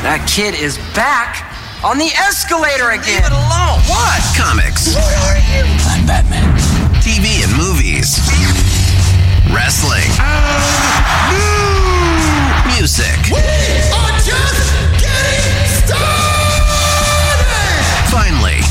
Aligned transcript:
That 0.00 0.28
kid 0.28 0.52
is 0.54 0.76
back 0.92 1.40
on 1.82 1.96
the 1.98 2.12
escalator 2.20 2.92
again. 2.92 3.24
Leave 3.24 3.32
it 3.32 3.32
alone. 3.32 3.80
What? 3.88 4.20
Comics, 4.36 4.92
What 4.92 5.08
are 5.24 5.40
you? 5.40 5.64
I'm 5.88 6.04
Batman. 6.04 6.44
TV 7.00 7.40
and 7.42 7.50
movies, 7.56 8.20
wrestling, 9.48 10.04
music. 12.76 13.16
Finally, 13.32 13.55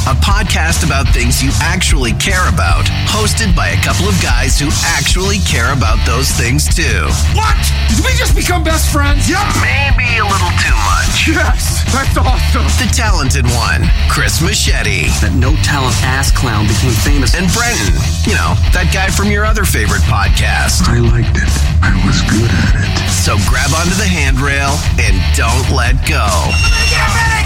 a 0.06 0.14
podcast 0.22 0.86
about 0.86 1.08
things 1.10 1.42
you 1.42 1.50
actually 1.66 2.14
care 2.22 2.46
about, 2.50 2.86
hosted 3.10 3.56
by 3.56 3.70
a 3.74 3.80
couple 3.82 4.06
of 4.06 4.14
guys 4.22 4.60
who 4.60 4.70
actually 4.94 5.40
care 5.42 5.74
about 5.74 5.98
those 6.06 6.30
things 6.30 6.70
too. 6.70 7.10
What? 7.34 7.58
Did 7.90 8.06
we 8.06 8.14
just 8.14 8.36
become 8.38 8.64
best 8.64 8.92
friends? 8.94 9.26
Yep. 9.26 9.42
Maybe 9.66 10.06
a 10.22 10.26
little 10.26 10.54
too 10.62 10.78
much. 10.86 11.26
Yes, 11.26 11.82
that's 11.90 12.14
awesome. 12.22 12.70
The 12.78 12.86
talented 12.94 13.46
one, 13.58 13.82
Chris 14.14 14.42
Machete, 14.46 15.10
That 15.26 15.34
no 15.34 15.58
talent 15.66 15.98
ass 16.06 16.30
clown 16.30 16.70
became 16.70 16.94
famous. 17.02 17.34
and 17.34 17.50
Brenton. 17.50 17.98
You 18.30 18.38
know, 18.38 18.54
that 18.78 18.94
guy 18.94 19.10
from 19.10 19.34
your 19.34 19.42
other 19.42 19.66
favorite 19.66 20.06
podcast. 20.06 20.86
I 20.86 21.02
liked 21.02 21.34
it. 21.34 21.50
I 21.82 21.98
was 22.06 22.22
good 22.30 22.52
at 22.52 22.78
it. 22.78 22.92
So 23.10 23.42
grab 23.50 23.74
onto 23.74 23.98
the 23.98 24.06
handrail 24.06 24.78
and 25.02 25.18
don't 25.34 25.66
let 25.74 25.98
go. 26.06 26.30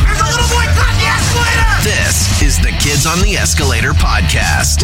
There's 0.03 0.19
a 0.19 0.27
little 0.27 0.49
boy 0.51 0.65
caught 0.75 0.95
the 0.99 1.07
escalator. 1.07 1.71
This 1.85 2.27
is 2.43 2.48
the 2.57 2.71
Kids 2.81 3.05
on 3.05 3.19
the 3.21 3.35
Escalator 3.37 3.91
podcast. 3.91 4.81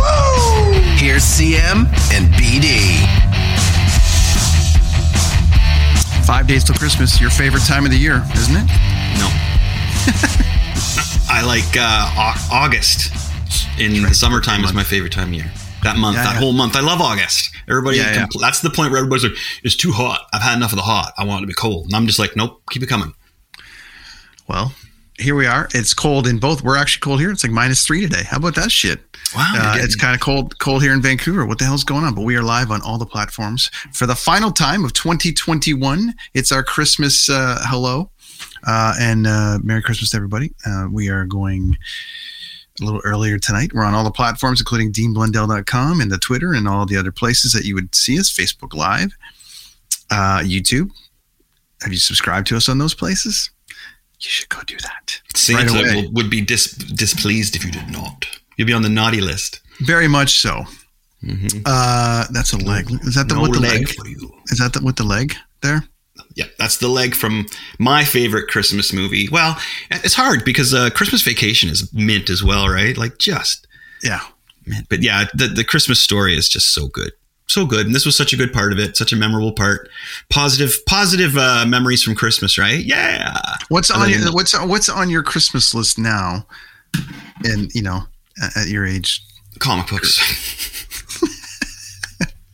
Here's 0.99 1.23
CM 1.23 1.87
and 2.13 2.27
BD. 2.35 3.01
Five 6.25 6.47
days 6.47 6.63
till 6.63 6.75
Christmas, 6.75 7.19
your 7.19 7.29
favorite 7.31 7.63
time 7.65 7.83
of 7.85 7.91
the 7.91 7.97
year, 7.97 8.23
isn't 8.35 8.55
it? 8.55 8.65
No. 9.17 9.27
I 11.29 11.43
like 11.45 11.75
uh, 11.77 12.33
August 12.51 13.11
in 13.79 14.03
the 14.03 14.13
summertime 14.13 14.63
is 14.63 14.73
my 14.73 14.83
favorite 14.83 15.11
time 15.13 15.29
of 15.29 15.33
year. 15.33 15.51
That 15.83 15.97
month, 15.97 16.17
Yeah, 16.17 16.23
that 16.23 16.33
yeah. 16.33 16.39
whole 16.39 16.53
month. 16.53 16.75
I 16.75 16.81
love 16.81 17.01
August. 17.01 17.49
Everybody, 17.67 17.97
Yeah, 17.97 18.13
yeah. 18.13 18.25
compl- 18.25 18.41
that's 18.41 18.61
the 18.61 18.69
point 18.69 18.91
where 18.91 18.99
everybody's 18.99 19.23
like, 19.23 19.33
it's 19.63 19.75
too 19.75 19.91
hot. 19.91 20.27
I've 20.33 20.41
had 20.41 20.55
enough 20.55 20.71
of 20.71 20.77
the 20.77 20.83
hot. 20.83 21.13
I 21.17 21.23
want 21.25 21.39
it 21.39 21.41
to 21.41 21.47
be 21.47 21.53
cold. 21.53 21.85
And 21.85 21.95
I'm 21.95 22.05
just 22.07 22.19
like, 22.19 22.35
nope, 22.35 22.61
keep 22.69 22.83
it 22.83 22.87
coming. 22.87 23.13
Well, 24.47 24.73
here 25.17 25.35
we 25.35 25.45
are. 25.45 25.67
It's 25.73 25.93
cold 25.93 26.27
in 26.27 26.39
both. 26.39 26.61
We're 26.63 26.77
actually 26.77 27.01
cold 27.01 27.19
here. 27.19 27.31
It's 27.31 27.43
like 27.43 27.51
minus 27.51 27.85
three 27.85 28.01
today. 28.01 28.23
How 28.23 28.37
about 28.37 28.55
that 28.55 28.71
shit? 28.71 28.99
Wow, 29.35 29.53
Uh, 29.55 29.75
it's 29.79 29.95
kind 29.95 30.13
of 30.13 30.21
cold, 30.21 30.57
cold 30.59 30.81
here 30.83 30.93
in 30.93 31.01
Vancouver. 31.01 31.45
What 31.45 31.57
the 31.59 31.65
hell's 31.65 31.83
going 31.83 32.03
on? 32.03 32.13
But 32.13 32.21
we 32.21 32.35
are 32.35 32.43
live 32.43 32.71
on 32.71 32.81
all 32.81 32.97
the 32.97 33.05
platforms 33.05 33.69
for 33.93 34.05
the 34.05 34.15
final 34.15 34.51
time 34.51 34.83
of 34.85 34.93
2021. 34.93 36.13
It's 36.33 36.51
our 36.51 36.63
Christmas 36.63 37.29
uh, 37.29 37.59
hello, 37.63 38.11
uh, 38.67 38.93
and 38.99 39.25
uh, 39.27 39.59
Merry 39.63 39.81
Christmas 39.81 40.09
to 40.11 40.17
everybody. 40.17 40.53
Uh, 40.65 40.87
we 40.91 41.09
are 41.09 41.25
going 41.25 41.77
a 42.81 42.83
little 42.83 43.01
earlier 43.05 43.39
tonight. 43.39 43.71
We're 43.73 43.83
on 43.85 43.93
all 43.93 44.03
the 44.03 44.11
platforms, 44.11 44.59
including 44.59 44.91
DeanBlundell.com 44.91 46.01
and 46.01 46.11
the 46.11 46.17
Twitter 46.17 46.53
and 46.53 46.67
all 46.67 46.85
the 46.85 46.97
other 46.97 47.11
places 47.11 47.53
that 47.53 47.63
you 47.65 47.73
would 47.75 47.95
see 47.95 48.19
us. 48.19 48.29
Facebook 48.31 48.73
Live, 48.73 49.15
uh, 50.11 50.39
YouTube. 50.39 50.91
Have 51.81 51.91
you 51.93 51.99
subscribed 51.99 52.47
to 52.47 52.57
us 52.57 52.67
on 52.69 52.77
those 52.77 52.93
places? 52.93 53.49
You 54.25 54.31
should 54.31 54.49
go 54.49 54.61
do 54.65 54.77
that. 54.81 55.21
Santa 55.35 55.71
right 55.73 55.85
away. 55.93 56.03
will, 56.03 56.11
would 56.13 56.29
be 56.29 56.41
dis- 56.41 56.71
displeased 56.73 57.55
if 57.55 57.63
you 57.63 57.71
did 57.71 57.89
not. 57.89 58.25
You'd 58.57 58.65
be 58.67 58.73
on 58.73 58.81
the 58.81 58.89
naughty 58.89 59.21
list. 59.21 59.59
Very 59.81 60.07
much 60.07 60.39
so. 60.39 60.65
Mhm. 61.23 61.61
Uh, 61.65 62.25
that's 62.31 62.53
a 62.53 62.57
leg. 62.57 62.89
Is 63.03 63.15
that 63.15 63.27
the 63.29 63.35
No 63.35 63.41
with 63.41 63.53
the 63.53 63.59
leg? 63.59 63.79
leg 63.87 63.89
for 63.95 64.07
you. 64.07 64.33
Is 64.47 64.59
that 64.59 64.73
the 64.73 64.81
with 64.81 64.95
the 64.95 65.03
leg 65.03 65.35
there? 65.61 65.83
Yeah, 66.35 66.45
that's 66.57 66.77
the 66.77 66.87
leg 66.87 67.15
from 67.15 67.45
my 67.79 68.03
favorite 68.03 68.47
Christmas 68.47 68.91
movie. 68.93 69.27
Well, 69.31 69.57
it's 69.89 70.13
hard 70.13 70.43
because 70.45 70.73
uh, 70.73 70.89
Christmas 70.91 71.21
Vacation 71.21 71.69
is 71.69 71.91
mint 71.93 72.29
as 72.29 72.43
well, 72.43 72.67
right? 72.69 72.97
Like 72.97 73.17
just 73.19 73.67
Yeah. 74.03 74.21
mint. 74.65 74.87
But 74.89 75.01
yeah, 75.03 75.25
the, 75.33 75.47
the 75.47 75.63
Christmas 75.63 75.99
story 75.99 76.35
is 76.37 76.47
just 76.49 76.73
so 76.73 76.87
good. 76.87 77.11
So 77.47 77.65
good. 77.65 77.85
And 77.85 77.93
this 77.93 78.05
was 78.05 78.17
such 78.17 78.33
a 78.33 78.37
good 78.37 78.51
part 78.51 78.73
of 78.73 78.79
it, 78.79 78.97
such 78.97 79.13
a 79.13 79.15
memorable 79.15 79.51
part. 79.51 79.89
Positive, 80.29 80.83
positive 80.87 81.37
uh, 81.37 81.65
memories 81.67 82.01
from 82.01 82.15
Christmas, 82.15 82.57
right? 82.57 82.83
Yeah. 82.83 83.37
What's 83.69 83.91
on 83.91 84.09
your 84.09 84.31
what's 84.33 84.59
what's 84.65 84.89
on 84.89 85.09
your 85.09 85.21
Christmas 85.23 85.73
list 85.75 85.99
now? 85.99 86.47
And 87.43 87.73
you 87.75 87.83
know, 87.83 88.01
at, 88.41 88.57
at 88.57 88.67
your 88.67 88.85
age, 88.85 89.21
Comic 89.59 89.87
books. 89.87 90.19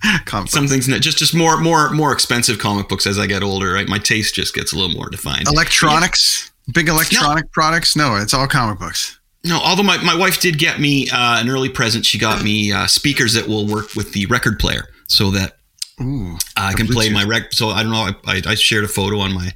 comic 0.25 0.49
Some 0.49 0.67
things 0.67 0.87
that 0.87 0.99
just 0.99 1.17
just 1.17 1.33
more 1.33 1.57
more 1.57 1.89
more 1.91 2.11
expensive 2.11 2.59
comic 2.59 2.89
books 2.89 3.07
as 3.07 3.17
I 3.17 3.27
get 3.27 3.43
older, 3.43 3.73
right? 3.73 3.87
My 3.87 3.97
taste 3.97 4.35
just 4.35 4.53
gets 4.53 4.73
a 4.73 4.75
little 4.75 4.95
more 4.95 5.09
defined. 5.09 5.47
electronics, 5.47 6.51
big 6.73 6.89
electronic 6.89 7.51
products. 7.51 7.95
No, 7.95 8.15
it's 8.15 8.33
all 8.33 8.47
comic 8.47 8.79
books. 8.79 9.19
No, 9.43 9.59
although 9.59 9.83
my, 9.83 9.97
my 10.03 10.15
wife 10.15 10.39
did 10.39 10.59
get 10.59 10.79
me 10.79 11.09
uh, 11.09 11.41
an 11.41 11.49
early 11.49 11.69
present, 11.69 12.05
she 12.05 12.19
got 12.19 12.43
me 12.43 12.71
uh, 12.71 12.85
speakers 12.85 13.33
that 13.33 13.47
will 13.47 13.65
work 13.65 13.95
with 13.95 14.13
the 14.13 14.27
record 14.27 14.59
player 14.59 14.87
so 15.07 15.31
that 15.31 15.57
Ooh, 15.99 16.37
I 16.55 16.73
can 16.73 16.87
play 16.87 17.09
my 17.09 17.23
rec. 17.23 17.53
So 17.53 17.69
I 17.69 17.83
don't 17.83 17.91
know. 17.91 18.09
I, 18.09 18.15
I, 18.25 18.41
I 18.45 18.55
shared 18.55 18.83
a 18.83 18.87
photo 18.87 19.19
on 19.19 19.33
my 19.33 19.51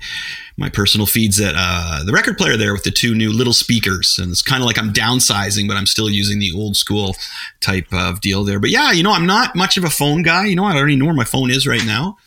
my 0.57 0.69
personal 0.69 1.06
feeds 1.06 1.38
that 1.38 1.53
uh, 1.57 2.03
the 2.03 2.13
record 2.13 2.38
player 2.38 2.56
there 2.56 2.73
with 2.73 2.84
the 2.84 2.91
two 2.91 3.13
new 3.13 3.31
little 3.31 3.53
speakers, 3.53 4.18
and 4.19 4.31
it's 4.31 4.41
kind 4.41 4.62
of 4.62 4.68
like 4.68 4.78
I'm 4.78 4.94
downsizing, 4.94 5.68
but 5.68 5.75
I'm 5.75 5.85
still 5.85 6.09
using 6.09 6.40
the 6.40 6.52
old 6.53 6.78
school 6.78 7.16
type 7.59 7.88
of 7.91 8.22
deal 8.22 8.44
there. 8.44 8.59
But 8.59 8.69
yeah, 8.69 8.91
you 8.91 9.03
know, 9.03 9.12
I'm 9.12 9.25
not 9.25 9.56
much 9.56 9.78
of 9.78 9.84
a 9.84 9.90
phone 9.90 10.22
guy. 10.22 10.46
You 10.46 10.56
know, 10.56 10.66
I 10.66 10.75
already 10.75 10.96
know 10.96 11.06
where 11.06 11.13
my 11.13 11.25
phone 11.25 11.52
is 11.52 11.67
right 11.67 11.85
now. 11.85 12.17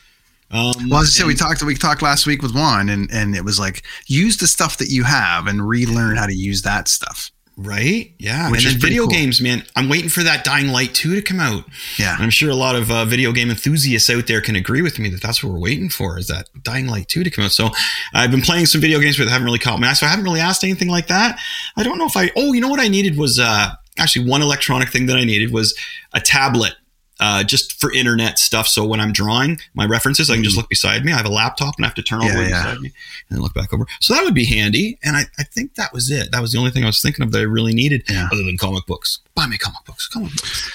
Um, 0.51 0.89
Well, 0.89 1.01
as 1.01 1.09
I 1.09 1.11
said, 1.11 1.27
we 1.27 1.35
talked 1.35 1.63
we 1.63 1.75
talked 1.75 2.03
last 2.03 2.27
week 2.27 2.43
with 2.43 2.55
Juan, 2.55 2.89
and 2.89 3.11
and 3.13 3.35
it 3.35 3.45
was 3.45 3.59
like 3.59 3.83
use 4.07 4.37
the 4.39 4.47
stuff 4.47 4.79
that 4.79 4.89
you 4.89 5.05
have 5.05 5.47
and 5.47 5.67
relearn 5.67 6.17
how 6.17 6.27
to 6.27 6.35
use 6.35 6.63
that 6.63 6.89
stuff. 6.89 7.31
Right? 7.61 8.15
Yeah. 8.19 8.53
Which 8.53 8.65
and 8.65 8.75
then 8.75 8.81
video 8.81 9.03
cool. 9.03 9.11
games, 9.11 9.41
man. 9.41 9.65
I'm 9.75 9.89
waiting 9.89 10.09
for 10.09 10.23
that 10.23 10.45
Dying 10.45 10.69
Light 10.69 10.95
2 10.95 11.17
to 11.17 11.23
come 11.23 11.41
out. 11.41 11.65
Yeah. 11.99 12.15
And 12.15 12.23
I'm 12.23 12.31
sure 12.31 12.51
a 12.51 12.55
lot 12.55 12.77
of 12.77 12.89
uh, 12.89 13.05
video 13.05 13.33
game 13.33 13.51
enthusiasts 13.51 14.09
out 14.09 14.29
there 14.29 14.41
can 14.41 14.55
agree 14.55 14.81
with 14.81 15.01
me 15.01 15.09
that 15.09 15.21
that's 15.21 15.43
what 15.43 15.53
we're 15.53 15.59
waiting 15.59 15.89
for 15.89 16.19
is 16.19 16.29
that 16.29 16.49
Dying 16.63 16.87
Light 16.87 17.09
2 17.09 17.25
to 17.25 17.31
come 17.31 17.45
out. 17.45 17.51
So 17.51 17.71
I've 18.15 18.31
been 18.31 18.43
playing 18.43 18.67
some 18.67 18.81
video 18.81 19.01
games, 19.01 19.19
but 19.19 19.25
they 19.25 19.31
haven't 19.33 19.45
really 19.45 19.59
caught 19.59 19.81
my 19.81 19.89
eye. 19.89 19.95
So 19.95 20.07
I 20.07 20.11
haven't 20.11 20.25
really 20.25 20.39
asked 20.39 20.63
anything 20.63 20.89
like 20.89 21.09
that. 21.09 21.41
I 21.77 21.83
don't 21.83 21.99
know 21.99 22.07
if 22.07 22.17
I, 22.17 22.31
oh, 22.37 22.53
you 22.53 22.61
know 22.61 22.69
what 22.69 22.81
I 22.81 22.87
needed 22.87 23.19
was 23.19 23.41
uh, 23.41 23.71
actually 23.99 24.31
one 24.31 24.41
electronic 24.41 24.91
thing 24.91 25.07
that 25.07 25.17
I 25.17 25.25
needed 25.25 25.53
was 25.53 25.77
a 26.13 26.21
tablet. 26.21 26.75
Uh, 27.21 27.43
just 27.43 27.81
for 27.81 27.93
internet 27.93 28.39
stuff. 28.39 28.69
So 28.69 28.87
when 28.87 29.01
I'm 29.01 29.13
drawing 29.13 29.59
my 29.75 29.87
references, 29.87 30.31
I 30.31 30.35
can 30.35 30.45
just 30.45 30.57
look 30.57 30.69
beside 30.69 31.05
me. 31.05 31.13
I 31.13 31.17
have 31.17 31.27
a 31.27 31.31
laptop 31.31 31.75
and 31.77 31.85
I 31.85 31.89
have 31.89 31.97
to 31.97 32.03
turn 32.03 32.21
all 32.23 32.29
the 32.29 32.39
way 32.39 32.49
yeah. 32.49 32.63
beside 32.63 32.81
me 32.81 32.93
and 33.29 33.37
then 33.37 33.41
look 33.41 33.55
back 33.55 33.73
over. 33.73 33.87
So 34.01 34.15
that 34.15 34.23
would 34.23 34.35
be 34.35 34.45
handy. 34.45 34.99
And 35.03 35.17
I, 35.17 35.23
I 35.37 35.43
think 35.43 35.75
that 35.75 35.93
was 35.93 36.11
it. 36.13 36.31
That 36.31 36.41
was 36.41 36.53
the 36.53 36.59
only 36.59 36.71
thing 36.71 36.85
I 36.85 36.87
was 36.87 37.03
thinking 37.03 37.25
of 37.25 37.33
that 37.33 37.41
I 37.41 37.43
really 37.43 37.75
needed 37.75 38.05
Yeah. 38.09 38.29
other 38.31 38.45
than 38.45 38.57
comic 38.57 38.87
books. 38.87 39.19
Buy 39.35 39.47
me 39.49 39.59
comic 39.59 39.85
books. 39.85 40.07
Comic 40.07 40.31
books. 40.31 40.71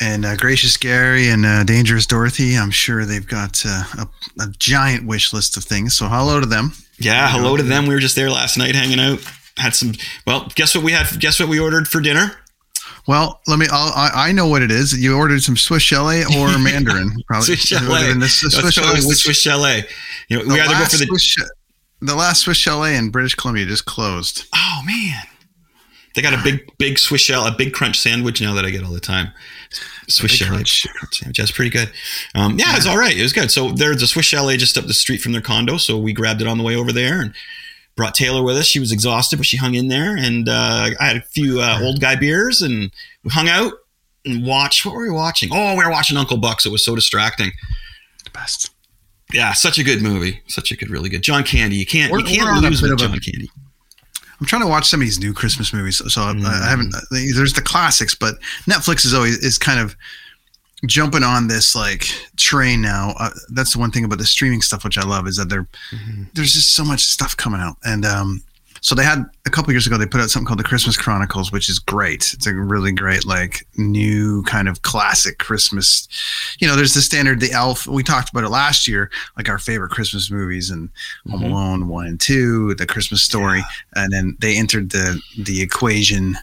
And 0.00 0.24
uh, 0.24 0.36
Gracious 0.36 0.76
Gary 0.76 1.28
and 1.28 1.44
uh, 1.44 1.64
Dangerous 1.64 2.06
Dorothy, 2.06 2.56
I'm 2.56 2.70
sure 2.70 3.04
they've 3.04 3.26
got 3.26 3.62
uh, 3.66 3.82
a, 3.98 4.08
a 4.44 4.46
giant 4.58 5.06
wish 5.06 5.32
list 5.32 5.56
of 5.56 5.64
things. 5.64 5.96
So 5.96 6.06
hello 6.06 6.40
to 6.40 6.46
them. 6.46 6.72
Yeah, 6.98 7.28
hello 7.28 7.56
to 7.56 7.62
them. 7.62 7.86
We 7.86 7.94
were 7.94 8.00
just 8.00 8.14
there 8.16 8.30
last 8.30 8.56
night 8.56 8.74
hanging 8.74 9.00
out. 9.00 9.18
Had 9.56 9.74
some. 9.74 9.92
Well, 10.26 10.50
guess 10.54 10.74
what 10.74 10.84
we 10.84 10.92
had? 10.92 11.18
Guess 11.18 11.40
what 11.40 11.48
we 11.48 11.58
ordered 11.58 11.88
for 11.88 12.00
dinner? 12.00 12.36
Well, 13.06 13.40
let 13.46 13.58
me. 13.58 13.66
I'll, 13.70 13.92
I 13.94 14.28
I 14.28 14.32
know 14.32 14.46
what 14.46 14.62
it 14.62 14.70
is. 14.70 14.92
You 15.00 15.16
ordered 15.16 15.42
some 15.42 15.56
Swiss 15.56 15.82
chalet 15.82 16.22
or 16.24 16.58
Mandarin, 16.58 17.12
probably. 17.26 17.46
Swiss 17.46 17.60
chalet. 17.60 18.12
this- 18.14 18.40
Swiss 18.40 18.72
chalet, 18.74 19.00
which- 19.04 19.18
Swiss 19.18 19.40
chalet. 19.40 19.84
You 20.28 20.38
know, 20.38 20.44
we 20.54 20.60
either 20.60 20.74
go 20.74 20.84
for 20.84 20.96
the. 20.96 21.06
Swiss 21.06 21.24
cha- 21.24 21.44
the 22.02 22.14
last 22.14 22.42
Swiss 22.42 22.56
chalet 22.56 22.96
in 22.96 23.10
British 23.10 23.34
Columbia 23.34 23.66
just 23.66 23.84
closed. 23.86 24.46
Oh 24.54 24.80
man, 24.86 25.22
they 26.14 26.22
got 26.22 26.32
a 26.34 26.42
big, 26.42 26.60
big 26.78 26.98
Swiss 26.98 27.20
shell, 27.20 27.46
a 27.46 27.52
big 27.52 27.72
crunch 27.74 27.98
sandwich 27.98 28.40
now 28.40 28.54
that 28.54 28.64
I 28.64 28.70
get 28.70 28.84
all 28.84 28.92
the 28.92 29.00
time. 29.00 29.32
Swiss 30.08 30.32
chalet 30.32 30.50
crunch. 30.50 30.86
sandwich. 31.12 31.36
That's 31.38 31.50
pretty 31.50 31.70
good. 31.70 31.90
Um, 32.34 32.58
yeah, 32.58 32.76
it's 32.76 32.86
all 32.86 32.96
right. 32.98 33.16
It 33.16 33.22
was 33.22 33.32
good. 33.32 33.50
So 33.50 33.70
there's 33.72 34.02
a 34.02 34.06
Swiss 34.06 34.26
chalet 34.26 34.56
just 34.56 34.76
up 34.78 34.86
the 34.86 34.94
street 34.94 35.20
from 35.20 35.32
their 35.32 35.40
condo. 35.42 35.76
So 35.76 35.98
we 35.98 36.12
grabbed 36.12 36.40
it 36.40 36.46
on 36.48 36.58
the 36.58 36.64
way 36.64 36.74
over 36.74 36.90
there 36.92 37.20
and 37.20 37.34
brought 38.00 38.14
Taylor 38.14 38.42
with 38.42 38.56
us. 38.56 38.66
She 38.66 38.80
was 38.80 38.92
exhausted, 38.92 39.36
but 39.36 39.44
she 39.44 39.58
hung 39.58 39.74
in 39.74 39.88
there. 39.88 40.16
And 40.16 40.48
uh, 40.48 40.88
I 40.98 41.06
had 41.06 41.16
a 41.18 41.20
few 41.20 41.60
uh, 41.60 41.78
old 41.82 42.00
guy 42.00 42.16
beers 42.16 42.62
and 42.62 42.90
we 43.24 43.30
hung 43.30 43.48
out 43.48 43.74
and 44.24 44.46
watched. 44.46 44.86
What 44.86 44.94
were 44.94 45.02
we 45.02 45.10
watching? 45.10 45.50
Oh, 45.52 45.76
we 45.76 45.84
were 45.84 45.90
watching 45.90 46.16
Uncle 46.16 46.38
Bucks. 46.38 46.64
It 46.64 46.72
was 46.72 46.82
so 46.84 46.94
distracting. 46.94 47.52
The 48.24 48.30
best. 48.30 48.70
Yeah, 49.34 49.52
such 49.52 49.78
a 49.78 49.84
good 49.84 50.00
movie. 50.02 50.40
Such 50.46 50.72
a 50.72 50.76
good, 50.76 50.88
really 50.88 51.10
good. 51.10 51.22
John 51.22 51.44
Candy. 51.44 51.76
You 51.76 51.84
can't, 51.86 52.10
We're- 52.10 52.22
you 52.24 52.28
can't 52.36 52.46
we're 52.46 52.52
on 52.56 52.64
a 52.64 52.68
lose 52.68 52.80
bit 52.80 52.90
with 52.90 53.02
of 53.02 53.10
a- 53.12 53.18
John 53.18 53.20
Candy. 53.20 53.50
I'm 54.40 54.46
trying 54.46 54.62
to 54.62 54.68
watch 54.68 54.88
some 54.88 55.00
of 55.00 55.06
these 55.06 55.20
new 55.20 55.34
Christmas 55.34 55.72
movies. 55.74 56.00
So 56.12 56.22
I, 56.22 56.30
I 56.30 56.70
haven't. 56.70 56.94
There's 57.10 57.52
the 57.52 57.60
classics, 57.60 58.14
but 58.14 58.36
Netflix 58.68 59.04
is 59.04 59.12
always 59.12 59.36
is 59.36 59.58
kind 59.58 59.78
of 59.78 59.94
jumping 60.86 61.22
on 61.22 61.48
this 61.48 61.74
like 61.74 62.06
train 62.36 62.80
now. 62.80 63.14
Uh, 63.18 63.30
that's 63.50 63.74
the 63.74 63.78
one 63.78 63.90
thing 63.90 64.04
about 64.04 64.18
the 64.18 64.26
streaming 64.26 64.62
stuff 64.62 64.84
which 64.84 64.98
I 64.98 65.02
love 65.02 65.26
is 65.26 65.36
that 65.36 65.48
there 65.48 65.66
there's 66.34 66.54
just 66.54 66.74
so 66.74 66.84
much 66.84 67.04
stuff 67.04 67.36
coming 67.36 67.60
out, 67.60 67.76
and 67.84 68.04
um, 68.04 68.42
so 68.82 68.94
they 68.94 69.04
had 69.04 69.24
a 69.46 69.50
couple 69.50 69.72
years 69.72 69.86
ago 69.86 69.98
they 69.98 70.06
put 70.06 70.20
out 70.20 70.30
something 70.30 70.46
called 70.46 70.58
the 70.58 70.64
Christmas 70.64 70.96
Chronicles, 70.96 71.52
which 71.52 71.68
is 71.68 71.78
great. 71.78 72.32
It's 72.32 72.46
a 72.46 72.54
really 72.54 72.92
great 72.92 73.26
like 73.26 73.66
new 73.76 74.42
kind 74.44 74.68
of 74.68 74.82
classic 74.82 75.38
Christmas. 75.38 76.08
You 76.60 76.68
know, 76.68 76.76
there's 76.76 76.94
the 76.94 77.02
standard 77.02 77.40
the 77.40 77.52
Elf. 77.52 77.86
We 77.86 78.02
talked 78.02 78.30
about 78.30 78.44
it 78.44 78.48
last 78.48 78.88
year, 78.88 79.10
like 79.36 79.48
our 79.48 79.58
favorite 79.58 79.90
Christmas 79.90 80.30
movies 80.30 80.70
and 80.70 80.88
Home 81.30 81.42
Alone 81.42 81.88
one 81.88 82.06
and 82.06 82.20
two, 82.20 82.74
the 82.74 82.86
Christmas 82.86 83.22
Story, 83.22 83.62
and 83.94 84.12
then 84.12 84.36
they 84.40 84.56
entered 84.56 84.90
the 84.90 85.20
the 85.38 85.60
equation 85.60 86.36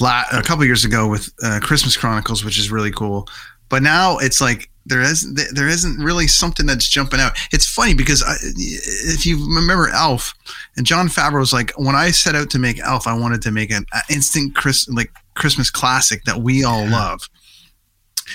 a 0.00 0.42
couple 0.42 0.64
years 0.64 0.84
ago 0.84 1.08
with 1.08 1.32
uh, 1.42 1.60
Christmas 1.62 1.96
Chronicles, 1.96 2.44
which 2.44 2.58
is 2.58 2.70
really 2.70 2.90
cool. 2.90 3.28
But 3.68 3.82
now 3.82 4.18
it's 4.18 4.40
like 4.40 4.70
there 4.86 5.00
isn't 5.00 5.38
there 5.54 5.68
isn't 5.68 6.02
really 6.02 6.26
something 6.26 6.66
that's 6.66 6.88
jumping 6.88 7.20
out. 7.20 7.32
It's 7.52 7.66
funny 7.66 7.94
because 7.94 8.22
I, 8.22 8.34
if 8.42 9.24
you 9.26 9.36
remember 9.54 9.88
Elf 9.88 10.34
and 10.76 10.86
Jon 10.86 11.08
Favreau's 11.08 11.52
like 11.52 11.72
when 11.76 11.94
I 11.94 12.10
set 12.10 12.34
out 12.34 12.50
to 12.50 12.58
make 12.58 12.80
Elf, 12.80 13.06
I 13.06 13.18
wanted 13.18 13.42
to 13.42 13.50
make 13.50 13.70
an 13.70 13.84
instant 14.10 14.54
Chris 14.54 14.88
like 14.88 15.12
Christmas 15.34 15.70
classic 15.70 16.24
that 16.24 16.40
we 16.40 16.64
all 16.64 16.86
love. 16.86 17.28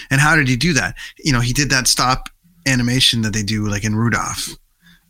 And 0.09 0.21
how 0.21 0.35
did 0.35 0.47
he 0.47 0.55
do 0.55 0.73
that? 0.73 0.95
You 1.23 1.33
know, 1.33 1.39
he 1.39 1.53
did 1.53 1.69
that 1.69 1.87
stop 1.87 2.29
animation 2.67 3.21
that 3.21 3.33
they 3.33 3.43
do 3.43 3.67
like 3.67 3.83
in 3.83 3.95
Rudolph, 3.95 4.49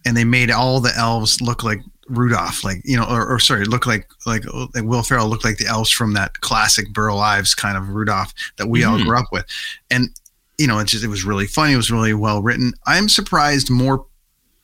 and 0.06 0.16
they 0.16 0.24
made 0.24 0.52
all 0.52 0.80
the 0.80 0.96
elves 0.96 1.42
look 1.42 1.64
like 1.64 1.80
Rudolph, 2.08 2.64
like 2.64 2.82
you 2.84 2.96
know, 2.96 3.06
or, 3.06 3.28
or 3.28 3.40
sorry, 3.40 3.66
look 3.66 3.86
like 3.86 4.08
like 4.26 4.46
like 4.74 4.84
Will 4.84 5.04
Ferrell 5.04 5.28
looked 5.28 5.44
like 5.44 5.58
the 5.58 5.68
elves 5.68 5.90
from 5.90 6.14
that 6.14 6.40
classic 6.42 6.94
Burl 6.94 7.20
Ives 7.20 7.56
kind 7.56 7.78
of 7.78 7.90
Rudolph 7.90 8.34
that 8.58 8.68
we 8.68 8.84
all 8.84 8.98
mm-hmm. 8.98 9.08
grew 9.08 9.18
up 9.18 9.28
with, 9.32 9.46
and 9.90 10.10
you 10.58 10.68
know, 10.68 10.80
it 10.80 10.86
just 10.86 11.04
it 11.04 11.08
was 11.08 11.24
really 11.24 11.48
funny. 11.48 11.74
It 11.74 11.78
was 11.78 11.92
really 11.92 12.14
well 12.14 12.42
written. 12.42 12.74
I'm 12.86 13.10
surprised 13.10 13.70
more 13.70 14.06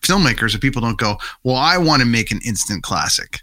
filmmakers 0.01 0.55
or 0.55 0.59
people 0.59 0.81
don't 0.81 0.97
go, 0.97 1.17
well, 1.43 1.55
I 1.55 1.77
want 1.77 2.01
to 2.01 2.07
make 2.07 2.31
an 2.31 2.39
instant 2.45 2.83
classic 2.83 3.39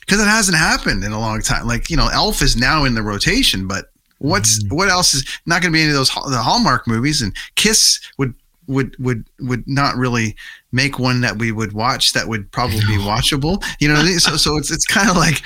because 0.00 0.20
it 0.20 0.26
hasn't 0.26 0.56
happened 0.56 1.04
in 1.04 1.12
a 1.12 1.20
long 1.20 1.40
time. 1.40 1.66
Like 1.66 1.90
you 1.90 1.96
know, 1.96 2.08
Elf 2.08 2.42
is 2.42 2.56
now 2.56 2.84
in 2.84 2.94
the 2.94 3.02
rotation, 3.02 3.66
but 3.66 3.86
what's 4.18 4.62
mm-hmm. 4.62 4.76
what 4.76 4.88
else 4.88 5.14
is 5.14 5.24
not 5.46 5.62
going 5.62 5.72
to 5.72 5.76
be 5.76 5.82
any 5.82 5.90
of 5.90 5.96
those 5.96 6.10
the 6.10 6.42
Hallmark 6.42 6.86
movies? 6.86 7.22
And 7.22 7.34
Kiss 7.54 8.00
would 8.18 8.34
would 8.68 8.94
would 8.98 9.24
would 9.40 9.66
not 9.66 9.96
really 9.96 10.36
make 10.70 10.98
one 10.98 11.20
that 11.22 11.38
we 11.38 11.50
would 11.50 11.72
watch 11.72 12.12
that 12.12 12.28
would 12.28 12.50
probably 12.52 12.80
be 12.80 12.98
watchable. 12.98 13.64
You 13.80 13.88
know, 13.88 13.94
I 13.94 14.04
mean? 14.04 14.18
so 14.20 14.36
so 14.36 14.56
it's 14.56 14.70
it's 14.70 14.86
kind 14.86 15.10
of 15.10 15.16
like 15.16 15.42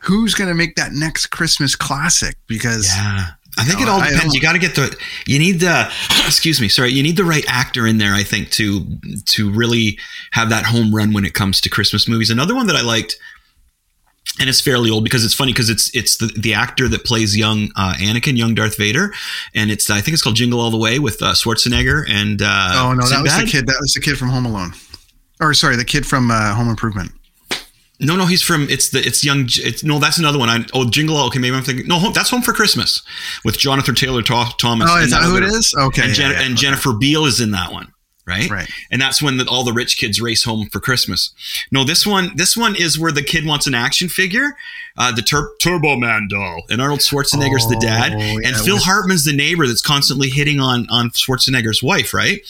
who's 0.00 0.34
going 0.34 0.48
to 0.48 0.54
make 0.54 0.76
that 0.76 0.92
next 0.92 1.26
Christmas 1.26 1.74
classic 1.74 2.36
because 2.46 2.86
Yeah. 2.94 3.26
I 3.56 3.64
think 3.64 3.80
it 3.80 3.88
all 3.88 3.98
depends. 4.00 4.34
You 4.36 4.40
got 4.40 4.52
to 4.52 4.60
get 4.60 4.76
the 4.76 4.96
you 5.26 5.38
need 5.40 5.58
the 5.58 5.90
excuse 6.26 6.60
me, 6.60 6.68
sorry, 6.68 6.92
you 6.92 7.02
need 7.02 7.16
the 7.16 7.24
right 7.24 7.44
actor 7.48 7.88
in 7.88 7.98
there 7.98 8.14
I 8.14 8.22
think 8.22 8.50
to 8.52 8.86
to 9.24 9.50
really 9.50 9.98
have 10.30 10.48
that 10.50 10.66
home 10.66 10.94
run 10.94 11.12
when 11.12 11.24
it 11.24 11.34
comes 11.34 11.60
to 11.62 11.68
Christmas 11.68 12.08
movies. 12.08 12.30
Another 12.30 12.54
one 12.54 12.68
that 12.68 12.76
I 12.76 12.82
liked 12.82 13.18
and 14.40 14.48
it's 14.48 14.60
fairly 14.60 14.90
old 14.90 15.04
because 15.04 15.24
it's 15.24 15.34
funny 15.34 15.52
because 15.52 15.70
it's 15.70 15.94
it's 15.94 16.16
the, 16.16 16.26
the 16.36 16.54
actor 16.54 16.88
that 16.88 17.04
plays 17.04 17.36
young 17.36 17.70
uh, 17.76 17.94
Anakin, 17.98 18.36
young 18.36 18.54
Darth 18.54 18.76
Vader, 18.76 19.12
and 19.54 19.70
it's 19.70 19.90
I 19.90 20.00
think 20.00 20.14
it's 20.14 20.22
called 20.22 20.36
Jingle 20.36 20.60
All 20.60 20.70
the 20.70 20.76
Way 20.78 20.98
with 20.98 21.22
uh, 21.22 21.32
Schwarzenegger 21.34 22.04
and 22.08 22.40
uh, 22.42 22.72
oh 22.74 22.92
no, 22.94 23.06
that 23.08 23.22
was 23.22 23.36
the 23.36 23.46
kid. 23.46 23.66
That 23.66 23.78
was 23.80 23.92
the 23.92 24.00
kid 24.00 24.16
from 24.18 24.28
Home 24.28 24.46
Alone, 24.46 24.72
or 25.40 25.54
sorry, 25.54 25.76
the 25.76 25.84
kid 25.84 26.06
from 26.06 26.30
uh, 26.30 26.54
Home 26.54 26.68
Improvement. 26.68 27.12
No, 28.00 28.14
no, 28.14 28.26
he's 28.26 28.42
from 28.42 28.68
it's 28.70 28.90
the 28.90 29.00
it's 29.00 29.24
young. 29.24 29.46
It's 29.48 29.82
no, 29.82 29.98
that's 29.98 30.18
another 30.18 30.38
one. 30.38 30.48
I 30.48 30.64
oh 30.72 30.88
Jingle. 30.88 31.16
All- 31.16 31.26
Okay, 31.28 31.40
maybe 31.40 31.56
I'm 31.56 31.62
thinking 31.64 31.86
no. 31.88 31.98
Home, 31.98 32.12
that's 32.12 32.30
Home 32.30 32.42
for 32.42 32.52
Christmas 32.52 33.02
with 33.44 33.58
Jonathan 33.58 33.94
Taylor 33.94 34.22
Thomas. 34.22 34.88
Oh, 34.90 34.98
is 34.98 35.10
that 35.10 35.24
who 35.24 35.36
it 35.36 35.42
is? 35.42 35.74
Okay, 35.76 36.02
and, 36.02 36.10
yeah, 36.10 36.14
Jen- 36.14 36.30
yeah, 36.30 36.40
and 36.42 36.52
okay. 36.52 36.62
Jennifer 36.62 36.92
Beal 36.92 37.26
is 37.26 37.40
in 37.40 37.50
that 37.50 37.72
one, 37.72 37.92
right? 38.28 38.48
Right. 38.50 38.68
And 38.90 39.00
that's 39.00 39.22
when 39.22 39.38
the, 39.38 39.46
all 39.48 39.64
the 39.64 39.72
rich 39.72 39.96
kids 39.96 40.20
race 40.20 40.44
home 40.44 40.68
for 40.70 40.78
Christmas. 40.80 41.32
No, 41.72 41.82
this 41.84 42.06
one 42.06 42.30
this 42.36 42.56
one 42.56 42.76
is 42.76 42.98
where 42.98 43.10
the 43.12 43.22
kid 43.22 43.46
wants 43.46 43.66
an 43.66 43.74
action 43.74 44.08
figure, 44.08 44.56
uh, 44.96 45.10
the 45.12 45.22
Tur- 45.22 45.50
Turbo 45.60 45.96
Man 45.96 46.28
doll, 46.30 46.62
and 46.70 46.80
Arnold 46.82 47.00
Schwarzenegger's 47.00 47.66
the 47.68 47.78
dad, 47.80 48.12
Oh, 48.12 48.18
and 48.18 48.42
yeah, 48.44 48.62
Phil 48.62 48.74
with- 48.76 48.84
Hartman's 48.84 49.24
the 49.24 49.32
neighbor 49.34 49.66
that's 49.66 49.82
constantly 49.82 50.28
hitting 50.28 50.60
on 50.60 50.86
on 50.90 51.10
Schwarzenegger's 51.10 51.82
wife, 51.82 52.12
right? 52.14 52.40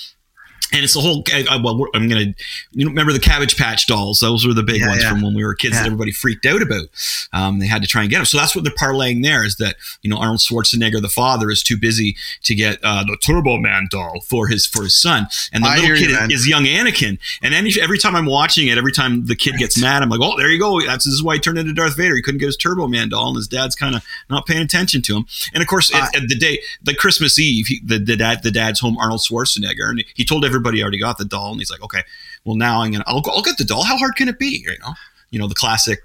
And 0.72 0.84
it's 0.84 0.92
the 0.94 1.00
whole. 1.00 1.22
I, 1.32 1.46
I, 1.50 1.56
well, 1.56 1.86
I'm 1.94 2.08
gonna. 2.08 2.34
You 2.72 2.84
know, 2.84 2.90
remember 2.90 3.12
the 3.12 3.18
Cabbage 3.20 3.56
Patch 3.56 3.86
dolls? 3.86 4.18
Those 4.20 4.46
were 4.46 4.52
the 4.52 4.62
big 4.62 4.80
Yeah, 4.80 4.88
ones 4.88 5.02
yeah. 5.02 5.10
from 5.10 5.22
when 5.22 5.34
we 5.34 5.42
were 5.44 5.54
kids 5.54 5.76
that 5.76 5.86
everybody 5.86 6.12
freaked 6.12 6.44
out 6.44 6.60
about. 6.60 6.88
Um, 7.32 7.58
they 7.58 7.66
had 7.66 7.80
to 7.82 7.88
try 7.88 8.02
and 8.02 8.10
get 8.10 8.18
them. 8.18 8.26
So 8.26 8.36
that's 8.36 8.54
what 8.54 8.64
they're 8.64 8.72
parlaying 8.74 9.22
there 9.22 9.44
is 9.44 9.56
that 9.56 9.76
you 10.02 10.10
know 10.10 10.18
Arnold 10.18 10.40
Schwarzenegger, 10.40 11.00
the 11.00 11.08
father, 11.08 11.50
is 11.50 11.62
too 11.62 11.78
busy 11.78 12.16
to 12.42 12.54
get 12.54 12.78
uh, 12.82 13.02
the 13.04 13.16
Turbo 13.24 13.56
Man 13.56 13.88
doll 13.90 14.20
for 14.28 14.46
his 14.48 14.66
for 14.66 14.82
his 14.82 14.94
son, 15.00 15.26
and 15.52 15.64
the 15.64 15.68
I 15.68 15.76
little 15.76 15.96
hear 15.96 15.96
you, 15.96 16.16
kid 16.18 16.32
is 16.32 16.46
young 16.46 16.64
Anakin. 16.64 17.18
And 17.42 17.54
any, 17.54 17.72
every 17.80 17.98
time 17.98 18.14
I'm 18.14 18.26
watching 18.26 18.68
it, 18.68 18.76
every 18.76 18.92
time 18.92 19.24
the 19.26 19.36
kid 19.36 19.56
gets 19.56 19.80
mad, 19.80 20.02
I'm 20.02 20.10
like, 20.10 20.20
oh, 20.20 20.36
there 20.36 20.50
you 20.50 20.58
go. 20.58 20.80
That's 20.84 21.04
this 21.06 21.14
is 21.14 21.22
why 21.22 21.34
he 21.34 21.40
turned 21.40 21.58
into 21.58 21.72
Darth 21.72 21.96
Vader. 21.96 22.14
He 22.14 22.22
couldn't 22.22 22.40
get 22.40 22.46
his 22.46 22.56
Turbo 22.58 22.88
Man 22.88 23.08
doll, 23.08 23.28
and 23.28 23.36
his 23.36 23.48
dad's 23.48 23.74
kind 23.74 23.94
of 23.94 24.04
not 24.28 24.46
paying 24.46 24.62
attention 24.62 25.00
to 25.02 25.16
him. 25.16 25.26
And 25.54 25.62
of 25.62 25.66
course, 25.66 25.94
at, 25.94 26.14
at 26.14 26.28
the 26.28 26.36
day, 26.36 26.60
the 26.82 26.94
Christmas 26.94 27.38
Eve, 27.38 27.66
he, 27.68 27.80
the, 27.82 27.98
the 27.98 28.16
dad 28.16 28.42
the 28.42 28.50
dad's 28.50 28.80
home, 28.80 28.98
Arnold 28.98 29.20
Schwarzenegger, 29.20 29.88
and 29.88 30.04
he 30.14 30.24
told 30.24 30.44
everybody 30.58 30.82
already 30.82 30.98
got 30.98 31.18
the 31.18 31.24
doll, 31.24 31.52
and 31.52 31.60
he's 31.60 31.70
like, 31.70 31.82
okay, 31.82 32.02
well 32.44 32.56
now 32.56 32.82
I'm 32.82 32.90
gonna 32.92 33.04
I'll, 33.06 33.22
I'll 33.26 33.42
get 33.42 33.56
the 33.58 33.64
doll. 33.64 33.84
How 33.84 33.96
hard 33.96 34.16
can 34.16 34.28
it 34.28 34.38
be? 34.38 34.64
You 34.64 34.76
know, 34.80 34.94
you 35.30 35.38
know 35.38 35.46
the 35.48 35.54
classic 35.54 36.00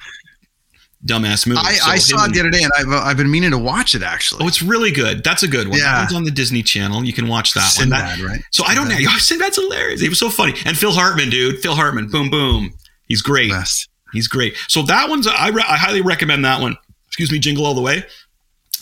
dumbass 1.06 1.46
movie. 1.46 1.60
I, 1.62 1.74
So 1.74 1.92
I 1.92 1.98
saw 1.98 2.26
it 2.26 2.34
the 2.34 2.40
other 2.40 2.50
day, 2.50 2.64
and 2.64 2.72
I've 2.78 2.88
uh, 2.90 3.02
I've 3.04 3.18
been 3.18 3.30
meaning 3.32 3.52
to 3.52 3.58
watch 3.58 3.96
it 3.96 4.04
actually. 4.04 4.44
Oh, 4.44 4.48
it's 4.48 4.62
really 4.62 4.92
good. 4.92 5.24
That's 5.24 5.44
a 5.44 5.48
good 5.48 5.68
one. 5.68 5.78
Yeah. 5.80 6.04
it's 6.04 6.14
on 6.14 6.24
the 6.24 6.32
Disney 6.32 6.64
Channel. 6.64 7.04
You 7.04 7.14
can 7.14 7.28
watch 7.28 7.54
that 7.54 7.74
one. 7.78 7.90
That- 7.90 8.20
right? 8.20 8.42
So 8.52 8.64
I 8.66 8.76
don't 8.76 8.88
know. 8.88 8.96
Sinbad. 8.96 9.14
Oh, 9.14 9.18
Sinbad's 9.20 9.56
hilarious. 9.58 10.02
He 10.02 10.10
was 10.10 10.20
so 10.20 10.30
funny. 10.30 10.54
And 10.66 10.78
Phil 10.78 10.92
Hartman, 10.92 11.30
dude. 11.30 11.60
Phil 11.60 11.76
Hartman. 11.76 12.08
Boom, 12.10 12.30
boom. 12.30 12.74
He's 13.08 13.22
great. 13.22 13.52
Best. 13.52 13.90
He's 14.14 14.28
great. 14.28 14.56
So 14.68 14.84
that 14.84 15.10
one's 15.10 15.28
I, 15.28 15.50
re- 15.50 15.66
I 15.68 15.76
highly 15.78 16.02
recommend 16.02 16.46
that 16.46 16.62
one. 16.62 16.78
Excuse 17.08 17.32
me, 17.32 17.40
Jingle 17.40 17.66
All 17.66 17.74
the 17.76 17.82
Way, 17.82 18.04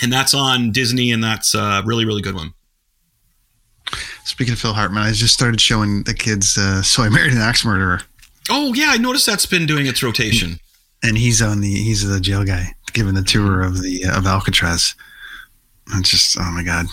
and 0.02 0.12
that's 0.12 0.34
on 0.34 0.72
Disney, 0.72 1.12
and 1.12 1.24
that's 1.24 1.54
a 1.56 1.82
really 1.86 2.06
really 2.06 2.22
good 2.22 2.36
one. 2.36 2.54
Speaking 4.24 4.54
of 4.54 4.60
Phil 4.60 4.74
Hartman, 4.74 5.04
I 5.04 5.12
just 5.12 5.34
started 5.34 5.60
showing 5.60 6.04
the 6.04 6.14
kids. 6.14 6.58
Uh, 6.58 6.82
so 6.82 7.04
I 7.04 7.10
married 7.10 7.34
an 7.34 7.40
axe 7.40 7.66
murderer, 7.66 8.02
Oh 8.50 8.74
yeah, 8.74 8.88
I 8.90 8.98
noticed 8.98 9.26
that's 9.26 9.46
been 9.46 9.66
doing 9.66 9.88
its 9.88 10.02
rotation. 10.04 10.60
and 11.04 11.18
he's 11.18 11.42
on 11.42 11.62
the 11.62 11.74
he's 11.74 12.08
the 12.08 12.20
jail 12.20 12.44
guy 12.44 12.74
giving 12.94 13.14
the 13.14 13.24
tour 13.24 13.62
of 13.62 13.82
the 13.82 14.04
of 14.06 14.26
Alcatraz. 14.26 14.96
It's 15.96 16.10
just 16.10 16.38
oh 16.40 16.52
my 16.52 16.64
god, 16.64 16.86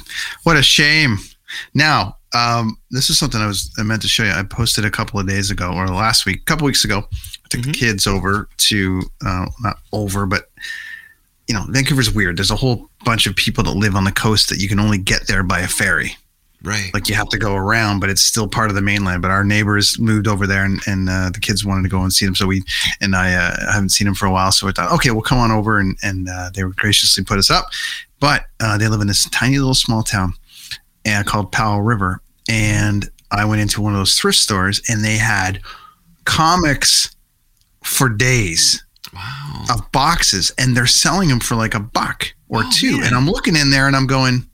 what 0.44 0.56
a 0.56 0.62
shame. 0.62 1.18
Now, 1.74 2.16
um, 2.34 2.76
this 2.90 3.08
is 3.10 3.18
something 3.18 3.40
I 3.40 3.46
was 3.46 3.72
I 3.78 3.82
meant 3.82 4.02
to 4.02 4.08
show 4.08 4.24
you. 4.24 4.30
I 4.32 4.42
posted 4.42 4.84
a 4.84 4.90
couple 4.90 5.18
of 5.20 5.26
days 5.28 5.50
ago 5.50 5.72
or 5.72 5.88
last 5.88 6.26
week, 6.26 6.40
a 6.42 6.44
couple 6.44 6.66
weeks 6.66 6.84
ago. 6.84 7.04
I 7.12 7.48
took 7.48 7.62
the 7.62 7.72
kids 7.72 8.06
over 8.06 8.48
to 8.58 9.02
uh, 9.26 9.46
not 9.60 9.78
over, 9.92 10.26
but 10.26 10.50
you 11.48 11.54
know, 11.54 11.64
Vancouver's 11.70 12.12
weird. 12.14 12.36
There's 12.36 12.50
a 12.50 12.56
whole 12.56 12.90
bunch 13.04 13.26
of 13.26 13.34
people 13.34 13.64
that 13.64 13.70
live 13.72 13.96
on 13.96 14.04
the 14.04 14.12
coast 14.12 14.50
that 14.50 14.58
you 14.58 14.68
can 14.68 14.78
only 14.78 14.98
get 14.98 15.26
there 15.26 15.42
by 15.42 15.60
a 15.60 15.68
ferry. 15.68 16.14
Right. 16.62 16.90
like 16.92 17.08
you 17.08 17.14
have 17.14 17.28
to 17.28 17.38
go 17.38 17.54
around, 17.54 18.00
but 18.00 18.10
it's 18.10 18.20
still 18.22 18.48
part 18.48 18.68
of 18.68 18.74
the 18.74 18.82
mainland. 18.82 19.22
But 19.22 19.30
our 19.30 19.44
neighbors 19.44 19.96
moved 19.98 20.26
over 20.26 20.44
there, 20.46 20.64
and, 20.64 20.80
and 20.88 21.08
uh, 21.08 21.30
the 21.30 21.38
kids 21.38 21.64
wanted 21.64 21.82
to 21.84 21.88
go 21.88 22.02
and 22.02 22.12
see 22.12 22.24
them. 22.24 22.34
So 22.34 22.46
we 22.46 22.62
and 23.00 23.14
I 23.14 23.32
uh, 23.34 23.72
haven't 23.72 23.90
seen 23.90 24.06
them 24.06 24.14
for 24.16 24.26
a 24.26 24.30
while, 24.32 24.50
so 24.50 24.66
I 24.66 24.72
thought, 24.72 24.90
okay, 24.94 25.10
we'll 25.12 25.22
come 25.22 25.38
on 25.38 25.52
over, 25.52 25.78
and 25.78 25.96
and 26.02 26.28
uh, 26.28 26.50
they 26.52 26.64
would 26.64 26.76
graciously 26.76 27.22
put 27.22 27.38
us 27.38 27.48
up. 27.50 27.66
But 28.18 28.46
uh, 28.60 28.76
they 28.76 28.88
live 28.88 29.00
in 29.00 29.06
this 29.06 29.28
tiny 29.30 29.58
little 29.58 29.74
small 29.74 30.02
town 30.02 30.34
uh, 31.06 31.22
called 31.24 31.52
Powell 31.52 31.82
River, 31.82 32.20
and 32.48 33.08
I 33.30 33.44
went 33.44 33.60
into 33.60 33.80
one 33.80 33.92
of 33.92 33.98
those 34.00 34.18
thrift 34.18 34.38
stores, 34.38 34.82
and 34.88 35.04
they 35.04 35.16
had 35.16 35.60
comics 36.24 37.14
for 37.84 38.08
days 38.08 38.84
wow. 39.14 39.64
of 39.70 39.92
boxes, 39.92 40.50
and 40.58 40.76
they're 40.76 40.86
selling 40.86 41.28
them 41.28 41.40
for 41.40 41.54
like 41.54 41.74
a 41.74 41.80
buck 41.80 42.32
or 42.48 42.62
Oh, 42.64 42.70
two. 42.72 42.98
man. 42.98 43.06
And 43.06 43.14
I'm 43.16 43.26
looking 43.26 43.54
in 43.56 43.70
there, 43.70 43.86
and 43.86 43.94
I'm 43.94 44.06
going. 44.08 44.44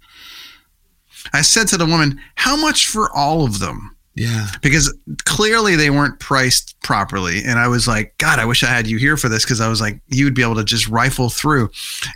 I 1.34 1.42
said 1.42 1.66
to 1.68 1.76
the 1.76 1.86
woman, 1.86 2.20
How 2.36 2.56
much 2.56 2.88
for 2.88 3.10
all 3.14 3.44
of 3.44 3.58
them? 3.58 3.96
Yeah. 4.14 4.46
Because 4.62 4.96
clearly 5.24 5.74
they 5.74 5.90
weren't 5.90 6.20
priced 6.20 6.80
properly. 6.82 7.42
And 7.44 7.58
I 7.58 7.66
was 7.66 7.88
like, 7.88 8.16
God, 8.18 8.38
I 8.38 8.44
wish 8.44 8.62
I 8.62 8.68
had 8.68 8.86
you 8.86 8.96
here 8.96 9.16
for 9.16 9.28
this 9.28 9.44
because 9.44 9.60
I 9.60 9.68
was 9.68 9.80
like, 9.80 10.00
you 10.06 10.24
would 10.24 10.34
be 10.34 10.42
able 10.42 10.54
to 10.54 10.64
just 10.64 10.88
rifle 10.88 11.28
through. 11.28 11.70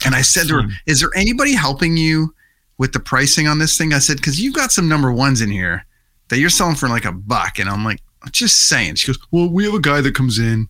And 0.05 0.15
I 0.15 0.23
said 0.23 0.47
to 0.49 0.63
her, 0.63 0.69
Is 0.87 1.01
there 1.01 1.11
anybody 1.17 1.55
helping 1.55 1.97
you 1.97 2.33
with 2.79 2.93
the 2.93 3.01
pricing 3.01 3.49
on 3.49 3.59
this 3.59 3.77
thing? 3.77 3.93
I 3.93 3.99
said, 3.99 4.19
Because 4.19 4.41
you've 4.41 4.55
got 4.55 4.71
some 4.71 4.89
number 4.89 5.13
ones 5.13 5.41
in 5.41 5.51
here 5.51 5.85
that 6.29 6.39
you're 6.39 6.51
selling 6.51 6.77
for 6.77 6.89
like 6.89 7.05
a 7.05 7.13
buck. 7.13 7.59
And 7.59 7.69
I'm 7.69 7.85
like, 7.85 8.01
I'm 8.23 8.31
Just 8.31 8.69
saying. 8.69 8.95
She 8.95 9.09
goes, 9.09 9.19
Well, 9.33 9.51
we 9.51 9.65
have 9.65 9.75
a 9.75 9.81
guy 9.81 10.01
that 10.01 10.15
comes 10.15 10.39
in 10.39 10.69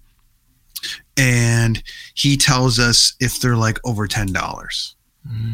and 1.18 1.82
he 2.14 2.36
tells 2.36 2.78
us 2.78 3.14
if 3.20 3.40
they're 3.40 3.56
like 3.56 3.78
over 3.84 4.06
$10. 4.06 4.94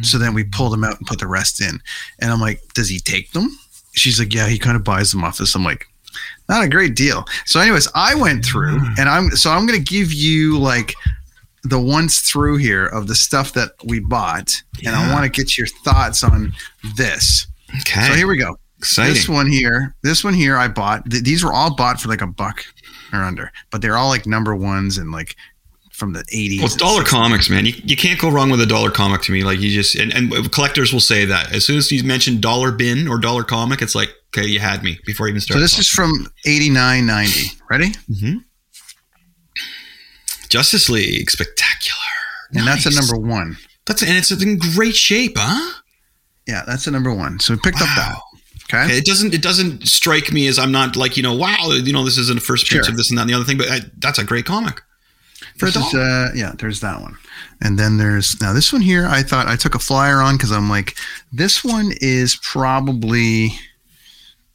So 0.02 0.18
then 0.18 0.34
we 0.34 0.44
pulled 0.44 0.72
them 0.72 0.84
out 0.84 0.98
and 0.98 1.06
put 1.06 1.18
the 1.18 1.26
rest 1.26 1.60
in. 1.60 1.80
And 2.20 2.30
I'm 2.30 2.40
like, 2.40 2.60
does 2.74 2.88
he 2.88 3.00
take 3.00 3.32
them? 3.32 3.58
She's 3.92 4.18
like, 4.18 4.34
yeah, 4.34 4.46
he 4.46 4.58
kind 4.58 4.76
of 4.76 4.84
buys 4.84 5.10
them 5.10 5.24
off 5.24 5.40
us. 5.40 5.54
I'm 5.54 5.64
like, 5.64 5.86
not 6.48 6.64
a 6.64 6.68
great 6.68 6.94
deal. 6.94 7.24
So, 7.46 7.60
anyways, 7.60 7.88
I 7.94 8.14
went 8.14 8.44
through 8.44 8.78
mm. 8.78 8.98
and 8.98 9.08
I'm 9.08 9.30
so 9.30 9.50
I'm 9.50 9.66
going 9.66 9.82
to 9.82 9.92
give 9.92 10.12
you 10.12 10.58
like 10.58 10.94
the 11.62 11.80
once 11.80 12.20
through 12.20 12.58
here 12.58 12.86
of 12.86 13.06
the 13.06 13.14
stuff 13.14 13.52
that 13.54 13.70
we 13.84 14.00
bought. 14.00 14.62
Yeah. 14.78 14.90
And 14.90 14.96
I 14.96 15.12
want 15.12 15.24
to 15.24 15.30
get 15.30 15.56
your 15.56 15.66
thoughts 15.66 16.22
on 16.22 16.52
this. 16.96 17.46
Okay. 17.80 18.08
So, 18.08 18.14
here 18.14 18.26
we 18.26 18.36
go. 18.36 18.56
Exciting. 18.78 19.14
This 19.14 19.28
one 19.28 19.50
here, 19.50 19.94
this 20.02 20.22
one 20.22 20.34
here 20.34 20.56
I 20.58 20.68
bought. 20.68 21.10
Th- 21.10 21.22
these 21.22 21.42
were 21.42 21.52
all 21.52 21.74
bought 21.74 22.00
for 22.00 22.08
like 22.08 22.20
a 22.20 22.26
buck 22.26 22.64
or 23.12 23.20
under, 23.20 23.50
but 23.70 23.80
they're 23.80 23.96
all 23.96 24.08
like 24.08 24.26
number 24.26 24.54
ones 24.54 24.98
and 24.98 25.10
like 25.10 25.36
from 25.94 26.12
the 26.12 26.24
80s. 26.24 26.58
Well, 26.58 26.66
it's 26.66 26.76
dollar 26.76 27.04
comics, 27.04 27.48
man. 27.48 27.66
You, 27.66 27.72
you 27.84 27.96
can't 27.96 28.20
go 28.20 28.28
wrong 28.28 28.50
with 28.50 28.60
a 28.60 28.66
dollar 28.66 28.90
comic 28.90 29.22
to 29.22 29.32
me. 29.32 29.44
Like 29.44 29.60
you 29.60 29.70
just 29.70 29.94
and, 29.94 30.12
and 30.12 30.50
collectors 30.52 30.92
will 30.92 31.00
say 31.00 31.24
that 31.24 31.52
as 31.52 31.64
soon 31.64 31.76
as 31.78 31.90
you 31.92 32.02
mention 32.02 32.40
dollar 32.40 32.72
bin 32.72 33.06
or 33.06 33.18
dollar 33.18 33.44
comic, 33.44 33.80
it's 33.80 33.94
like 33.94 34.12
okay, 34.36 34.46
you 34.46 34.58
had 34.58 34.82
me 34.82 34.98
before 35.06 35.26
I 35.26 35.30
even 35.30 35.40
started. 35.40 35.60
So 35.60 35.62
this 35.62 35.78
is 35.78 35.88
from 35.88 36.26
89, 36.44 37.06
90. 37.06 37.40
Ready? 37.70 37.88
Mm-hmm. 38.10 38.38
Justice 40.48 40.88
League 40.90 41.30
spectacular, 41.30 41.98
And 42.54 42.66
that's 42.66 42.86
a 42.86 42.94
number 42.94 43.16
one. 43.16 43.56
That's 43.86 44.02
and 44.02 44.12
it's 44.16 44.30
in 44.30 44.58
great 44.58 44.96
shape, 44.96 45.34
huh? 45.36 45.80
Yeah, 46.46 46.62
that's 46.66 46.86
a 46.86 46.90
number 46.90 47.14
one. 47.14 47.38
So 47.38 47.54
we 47.54 47.60
picked 47.60 47.80
up 47.80 47.88
that. 47.96 48.14
Wow. 48.14 48.22
Okay. 48.72 48.96
It 48.96 49.04
doesn't 49.04 49.32
it 49.32 49.42
doesn't 49.42 49.86
strike 49.86 50.32
me 50.32 50.48
as 50.48 50.58
I'm 50.58 50.72
not 50.72 50.96
like 50.96 51.16
you 51.16 51.22
know 51.22 51.34
wow 51.34 51.70
you 51.70 51.92
know 51.92 52.04
this 52.04 52.18
isn't 52.18 52.38
a 52.38 52.40
first 52.40 52.66
print 52.66 52.86
Sure. 52.86 52.92
of 52.92 52.96
this 52.96 53.10
and 53.10 53.18
that 53.18 53.22
and 53.22 53.30
the 53.30 53.34
other 53.34 53.44
thing, 53.44 53.58
but 53.58 53.70
I, 53.70 53.80
that's 53.98 54.18
a 54.18 54.24
great 54.24 54.46
comic 54.46 54.80
for 55.58 55.66
This 55.66 55.76
is, 55.76 55.94
uh, 55.94 56.30
yeah, 56.34 56.52
there's 56.58 56.80
that 56.80 57.00
one. 57.00 57.16
And 57.60 57.78
then 57.78 57.96
there's 57.96 58.40
now 58.40 58.52
this 58.52 58.72
one 58.72 58.82
here. 58.82 59.06
I 59.06 59.22
thought 59.22 59.46
I 59.46 59.56
took 59.56 59.74
a 59.74 59.78
flyer 59.78 60.20
on 60.20 60.36
because 60.36 60.50
I'm 60.52 60.68
like, 60.68 60.96
this 61.32 61.62
one 61.64 61.92
is 62.00 62.36
probably 62.42 63.52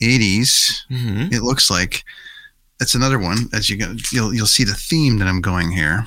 80s. 0.02 0.82
Mhm. 0.92 1.34
It 1.34 1.42
looks 1.42 1.70
like 1.70 2.04
it's 2.82 2.96
another 2.96 3.20
one. 3.20 3.50
As 3.54 3.70
you 3.70 3.78
go, 3.78 3.96
you'll 4.12 4.34
you'll 4.34 4.46
see 4.48 4.64
the 4.64 4.74
theme 4.76 5.18
that 5.20 5.28
I'm 5.28 5.42
going 5.42 5.72
here. 5.72 6.06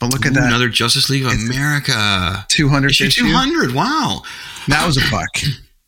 But 0.00 0.12
look 0.12 0.26
at 0.26 0.34
that, 0.34 0.44
another 0.48 0.68
Justice 0.68 1.08
League 1.08 1.24
of 1.24 1.32
It's- 1.32 1.48
America 1.48 2.44
200 2.48 2.90
issue 2.90 3.04
issue. 3.06 3.22
two 3.28 3.32
hundred. 3.32 3.72
Wow. 3.72 4.22
That 4.68 4.86
was 4.86 4.96
a 4.96 5.10
buck. 5.10 5.40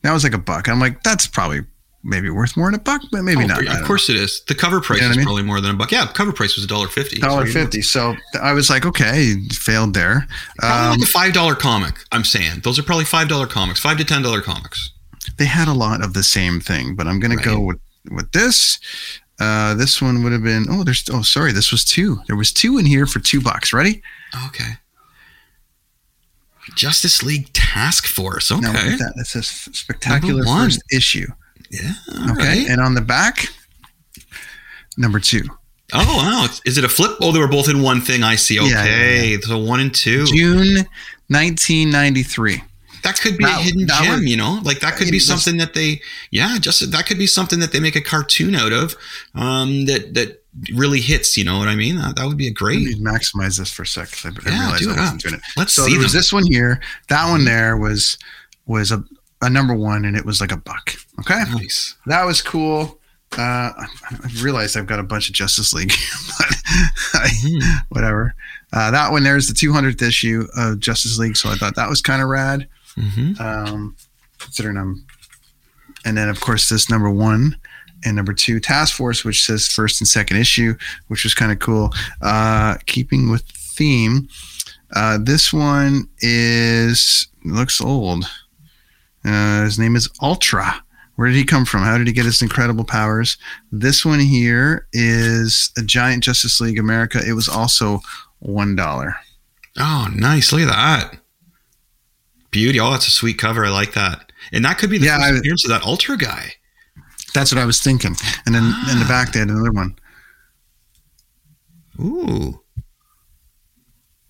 That 0.03 0.13
was 0.13 0.23
like 0.25 0.35
a 0.35 0.39
buck. 0.39 0.69
I'm 0.69 0.79
like, 0.81 1.03
that's 1.03 1.27
probably 1.27 1.63
maybe 2.07 2.31
worth 2.31 2.57
more 2.57 2.71
than 2.71 2.79
a 2.81 2.83
buck, 2.83 3.03
but 3.11 3.23
maybe 3.23 3.43
Oh, 3.45 3.47
not. 3.47 3.59
Of 3.61 3.65
don't 3.67 3.81
know. 3.81 3.87
course 3.87 4.09
it 4.09 4.17
is. 4.17 4.43
The 4.47 4.55
cover 4.55 4.81
price 4.81 5.01
know 5.01 5.09
what 5.09 5.11
is 5.11 5.17
I 5.17 5.21
mean? 5.21 5.27
probably 5.27 5.43
more 5.43 5.61
than 5.61 5.73
a 5.73 5.77
buck. 5.77 5.91
Yeah, 5.93 6.07
cover 6.07 6.33
price 6.33 6.55
was 6.57 6.65
a 6.65 6.69
dollar 6.69 6.89
fifty. 6.89 7.19
dollar 7.19 7.47
fifty. 7.47 7.83
So 7.83 8.15
I 8.41 8.53
was 8.53 8.71
like, 8.71 8.87
okay, 8.87 9.35
failed 9.53 9.93
there. 9.95 10.27
Probably 10.59 10.87
Um, 10.95 11.01
like 11.01 11.09
a 11.09 11.11
five 11.13 11.33
dollar 11.35 11.55
comic. 11.55 11.95
I'm 12.13 12.25
saying 12.25 12.61
those 12.63 12.79
are 12.79 12.83
probably 12.83 13.05
five 13.05 13.29
dollar 13.29 13.47
comics, 13.47 13.81
five 13.81 13.99
to 13.99 14.05
ten 14.05 14.23
dollar 14.23 14.41
comics. 14.41 14.91
they 15.39 15.45
had 15.47 15.69
a 15.69 15.75
lot 15.75 16.03
of 16.03 16.15
the 16.15 16.23
same 16.23 16.61
thing, 16.61 16.95
but 16.95 17.07
I'm 17.07 17.21
gonna 17.21 17.37
go 17.37 17.61
with 17.61 17.81
with 18.11 18.31
this. 18.33 18.79
Uh, 19.39 19.75
this 19.75 20.01
one 20.01 20.23
would 20.23 20.33
have 20.33 20.43
been. 20.43 20.65
Oh, 20.71 20.83
there's. 20.83 21.05
Oh, 21.13 21.21
sorry. 21.23 21.53
This 21.53 21.71
was 21.71 21.85
two. 21.85 22.21
There 22.27 22.37
was 22.37 22.53
two 22.53 22.79
in 22.79 22.87
here 22.87 23.05
for 23.07 23.21
two 23.21 23.41
bucks. 23.43 23.71
Ready? 23.73 24.01
Okay. 24.47 24.79
Justice 26.75 27.23
League 27.23 27.53
Task 27.53 28.07
Force. 28.07 28.51
Okay. 28.51 28.67
at 28.67 28.99
that. 28.99 29.25
Says 29.27 29.47
spectacular 29.47 30.45
first 30.45 30.83
issue. 30.93 31.27
Yeah. 31.71 31.93
Okay, 32.33 32.61
right. 32.61 32.67
and 32.69 32.81
on 32.81 32.95
the 32.95 33.01
back, 33.01 33.49
number 34.97 35.21
two, 35.21 35.43
Oh 35.93 36.17
wow! 36.17 36.47
Is 36.65 36.79
it 36.79 36.85
a 36.85 36.89
flip? 36.89 37.13
Oh, 37.21 37.31
they 37.33 37.39
were 37.39 37.47
both 37.47 37.69
in 37.69 37.81
one 37.81 38.01
thing. 38.01 38.23
I 38.25 38.35
see. 38.35 38.57
Yeah, 38.57 38.63
yeah, 38.65 38.81
Okay, 38.81 39.41
so 39.41 39.59
one 39.59 39.79
and 39.81 39.95
two. 39.95 40.25
June 40.27 40.85
1993. 41.29 42.63
That 43.03 43.21
could 43.21 43.39
be 43.39 43.45
That- 43.45 43.61
a 43.61 43.63
hidden 43.63 43.87
gem, 43.87 44.21
was- 44.21 44.25
you 44.25 44.37
know. 44.37 44.61
Like 44.65 44.81
that 44.81 44.97
could 44.97 45.07
be 45.13 45.19
was- 45.19 45.27
something 45.27 45.59
that 45.59 45.75
they, 45.75 46.01
yeah, 46.33 46.59
just 46.59 46.91
that 46.91 47.07
could 47.07 47.19
be 47.19 47.27
something 47.29 47.61
that 47.61 47.71
they 47.71 47.79
make 47.79 47.95
a 47.95 48.01
cartoon 48.01 48.57
out 48.57 48.73
of. 48.73 48.97
Um, 49.37 49.85
that 49.87 50.15
that 50.15 50.43
really 50.75 51.01
hits. 51.01 51.37
You 51.37 51.45
know 51.45 51.57
what 51.59 51.69
I 51.69 51.77
mean? 51.77 51.97
That, 51.99 52.17
that 52.17 52.27
would 52.27 52.37
be 52.37 52.47
a 52.47 52.51
Let 52.51 52.57
great. 52.57 52.81
me 52.81 52.95
maximize 52.97 53.59
this 53.59 53.71
for 53.71 53.83
a 53.83 53.87
sec. 53.87 54.09
I, 54.25 54.29
I 54.31 54.33
Yeah, 54.47 54.61
realized 54.63 54.83
do 54.83 54.91
I 54.91 54.97
wasn't 54.97 55.15
up. 55.15 55.19
doing 55.21 55.35
it. 55.35 55.41
Let's 55.57 55.73
so 55.73 55.85
see 55.85 55.93
there 55.93 56.01
was 56.03 56.13
this 56.13 56.33
one 56.33 56.47
here. 56.47 56.81
That 57.09 57.29
one 57.31 57.45
there 57.45 57.77
was 57.77 58.19
was 58.67 58.91
a, 58.91 59.05
a 59.47 59.51
number 59.51 59.75
one, 59.75 60.05
and 60.05 60.17
it 60.17 60.25
was 60.25 60.41
like 60.41 60.53
a 60.53 60.57
buck. 60.57 60.95
Okay, 61.21 61.43
Nice. 61.53 61.95
that 62.07 62.25
was 62.25 62.43
cool. 62.43 62.99
Uh, 63.37 63.73
I, 63.77 63.87
I 64.13 64.29
realized 64.43 64.77
I've 64.77 64.87
got 64.87 64.99
a 65.01 65.03
bunch 65.03 65.29
of 65.29 65.35
Justice 65.35 65.73
League, 65.73 65.93
but 66.39 66.57
I, 67.15 67.29
Mm-hmm. 67.29 67.79
whatever. 67.89 68.35
Uh, 68.73 68.91
that 68.91 69.11
one 69.13 69.23
there's 69.25 69.47
the 69.49 69.55
200th 69.55 70.01
issue 70.03 70.47
of 70.57 70.81
Justice 70.81 71.19
League, 71.19 71.37
so 71.37 71.49
I 71.51 71.55
thought 71.55 71.75
that 71.77 71.89
was 71.89 72.01
kind 72.03 72.23
of 72.23 72.29
rad. 72.29 72.69
hmm 72.97 73.33
Um, 73.41 73.97
considering 74.39 74.77
I'm, 74.77 75.05
and 76.05 76.17
then 76.17 76.29
of 76.29 76.41
course 76.41 76.69
this 76.69 76.89
number 76.91 77.11
one 77.11 77.57
and 78.05 78.15
number 78.17 78.33
two 78.33 78.61
Task 78.61 78.95
Force, 78.95 79.25
which 79.25 79.43
says 79.45 79.67
first 79.69 80.01
and 80.01 80.07
second 80.09 80.37
issue, 80.37 80.75
which 81.09 81.25
was 81.25 81.35
kind 81.35 81.51
of 81.53 81.59
cool. 81.59 81.91
Uh, 82.23 82.77
keeping 82.87 83.31
with 83.31 83.43
theme, 83.77 84.29
uh, 84.95 85.19
this 85.21 85.53
one 85.53 86.09
is 86.21 87.27
looks 87.45 87.81
old. 87.81 88.25
Uh, 89.27 89.65
his 89.65 89.79
name 89.79 89.97
is 89.97 90.09
Ultra. 90.23 90.83
Where 91.17 91.29
did 91.29 91.37
he 91.37 91.45
come 91.45 91.65
from? 91.65 91.83
How 91.83 91.97
did 91.99 92.07
he 92.07 92.13
get 92.13 92.27
his 92.27 92.43
incredible 92.43 92.85
powers? 92.85 93.39
This 93.73 94.05
one 94.05 94.21
here 94.21 94.87
is 94.93 95.71
a 95.79 95.83
giant 95.83 96.25
Justice 96.25 96.61
League 96.61 96.79
America. 96.79 97.21
It 97.27 97.33
was 97.33 97.49
also 97.49 98.01
one 98.41 98.77
dollar. 98.77 99.17
Oh, 99.79 100.09
nice! 100.15 100.53
Look 100.53 100.61
at 100.63 100.69
that. 100.69 101.19
Beauty. 102.51 102.79
Oh, 102.81 102.91
that's 102.91 103.09
a 103.09 103.11
sweet 103.11 103.39
cover. 103.39 103.65
I 103.67 103.71
like 103.71 103.95
that. 103.95 104.31
And 104.53 104.65
that 104.65 104.79
could 104.79 104.91
be 104.91 104.99
the 104.99 105.07
Yeah, 105.07 105.19
first 105.19 105.33
I- 105.33 105.37
appearance 105.39 105.65
of 105.65 105.71
that 105.71 105.83
Ultra 105.85 106.17
guy. 106.17 106.53
That's 107.35 107.53
what 107.53 107.61
I 107.61 107.67
was 107.67 107.81
thinking. 107.81 108.15
And 108.47 108.55
then 108.55 108.65
in 108.91 108.99
the 108.99 109.05
back 109.09 109.33
they 109.33 109.41
had 109.41 109.49
another 109.49 109.73
one. 109.73 109.97
Ooh. 112.01 112.61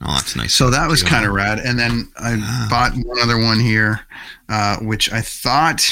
Oh, 0.03 0.13
that's 0.15 0.37
nice. 0.37 0.55
So 0.55 0.71
that 0.71 0.89
was 0.89 1.03
kind 1.03 1.25
of 1.25 1.33
rad. 1.33 1.59
And 1.59 1.79
then 1.79 2.09
I 2.19 2.37
Ah. 2.41 2.67
bought 2.69 2.95
one 2.95 3.19
other 3.21 3.39
one 3.39 3.59
here, 3.61 4.01
uh, 4.49 4.77
which 4.77 5.11
I 5.11 5.23
thought 5.23 5.83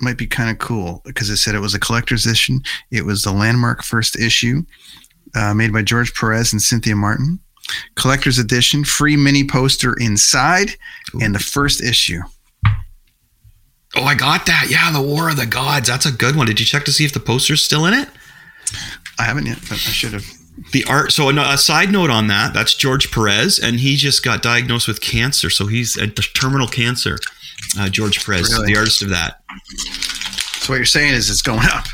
might 0.00 0.16
be 0.18 0.26
kind 0.26 0.50
of 0.50 0.58
cool 0.58 1.00
because 1.04 1.30
it 1.30 1.36
said 1.36 1.54
it 1.54 1.60
was 1.60 1.74
a 1.74 1.78
collector's 1.78 2.26
edition. 2.26 2.62
It 2.90 3.04
was 3.06 3.22
the 3.22 3.32
landmark 3.32 3.84
first 3.84 4.16
issue, 4.18 4.64
uh, 5.36 5.54
made 5.54 5.72
by 5.72 5.82
George 5.82 6.12
Perez 6.14 6.52
and 6.52 6.60
Cynthia 6.60 6.96
Martin. 6.96 7.38
Collector's 7.94 8.38
edition, 8.38 8.84
free 8.84 9.16
mini 9.16 9.44
poster 9.44 9.94
inside, 9.94 10.76
and 11.20 11.34
the 11.34 11.38
first 11.38 11.80
issue. 11.82 12.20
Oh, 13.96 14.02
I 14.02 14.14
got 14.16 14.44
that. 14.46 14.66
Yeah, 14.68 14.90
the 14.90 15.00
War 15.00 15.30
of 15.30 15.36
the 15.36 15.46
Gods. 15.46 15.88
That's 15.88 16.04
a 16.04 16.10
good 16.12 16.34
one. 16.34 16.46
Did 16.46 16.58
you 16.58 16.66
check 16.66 16.84
to 16.86 16.92
see 16.92 17.04
if 17.04 17.12
the 17.12 17.20
poster's 17.20 17.64
still 17.64 17.86
in 17.86 17.94
it? 17.94 18.08
I 19.20 19.22
haven't 19.22 19.46
yet, 19.46 19.60
but 19.62 19.72
I 19.72 19.76
should 19.76 20.12
have. 20.14 20.26
The 20.72 20.84
art. 20.84 21.12
So 21.12 21.28
a, 21.28 21.58
side 21.58 21.90
note 21.90 22.10
on 22.10 22.28
that. 22.28 22.54
That's 22.54 22.74
George 22.74 23.10
Perez, 23.10 23.58
and 23.58 23.80
he 23.80 23.96
just 23.96 24.24
got 24.24 24.42
diagnosed 24.42 24.86
with 24.86 25.00
cancer. 25.00 25.50
So 25.50 25.66
he's 25.66 25.96
a 25.96 26.06
terminal 26.06 26.68
cancer. 26.68 27.18
Uh, 27.78 27.88
George 27.88 28.24
Perez, 28.24 28.52
Really? 28.52 28.72
the 28.72 28.78
artist 28.78 29.02
of 29.02 29.08
that. 29.10 29.40
So 30.60 30.72
what 30.72 30.76
you're 30.76 30.84
saying 30.84 31.14
is 31.14 31.28
it's 31.28 31.42
going 31.42 31.66
up. 31.70 31.86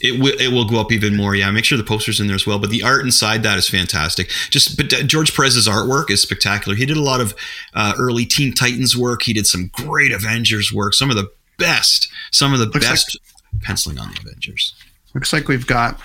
It 0.00 0.20
will 0.20 0.38
it 0.38 0.52
will 0.52 0.64
go 0.64 0.80
up 0.80 0.92
even 0.92 1.16
more. 1.16 1.34
Yeah, 1.34 1.50
make 1.50 1.64
sure 1.64 1.78
the 1.78 1.84
poster's 1.84 2.20
in 2.20 2.26
there 2.26 2.36
as 2.36 2.46
well. 2.46 2.58
But 2.58 2.70
the 2.70 2.82
art 2.82 3.04
inside 3.04 3.42
that 3.44 3.56
is 3.56 3.68
fantastic. 3.68 4.28
Just 4.50 4.76
but 4.76 4.92
uh, 4.92 5.02
George 5.04 5.34
Perez's 5.34 5.68
artwork 5.68 6.10
is 6.10 6.20
spectacular. 6.20 6.76
He 6.76 6.84
did 6.86 6.96
a 6.96 7.02
lot 7.02 7.20
of 7.20 7.34
uh, 7.74 7.94
early 7.98 8.26
Teen 8.26 8.52
Titans 8.52 8.96
work. 8.96 9.22
He 9.22 9.32
did 9.32 9.46
some 9.46 9.70
great 9.72 10.12
Avengers 10.12 10.72
work. 10.72 10.94
Some 10.94 11.10
of 11.10 11.16
the 11.16 11.30
best. 11.58 12.08
Some 12.32 12.52
of 12.52 12.58
the 12.58 12.66
Looks 12.66 12.86
best 12.86 13.18
penciling 13.62 13.98
on 13.98 14.12
the 14.12 14.20
Avengers. 14.20 14.74
Looks 15.14 15.32
like 15.32 15.48
we've 15.48 15.66
got 15.66 15.98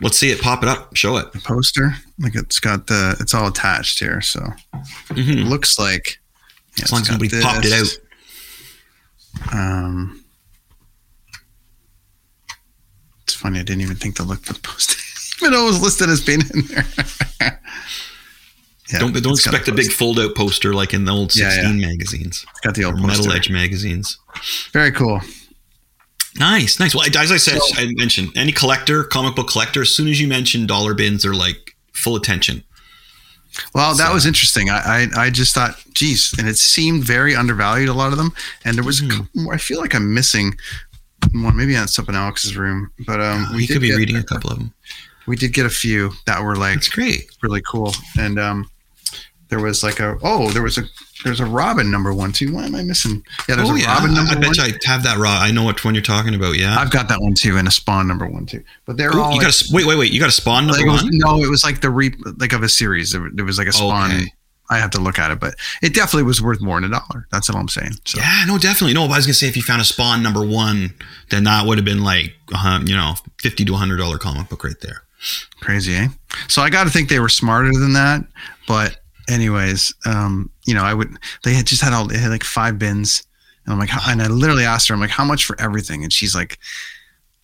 Let's 0.00 0.16
see 0.16 0.30
it. 0.30 0.40
Pop 0.40 0.62
it 0.62 0.68
up. 0.68 0.94
Show 0.96 1.16
it. 1.16 1.26
a 1.34 1.38
poster. 1.40 1.94
Like 2.18 2.34
it's 2.36 2.60
got 2.60 2.86
the, 2.86 3.16
it's 3.20 3.34
all 3.34 3.48
attached 3.48 3.98
here. 3.98 4.20
So 4.20 4.40
Mhm. 5.10 5.38
it 5.42 5.46
looks 5.46 5.78
like. 5.78 6.18
yeah, 6.76 6.84
As 6.84 6.92
long 6.92 7.00
it's 7.00 7.10
as 7.10 7.16
got 7.16 7.22
nobody 7.22 7.42
popped 7.42 7.64
it 7.66 7.72
out. 9.52 9.52
Um, 9.52 10.24
it's 13.22 13.34
funny. 13.34 13.58
I 13.58 13.62
didn't 13.62 13.82
even 13.82 13.96
think 13.96 14.16
to 14.16 14.22
look 14.22 14.44
for 14.44 14.52
the 14.54 14.60
poster, 14.60 14.96
even 15.46 15.52
though 15.52 15.64
it 15.64 15.68
was 15.68 15.82
listed 15.82 16.08
as 16.08 16.20
being 16.20 16.40
in 16.54 16.66
there. 16.68 16.86
yeah, 18.90 18.98
Don't 19.00 19.12
don't 19.22 19.32
expect 19.34 19.68
a 19.68 19.72
big 19.72 19.86
poster. 19.86 19.96
fold 19.98 20.18
out 20.20 20.34
poster 20.34 20.72
like 20.74 20.94
in 20.94 21.04
the 21.04 21.12
old 21.12 21.34
Yeah, 21.36 21.46
yeah. 21.46 21.62
16 21.62 21.80
magazines 21.80 22.46
It's 22.50 22.60
got 22.60 22.74
the 22.74 22.84
old 22.84 23.00
Metal. 23.00 23.30
Edge 23.32 23.50
magazines. 23.50 24.18
Very 24.72 24.92
cool. 24.92 25.20
Nice, 26.38 26.78
nice. 26.78 26.94
Well, 26.94 27.04
as 27.06 27.32
I 27.32 27.36
said, 27.36 27.60
So- 27.60 27.80
I 27.82 27.92
mentioned 27.96 28.30
any 28.36 28.52
collector, 28.52 29.04
comic 29.04 29.34
book 29.34 29.48
collector. 29.48 29.82
As 29.82 29.94
soon 29.94 30.08
as 30.08 30.20
you 30.20 30.28
mention 30.28 30.66
dollar 30.66 30.94
bins, 30.94 31.22
they're 31.22 31.34
like 31.34 31.76
full 31.92 32.16
attention. 32.16 32.62
Well, 33.74 33.94
that 33.96 34.08
So- 34.08 34.14
was 34.14 34.26
interesting. 34.26 34.70
I, 34.70 35.08
I 35.16 35.22
I 35.24 35.30
just 35.30 35.54
thought, 35.54 35.76
geez, 35.94 36.32
and 36.38 36.46
it 36.48 36.56
seemed 36.58 37.02
very 37.04 37.34
undervalued. 37.34 37.88
A 37.88 37.94
lot 37.94 38.12
of 38.12 38.18
them, 38.18 38.32
and 38.64 38.76
there 38.76 38.84
was. 38.84 39.00
Mm-hmm. 39.00 39.50
I 39.50 39.56
feel 39.56 39.80
like 39.80 39.94
I'm 39.94 40.14
missing 40.14 40.54
one. 41.32 41.56
Maybe 41.56 41.74
it's 41.74 41.98
up 41.98 42.08
in 42.08 42.14
Alex's 42.14 42.56
room, 42.56 42.90
but 43.06 43.20
um, 43.20 43.48
you 43.54 43.66
did 43.66 43.72
could 43.74 43.82
be 43.82 43.94
reading 43.96 44.16
a 44.16 44.22
couple 44.22 44.50
of 44.50 44.58
them. 44.58 44.72
We 45.26 45.34
did 45.36 45.52
get 45.52 45.66
a 45.66 45.70
few 45.70 46.12
that 46.26 46.42
were 46.42 46.56
like 46.56 46.74
That's 46.74 46.88
great. 46.88 47.28
really 47.42 47.62
cool. 47.62 47.92
And 48.18 48.38
um, 48.38 48.70
there 49.48 49.60
was 49.60 49.82
like 49.82 50.00
a 50.00 50.18
oh 50.22 50.50
there 50.50 50.62
was 50.62 50.78
a 50.78 50.82
there's 51.24 51.40
a 51.40 51.46
Robin 51.46 51.90
number 51.90 52.12
one 52.12 52.32
too. 52.32 52.54
Why 52.54 52.66
am 52.66 52.74
I 52.74 52.82
missing? 52.82 53.24
Yeah, 53.48 53.56
there's 53.56 53.70
oh 53.70 53.74
a 53.74 53.78
yeah, 53.80 53.94
Robin 53.94 54.10
I, 54.10 54.14
number 54.14 54.32
I 54.32 54.34
bet 54.34 54.56
one. 54.56 54.68
you 54.68 54.74
I 54.74 54.88
have 54.88 55.02
that 55.02 55.18
raw. 55.18 55.38
I 55.40 55.50
know 55.50 55.66
which 55.66 55.84
one 55.84 55.94
you're 55.94 56.02
talking 56.02 56.34
about. 56.34 56.56
Yeah. 56.56 56.76
I've 56.78 56.90
got 56.90 57.08
that 57.08 57.20
one 57.20 57.34
too, 57.34 57.56
and 57.56 57.66
a 57.66 57.70
Spawn 57.70 58.06
number 58.06 58.26
one 58.26 58.46
too. 58.46 58.62
But 58.84 58.96
they're 58.96 59.14
Ooh, 59.14 59.20
all 59.20 59.32
you 59.32 59.38
like, 59.38 59.46
got 59.46 59.60
a 59.60 59.64
wait, 59.72 59.86
wait, 59.86 59.98
wait. 59.98 60.12
You 60.12 60.20
got 60.20 60.28
a 60.28 60.32
spawn 60.32 60.66
like, 60.68 60.78
number 60.78 60.90
it 60.90 60.92
was, 60.92 61.02
one. 61.02 61.10
no, 61.14 61.42
it 61.42 61.50
was 61.50 61.64
like 61.64 61.80
the 61.80 61.90
re 61.90 62.14
like 62.36 62.52
of 62.52 62.62
a 62.62 62.68
series. 62.68 63.12
There, 63.12 63.28
there 63.32 63.44
was 63.44 63.58
like 63.58 63.68
a 63.68 63.72
Spawn. 63.72 64.12
Okay. 64.12 64.32
I 64.70 64.76
have 64.76 64.90
to 64.90 65.00
look 65.00 65.18
at 65.18 65.30
it, 65.30 65.40
but 65.40 65.54
it 65.82 65.94
definitely 65.94 66.24
was 66.24 66.42
worth 66.42 66.60
more 66.60 66.78
than 66.78 66.92
a 66.92 66.98
dollar. 66.98 67.26
That's 67.32 67.48
all 67.48 67.56
I'm 67.56 67.68
saying. 67.68 67.92
So 68.04 68.20
Yeah, 68.20 68.44
no, 68.46 68.58
definitely. 68.58 68.92
No, 68.92 69.06
but 69.06 69.14
I 69.14 69.16
was 69.16 69.24
gonna 69.26 69.32
say 69.32 69.48
if 69.48 69.56
you 69.56 69.62
found 69.62 69.80
a 69.80 69.84
spawn 69.84 70.22
number 70.22 70.46
one, 70.46 70.92
then 71.30 71.44
that 71.44 71.66
would 71.66 71.78
have 71.78 71.86
been 71.86 72.04
like, 72.04 72.34
uh, 72.54 72.80
you 72.84 72.94
know, 72.94 73.14
fifty 73.38 73.64
to 73.64 73.74
hundred 73.74 73.96
dollar 73.96 74.18
comic 74.18 74.50
book 74.50 74.64
right 74.64 74.78
there. 74.82 75.04
crazy, 75.60 75.94
eh? 75.94 76.08
So 76.48 76.62
I 76.62 76.70
got 76.70 76.84
to 76.84 76.90
think 76.90 77.08
they 77.08 77.18
were 77.18 77.28
smarter 77.28 77.72
than 77.72 77.94
that. 77.94 78.24
But 78.66 78.98
anyways, 79.28 79.94
um, 80.06 80.50
you 80.64 80.74
know, 80.74 80.82
I 80.82 80.94
would. 80.94 81.16
They 81.44 81.54
had 81.54 81.66
just 81.66 81.82
had 81.82 81.92
all 81.92 82.06
they 82.06 82.18
had 82.18 82.30
like 82.30 82.44
five 82.44 82.78
bins, 82.78 83.26
and 83.64 83.72
I'm 83.72 83.78
like, 83.78 83.90
and 84.08 84.22
I 84.22 84.26
literally 84.28 84.64
asked 84.64 84.88
her, 84.88 84.94
I'm 84.94 85.00
like, 85.00 85.10
how 85.10 85.24
much 85.24 85.44
for 85.44 85.60
everything? 85.60 86.02
And 86.02 86.12
she's 86.12 86.34
like, 86.34 86.58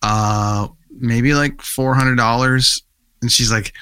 uh, 0.01 0.67
maybe 0.91 1.33
like 1.33 1.61
four 1.61 1.95
hundred 1.95 2.15
dollars. 2.15 2.81
And 3.21 3.31
she's 3.31 3.51
like, 3.51 3.73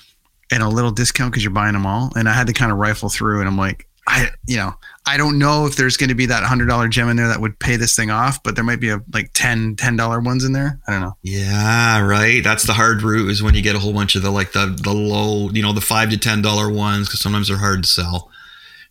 and 0.51 0.63
a 0.63 0.69
little 0.69 0.91
discount 0.91 1.31
because 1.31 1.43
you're 1.43 1.51
buying 1.51 1.73
them 1.73 1.85
all. 1.85 2.11
And 2.15 2.29
I 2.29 2.33
had 2.33 2.47
to 2.47 2.53
kind 2.53 2.71
of 2.71 2.77
rifle 2.77 3.09
through, 3.09 3.39
and 3.39 3.47
I'm 3.47 3.57
like, 3.57 3.87
I, 4.07 4.29
you 4.47 4.57
know, 4.57 4.73
I 5.05 5.17
don't 5.17 5.37
know 5.37 5.65
if 5.65 5.75
there's 5.75 5.97
going 5.97 6.09
to 6.09 6.15
be 6.15 6.27
that 6.27 6.43
hundred 6.43 6.67
dollar 6.67 6.87
gem 6.87 7.09
in 7.09 7.17
there 7.17 7.27
that 7.27 7.41
would 7.41 7.59
pay 7.59 7.75
this 7.75 7.95
thing 7.95 8.09
off, 8.09 8.41
but 8.41 8.55
there 8.55 8.63
might 8.63 8.79
be 8.79 8.89
a 8.89 9.01
like 9.13 9.31
10 9.33 9.75
dollar 9.95 10.21
ones 10.21 10.45
in 10.45 10.53
there. 10.53 10.79
I 10.87 10.91
don't 10.91 11.01
know. 11.01 11.17
Yeah, 11.21 11.99
right. 12.01 12.43
That's 12.43 12.65
the 12.65 12.73
hard 12.73 13.01
route 13.01 13.29
is 13.29 13.43
when 13.43 13.53
you 13.53 13.61
get 13.61 13.75
a 13.75 13.79
whole 13.79 13.93
bunch 13.93 14.15
of 14.15 14.21
the 14.21 14.31
like 14.31 14.53
the 14.53 14.77
the 14.81 14.93
low, 14.93 15.49
you 15.49 15.61
know, 15.61 15.73
the 15.73 15.81
five 15.81 16.09
to 16.11 16.17
ten 16.17 16.41
dollar 16.41 16.71
ones 16.71 17.07
because 17.07 17.19
sometimes 17.19 17.49
they're 17.49 17.57
hard 17.57 17.83
to 17.83 17.89
sell. 17.89 18.31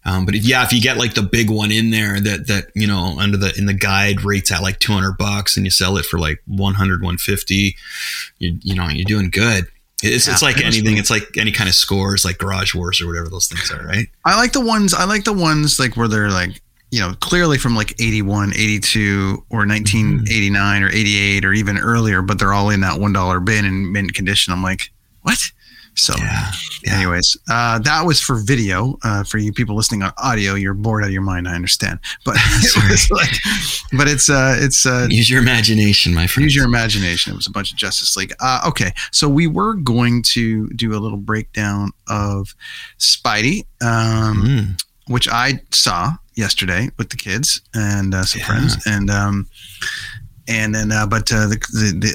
Um, 0.04 0.26
but 0.26 0.34
if, 0.34 0.44
yeah, 0.44 0.64
if 0.64 0.72
you 0.72 0.80
get 0.82 0.96
like 0.96 1.14
the 1.14 1.22
big 1.22 1.48
one 1.48 1.70
in 1.70 1.90
there 1.90 2.18
that 2.20 2.48
that 2.48 2.66
you 2.74 2.86
know 2.86 3.18
under 3.18 3.36
the 3.36 3.54
in 3.56 3.66
the 3.66 3.74
guide 3.74 4.24
rates 4.24 4.50
at 4.50 4.62
like 4.62 4.80
two 4.80 4.92
hundred 4.92 5.16
bucks 5.16 5.56
and 5.56 5.64
you 5.64 5.70
sell 5.70 5.96
it 5.96 6.04
for 6.04 6.18
like 6.18 6.42
100, 6.46 7.00
150, 7.00 7.76
you 8.38 8.58
you 8.60 8.74
know 8.74 8.88
you're 8.88 9.04
doing 9.04 9.30
good. 9.30 9.66
It's, 10.02 10.26
it's 10.26 10.42
like 10.42 10.58
anything. 10.58 10.94
be. 10.94 10.98
It's 10.98 11.10
like 11.10 11.36
any 11.36 11.52
kind 11.52 11.68
of 11.68 11.74
scores, 11.74 12.24
like 12.24 12.38
Garage 12.38 12.74
Wars 12.74 13.00
or 13.00 13.06
whatever 13.06 13.28
those 13.28 13.46
things 13.46 13.70
are, 13.70 13.86
right? 13.86 14.08
I 14.24 14.36
like 14.36 14.52
the 14.52 14.60
ones 14.60 14.94
I 14.94 15.04
like 15.04 15.24
the 15.24 15.32
ones 15.32 15.78
like 15.78 15.96
where 15.96 16.08
they're 16.08 16.30
like 16.30 16.60
you 16.92 17.00
know 17.00 17.14
clearly 17.20 17.58
from 17.58 17.74
like 17.74 17.98
81 18.00 18.52
82 18.54 19.44
or 19.50 19.66
1989 19.66 20.82
or 20.82 20.88
88 20.90 21.44
or 21.44 21.52
even 21.54 21.78
earlier 21.78 22.22
but 22.22 22.38
they're 22.38 22.52
all 22.52 22.70
in 22.70 22.82
that 22.82 23.00
one 23.00 23.12
dollar 23.12 23.40
bin 23.40 23.64
in 23.64 23.90
mint 23.90 24.14
condition 24.14 24.52
i'm 24.52 24.62
like 24.62 24.92
what 25.22 25.38
so 25.94 26.14
Yeah, 26.18 26.50
yeah. 26.84 26.94
anyways 26.96 27.36
uh, 27.50 27.78
that 27.80 28.04
was 28.06 28.20
for 28.20 28.36
video 28.42 28.96
uh, 29.04 29.24
for 29.24 29.38
you 29.38 29.52
people 29.52 29.76
listening 29.76 30.02
on 30.02 30.12
audio 30.18 30.54
you're 30.54 30.74
bored 30.74 31.02
out 31.02 31.08
of 31.08 31.12
your 31.12 31.22
mind 31.22 31.46
i 31.48 31.54
understand 31.54 31.98
but 32.24 32.36
it 32.38 33.10
like 33.10 33.30
but 33.96 34.08
it's 34.08 34.28
uh 34.30 34.56
it's 34.58 34.86
uh 34.86 35.06
Use 35.10 35.28
your 35.28 35.40
imagination, 35.40 36.14
my 36.14 36.26
friend. 36.26 36.44
Use 36.44 36.54
your 36.56 36.64
imagination. 36.64 37.32
It 37.32 37.36
was 37.36 37.46
a 37.46 37.50
bunch 37.50 37.70
of 37.72 37.76
Justice 37.76 38.16
League. 38.16 38.32
Uh, 38.40 38.60
okay, 38.68 38.92
so 39.10 39.28
we 39.28 39.46
were 39.46 39.74
going 39.74 40.22
to 40.32 40.68
do 40.70 40.94
a 40.94 40.98
little 41.00 41.18
breakdown 41.18 41.90
of 42.08 42.54
Spidey, 42.98 43.66
um, 43.82 44.42
Mm. 44.42 44.82
which 45.08 45.28
I 45.28 45.60
saw 45.72 46.12
yesterday 46.34 46.88
with 46.96 47.10
the 47.10 47.16
kids 47.16 47.60
and 47.74 48.14
uh, 48.14 48.24
some 48.24 48.38
Yeah. 48.40 48.46
friends, 48.46 48.76
and 48.86 49.10
um, 49.10 49.48
and 50.48 50.74
then 50.74 50.90
uh, 50.92 51.06
but 51.06 51.32
uh, 51.32 51.46
the, 51.46 51.56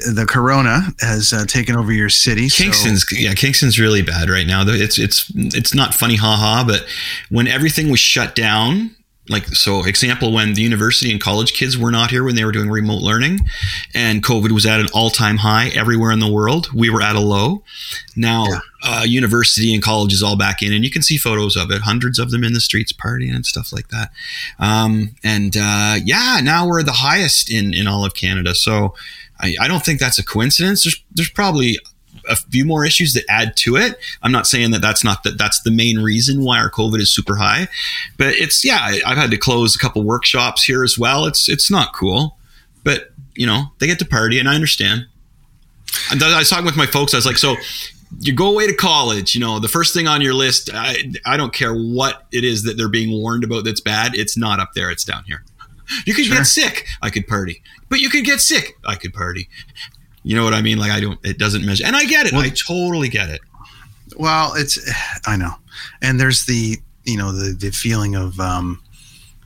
the 0.04 0.12
the 0.14 0.26
Corona 0.26 0.80
has 1.00 1.32
uh, 1.32 1.44
taken 1.46 1.76
over 1.76 1.92
your 1.92 2.08
city. 2.08 2.48
so- 2.48 2.62
Kingston's 2.64 3.04
yeah, 3.12 3.34
Kingston's 3.34 3.78
really 3.78 4.02
bad 4.02 4.28
right 4.28 4.46
now. 4.46 4.64
It's 4.66 4.98
it's 4.98 5.30
it's 5.34 5.74
not 5.74 5.94
funny, 5.94 6.16
haha. 6.16 6.64
But 6.64 6.84
when 7.30 7.46
everything 7.48 7.90
was 7.90 8.00
shut 8.00 8.34
down, 8.34 8.94
like 9.28 9.46
so, 9.48 9.84
example 9.84 10.32
when 10.32 10.54
the 10.54 10.62
university 10.62 11.10
and 11.10 11.20
college 11.20 11.52
kids 11.52 11.76
were 11.76 11.90
not 11.90 12.10
here 12.10 12.24
when 12.24 12.34
they 12.34 12.44
were 12.44 12.52
doing 12.52 12.70
remote 12.70 13.02
learning, 13.02 13.40
and 13.94 14.22
COVID 14.22 14.52
was 14.52 14.66
at 14.66 14.80
an 14.80 14.88
all 14.94 15.10
time 15.10 15.38
high 15.38 15.68
everywhere 15.68 16.10
in 16.10 16.20
the 16.20 16.30
world, 16.30 16.72
we 16.72 16.90
were 16.90 17.02
at 17.02 17.16
a 17.16 17.20
low. 17.20 17.62
Now, 18.16 18.46
uh, 18.82 19.04
university 19.06 19.74
and 19.74 19.82
college 19.82 20.12
is 20.12 20.22
all 20.22 20.36
back 20.36 20.62
in, 20.62 20.72
and 20.72 20.84
you 20.84 20.90
can 20.90 21.02
see 21.02 21.16
photos 21.16 21.56
of 21.56 21.70
it, 21.70 21.82
hundreds 21.82 22.18
of 22.18 22.30
them 22.30 22.44
in 22.44 22.52
the 22.52 22.60
streets 22.60 22.92
partying 22.92 23.34
and 23.34 23.44
stuff 23.46 23.72
like 23.72 23.88
that. 23.88 24.10
Um, 24.58 25.14
and 25.22 25.56
uh, 25.56 25.96
yeah, 26.04 26.40
now 26.42 26.66
we're 26.66 26.82
the 26.82 26.92
highest 26.92 27.50
in 27.50 27.74
in 27.74 27.86
all 27.86 28.04
of 28.04 28.14
Canada. 28.14 28.54
So. 28.54 28.94
I, 29.40 29.54
I 29.60 29.68
don't 29.68 29.84
think 29.84 30.00
that's 30.00 30.18
a 30.18 30.24
coincidence. 30.24 30.82
There's 30.82 31.00
there's 31.14 31.30
probably 31.30 31.78
a 32.28 32.36
few 32.36 32.64
more 32.64 32.84
issues 32.84 33.12
that 33.14 33.24
add 33.28 33.56
to 33.58 33.76
it. 33.76 33.98
I'm 34.22 34.32
not 34.32 34.46
saying 34.46 34.70
that 34.72 34.80
that's 34.82 35.04
not 35.04 35.22
that 35.24 35.38
that's 35.38 35.60
the 35.62 35.70
main 35.70 35.98
reason 36.00 36.42
why 36.42 36.58
our 36.58 36.70
COVID 36.70 37.00
is 37.00 37.12
super 37.14 37.36
high, 37.36 37.68
but 38.16 38.34
it's 38.34 38.64
yeah. 38.64 38.78
I- 38.80 39.02
I've 39.06 39.18
had 39.18 39.30
to 39.30 39.36
close 39.36 39.74
a 39.74 39.78
couple 39.78 40.02
workshops 40.02 40.64
here 40.64 40.84
as 40.84 40.98
well. 40.98 41.26
It's 41.26 41.48
it's 41.48 41.70
not 41.70 41.94
cool, 41.94 42.36
but 42.84 43.10
you 43.34 43.46
know 43.46 43.64
they 43.78 43.86
get 43.86 43.98
to 44.00 44.04
party, 44.06 44.38
and 44.38 44.48
I 44.48 44.54
understand. 44.54 45.06
And 46.10 46.22
I 46.22 46.38
was 46.38 46.50
talking 46.50 46.66
with 46.66 46.76
my 46.76 46.86
folks. 46.86 47.14
I 47.14 47.16
was 47.18 47.26
like, 47.26 47.38
so 47.38 47.56
you 48.20 48.32
go 48.32 48.50
away 48.50 48.66
to 48.66 48.74
college. 48.74 49.34
You 49.34 49.40
know, 49.40 49.58
the 49.58 49.68
first 49.68 49.94
thing 49.94 50.06
on 50.08 50.20
your 50.20 50.34
list. 50.34 50.70
I 50.72 51.12
I 51.26 51.36
don't 51.36 51.52
care 51.52 51.74
what 51.74 52.26
it 52.32 52.44
is 52.44 52.62
that 52.64 52.76
they're 52.76 52.88
being 52.88 53.10
warned 53.12 53.44
about 53.44 53.64
that's 53.64 53.80
bad. 53.80 54.14
It's 54.14 54.36
not 54.36 54.60
up 54.60 54.72
there. 54.74 54.90
It's 54.90 55.04
down 55.04 55.24
here. 55.24 55.44
You 56.04 56.12
could 56.12 56.26
get 56.26 56.44
sick. 56.44 56.86
I 57.00 57.08
could 57.08 57.26
party, 57.26 57.62
but 57.88 58.00
you 58.00 58.10
could 58.10 58.24
get 58.24 58.40
sick. 58.40 58.74
I 58.84 58.94
could 58.94 59.14
party. 59.14 59.48
You 60.28 60.36
know 60.36 60.44
what 60.44 60.52
I 60.52 60.60
mean? 60.60 60.76
Like 60.76 60.90
I 60.90 61.00
don't. 61.00 61.18
It 61.24 61.38
doesn't 61.38 61.64
measure, 61.64 61.86
and 61.86 61.96
I 61.96 62.04
get 62.04 62.26
it. 62.26 62.34
I 62.34 62.50
totally 62.50 63.08
get 63.08 63.30
it. 63.30 63.40
Well, 64.16 64.52
it's 64.56 64.78
I 65.26 65.36
know, 65.36 65.54
and 66.02 66.20
there's 66.20 66.44
the 66.44 66.76
you 67.04 67.16
know 67.16 67.32
the 67.32 67.54
the 67.54 67.70
feeling 67.70 68.14
of 68.14 68.38
um, 68.38 68.82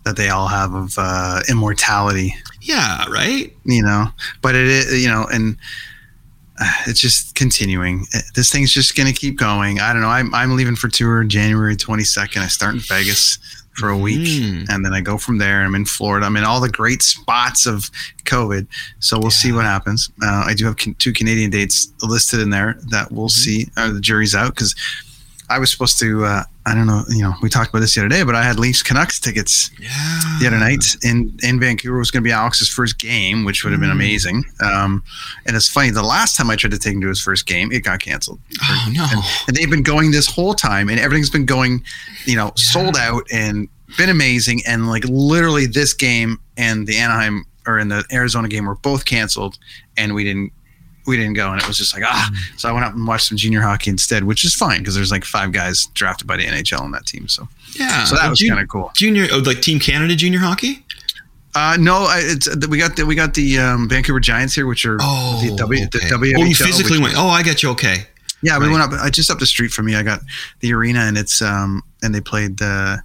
that 0.04 0.16
they 0.16 0.28
all 0.28 0.48
have 0.48 0.74
of 0.74 0.94
uh, 0.98 1.40
immortality. 1.48 2.34
Yeah, 2.62 3.04
right. 3.08 3.54
you 3.64 3.82
know 3.82 4.06
but 4.40 4.54
it 4.54 4.66
is 4.66 5.02
you 5.02 5.08
know 5.08 5.26
and 5.32 5.56
uh, 6.60 6.72
it's 6.86 7.00
just 7.00 7.34
continuing 7.34 8.06
Uh, 8.14 8.20
this 8.34 8.50
thing's 8.50 8.72
just 8.72 8.96
going 8.96 9.12
to 9.12 9.18
keep 9.18 9.38
going 9.38 9.80
i 9.80 9.92
don't 9.92 10.02
know 10.02 10.08
I'm, 10.08 10.34
I'm 10.34 10.54
leaving 10.56 10.76
for 10.76 10.88
tour 10.88 11.24
january 11.24 11.76
22nd 11.76 12.38
i 12.40 12.46
start 12.46 12.74
in 12.74 12.80
vegas 12.80 13.38
for 13.74 13.88
a 13.88 13.96
week 13.96 14.28
Mm. 14.28 14.68
and 14.68 14.84
then 14.84 14.92
i 14.92 15.00
go 15.00 15.16
from 15.18 15.38
there 15.38 15.62
i'm 15.62 15.74
in 15.74 15.84
florida. 15.86 16.26
I'm 16.26 16.36
in 16.36 16.44
all 16.44 16.60
the 16.60 16.68
great 16.68 17.02
spots 17.02 17.64
of 17.66 17.90
covid 18.24 18.66
so 19.00 19.18
we'll 19.18 19.30
see 19.30 19.50
what 19.52 19.64
happens. 19.64 20.10
Uh, 20.22 20.44
i 20.46 20.54
do 20.54 20.64
have 20.66 20.76
can- 20.76 20.94
two 20.94 21.12
canadian 21.12 21.50
dates 21.50 21.92
listed 22.02 22.40
in 22.40 22.50
there 22.50 22.76
that 22.90 23.10
we'll 23.10 23.28
see 23.30 23.66
uh, 23.76 23.90
the 23.92 24.00
jury's 24.00 24.34
out 24.34 24.54
because 24.54 24.74
i 25.48 25.58
was 25.58 25.70
supposed 25.70 25.98
to 26.00 26.24
uh, 26.24 26.44
i 26.66 26.74
don't 26.74 26.86
know 26.86 27.02
you 27.08 27.22
know 27.22 27.32
we 27.42 27.48
talked 27.48 27.70
about 27.70 27.80
this 27.80 27.94
the 27.94 28.00
other 28.00 28.08
day 28.08 28.22
but 28.22 28.34
i 28.34 28.42
had 28.42 28.58
leafs 28.58 28.82
canucks 28.82 29.18
tickets 29.18 29.70
Yeah. 29.80 29.88
the 30.40 30.46
other 30.46 30.58
night 30.58 30.84
in 31.02 31.36
in 31.42 31.58
Vancouver 31.60 31.96
It 31.96 31.98
was 32.00 32.10
going 32.10 32.22
to 32.22 32.28
be 32.28 32.32
Alex's 32.32 32.68
first 32.68 32.98
game, 32.98 33.44
which 33.44 33.64
would 33.64 33.72
have 33.72 33.80
been 33.80 33.90
Mm. 33.90 33.92
amazing. 34.02 34.44
Um, 34.60 35.02
and 35.46 35.54
it's 35.56 35.68
funny, 35.68 35.90
the 35.90 36.02
last 36.02 36.36
time 36.36 36.50
I 36.50 36.56
tried 36.56 36.70
to 36.72 36.78
take 36.78 36.94
him 36.94 37.00
to 37.02 37.08
his 37.08 37.20
first 37.20 37.46
game, 37.46 37.70
it 37.72 37.80
got 37.84 38.00
canceled. 38.00 38.38
Oh 38.62 38.90
no. 38.92 39.06
And, 39.12 39.22
and 39.48 39.56
they've 39.56 39.70
been 39.70 39.82
going 39.82 40.10
this 40.12 40.26
whole 40.26 40.54
time, 40.54 40.88
and 40.88 40.98
everything's 41.00 41.30
been 41.30 41.46
going, 41.46 41.82
you 42.26 42.36
know, 42.36 42.52
sold 42.56 42.96
out 42.96 43.24
and 43.32 43.68
been 43.98 44.08
amazing. 44.10 44.62
And 44.66 44.88
like 44.88 45.04
literally, 45.06 45.66
this 45.66 45.92
game 45.94 46.38
and 46.56 46.86
the 46.86 46.96
Anaheim 46.96 47.44
or 47.66 47.78
in 47.78 47.88
the 47.88 48.04
Arizona 48.12 48.48
game 48.48 48.66
were 48.66 48.76
both 48.76 49.04
canceled, 49.04 49.58
and 49.96 50.14
we 50.14 50.24
didn't. 50.24 50.52
We 51.06 51.16
didn't 51.16 51.34
go, 51.34 51.50
and 51.50 51.60
it 51.60 51.66
was 51.66 51.76
just 51.76 51.94
like 51.94 52.04
ah. 52.06 52.30
So 52.56 52.68
I 52.68 52.72
went 52.72 52.84
out 52.84 52.94
and 52.94 53.06
watched 53.06 53.26
some 53.28 53.36
junior 53.36 53.60
hockey 53.60 53.90
instead, 53.90 54.24
which 54.24 54.44
is 54.44 54.54
fine 54.54 54.78
because 54.80 54.94
there's 54.94 55.10
like 55.10 55.24
five 55.24 55.50
guys 55.52 55.86
drafted 55.94 56.26
by 56.28 56.36
the 56.36 56.44
NHL 56.46 56.80
on 56.80 56.92
that 56.92 57.06
team. 57.06 57.26
So, 57.28 57.48
Yeah. 57.74 58.04
so 58.04 58.14
that 58.16 58.30
was 58.30 58.40
kind 58.40 58.60
of 58.60 58.68
cool. 58.68 58.92
Junior, 58.94 59.26
oh, 59.32 59.38
like 59.38 59.60
Team 59.62 59.80
Canada 59.80 60.14
junior 60.14 60.38
hockey. 60.38 60.84
Uh, 61.54 61.76
no, 61.78 62.04
I- 62.04 62.20
it's 62.22 62.48
we 62.68 62.78
got 62.78 62.96
the, 62.96 63.04
we 63.04 63.14
got 63.14 63.34
the 63.34 63.58
um, 63.58 63.88
Vancouver 63.88 64.20
Giants 64.20 64.54
here, 64.54 64.66
which 64.66 64.86
are 64.86 64.96
Oh, 65.00 65.40
the 65.44 65.56
W 65.56 65.86
the 65.90 65.98
okay. 65.98 66.08
WHL. 66.08 66.38
Oh, 66.38 66.44
you 66.44 66.54
physically 66.54 66.98
went. 66.98 67.14
is- 67.14 67.18
Oh, 67.18 67.28
I 67.28 67.42
got 67.42 67.62
you. 67.62 67.70
Okay. 67.70 68.06
yeah, 68.42 68.58
we 68.58 68.68
went 68.70 68.82
up 68.82 68.92
I 68.92 69.10
just 69.10 69.30
up 69.30 69.38
the 69.38 69.46
street 69.46 69.72
from 69.72 69.86
me. 69.86 69.94
I 69.96 70.02
got 70.02 70.20
the 70.60 70.72
arena, 70.72 71.00
and 71.00 71.18
it's 71.18 71.42
um 71.42 71.82
and 72.02 72.14
they 72.14 72.20
played 72.20 72.58
the 72.58 73.02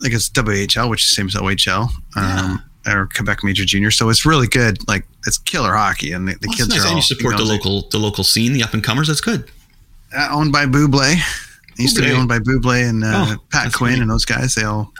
like 0.00 0.12
it's 0.12 0.30
WHL, 0.30 0.88
which 0.88 1.04
is 1.04 1.10
the 1.10 1.14
same 1.14 1.26
as 1.26 1.34
OHL. 1.34 1.90
Um, 2.16 2.62
Or 2.86 3.08
Quebec 3.14 3.44
Major 3.44 3.64
Junior, 3.66 3.90
so 3.90 4.08
it's 4.08 4.24
really 4.24 4.46
good. 4.46 4.78
Like 4.88 5.06
it's 5.26 5.36
killer 5.36 5.74
hockey, 5.74 6.12
and 6.12 6.26
the, 6.26 6.32
the 6.40 6.48
Well, 6.48 6.56
kids 6.56 6.68
nice. 6.70 6.78
are 6.78 6.82
all 6.84 6.88
and 6.88 6.96
you 6.96 7.02
support 7.02 7.36
the 7.36 7.44
know, 7.44 7.50
local 7.50 7.88
the 7.90 7.98
local 7.98 8.24
scene, 8.24 8.54
the 8.54 8.62
up 8.62 8.72
and 8.72 8.82
comers. 8.82 9.08
That's 9.08 9.20
good. 9.20 9.50
uh, 10.16 10.28
owned 10.32 10.50
by 10.50 10.64
Buble. 10.66 11.14
It 11.78 11.82
used 11.82 11.96
to 11.96 12.02
be 12.02 12.10
owned 12.10 12.28
by 12.28 12.38
Buble 12.38 12.88
and 12.88 13.04
uh, 13.04 13.26
Oh, 13.36 13.36
Pat 13.50 13.72
Quinn 13.74 13.92
great. 13.92 14.00
and 14.02 14.10
those 14.10 14.24
guys. 14.24 14.54
They 14.54 14.64
all 14.64 14.92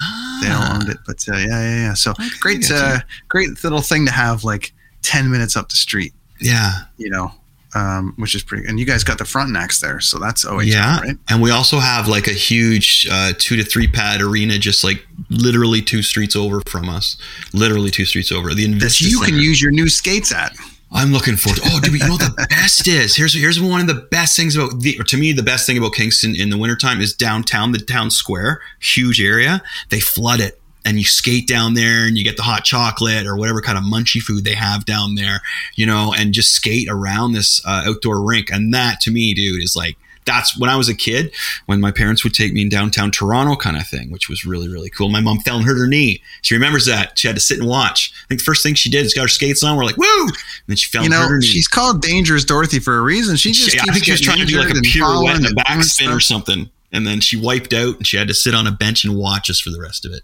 they 0.42 0.48
all 0.50 0.62
Ah. 0.62 0.74
owned 0.76 0.88
it. 0.90 0.98
But 1.06 1.24
uh, 1.28 1.36
yeah, 1.36 1.46
yeah, 1.48 1.74
yeah. 1.76 1.94
So 1.94 2.10
Okay, 2.12 2.28
great, 2.40 2.70
uh, 2.70 3.00
great 3.28 3.64
little 3.64 3.80
thing 3.80 4.04
to 4.06 4.12
have 4.12 4.44
like 4.44 4.72
ten 5.02 5.30
minutes 5.30 5.56
up 5.56 5.70
the 5.70 5.76
street. 5.76 6.12
Yeah. 6.38 6.72
you 6.98 7.08
know, 7.10 7.32
um, 7.74 8.14
which 8.16 8.34
is 8.34 8.42
pretty. 8.42 8.66
And 8.66 8.78
you 8.78 8.86
guys 8.86 9.04
got 9.04 9.18
the 9.18 9.24
Frontenacs 9.24 9.80
there, 9.80 10.00
so 10.00 10.18
that's 10.18 10.44
OHL, 10.44 10.66
yeah. 10.66 11.00
right? 11.00 11.16
And 11.28 11.42
we 11.42 11.50
also 11.50 11.78
have 11.78 12.08
like 12.08 12.26
a 12.26 12.32
huge 12.32 13.06
uh, 13.10 13.32
two 13.38 13.56
to 13.56 13.64
three 13.64 13.88
pad 13.88 14.20
arena, 14.20 14.58
just 14.58 14.84
like 14.84 15.04
literally 15.28 15.82
two 15.82 16.02
streets 16.02 16.36
over 16.36 16.60
from 16.66 16.88
us. 16.88 17.16
Literally 17.52 17.90
two 17.90 18.04
streets 18.04 18.32
over. 18.32 18.54
The 18.54 18.66
That 18.66 18.86
Invista 18.86 19.10
you 19.10 19.20
can 19.20 19.36
use 19.36 19.60
your 19.60 19.70
new 19.72 19.88
skates 19.88 20.32
at. 20.32 20.54
I'm 20.92 21.12
looking 21.12 21.36
forward. 21.36 21.62
To, 21.62 21.70
oh, 21.72 21.80
dude, 21.80 21.92
you 21.92 21.98
know 22.00 22.14
what 22.14 22.36
the 22.36 22.46
best 22.50 22.88
is? 22.88 23.14
Here's 23.14 23.32
here's 23.32 23.60
one 23.60 23.80
of 23.80 23.86
the 23.86 23.94
best 24.10 24.36
things 24.36 24.56
about 24.56 24.80
the, 24.80 24.98
or 24.98 25.04
to 25.04 25.16
me 25.16 25.32
the 25.32 25.42
best 25.42 25.66
thing 25.66 25.78
about 25.78 25.92
Kingston 25.92 26.34
in 26.34 26.50
the 26.50 26.58
wintertime 26.58 27.00
is 27.00 27.14
downtown, 27.14 27.72
the 27.72 27.78
town 27.78 28.10
square, 28.10 28.60
huge 28.80 29.20
area. 29.20 29.62
They 29.90 30.00
flood 30.00 30.40
it 30.40 30.59
and 30.84 30.98
you 30.98 31.04
skate 31.04 31.46
down 31.46 31.74
there 31.74 32.06
and 32.06 32.16
you 32.16 32.24
get 32.24 32.36
the 32.36 32.42
hot 32.42 32.64
chocolate 32.64 33.26
or 33.26 33.36
whatever 33.36 33.60
kind 33.60 33.76
of 33.78 33.84
munchy 33.84 34.20
food 34.20 34.44
they 34.44 34.54
have 34.54 34.84
down 34.84 35.14
there, 35.14 35.40
you 35.74 35.86
know, 35.86 36.14
and 36.16 36.32
just 36.32 36.52
skate 36.54 36.88
around 36.90 37.32
this 37.32 37.60
uh, 37.66 37.84
outdoor 37.86 38.22
rink. 38.26 38.50
And 38.50 38.72
that 38.74 39.00
to 39.02 39.10
me, 39.10 39.34
dude, 39.34 39.62
is 39.62 39.76
like 39.76 39.96
that's 40.26 40.58
when 40.58 40.68
I 40.70 40.76
was 40.76 40.88
a 40.88 40.94
kid, 40.94 41.32
when 41.66 41.80
my 41.80 41.90
parents 41.90 42.22
would 42.24 42.34
take 42.34 42.52
me 42.52 42.62
in 42.62 42.68
downtown 42.68 43.10
Toronto 43.10 43.56
kind 43.56 43.76
of 43.76 43.86
thing, 43.88 44.10
which 44.12 44.28
was 44.28 44.44
really, 44.44 44.68
really 44.68 44.90
cool. 44.90 45.08
My 45.08 45.20
mom 45.20 45.38
fell 45.40 45.56
and 45.56 45.64
hurt 45.64 45.78
her 45.78 45.86
knee. 45.86 46.22
She 46.42 46.54
remembers 46.54 46.84
that. 46.86 47.18
She 47.18 47.26
had 47.26 47.36
to 47.36 47.40
sit 47.40 47.58
and 47.58 47.66
watch. 47.66 48.12
I 48.24 48.28
think 48.28 48.40
the 48.40 48.44
first 48.44 48.62
thing 48.62 48.74
she 48.74 48.90
did 48.90 49.06
is 49.06 49.14
got 49.14 49.22
her 49.22 49.28
skates 49.28 49.64
on. 49.64 49.76
We're 49.76 49.84
like, 49.84 49.96
woo! 49.96 50.22
And 50.24 50.32
then 50.68 50.76
she 50.76 50.90
fell 50.90 51.02
You 51.02 51.06
and 51.06 51.14
hurt 51.14 51.22
know, 51.22 51.28
her 51.30 51.38
knee. 51.38 51.46
she's 51.46 51.66
called 51.68 52.02
Dangerous 52.02 52.44
Dorothy 52.44 52.78
for 52.80 52.98
a 52.98 53.02
reason. 53.02 53.36
She 53.36 53.52
just 53.52 53.70
She- 53.70 53.78
I 53.78 53.84
keeps 53.84 53.92
think 53.94 54.04
she 54.04 54.12
was 54.12 54.20
trying 54.20 54.38
to 54.38 54.44
do 54.44 54.58
like 54.58 54.70
a 54.70 54.74
pirouette 54.82 55.36
and 55.36 55.46
a 55.46 55.50
backspin 55.62 56.14
or 56.14 56.20
something. 56.20 56.68
And 56.92 57.06
then 57.06 57.20
she 57.20 57.36
wiped 57.36 57.72
out 57.72 57.96
and 57.96 58.06
she 58.06 58.16
had 58.16 58.28
to 58.28 58.34
sit 58.34 58.54
on 58.54 58.66
a 58.66 58.72
bench 58.72 59.04
and 59.04 59.16
watch 59.16 59.48
us 59.48 59.58
for 59.58 59.70
the 59.70 59.80
rest 59.80 60.04
of 60.04 60.12
it. 60.12 60.22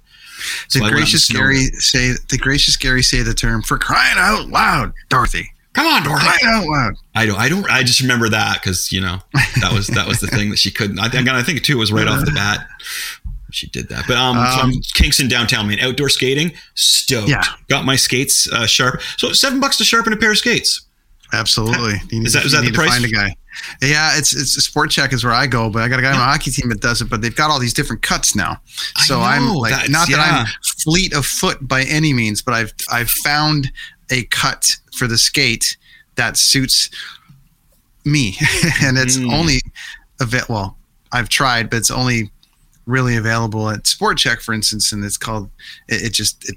So 0.69 0.79
The 0.79 0.85
I 0.85 0.89
went 0.89 0.95
out 0.95 0.99
in 0.99 1.03
gracious. 1.03 1.29
Gary 1.31 1.57
say 1.79 2.13
the 2.29 2.39
gracious 2.39 2.77
Gary 2.77 3.03
say 3.03 3.23
the 3.23 3.35
term 3.35 3.63
for 3.63 3.79
crying 3.79 4.17
out 4.19 4.49
loud, 4.49 4.93
Dorothy. 5.09 5.51
Come 5.73 5.87
on, 5.87 6.03
Dorothy. 6.05 6.27
Crying 6.27 6.55
out 6.55 6.67
loud. 6.67 6.95
I 7.15 7.27
don't. 7.27 7.39
I 7.39 7.49
don't. 7.49 7.71
I 7.71 7.83
just 7.83 8.01
remember 8.01 8.29
that 8.31 8.61
because 8.63 8.91
you 8.93 9.01
know 9.01 9.19
that 9.61 9.73
was 9.73 9.87
that 9.89 10.09
was 10.09 10.21
the 10.21 10.27
thing 10.27 10.51
that 10.51 10.59
she 10.59 10.71
couldn't. 10.71 10.99
I 10.99 11.09
think. 11.09 11.29
I 11.29 11.43
think 11.43 11.63
too 11.63 11.75
it 11.77 11.81
was 11.81 11.93
right 11.93 12.09
off 12.09 12.25
the 12.25 12.31
bat. 12.33 12.67
She 13.51 13.69
did 13.69 13.89
that. 13.91 14.05
But 14.09 14.17
um, 14.17 14.37
so 14.37 14.43
I'm 14.43 14.71
Um, 14.71 14.81
Kingston 14.95 15.29
downtown. 15.29 15.65
I 15.65 15.69
mean, 15.69 15.81
outdoor 15.81 16.09
skating, 16.09 16.53
stoked. 16.75 17.29
Yeah. 17.31 17.43
Got 17.69 17.85
my 17.85 17.97
skates 17.97 18.51
uh, 18.53 18.67
sharp. 18.67 19.01
So 19.19 19.33
seven 19.33 19.61
bucks 19.61 19.79
to 19.79 19.85
sharpen 19.85 20.13
a 20.13 20.17
pair 20.17 20.33
of 20.33 20.39
skates. 20.39 20.83
Absolutely. 21.33 21.95
You 22.11 22.21
need, 22.21 22.27
Is 22.27 22.33
that- 22.35 22.45
you 22.45 22.51
that 22.51 22.63
the 22.63 22.69
to 22.71 22.75
price? 22.75 22.91
Find 22.91 23.05
a 23.05 23.09
guy. 23.09 23.35
Yeah, 23.81 24.19
it's 24.19 24.35
it's 24.37 24.53
Sport 24.63 24.91
Chek 24.91 25.15
is 25.15 25.25
where 25.25 25.33
I 25.33 25.47
go, 25.47 25.71
but 25.71 25.83
I 25.83 25.89
got 25.89 25.99
a 25.99 26.03
guy 26.03 26.11
on 26.13 26.19
my 26.19 26.25
hockey 26.25 26.51
team 26.51 26.69
that 26.69 26.81
does 26.83 27.01
it. 27.01 27.07
But 27.09 27.23
they've 27.23 27.35
got 27.35 27.51
all 27.51 27.59
these 27.59 27.73
different 27.73 28.03
cuts 28.03 28.37
now. 28.37 28.61
So 29.07 29.19
I'm 29.21 29.49
like, 29.55 29.89
not 29.89 30.09
that 30.09 30.17
yeah. 30.19 30.45
I'm 30.45 30.47
fleet 30.63 31.15
of 31.15 31.25
foot 31.25 31.67
by 31.67 31.85
any 31.85 32.13
means, 32.13 32.43
but 32.43 32.53
I've 32.53 32.75
I've 32.93 33.09
found 33.11 33.73
a 34.11 34.25
cut 34.25 34.71
for 34.95 35.07
the 35.07 35.17
skate 35.17 35.79
that 36.17 36.37
suits 36.37 36.91
me, 38.05 38.37
and 38.83 38.99
it's 38.99 39.17
Mm. 39.17 39.33
only 39.33 39.61
a 40.21 40.27
bit. 40.27 40.49
Well, 40.51 40.77
I've 41.13 41.29
tried, 41.31 41.71
but 41.71 41.79
it's 41.79 41.91
only 41.91 42.31
really 42.85 43.17
available 43.17 43.71
at 43.71 43.87
Sport 43.87 44.19
Chek, 44.19 44.43
for 44.43 44.53
instance, 44.53 44.93
and 44.93 45.03
it's 45.05 45.17
called. 45.17 45.51
It, 45.89 46.03
it 46.07 46.13
just 46.13 46.49
it, 46.49 46.57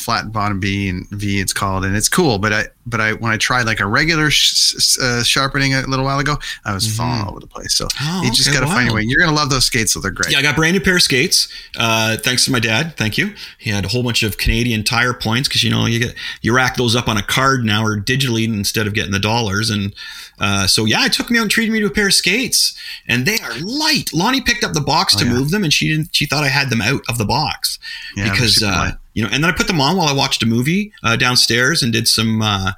flat 0.00 0.32
bottom 0.32 0.58
B 0.60 0.88
and 0.88 1.06
V 1.10 1.40
it's 1.40 1.52
called 1.52 1.84
and 1.84 1.94
it's 1.96 2.08
cool 2.08 2.38
but 2.38 2.52
I 2.52 2.64
but 2.86 3.00
I 3.00 3.12
when 3.12 3.30
I 3.32 3.36
tried 3.36 3.66
like 3.66 3.80
a 3.80 3.86
regular 3.86 4.30
sh- 4.30 4.96
uh, 5.00 5.22
sharpening 5.22 5.74
a 5.74 5.82
little 5.82 6.04
while 6.04 6.18
ago 6.18 6.36
I 6.64 6.72
was 6.74 6.90
falling 6.96 7.20
all 7.20 7.30
over 7.30 7.40
the 7.40 7.46
place 7.46 7.74
so 7.74 7.86
Oh, 8.00 8.22
you 8.24 8.30
just 8.32 8.48
okay, 8.48 8.58
got 8.58 8.66
to 8.66 8.72
find 8.72 8.86
wow. 8.88 8.92
a 8.94 8.96
way 8.96 9.02
you're 9.02 9.20
gonna 9.20 9.36
love 9.36 9.50
those 9.50 9.66
skates 9.66 9.92
so 9.92 10.00
they're 10.00 10.10
great 10.10 10.32
Yeah, 10.32 10.38
I 10.38 10.42
got 10.42 10.54
a 10.54 10.56
brand 10.56 10.74
new 10.74 10.80
pair 10.80 10.96
of 10.96 11.02
skates. 11.02 11.48
Uh, 11.78 12.16
thanks 12.16 12.44
to 12.46 12.50
my 12.52 12.60
dad. 12.60 12.96
Thank 12.96 13.18
you. 13.18 13.34
He 13.58 13.70
had 13.70 13.84
a 13.84 13.88
whole 13.88 14.02
bunch 14.02 14.22
of 14.22 14.38
Canadian 14.38 14.84
tire 14.84 15.12
points 15.14 15.48
because 15.48 15.62
you 15.62 15.70
know 15.70 15.86
you 15.86 15.98
get 16.00 16.14
you 16.42 16.54
rack 16.54 16.76
those 16.76 16.96
up 16.96 17.06
on 17.08 17.16
a 17.16 17.22
card 17.22 17.64
now 17.64 17.84
or 17.84 17.96
digitally 18.00 18.44
instead 18.44 18.86
of 18.86 18.94
getting 18.94 19.12
the 19.12 19.18
dollars. 19.20 19.70
And 19.70 19.94
uh, 20.38 20.66
so 20.66 20.84
yeah, 20.86 21.04
it 21.06 21.12
took 21.12 21.30
me 21.30 21.38
out 21.38 21.42
and 21.42 21.50
treated 21.50 21.72
me 21.72 21.80
to 21.80 21.86
a 21.86 21.90
pair 21.90 22.06
of 22.06 22.14
skates, 22.14 22.74
and 23.06 23.26
they 23.26 23.38
are 23.40 23.54
light. 23.60 24.10
Lonnie 24.14 24.40
picked 24.40 24.64
up 24.64 24.72
the 24.72 24.80
box 24.80 25.14
to 25.16 25.24
Oh, 25.24 25.28
yeah. 25.28 25.34
move 25.34 25.50
them, 25.50 25.62
and 25.64 25.72
she 25.72 25.88
didn't. 25.88 26.14
She 26.16 26.24
thought 26.26 26.44
I 26.44 26.48
had 26.48 26.70
them 26.70 26.80
out 26.80 27.02
of 27.08 27.18
the 27.18 27.26
box 27.26 27.78
Yeah, 28.16 28.30
because 28.32 28.62
uh. 28.62 28.92
You 29.20 29.26
know. 29.26 29.32
And 29.32 29.44
then 29.44 29.50
I 29.50 29.56
put 29.56 29.66
them 29.66 29.80
on 29.80 29.96
while 29.96 30.08
I 30.08 30.12
watched 30.12 30.42
a 30.42 30.46
movie 30.46 30.92
uh, 31.02 31.16
downstairs 31.16 31.82
and 31.82 31.92
did 31.92 32.08
some 32.08 32.40
uh, 32.42 32.72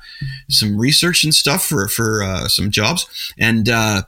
some 0.50 0.76
research 0.76 1.24
and 1.24 1.34
stuff 1.34 1.64
for 1.64 1.88
for 1.88 2.22
uh, 2.22 2.48
some 2.48 2.70
jobs. 2.70 3.32
And 3.38 3.68
uh, 3.68 4.02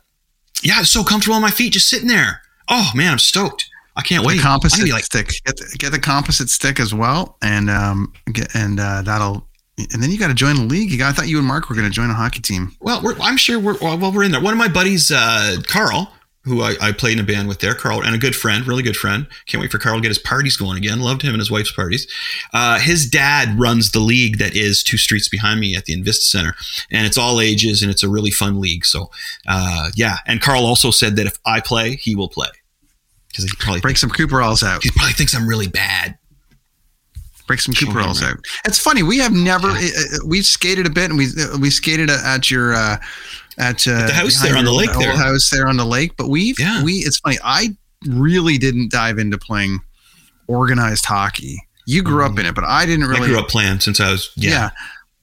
yeah, 0.63 0.81
it's 0.81 0.91
so 0.91 1.05
comfortable 1.05 1.37
on 1.37 1.43
my 1.43 1.51
feet 1.51 1.73
just 1.73 1.89
sitting 1.89 2.09
there. 2.09 2.43
Oh 2.69 2.91
man, 2.95 3.13
I'm 3.13 3.19
stoked. 3.19 3.71
I 3.97 4.03
can't 4.03 4.27
wait. 4.27 4.39
the 4.39 4.43
composite 4.43 4.91
like, 4.91 5.05
stick 5.05 5.29
get 5.47 5.57
the, 5.57 5.77
get 5.79 5.93
the 5.93 6.01
composite 6.01 6.51
stick 6.51 6.81
as 6.81 6.93
well 6.93 7.37
and 7.41 7.71
um 7.71 8.13
get, 8.33 8.53
and 8.53 8.81
uh, 8.81 9.03
that'll 9.03 9.47
and 9.79 10.03
then 10.03 10.11
you 10.11 10.19
got 10.19 10.27
to 10.27 10.35
join 10.35 10.57
the 10.57 10.65
league 10.65 10.91
you 10.91 10.99
got 10.99 11.11
I 11.11 11.13
thought 11.13 11.29
you 11.29 11.39
and 11.39 11.47
Mark 11.47 11.71
were 11.71 11.77
going 11.77 11.87
to 11.87 11.95
join 11.95 12.11
a 12.11 12.15
hockey 12.15 12.41
team 12.41 12.73
well, 12.81 13.01
we're, 13.05 13.15
I'm 13.21 13.37
sure 13.37 13.61
we're 13.61 13.79
well, 13.81 13.97
well, 13.97 14.11
we're 14.11 14.25
in 14.25 14.33
there. 14.33 14.41
One 14.41 14.53
of 14.53 14.59
my 14.59 14.67
buddies, 14.67 15.13
uh, 15.15 15.59
Carl, 15.69 16.13
who 16.45 16.63
I, 16.63 16.75
I 16.81 16.93
played 16.93 17.19
in 17.19 17.25
a 17.25 17.27
band 17.27 17.49
with 17.49 17.61
there, 17.61 17.75
Carl, 17.75 18.03
and 18.03 18.15
a 18.15 18.19
good 18.19 18.37
friend, 18.37 18.67
really 18.67 18.83
good 18.83 18.97
friend. 18.97 19.27
Can't 19.47 19.61
wait 19.61 19.73
for 19.73 19.79
Carl 19.79 19.97
to 19.97 20.03
get 20.03 20.09
his 20.09 20.19
parties 20.19 20.57
going 20.57 20.77
again. 20.77 21.01
Loved 21.01 21.23
him 21.23 21.31
and 21.31 21.41
his 21.41 21.51
wife's 21.51 21.73
parties. 21.73 22.07
Uh, 22.53 22.79
his 22.79 23.09
dad 23.09 23.59
runs 23.59 23.91
the 23.93 24.01
league 24.01 24.39
that 24.39 24.55
is 24.55 24.83
two 24.83 24.99
streets 24.99 25.29
behind 25.29 25.61
me 25.61 25.75
at 25.75 25.87
the 25.87 25.97
Invista 25.97 26.25
Center, 26.25 26.55
and 26.91 27.07
it's 27.07 27.19
all 27.19 27.41
ages 27.41 27.83
and 27.83 27.91
it's 27.91 28.03
a 28.03 28.09
really 28.09 28.31
fun 28.31 28.61
league. 28.61 28.85
So, 28.85 29.11
uh, 29.49 29.91
yeah. 29.95 30.19
And 30.27 30.41
Carl 30.41 30.67
also 30.67 30.91
said 30.91 31.17
that 31.17 31.27
if 31.27 31.39
I 31.47 31.61
play, 31.61 31.97
he 31.97 32.15
will 32.15 32.29
play 32.29 32.49
because 33.35 33.45
he 33.45 33.57
probably 33.59 33.81
break 33.81 33.97
some 33.97 34.11
Cooperalls 34.11 34.63
out 34.63 34.83
he 34.85 34.91
probably 34.91 35.13
thinks 35.13 35.35
I'm 35.35 35.49
really 35.49 35.67
bad. 35.67 36.17
break 37.49 37.61
some 37.61 37.75
Cooperalls 37.75 38.23
out 38.23 38.37
it's 38.65 38.79
funny 38.79 39.03
we 39.03 39.19
have 39.19 39.33
never 39.33 39.69
uh, 39.69 39.81
uh, 39.81 40.19
we've 40.25 40.45
skated 40.45 40.87
a 40.87 40.91
bit 40.91 41.11
and 41.11 41.19
we 41.19 41.27
uh, 41.39 41.59
we 41.59 41.69
skated 41.71 42.11
at 42.11 42.51
your 42.51 42.75
uh 43.59 43.63
at, 43.63 43.87
uh, 43.89 44.07
the 44.07 44.13
house 44.13 44.43
there 44.43 44.57
on 44.57 44.65
the 44.65 44.73
lake 44.73 44.91
there. 44.99 45.17
house 45.17 45.51
there 45.51 45.67
on 45.69 45.77
the 45.77 45.85
lake 45.85 46.13
but 46.17 46.29
we've 46.29 46.59
Yeah. 46.59 46.83
we 46.83 46.95
it's 46.95 47.19
funny 47.19 47.39
I 47.45 47.69
really 48.07 48.59
didn't 48.59 48.91
dive 48.91 49.19
into 49.19 49.39
playing 49.39 49.81
organized 50.47 51.05
hockey 51.07 51.63
you 51.87 52.03
grew 52.03 52.25
up 52.25 52.39
in 52.39 52.47
it 52.47 52.55
but 52.55 52.65
I 52.65 52.87
didn't 52.87 53.07
really 53.07 53.15
Mm-hmm. 53.21 53.25
I 53.25 53.29
grew 53.29 53.39
up 53.41 53.49
playing 53.49 53.81
since 53.81 54.01
I 54.01 54.11
was 54.11 54.31
yeah. 54.37 54.51
yeah. 54.51 54.71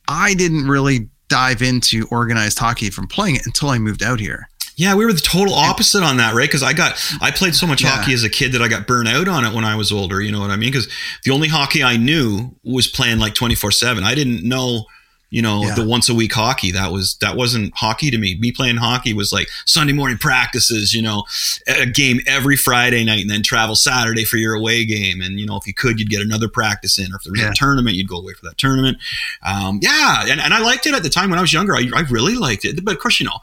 I 0.08 0.34
didn't 0.34 0.68
really 0.68 1.10
dive 1.30 1.62
into 1.62 2.06
organized 2.12 2.60
hockey 2.60 2.90
from 2.90 3.08
playing 3.08 3.36
it 3.38 3.46
until 3.46 3.70
I 3.70 3.78
moved 3.78 4.04
out 4.04 4.20
here. 4.20 4.50
Yeah, 4.76 4.96
we 4.96 5.06
were 5.06 5.14
the 5.14 5.22
total 5.22 5.54
opposite 5.54 6.04
on 6.04 6.18
that, 6.18 6.34
right? 6.34 6.50
Because 6.50 6.64
I 6.64 6.74
got 6.74 7.02
I 7.22 7.32
played 7.32 7.56
so 7.56 7.66
much 7.68 7.82
Yeah. 7.84 7.92
hockey 7.92 8.14
as 8.14 8.24
a 8.24 8.30
kid 8.30 8.52
that 8.54 8.62
I 8.62 8.68
got 8.68 8.88
burnt 8.88 9.08
out 9.08 9.28
on 9.28 9.46
it 9.46 9.54
when 9.54 9.64
I 9.64 9.76
was 9.76 9.92
older. 9.92 10.22
You 10.22 10.32
know 10.32 10.40
what 10.42 10.50
I 10.50 10.56
mean? 10.56 10.72
Because 10.72 10.88
the 11.24 11.32
only 11.32 11.48
hockey 11.48 11.84
I 11.84 11.98
knew 11.98 12.56
was 12.64 12.88
playing 12.88 13.20
like 13.20 13.34
twenty 13.36 13.56
four 13.56 13.72
seven. 13.72 14.04
I 14.04 14.16
didn't 14.16 14.44
know, 14.44 14.86
you 15.32 15.42
know, 15.42 15.64
Yeah. 15.66 15.74
the 15.76 15.84
once 15.86 16.10
a 16.10 16.14
week 16.14 16.34
hockey. 16.34 16.72
That 16.72 16.92
was 16.92 17.16
that 17.22 17.36
wasn't 17.36 17.74
hockey 17.76 18.12
to 18.12 18.18
me. 18.20 18.36
Me 18.40 18.52
playing 18.52 18.78
hockey 18.78 19.14
was 19.14 19.32
like 19.32 19.48
Sunday 19.66 19.94
morning 19.94 20.18
practices. 20.20 20.94
You 20.94 21.02
know, 21.02 21.24
a 21.68 21.86
game 21.88 22.20
every 22.28 22.56
Friday 22.58 23.04
night, 23.04 23.22
and 23.22 23.30
then 23.30 23.42
travel 23.42 23.76
Saturday 23.76 24.26
for 24.26 24.38
your 24.38 24.54
away 24.54 24.86
game. 24.86 25.22
And 25.22 25.40
you 25.40 25.46
know, 25.48 25.56
if 25.58 25.66
you 25.66 25.74
could, 25.74 26.00
you'd 26.00 26.10
get 26.10 26.22
another 26.22 26.48
practice 26.50 27.00
in, 27.00 27.12
or 27.12 27.16
if 27.16 27.24
there 27.24 27.32
was 27.32 27.42
Yeah. 27.42 27.50
a 27.52 27.54
tournament, 27.56 27.96
you'd 27.96 28.08
go 28.10 28.18
away 28.18 28.34
for 28.34 28.46
that 28.46 28.58
tournament. 28.58 28.98
Um, 29.42 29.80
yeah, 29.82 30.26
and, 30.28 30.40
and 30.40 30.54
I 30.54 30.60
liked 30.60 30.86
it 30.86 30.94
at 30.94 31.02
the 31.02 31.10
time 31.10 31.30
when 31.32 31.40
I 31.40 31.42
was 31.42 31.52
younger. 31.54 31.76
I, 31.76 31.90
I 31.96 32.02
really 32.10 32.36
liked 32.36 32.66
it, 32.66 32.84
but 32.86 32.94
of 32.94 33.00
course, 33.00 33.20
you 33.20 33.26
know 33.26 33.40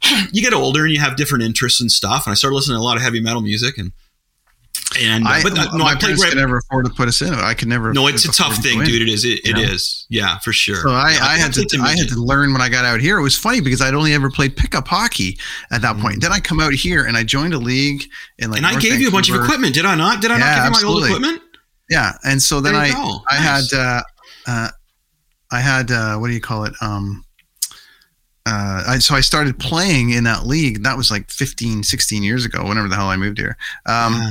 you 0.32 0.40
get 0.40 0.54
older 0.54 0.84
and 0.84 0.92
you 0.94 1.00
have 1.00 1.16
different 1.16 1.42
interests 1.44 1.80
and 1.80 1.90
stuff. 1.90 2.26
And 2.26 2.30
I 2.32 2.34
started 2.34 2.54
listening 2.54 2.76
to 2.76 2.80
a 2.80 2.84
lot 2.84 2.96
of 2.96 3.02
heavy 3.02 3.20
metal 3.20 3.40
music 3.42 3.76
and 3.78 3.90
and 4.98 5.28
I, 5.28 5.42
but 5.42 5.58
uh, 5.58 5.64
no, 5.76 5.84
my 5.84 5.90
I 5.92 5.94
played 5.96 6.18
right. 6.18 6.30
could 6.30 6.38
never 6.38 6.58
afford 6.58 6.86
to 6.86 6.90
put 6.92 7.08
us 7.08 7.20
in 7.20 7.32
it. 7.34 7.38
I 7.38 7.52
could 7.54 7.68
never. 7.68 7.92
No, 7.92 8.06
it's 8.06 8.24
a 8.24 8.32
tough 8.32 8.56
to 8.56 8.62
thing, 8.62 8.78
dude. 8.84 9.02
It 9.02 9.08
is. 9.08 9.24
It, 9.24 9.40
it 9.44 9.82
Yeah. 10.08 10.38
for 10.38 10.52
sure. 10.52 10.76
So 10.76 10.90
I, 10.90 11.12
Yeah, 11.12 11.18
I 11.26 11.36
had 11.36 11.52
played 11.52 11.68
to 11.68 11.80
I 11.82 11.96
had 11.96 12.08
to 12.08 12.16
learn 12.22 12.52
when 12.52 12.62
I 12.62 12.68
got 12.70 12.84
out 12.86 13.00
here. 13.00 13.18
It 13.18 13.22
was 13.22 13.36
funny 13.36 13.60
because 13.60 13.82
I'd 13.82 13.92
only 13.94 14.14
ever 14.14 14.30
played 14.30 14.56
pickup 14.56 14.88
hockey 14.88 15.38
at 15.70 15.82
that 15.82 15.98
point. 15.98 16.22
Then 16.22 16.32
I 16.32 16.40
come 16.40 16.58
out 16.58 16.72
here 16.72 17.04
and 17.04 17.16
I 17.16 17.22
joined 17.22 17.52
a 17.52 17.58
league 17.58 18.02
in 18.38 18.50
like 18.50 18.58
and 18.58 18.66
I 18.66 18.70
North 18.72 18.82
gave 18.82 19.00
you 19.00 19.08
a 19.08 19.12
bunch 19.12 19.28
of 19.28 19.36
equipment, 19.42 19.74
did 19.74 19.84
I 19.84 19.94
not? 19.94 20.22
Did 20.22 20.30
I 20.30 20.38
Yeah, 20.38 20.44
not 20.44 20.72
give 20.72 20.80
you 20.82 20.86
my 20.88 20.92
old 20.94 21.04
equipment? 21.04 21.42
Yeah, 21.90 22.12
and 22.24 22.40
so 22.42 22.60
then 22.60 22.74
I 22.74 22.90
go. 22.90 23.20
I 23.30 23.34
Nice. 23.38 23.72
had 23.72 23.78
uh, 23.78 24.02
uh, 24.46 24.68
I 25.50 25.60
had 25.60 25.90
uh, 25.90 26.16
what 26.16 26.28
do 26.28 26.32
you 26.34 26.40
call 26.40 26.64
it? 26.64 26.72
Um, 26.80 27.24
uh, 28.46 28.84
I, 28.86 28.98
so 28.98 29.14
I 29.14 29.20
started 29.20 29.58
playing 29.58 30.10
in 30.10 30.24
that 30.24 30.46
league. 30.46 30.82
That 30.82 30.96
was 30.96 31.10
like 31.10 31.30
15, 31.30 31.82
16 31.82 32.22
years 32.22 32.46
ago, 32.46 32.64
whenever 32.66 32.88
the 32.88 32.94
hell 32.96 33.08
I 33.08 33.16
moved 33.16 33.38
here. 33.38 33.56
Um, 33.84 34.14
Yeah. 34.14 34.30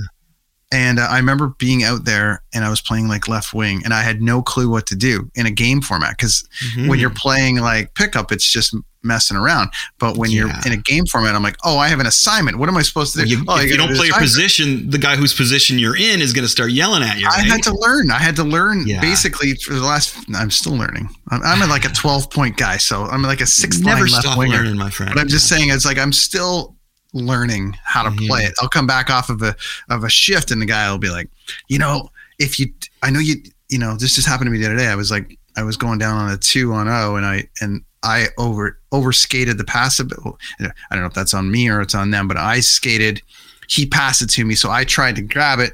And 0.72 1.00
uh, 1.00 1.08
I 1.10 1.18
remember 1.18 1.54
being 1.60 1.84
out 1.84 2.04
there 2.04 2.44
and 2.54 2.66
I 2.66 2.70
was 2.70 2.82
playing 2.82 3.08
like 3.08 3.28
left 3.30 3.54
wing 3.54 3.82
and 3.86 3.94
I 3.94 4.02
had 4.02 4.22
no 4.22 4.42
clue 4.42 4.70
what 4.70 4.86
to 4.88 4.96
do 4.96 5.32
in 5.36 5.46
a 5.46 5.52
game 5.52 5.80
format 5.82 6.18
because 6.18 6.44
Mhm. 6.76 6.90
when 6.90 7.00
you're 7.00 7.10
playing 7.10 7.58
like 7.60 7.94
pickup, 7.94 8.34
it's 8.34 8.52
just 8.52 8.76
messing 9.02 9.38
around. 9.38 9.70
But 10.00 10.18
when 10.18 10.30
you're 10.32 10.50
in 10.66 10.74
a 10.74 10.78
game 10.78 11.06
format, 11.06 11.36
I'm 11.36 11.44
like, 11.44 11.56
oh, 11.64 11.78
I 11.78 11.88
have 11.88 12.02
an 12.02 12.08
assignment. 12.08 12.58
What 12.58 12.68
am 12.68 12.76
I 12.76 12.82
supposed 12.82 13.16
to 13.16 13.24
do? 13.24 13.30
You, 13.30 13.46
oh, 13.48 13.58
if 13.62 13.70
you 13.72 13.78
don't 13.78 13.90
do 13.90 13.96
play 13.96 14.08
your 14.08 14.20
position, 14.20 14.90
the 14.90 14.98
guy 14.98 15.16
whose 15.16 15.34
position 15.34 15.80
you're 15.80 15.96
in 15.96 16.20
is 16.20 16.34
going 16.34 16.44
to 16.44 16.50
start 16.50 16.72
yelling 16.72 17.04
at 17.04 17.18
you. 17.18 17.28
I 17.28 17.38
right? 17.38 17.46
had 17.48 17.64
to 17.64 17.74
learn. 17.74 18.12
I 18.12 18.18
had 18.20 18.36
to 18.36 18.44
learn 18.44 18.86
Yeah. 18.86 19.00
basically 19.00 19.56
for 19.56 19.74
the 19.74 19.82
last. 19.82 20.14
I'm 20.36 20.52
still 20.52 20.74
learning. 20.76 21.08
I'm, 21.30 21.42
I'm 21.44 21.70
like 21.70 21.86
a 21.86 21.90
12 21.90 22.30
point 22.30 22.58
guy, 22.58 22.76
so 22.76 23.06
I'm 23.06 23.22
like 23.22 23.40
a 23.40 23.46
six 23.46 23.80
never 23.80 24.02
line 24.08 24.12
left 24.24 24.38
winger. 24.38 24.58
learning, 24.58 24.76
my 24.78 24.90
friend. 24.90 25.14
But 25.14 25.22
I'm 25.22 25.30
just 25.30 25.48
saying, 25.48 25.70
it's 25.70 25.86
like 25.86 25.98
I'm 25.98 26.12
still 26.12 26.76
learning 27.14 27.76
how 27.84 28.04
to 28.04 28.12
play 28.28 28.44
it. 28.44 28.54
I'll 28.62 28.70
come 28.70 28.88
back 28.88 29.10
off 29.10 29.30
of 29.30 29.42
a 29.42 29.56
of 29.90 30.04
a 30.04 30.10
shift, 30.10 30.52
and 30.52 30.62
the 30.62 30.66
guy 30.66 30.90
will 30.92 30.98
be 30.98 31.10
like, 31.10 31.30
you 31.68 31.80
know, 31.80 32.10
if 32.40 32.60
you, 32.60 32.68
I 33.02 33.10
know 33.10 33.20
you, 33.20 33.36
you 33.70 33.80
know, 33.80 33.96
this 33.96 34.16
just 34.16 34.28
happened 34.28 34.48
to 34.48 34.52
me 34.52 34.60
the 34.60 34.66
other 34.66 34.78
day. 34.78 34.88
I 34.88 34.96
was 34.96 35.10
like, 35.12 35.38
I 35.56 35.64
was 35.64 35.78
going 35.78 36.00
down 36.00 36.18
on 36.18 36.32
a 36.32 36.38
two 36.38 36.74
on 36.74 36.88
O, 36.88 37.16
and 37.16 37.26
I 37.26 37.48
and 37.62 37.84
I 38.04 38.28
over 38.38 38.80
over 38.92 39.12
skated 39.12 39.58
the 39.58 39.64
pass 39.64 40.00
a 40.00 40.04
bit. 40.04 40.20
I 40.60 40.70
don't 40.92 41.02
know 41.02 41.08
if 41.08 41.14
that's 41.14 41.34
on 41.34 41.50
me 41.50 41.70
or 41.70 41.82
it's 41.82 41.96
on 41.96 42.12
them, 42.12 42.28
but 42.28 42.38
I 42.38 42.60
skated. 42.60 43.22
He 43.68 43.86
passed 43.86 44.22
it 44.22 44.30
to 44.30 44.46
me, 44.46 44.56
so 44.56 44.70
I 44.70 44.86
tried 44.86 45.16
to 45.18 45.22
grab 45.22 45.60
it, 45.60 45.74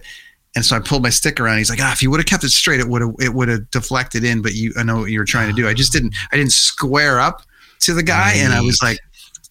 And 0.56 0.64
so 0.64 0.76
I 0.76 0.80
pulled 0.80 1.02
my 1.02 1.10
stick 1.10 1.40
around. 1.40 1.58
He's 1.58 1.70
like, 1.70 1.80
ah, 1.82 1.92
if 1.92 2.02
you 2.04 2.12
would 2.12 2.20
have 2.20 2.28
kept 2.28 2.44
it 2.44 2.50
straight, 2.50 2.80
it 2.80 2.88
would 2.88 3.02
have 3.02 3.16
it 3.20 3.34
would 3.34 3.50
have 3.50 3.70
deflected 3.72 4.24
in. 4.24 4.42
But 4.42 4.54
you, 4.54 4.72
I 4.78 4.84
know 4.84 5.00
what 5.00 5.10
you 5.12 5.20
were 5.20 5.26
trying 5.26 5.50
to 5.50 5.56
do. 5.56 5.68
I 5.68 5.74
just 5.74 5.92
didn't. 5.92 6.14
I 6.32 6.38
didn't 6.38 6.52
square 6.52 7.20
up 7.20 7.42
to 7.80 7.94
the 7.94 8.04
guy, 8.04 8.34
and 8.36 8.54
I 8.54 8.62
was 8.62 8.80
like, 8.84 9.00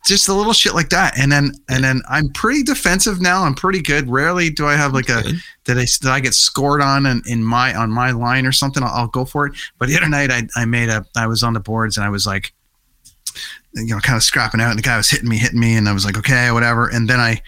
just 0.05 0.29
a 0.29 0.35
little 0.35 0.53
shit 0.53 0.75
like 0.75 0.88
that. 0.91 1.17
And 1.19 1.31
then 1.31 1.53
and 1.69 1.85
then 1.85 2.03
I'm 2.09 2.29
pretty 2.31 2.62
defensive 2.62 3.21
now. 3.21 3.45
I'm 3.45 3.55
pretty 3.55 3.81
good. 3.81 4.09
Rarely 4.09 4.51
do 4.51 4.67
I 4.67 4.75
have 4.75 4.93
like 4.93 5.09
a 5.09 5.23
Good. 5.23 5.37
did 5.65 5.79
I 5.79 5.87
did 6.01 6.07
I 6.07 6.21
get 6.21 6.35
scored 6.35 6.81
on 6.81 7.07
in, 7.07 7.23
in 7.27 7.45
my 7.45 7.75
on 7.75 7.91
my 7.91 8.11
line 8.11 8.47
or 8.47 8.53
something. 8.53 8.83
I'll, 8.83 8.93
I'll 8.93 9.09
go 9.09 9.25
for 9.25 9.47
it. 9.47 9.55
But 9.79 9.88
the 9.88 9.97
other 9.97 10.09
night 10.09 10.31
I 10.31 10.43
I 10.57 10.65
made 10.65 10.88
a 10.88 11.05
I 11.17 11.27
was 11.27 11.43
on 11.43 11.53
the 11.53 11.61
boards 11.61 11.97
and 11.97 12.05
I 12.05 12.09
was 12.09 12.27
like, 12.27 12.53
you 13.75 13.87
know, 13.87 13.99
kind 14.01 14.17
of 14.17 14.23
scrapping 14.23 14.61
out, 14.61 14.71
and 14.71 14.79
the 14.79 14.83
guy 14.83 14.97
was 14.97 15.09
hitting 15.09 15.29
me, 15.29 15.38
hitting 15.38 15.61
me, 15.61 15.77
and 15.77 15.88
I 15.88 15.93
was 15.93 16.05
like, 16.05 16.19
okay, 16.19 16.51
whatever. 16.51 16.88
And 16.88 17.09
then 17.09 17.21
I 17.21 17.41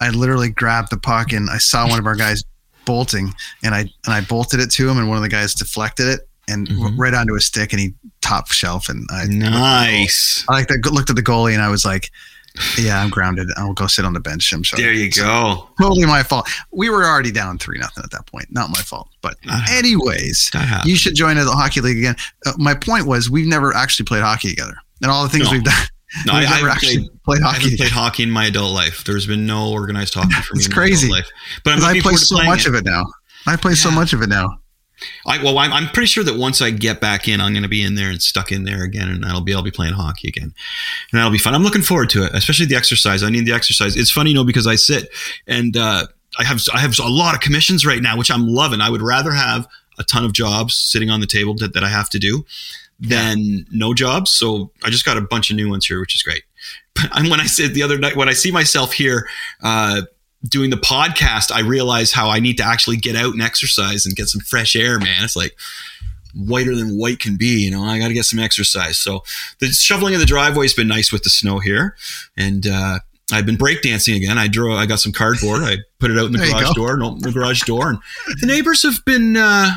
I 0.00 0.10
literally 0.10 0.50
grabbed 0.50 0.90
the 0.90 0.98
puck 0.98 1.32
and 1.32 1.48
I 1.48 1.58
saw 1.58 1.88
one 1.88 1.98
of 1.98 2.06
our 2.06 2.16
guys 2.16 2.42
bolting, 2.84 3.32
and 3.62 3.74
I 3.74 3.80
and 3.80 4.14
I 4.14 4.20
bolted 4.22 4.60
it 4.60 4.70
to 4.72 4.88
him, 4.88 4.98
and 4.98 5.08
one 5.08 5.16
of 5.16 5.22
the 5.22 5.28
guys 5.28 5.54
deflected 5.54 6.08
it 6.08 6.29
and 6.50 6.68
Mhm. 6.68 6.94
right 6.98 7.14
onto 7.14 7.34
a 7.34 7.40
stick, 7.40 7.72
and 7.72 7.80
he 7.80 7.94
top 8.20 8.50
shelf, 8.50 8.88
and 8.88 9.06
I 9.12 9.24
Nice. 9.26 10.44
I 10.48 10.52
like 10.52 10.68
that. 10.68 10.84
Looked 10.92 11.10
at 11.10 11.16
the 11.16 11.22
goalie, 11.22 11.52
and 11.54 11.62
I 11.62 11.68
was 11.68 11.84
like, 11.84 12.10
"Yeah, 12.78 13.00
I'm 13.00 13.10
grounded. 13.10 13.48
I'll 13.56 13.72
go 13.72 13.86
sit 13.86 14.04
on 14.04 14.12
the 14.12 14.20
bench." 14.20 14.52
I'm 14.52 14.64
sorry. 14.64 14.82
There 14.82 14.92
you 14.92 15.10
So, 15.12 15.22
go. 15.22 15.68
totally 15.80 16.06
my 16.06 16.22
fault. 16.22 16.48
We 16.72 16.90
were 16.90 17.04
already 17.04 17.30
down 17.30 17.58
three 17.58 17.78
nothing 17.78 18.04
at 18.04 18.10
that 18.10 18.26
point. 18.26 18.46
Not 18.50 18.70
my 18.70 18.82
fault. 18.82 19.08
But 19.22 19.36
Ah. 19.48 19.64
anyways, 19.70 20.50
you 20.84 20.96
should 20.96 21.14
join 21.14 21.36
the 21.36 21.50
hockey 21.50 21.80
league 21.80 21.98
again. 21.98 22.16
Uh, 22.46 22.52
my 22.58 22.74
point 22.74 23.06
was 23.06 23.30
we've 23.30 23.46
never 23.46 23.74
actually 23.74 24.04
played 24.06 24.22
hockey 24.22 24.50
together, 24.50 24.76
and 25.02 25.10
all 25.10 25.22
the 25.22 25.28
things 25.28 25.44
No. 25.46 25.52
we've 25.52 25.64
done. 25.64 25.74
No, 26.26 26.32
I, 26.32 26.40
we've 26.40 26.50
never 26.50 26.68
actually 26.70 26.96
played, 26.96 27.22
played 27.24 27.42
I 27.42 27.46
hockey. 27.52 27.62
haven't 27.62 27.76
played 27.78 27.92
hockey 27.92 28.22
in 28.24 28.32
my 28.32 28.46
adult 28.46 28.72
life. 28.74 29.04
There's 29.04 29.26
been 29.26 29.46
no 29.46 29.68
organized 29.68 30.14
hockey 30.14 30.32
for 30.42 30.54
me. 30.54 30.58
It's 30.58 30.66
in 30.66 30.72
my 30.72 30.74
crazy. 30.74 31.06
adult 31.06 31.20
life. 31.20 31.28
But 31.62 31.74
I'm 31.74 31.84
I 31.84 32.00
play 32.00 32.16
so 32.16 32.42
much 32.42 32.62
it. 32.62 32.66
of 32.66 32.74
it 32.74 32.84
now. 32.84 33.04
I 33.46 33.54
play 33.54 33.76
so 33.76 33.92
much 33.92 34.12
of 34.12 34.20
it 34.20 34.28
now. 34.28 34.58
I, 35.26 35.42
well, 35.42 35.58
I'm, 35.58 35.72
I'm 35.72 35.88
pretty 35.88 36.06
sure 36.06 36.24
that 36.24 36.36
once 36.36 36.60
I 36.60 36.70
get 36.70 37.00
back 37.00 37.28
in, 37.28 37.40
I'm 37.40 37.52
going 37.52 37.62
to 37.62 37.68
be 37.68 37.82
in 37.82 37.94
there 37.94 38.10
and 38.10 38.22
stuck 38.22 38.52
in 38.52 38.64
there 38.64 38.82
again, 38.82 39.08
and 39.08 39.22
that'll 39.22 39.40
be 39.40 39.54
I'll 39.54 39.62
be 39.62 39.70
playing 39.70 39.94
hockey 39.94 40.28
again, 40.28 40.52
and 41.12 41.18
that'll 41.18 41.30
be 41.30 41.38
fun. 41.38 41.54
I'm 41.54 41.62
looking 41.62 41.82
forward 41.82 42.10
to 42.10 42.24
it, 42.24 42.34
especially 42.34 42.66
the 42.66 42.76
exercise. 42.76 43.22
I 43.22 43.30
need 43.30 43.46
the 43.46 43.52
exercise. 43.52 43.96
It's 43.96 44.10
funny, 44.10 44.30
you 44.30 44.36
know, 44.36 44.44
because 44.44 44.66
I 44.66 44.76
sit 44.76 45.08
and 45.46 45.76
uh, 45.76 46.06
I 46.38 46.44
have 46.44 46.60
I 46.72 46.80
have 46.80 46.98
a 46.98 47.08
lot 47.08 47.34
of 47.34 47.40
commissions 47.40 47.84
right 47.84 48.02
now, 48.02 48.16
which 48.16 48.30
I'm 48.30 48.46
loving. 48.46 48.80
I 48.80 48.90
would 48.90 49.02
rather 49.02 49.32
have 49.32 49.66
a 49.98 50.04
ton 50.04 50.24
of 50.24 50.32
jobs 50.32 50.74
sitting 50.74 51.10
on 51.10 51.20
the 51.20 51.26
table 51.26 51.54
that, 51.56 51.74
that 51.74 51.84
I 51.84 51.88
have 51.88 52.08
to 52.10 52.18
do 52.18 52.44
than 52.98 53.66
no 53.70 53.94
jobs. 53.94 54.30
So 54.30 54.70
I 54.84 54.90
just 54.90 55.04
got 55.04 55.16
a 55.16 55.22
bunch 55.22 55.50
of 55.50 55.56
new 55.56 55.68
ones 55.68 55.86
here, 55.86 56.00
which 56.00 56.14
is 56.14 56.22
great. 56.22 56.42
And 57.14 57.30
when 57.30 57.40
I 57.40 57.46
said 57.46 57.72
the 57.72 57.82
other 57.82 57.98
night, 57.98 58.14
when 58.16 58.28
I 58.28 58.32
see 58.32 58.50
myself 58.50 58.92
here. 58.92 59.26
Uh, 59.62 60.02
doing 60.48 60.70
the 60.70 60.76
podcast, 60.76 61.52
I 61.52 61.60
realize 61.60 62.12
how 62.12 62.30
I 62.30 62.40
need 62.40 62.56
to 62.58 62.64
actually 62.64 62.96
get 62.96 63.16
out 63.16 63.32
and 63.32 63.42
exercise 63.42 64.06
and 64.06 64.16
get 64.16 64.28
some 64.28 64.40
fresh 64.40 64.74
air, 64.74 64.98
man. 64.98 65.24
It's 65.24 65.36
like 65.36 65.56
whiter 66.34 66.74
than 66.74 66.96
white 66.96 67.18
can 67.18 67.36
be, 67.36 67.64
you 67.64 67.70
know. 67.70 67.82
I 67.82 67.98
got 67.98 68.08
to 68.08 68.14
get 68.14 68.24
some 68.24 68.38
exercise. 68.38 68.98
So 68.98 69.22
the 69.58 69.68
shoveling 69.68 70.14
of 70.14 70.20
the 70.20 70.26
driveway 70.26 70.64
has 70.64 70.74
been 70.74 70.88
nice 70.88 71.12
with 71.12 71.22
the 71.24 71.30
snow 71.30 71.58
here, 71.58 71.96
and 72.36 72.66
uh, 72.66 73.00
I've 73.32 73.46
been 73.46 73.56
breakdancing 73.56 74.16
again. 74.16 74.38
I 74.38 74.48
drew, 74.48 74.74
I 74.74 74.86
got 74.86 75.00
some 75.00 75.12
cardboard. 75.12 75.62
I 75.62 75.78
put 75.98 76.10
it 76.10 76.18
out 76.18 76.26
in 76.26 76.32
the 76.32 76.38
There 76.38 76.50
garage 76.50 76.74
door, 76.74 76.94
and 76.94 77.02
opened 77.02 77.22
the 77.22 77.32
garage 77.32 77.62
door, 77.62 77.90
and 77.90 77.98
the 78.40 78.46
neighbors 78.46 78.82
have 78.82 79.04
been 79.04 79.36
uh, 79.36 79.70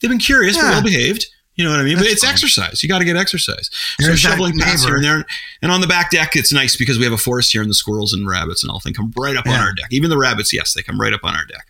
they've 0.00 0.10
been 0.10 0.18
curious, 0.18 0.56
but 0.56 0.64
well 0.64 0.82
behaved. 0.82 1.26
You 1.56 1.64
know 1.64 1.70
what 1.70 1.78
I 1.80 1.84
mean? 1.84 1.96
but 1.98 2.06
it's 2.06 2.22
fine. 2.24 2.32
exercise. 2.32 2.82
You 2.82 2.88
got 2.88 2.98
to 2.98 3.04
get 3.04 3.16
exercise. 3.16 3.70
So 4.00 4.06
There's 4.08 4.18
shoveling 4.20 4.58
paths 4.58 4.84
here 4.84 4.96
and 4.96 5.04
there. 5.04 5.24
And 5.62 5.70
on 5.70 5.80
the 5.80 5.86
back 5.86 6.10
deck, 6.10 6.34
it's 6.34 6.52
nice 6.52 6.76
because 6.76 6.98
we 6.98 7.04
have 7.04 7.12
a 7.12 7.16
forest 7.18 7.52
here 7.52 7.62
and 7.62 7.70
the 7.70 7.74
squirrels 7.74 8.12
and 8.12 8.26
rabbits 8.26 8.64
and 8.64 8.70
all 8.72 8.80
thing 8.80 8.92
come 8.94 9.12
right 9.16 9.36
up 9.36 9.46
on 9.46 9.54
our 9.54 9.72
deck. 9.72 9.86
Even 9.92 10.10
the 10.10 10.18
rabbits, 10.18 10.52
yes, 10.52 10.74
they 10.74 10.82
come 10.82 11.00
right 11.00 11.12
up 11.12 11.20
on 11.22 11.36
our 11.36 11.44
deck. 11.44 11.66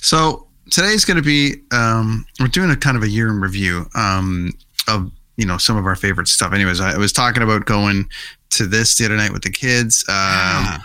So 0.00 0.46
today's 0.70 1.04
going 1.04 1.16
to 1.18 1.22
be 1.22 1.56
um, 1.72 2.24
we're 2.40 2.46
doing 2.48 2.70
a 2.70 2.76
kind 2.76 2.96
of 2.96 3.02
a 3.02 3.08
year 3.08 3.28
in 3.28 3.40
review 3.40 3.86
um, 3.94 4.52
of 4.88 5.10
you 5.36 5.44
know 5.46 5.58
some 5.58 5.76
of 5.76 5.84
our 5.86 5.96
favorite 5.96 6.28
stuff. 6.28 6.52
Anyways, 6.52 6.80
I 6.80 6.96
was 6.96 7.12
talking 7.12 7.42
about 7.42 7.66
going 7.66 8.08
to 8.50 8.66
this 8.66 8.96
the 8.96 9.04
other 9.04 9.16
night 9.16 9.32
with 9.32 9.42
the 9.42 9.50
kids. 9.50 10.04
Um, 10.08 10.14
Ah. 10.14 10.82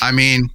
I 0.00 0.12
mean, 0.12 0.48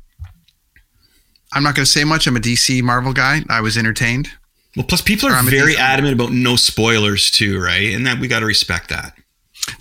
I'm 1.54 1.64
not 1.64 1.76
going 1.76 1.86
to 1.86 1.92
say 1.92 2.04
much. 2.04 2.28
I'm 2.28 2.36
a 2.36 2.40
DC 2.40 2.82
Marvel 2.82 3.14
guy. 3.14 3.42
I 3.50 3.62
was 3.62 3.78
entertained. 3.78 4.30
Well, 4.76 4.86
plus 4.86 5.02
people 5.02 5.30
are 5.30 5.42
very 5.44 5.76
adamant 5.76 6.14
about 6.14 6.32
no 6.32 6.56
spoilers 6.56 7.32
too, 7.32 7.60
right? 7.60 7.94
And 7.94 8.06
that 8.06 8.20
we 8.20 8.28
got 8.28 8.40
to 8.42 8.46
respect 8.46 8.90
that. 8.90 9.14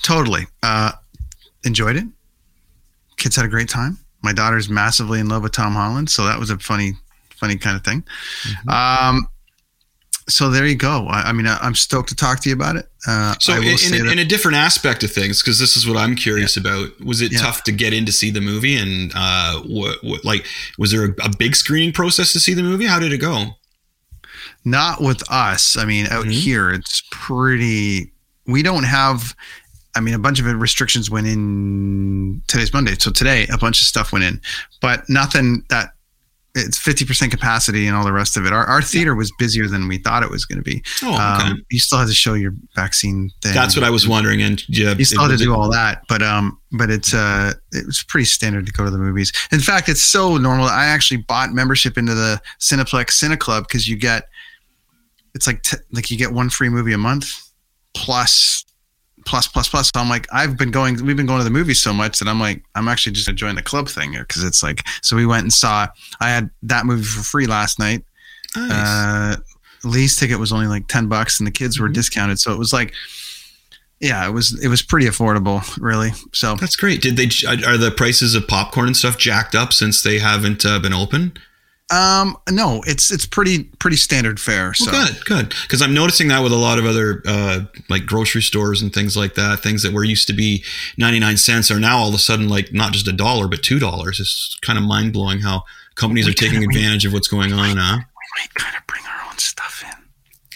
Totally. 0.02 0.46
Uh, 0.62 0.92
enjoyed 1.64 1.96
it. 1.96 2.04
Kids 3.16 3.36
had 3.36 3.44
a 3.44 3.48
great 3.48 3.68
time. 3.68 3.98
My 4.22 4.32
daughter's 4.32 4.68
massively 4.68 5.20
in 5.20 5.28
love 5.28 5.42
with 5.42 5.52
Tom 5.52 5.74
Holland, 5.74 6.10
so 6.10 6.24
that 6.24 6.38
was 6.38 6.50
a 6.50 6.58
funny, 6.58 6.92
funny 7.36 7.56
kind 7.56 7.76
of 7.76 7.84
thing. 7.84 8.02
Mm-hmm. 8.42 8.68
Um, 9.16 9.28
so 10.28 10.50
there 10.50 10.66
you 10.66 10.74
go. 10.76 11.06
I, 11.08 11.28
I 11.28 11.32
mean, 11.32 11.46
I, 11.46 11.56
I'm 11.58 11.74
stoked 11.74 12.08
to 12.10 12.14
talk 12.16 12.40
to 12.40 12.48
you 12.48 12.54
about 12.54 12.76
it. 12.76 12.86
Uh, 13.06 13.34
So, 13.40 13.52
I 13.54 13.58
will 13.60 13.66
in, 13.68 13.94
in, 13.94 14.04
that- 14.06 14.12
in 14.12 14.18
a 14.18 14.24
different 14.24 14.56
aspect 14.56 15.02
of 15.04 15.12
things, 15.12 15.42
because 15.42 15.58
this 15.58 15.76
is 15.76 15.86
what 15.86 15.96
I'm 15.96 16.16
curious 16.16 16.56
about, 16.56 17.00
was 17.00 17.20
it 17.20 17.32
Yeah. 17.32 17.38
tough 17.38 17.62
to 17.64 17.72
get 17.72 17.92
in 17.92 18.04
to 18.06 18.12
see 18.12 18.30
the 18.30 18.40
movie? 18.40 18.76
And 18.76 19.12
uh, 19.14 19.60
what, 19.62 20.02
what 20.02 20.24
like 20.24 20.46
was 20.78 20.90
there 20.90 21.04
a, 21.04 21.14
a 21.24 21.30
big 21.38 21.54
screening 21.56 21.92
process 21.92 22.32
to 22.32 22.40
see 22.40 22.54
the 22.54 22.62
movie? 22.62 22.86
How 22.86 22.98
did 22.98 23.12
it 23.12 23.18
go? 23.18 23.56
Not 24.64 25.00
with 25.00 25.22
us. 25.30 25.76
I 25.76 25.84
mean, 25.84 26.06
out 26.08 26.26
Mhm. 26.26 26.32
here, 26.32 26.70
it's 26.70 27.02
pretty. 27.10 28.12
We 28.46 28.62
don't 28.62 28.84
have. 28.84 29.34
I 29.96 30.00
mean, 30.00 30.14
a 30.14 30.18
bunch 30.18 30.38
of 30.38 30.46
restrictions 30.46 31.10
went 31.10 31.26
in 31.26 32.42
today's 32.46 32.72
Monday, 32.72 32.94
so 32.98 33.10
today 33.10 33.46
a 33.52 33.58
bunch 33.58 33.80
of 33.80 33.86
stuff 33.86 34.12
went 34.12 34.24
in, 34.24 34.40
but 34.80 35.08
nothing 35.08 35.64
that 35.70 35.90
it's 36.54 36.78
fifty 36.78 37.04
percent 37.04 37.30
capacity 37.30 37.86
and 37.86 37.96
all 37.96 38.04
the 38.04 38.12
rest 38.12 38.36
of 38.36 38.44
it. 38.46 38.52
Our, 38.52 38.64
our 38.64 38.82
theater 38.82 39.14
was 39.14 39.30
busier 39.38 39.66
than 39.68 39.86
we 39.88 39.98
thought 39.98 40.22
it 40.22 40.30
was 40.30 40.44
going 40.44 40.58
to 40.58 40.62
be. 40.64 40.82
Oh, 41.02 41.08
okay. 41.14 41.50
Um, 41.50 41.62
you 41.70 41.78
still 41.78 41.98
had 41.98 42.08
to 42.08 42.14
show 42.14 42.34
your 42.34 42.52
vaccine 42.74 43.30
thing. 43.42 43.54
That's 43.54 43.76
what 43.76 43.84
I 43.84 43.90
was 43.90 44.06
wondering. 44.08 44.40
And 44.42 44.62
yeah, 44.68 44.94
You 44.96 45.04
still 45.04 45.22
had 45.22 45.36
to 45.38 45.44
do 45.44 45.54
all 45.54 45.70
that, 45.70 46.02
but 46.08 46.22
um, 46.22 46.58
but 46.72 46.90
it's 46.90 47.12
uh, 47.14 47.52
it 47.72 47.86
was 47.86 48.02
pretty 48.08 48.24
standard 48.24 48.66
to 48.66 48.72
go 48.72 48.84
to 48.84 48.90
the 48.90 48.98
movies. 48.98 49.32
In 49.52 49.60
fact, 49.60 49.88
it's 49.88 50.02
so 50.02 50.36
normal. 50.36 50.66
I 50.66 50.86
actually 50.86 51.18
bought 51.18 51.52
membership 51.52 51.96
into 51.98 52.14
the 52.14 52.40
Cineplex 52.60 53.10
Cine 53.10 53.38
Club 53.38 53.66
because 53.68 53.86
you 53.88 53.96
get, 53.96 54.24
it's 55.38 55.46
like 55.46 55.62
t- 55.62 55.76
like 55.92 56.10
you 56.10 56.18
get 56.18 56.32
one 56.32 56.50
free 56.50 56.68
movie 56.68 56.92
a 56.92 56.98
month, 56.98 57.30
plus, 57.94 58.64
plus, 59.24 59.46
plus, 59.46 59.68
plus. 59.68 59.92
So 59.94 60.00
I'm 60.00 60.08
like, 60.08 60.26
I've 60.32 60.58
been 60.58 60.72
going, 60.72 61.04
we've 61.06 61.16
been 61.16 61.26
going 61.26 61.38
to 61.38 61.44
the 61.44 61.50
movies 61.50 61.80
so 61.80 61.92
much 61.92 62.18
that 62.18 62.26
I'm 62.26 62.40
like, 62.40 62.64
I'm 62.74 62.88
actually 62.88 63.12
just 63.12 63.26
gonna 63.28 63.36
join 63.36 63.54
the 63.54 63.62
club 63.62 63.88
thing 63.88 64.16
because 64.18 64.42
it's 64.42 64.64
like, 64.64 64.84
so 65.00 65.14
we 65.14 65.26
went 65.26 65.44
and 65.44 65.52
saw. 65.52 65.86
I 66.20 66.28
had 66.28 66.50
that 66.64 66.86
movie 66.86 67.04
for 67.04 67.22
free 67.22 67.46
last 67.46 67.78
night. 67.78 68.04
Nice. 68.56 68.72
Uh, 68.72 69.36
Lee's 69.84 70.16
ticket 70.16 70.40
was 70.40 70.52
only 70.52 70.66
like 70.66 70.88
ten 70.88 71.06
bucks, 71.06 71.38
and 71.38 71.46
the 71.46 71.52
kids 71.52 71.78
were 71.78 71.88
discounted, 71.88 72.40
so 72.40 72.52
it 72.52 72.58
was 72.58 72.72
like, 72.72 72.92
yeah, 74.00 74.26
it 74.26 74.32
was 74.32 74.58
it 74.60 74.66
was 74.66 74.82
pretty 74.82 75.06
affordable, 75.06 75.62
really. 75.80 76.10
So 76.32 76.56
That's 76.56 76.74
great. 76.74 77.00
Did 77.00 77.16
they 77.16 77.26
are 77.46 77.78
the 77.78 77.94
prices 77.96 78.34
of 78.34 78.48
popcorn 78.48 78.88
and 78.88 78.96
stuff 78.96 79.18
jacked 79.18 79.54
up 79.54 79.72
since 79.72 80.02
they 80.02 80.18
haven't 80.18 80.66
uh, 80.66 80.80
been 80.80 80.92
open? 80.92 81.34
Um, 81.90 82.36
no, 82.50 82.82
it's 82.86 83.10
it's 83.10 83.24
pretty 83.26 83.64
pretty 83.78 83.96
standard 83.96 84.38
fare. 84.38 84.74
So 84.74 84.90
Well, 84.92 85.06
good, 85.06 85.24
good. 85.24 85.54
Because 85.62 85.80
I'm 85.80 85.94
noticing 85.94 86.28
that 86.28 86.42
with 86.42 86.52
a 86.52 86.56
lot 86.56 86.78
of 86.78 86.84
other 86.84 87.22
uh, 87.26 87.60
like 87.88 88.04
grocery 88.06 88.42
stores 88.42 88.82
and 88.82 88.92
things 88.92 89.16
like 89.16 89.34
that. 89.36 89.60
Things 89.60 89.82
that 89.82 89.92
were 89.92 90.04
used 90.04 90.26
to 90.28 90.34
be 90.34 90.62
99 90.98 91.36
cents 91.38 91.70
are 91.70 91.80
now 91.80 91.98
all 91.98 92.08
of 92.08 92.14
a 92.14 92.18
sudden 92.18 92.48
like 92.48 92.72
not 92.72 92.92
just 92.92 93.08
a 93.08 93.12
dollar 93.12 93.48
but 93.48 93.62
two 93.62 93.78
dollars. 93.78 94.20
It's 94.20 94.58
kind 94.62 94.78
of 94.78 94.84
mind 94.84 95.12
blowing 95.14 95.40
how 95.40 95.64
companies 95.94 96.28
are 96.28 96.32
taking 96.32 96.60
kinda- 96.60 96.68
we- 96.68 96.76
advantage 96.76 97.06
of 97.06 97.12
what's 97.12 97.28
going 97.28 97.52
on. 97.52 97.76
Huh? 97.76 97.96
we 97.98 98.42
might 98.42 98.54
kind 98.54 98.76
of 98.76 98.86
bring 98.86 99.02
our 99.06 99.12
own 99.12 99.16
stuff 99.16 99.16
in. 99.16 99.17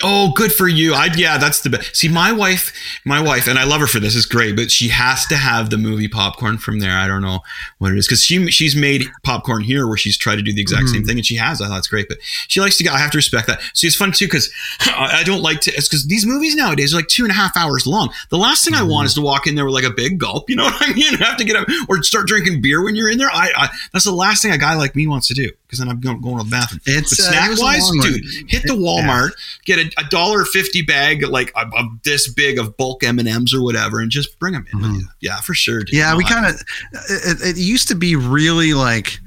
Oh, 0.02 0.32
good 0.34 0.52
for 0.52 0.68
you. 0.68 0.94
I 0.94 1.08
yeah, 1.16 1.38
that's 1.38 1.60
the 1.60 1.70
best. 1.70 1.96
See, 1.96 2.08
my 2.08 2.32
wife, 2.32 2.72
my 3.04 3.20
wife, 3.20 3.46
and 3.46 3.58
I 3.58 3.64
love 3.64 3.80
her 3.80 3.86
for 3.86 4.00
this. 4.00 4.14
Is 4.14 4.26
great, 4.26 4.56
but 4.56 4.70
she 4.70 4.88
has 4.88 5.26
to 5.26 5.36
have 5.36 5.70
the 5.70 5.78
movie 5.78 6.08
popcorn 6.08 6.58
from 6.58 6.80
there. 6.80 6.96
I 6.96 7.06
don't 7.06 7.22
know 7.22 7.40
what 7.78 7.92
it 7.92 7.98
is 7.98 8.06
because 8.06 8.22
she 8.22 8.50
she's 8.50 8.74
made 8.76 9.04
popcorn 9.22 9.62
here 9.62 9.86
where 9.86 9.96
she's 9.96 10.16
tried 10.18 10.36
to 10.36 10.42
do 10.42 10.52
the 10.52 10.60
exact 10.60 10.82
Mm-hmm. 10.84 10.94
same 10.94 11.04
thing, 11.04 11.16
and 11.18 11.26
she 11.26 11.36
has. 11.36 11.60
I 11.62 11.68
thought 11.68 11.78
it's 11.78 11.88
great, 11.88 12.08
but 12.08 12.18
she 12.48 12.60
likes 12.60 12.76
to. 12.78 12.88
I 12.92 12.98
have 12.98 13.10
to 13.12 13.18
respect 13.18 13.46
that. 13.46 13.60
See, 13.74 13.86
it's 13.86 13.96
fun 13.96 14.12
too 14.12 14.26
because 14.26 14.50
I 14.80 15.18
I 15.20 15.22
don't 15.24 15.42
like 15.42 15.60
to. 15.62 15.72
It's 15.74 15.88
because 15.88 16.06
these 16.06 16.26
movies 16.26 16.54
nowadays 16.56 16.92
are 16.92 16.96
like 16.96 17.08
two 17.08 17.22
and 17.24 17.30
a 17.30 17.34
half 17.34 17.56
hours 17.56 17.86
long. 17.86 18.12
The 18.30 18.38
last 18.38 18.64
thing 18.64 18.74
I 18.74 18.78
Mm-hmm. 18.80 18.90
want 18.90 19.06
is 19.06 19.14
to 19.14 19.20
walk 19.20 19.46
in 19.46 19.54
there 19.54 19.64
with 19.64 19.74
like 19.74 19.84
a 19.84 19.90
big 19.90 20.18
gulp. 20.18 20.50
You 20.50 20.56
know 20.56 20.64
what 20.64 20.76
I 20.88 20.92
mean? 20.92 21.14
have 21.18 21.36
to 21.36 21.44
get 21.44 21.56
up 21.56 21.68
or 21.88 22.02
start 22.02 22.26
drinking 22.26 22.60
beer 22.62 22.82
when 22.82 22.96
you're 22.96 23.08
in 23.10 23.18
there. 23.18 23.30
I, 23.32 23.50
I 23.56 23.68
that's 23.92 24.04
the 24.04 24.12
last 24.12 24.42
thing 24.42 24.50
a 24.52 24.58
guy 24.58 24.74
like 24.74 24.96
me 24.96 25.06
wants 25.06 25.28
to 25.28 25.34
do 25.34 25.50
because 25.66 25.78
then 25.78 25.88
I'm 25.88 26.00
going, 26.00 26.20
going 26.20 26.38
to 26.38 26.44
the 26.44 26.50
bathroom. 26.50 26.80
It's, 26.84 27.16
but 27.16 27.24
uh, 27.26 27.30
snack 27.30 27.50
was 27.50 27.60
wise, 27.60 27.88
dude, 28.02 28.24
hit 28.48 28.62
the 28.64 28.74
Walmart, 28.74 29.30
get 29.64 29.78
a, 29.78 29.90
a 29.98 30.04
dollar 30.04 30.44
fifty 30.44 30.82
bag 30.82 31.22
like 31.26 31.52
of, 31.56 31.72
of 31.76 31.86
this 32.04 32.32
big 32.32 32.58
of 32.58 32.76
bulk 32.76 33.02
M 33.02 33.18
and 33.18 33.28
M's 33.28 33.54
or 33.54 33.62
whatever, 33.62 34.00
and 34.00 34.10
just 34.10 34.38
bring 34.38 34.52
them 34.54 34.66
in 34.72 34.80
with 34.80 34.92
you. 34.92 35.06
Yeah, 35.20 35.40
for 35.40 35.54
sure. 35.54 35.80
dude. 35.80 35.88
Mm-hmm. 35.88 35.96
Yeah, 35.96 36.16
we 36.16 36.24
kind 36.24 36.46
of. 36.46 36.60
It, 37.08 37.56
it 37.56 37.56
used 37.58 37.88
to 37.88 37.94
be 37.94 38.16
really 38.16 38.74
like 38.74 39.18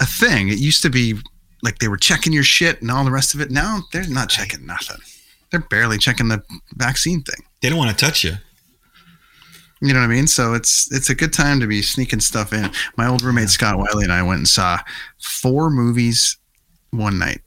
a 0.00 0.06
thing. 0.06 0.48
It 0.48 0.58
used 0.58 0.82
to 0.82 0.90
be 0.90 1.14
like 1.62 1.78
they 1.78 1.88
were 1.88 1.96
checking 1.96 2.32
your 2.32 2.44
shit 2.44 2.80
and 2.80 2.90
all 2.90 3.04
the 3.04 3.10
rest 3.10 3.34
of 3.34 3.40
it. 3.40 3.50
Now 3.50 3.80
they're 3.92 4.08
not 4.08 4.28
checking 4.28 4.64
nothing. 4.66 4.98
They're 5.50 5.60
barely 5.60 5.98
checking 5.98 6.28
the 6.28 6.42
vaccine 6.76 7.22
thing. 7.22 7.44
they 7.62 7.68
don't 7.68 7.78
want 7.78 7.90
to 7.90 8.04
touch 8.04 8.22
you. 8.22 8.34
You 9.80 9.92
know 9.94 10.00
what 10.00 10.06
I 10.06 10.08
mean? 10.08 10.26
So 10.26 10.54
it's 10.54 10.90
it's 10.92 11.08
a 11.08 11.14
good 11.14 11.32
time 11.32 11.60
to 11.60 11.66
be 11.66 11.82
sneaking 11.82 12.20
stuff 12.20 12.52
in. 12.52 12.70
My 12.96 13.06
old 13.06 13.22
roommate 13.22 13.48
Scott 13.48 13.78
Wiley 13.78 14.02
and 14.04 14.12
I 14.12 14.22
went 14.24 14.38
and 14.38 14.48
saw 14.48 14.78
four 15.20 15.70
movies 15.70 16.36
one 16.90 17.18
night, 17.18 17.40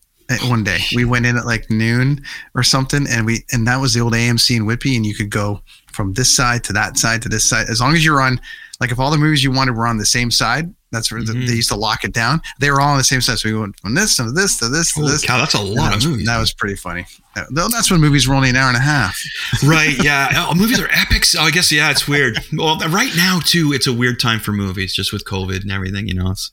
one 0.44 0.63
day. 0.63 0.80
We 0.96 1.06
went 1.06 1.26
in 1.26 1.38
at 1.38 1.46
like 1.46 1.70
noon 1.70 2.24
or 2.56 2.63
something, 2.63 3.06
and 3.10 3.26
we 3.26 3.44
and 3.52 3.67
that 3.67 3.78
was 3.82 3.94
the 3.94 4.00
old 4.02 4.13
AMC 4.13 4.56
in 4.56 4.65
Whitby, 4.65 4.96
and 4.96 5.06
you 5.06 5.13
could 5.15 5.30
go 5.30 5.62
from 5.91 6.13
this 6.13 6.34
side 6.36 6.63
to 6.65 6.74
that 6.74 6.98
side 6.98 7.22
to 7.24 7.30
this 7.30 7.48
side 7.50 7.67
as 7.70 7.82
long 7.82 7.94
as 7.94 8.04
you're 8.06 8.22
on. 8.22 8.39
Like 8.80 8.91
if 8.91 9.00
all 9.00 9.12
the 9.12 9.17
movies 9.17 9.44
you 9.44 9.52
wanted 9.52 9.76
were 9.76 9.86
on 9.86 9.98
the 9.98 10.06
same 10.08 10.32
side, 10.32 10.74
that's 10.91 11.12
where 11.12 11.22
the, 11.24 11.34
Mhm. 11.34 11.46
they 11.48 11.54
used 11.54 11.70
to 11.70 11.76
lock 11.76 12.04
it 12.04 12.13
down. 12.13 12.41
They 12.60 12.72
were 12.72 12.82
all 12.82 12.89
on 12.94 12.98
the 12.98 13.04
same 13.04 13.22
side, 13.22 13.38
so 13.38 13.48
we 13.48 13.56
went 13.56 13.80
from 13.80 13.94
this 13.94 14.15
to 14.17 14.32
this 14.32 14.58
to 14.58 14.70
this 14.70 14.91
to 14.94 15.02
Holy 15.02 15.12
this. 15.12 15.24
cow, 15.24 15.38
that's 15.38 15.54
a 15.54 15.62
lot 15.62 15.76
that 15.76 15.88
of 15.89 15.96
was, 15.98 16.08
movies. 16.08 16.26
That 16.26 16.39
was 16.39 16.52
pretty 16.52 16.76
funny. 16.76 17.06
Uh, 17.36 17.44
though 17.52 17.67
That's 17.70 17.91
when 17.91 18.02
movies 18.02 18.28
were 18.28 18.34
only 18.34 18.50
an 18.50 18.56
hour 18.56 18.67
and 18.70 18.76
a 18.78 18.82
half. 18.82 19.22
right 19.63 20.04
yeah 20.04 20.48
oh, 20.50 20.56
movies 20.56 20.80
are 20.82 20.89
epics 20.91 21.34
oh, 21.36 21.44
i 21.44 21.52
guess 21.52 21.72
yeah 21.72 21.89
it's 21.91 22.06
weird 22.08 22.39
well 22.58 22.78
right 22.89 23.12
now 23.15 23.39
too 23.46 23.72
it's 23.72 23.88
a 23.88 23.94
weird 23.94 24.20
time 24.20 24.39
for 24.39 24.52
movies 24.52 24.94
just 24.94 25.13
with 25.13 25.24
covid 25.26 25.62
and 25.62 25.72
everything 25.72 26.08
you 26.10 26.13
know 26.13 26.30
it's 26.32 26.52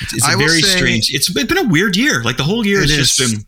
it's, 0.00 0.14
it's 0.14 0.34
very 0.34 0.60
say- 0.60 0.76
strange 0.76 1.10
it's 1.12 1.30
been 1.30 1.58
a 1.58 1.68
weird 1.68 1.96
year 1.96 2.22
like 2.24 2.36
the 2.36 2.44
whole 2.44 2.66
year 2.66 2.80
has 2.80 2.90
just 2.90 3.18
been 3.18 3.44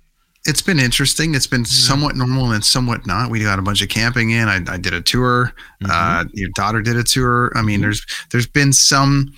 It's 0.47 0.61
been 0.61 0.79
interesting. 0.79 1.35
It's 1.35 1.47
been 1.47 1.65
somewhat 1.65 2.17
normal 2.17 2.53
and 2.53 2.63
somewhat 2.63 3.07
not. 3.07 3.31
We 3.31 3.41
got 3.43 3.59
a 3.59 3.63
bunch 3.63 3.81
of 3.81 3.89
camping 3.89 4.29
in. 4.31 4.47
I, 4.47 4.57
I 4.69 4.77
did 4.77 4.93
a 4.93 5.01
tour. 5.01 5.55
Mm-hmm. 5.83 5.91
Uh, 5.91 6.25
your 6.35 6.51
daughter 6.55 6.83
did 6.83 6.97
a 6.99 7.03
tour. 7.03 7.51
I 7.55 7.63
mean, 7.63 7.81
there's 7.81 8.05
there's 8.31 8.47
been 8.47 8.71
some 8.75 9.33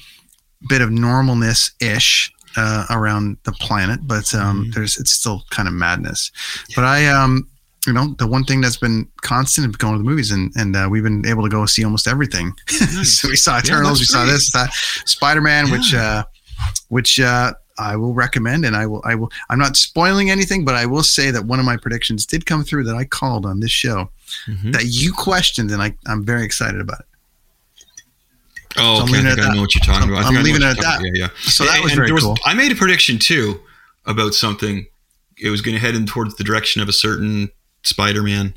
bit 0.68 0.80
of 0.82 0.90
normalness 0.90 1.70
ish 1.80 2.32
uh, 2.56 2.86
around 2.90 3.36
the 3.44 3.52
planet, 3.52 4.00
but 4.02 4.34
um, 4.34 4.62
Mm-hmm. 4.64 4.70
there's 4.74 4.98
it's 4.98 5.12
still 5.12 5.44
kind 5.50 5.68
of 5.68 5.74
madness. 5.74 6.32
But 6.74 6.84
I 6.84 7.06
um. 7.06 7.46
You 7.86 7.92
know, 7.92 8.16
the 8.18 8.26
one 8.26 8.42
thing 8.42 8.60
that's 8.60 8.76
been 8.78 9.06
constant 9.22 9.70
is 9.70 9.76
going 9.76 9.94
to 9.94 9.98
the 9.98 10.04
movies, 10.10 10.32
and 10.32 10.50
and 10.56 10.74
uh, 10.74 10.88
we've 10.90 11.04
been 11.04 11.24
able 11.24 11.44
to 11.44 11.48
go 11.48 11.64
see 11.66 11.84
almost 11.84 12.08
everything. 12.08 12.52
so 13.04 13.28
we 13.28 13.36
saw 13.36 13.58
Eternals, 13.60 14.00
we 14.00 14.06
saw 14.06 14.24
great. 14.24 14.32
this, 14.32 14.50
Spider 15.04 15.40
Man, 15.40 15.70
which 15.70 15.94
uh, 15.94 16.24
which 16.88 17.18
uh, 17.20 17.52
I 17.78 17.96
will 17.96 18.14
recommend, 18.14 18.64
and 18.64 18.74
I 18.76 18.86
will 18.86 19.02
I 19.04 19.14
will 19.14 19.30
I'm 19.50 19.58
not 19.58 19.76
spoiling 19.76 20.30
anything, 20.30 20.64
but 20.64 20.74
I 20.74 20.86
will 20.86 21.02
say 21.02 21.30
that 21.30 21.44
one 21.44 21.58
of 21.58 21.64
my 21.66 21.76
predictions 21.76 22.24
did 22.26 22.46
come 22.46 22.64
through 22.64 22.84
that 22.84 22.96
I 22.96 23.04
called 23.04 23.44
on 23.46 23.60
this 23.60 23.70
show 23.70 24.10
Mhm. 24.48 24.72
that 24.72 24.84
you 24.86 25.12
questioned, 25.12 25.70
and 25.70 25.82
I 25.82 25.94
I'm 26.06 26.24
very 26.24 26.44
excited 26.44 26.80
about 26.80 27.00
it. 27.00 27.06
oh 28.76 28.98
So 28.98 29.02
I'm 29.04 29.08
okay, 29.10 29.18
I 29.30 29.34
think 29.34 29.46
I 29.46 29.54
know 29.54 29.60
what 29.60 29.74
you're 29.74 29.84
talking 29.84 30.08
about 30.08 30.24
I 30.24 30.28
I'm 30.28 30.34
think 30.34 30.38
I 30.38 30.42
know 30.42 30.44
leaving 30.44 30.62
it 30.62 30.70
at 30.70 30.76
that. 30.80 31.00
about. 31.00 31.04
yeah 31.14 31.22
yeah 31.24 31.28
So 31.42 31.64
that 31.64 31.82
was 31.82 31.92
And 31.92 31.96
very 31.98 32.10
there 32.10 32.18
cool. 32.18 32.36
i 32.44 32.54
made 32.54 32.72
a 32.72 32.74
prediction 32.74 33.18
too 33.18 33.60
about 34.06 34.34
something 34.34 34.86
it 35.38 35.50
was 35.50 35.60
going 35.60 35.74
to 35.74 35.80
head 35.80 35.94
in 35.94 36.06
towards 36.06 36.34
the 36.36 36.44
direction 36.44 36.80
of 36.82 36.88
a 36.88 36.92
certain 36.92 37.50
spider-man 37.82 38.54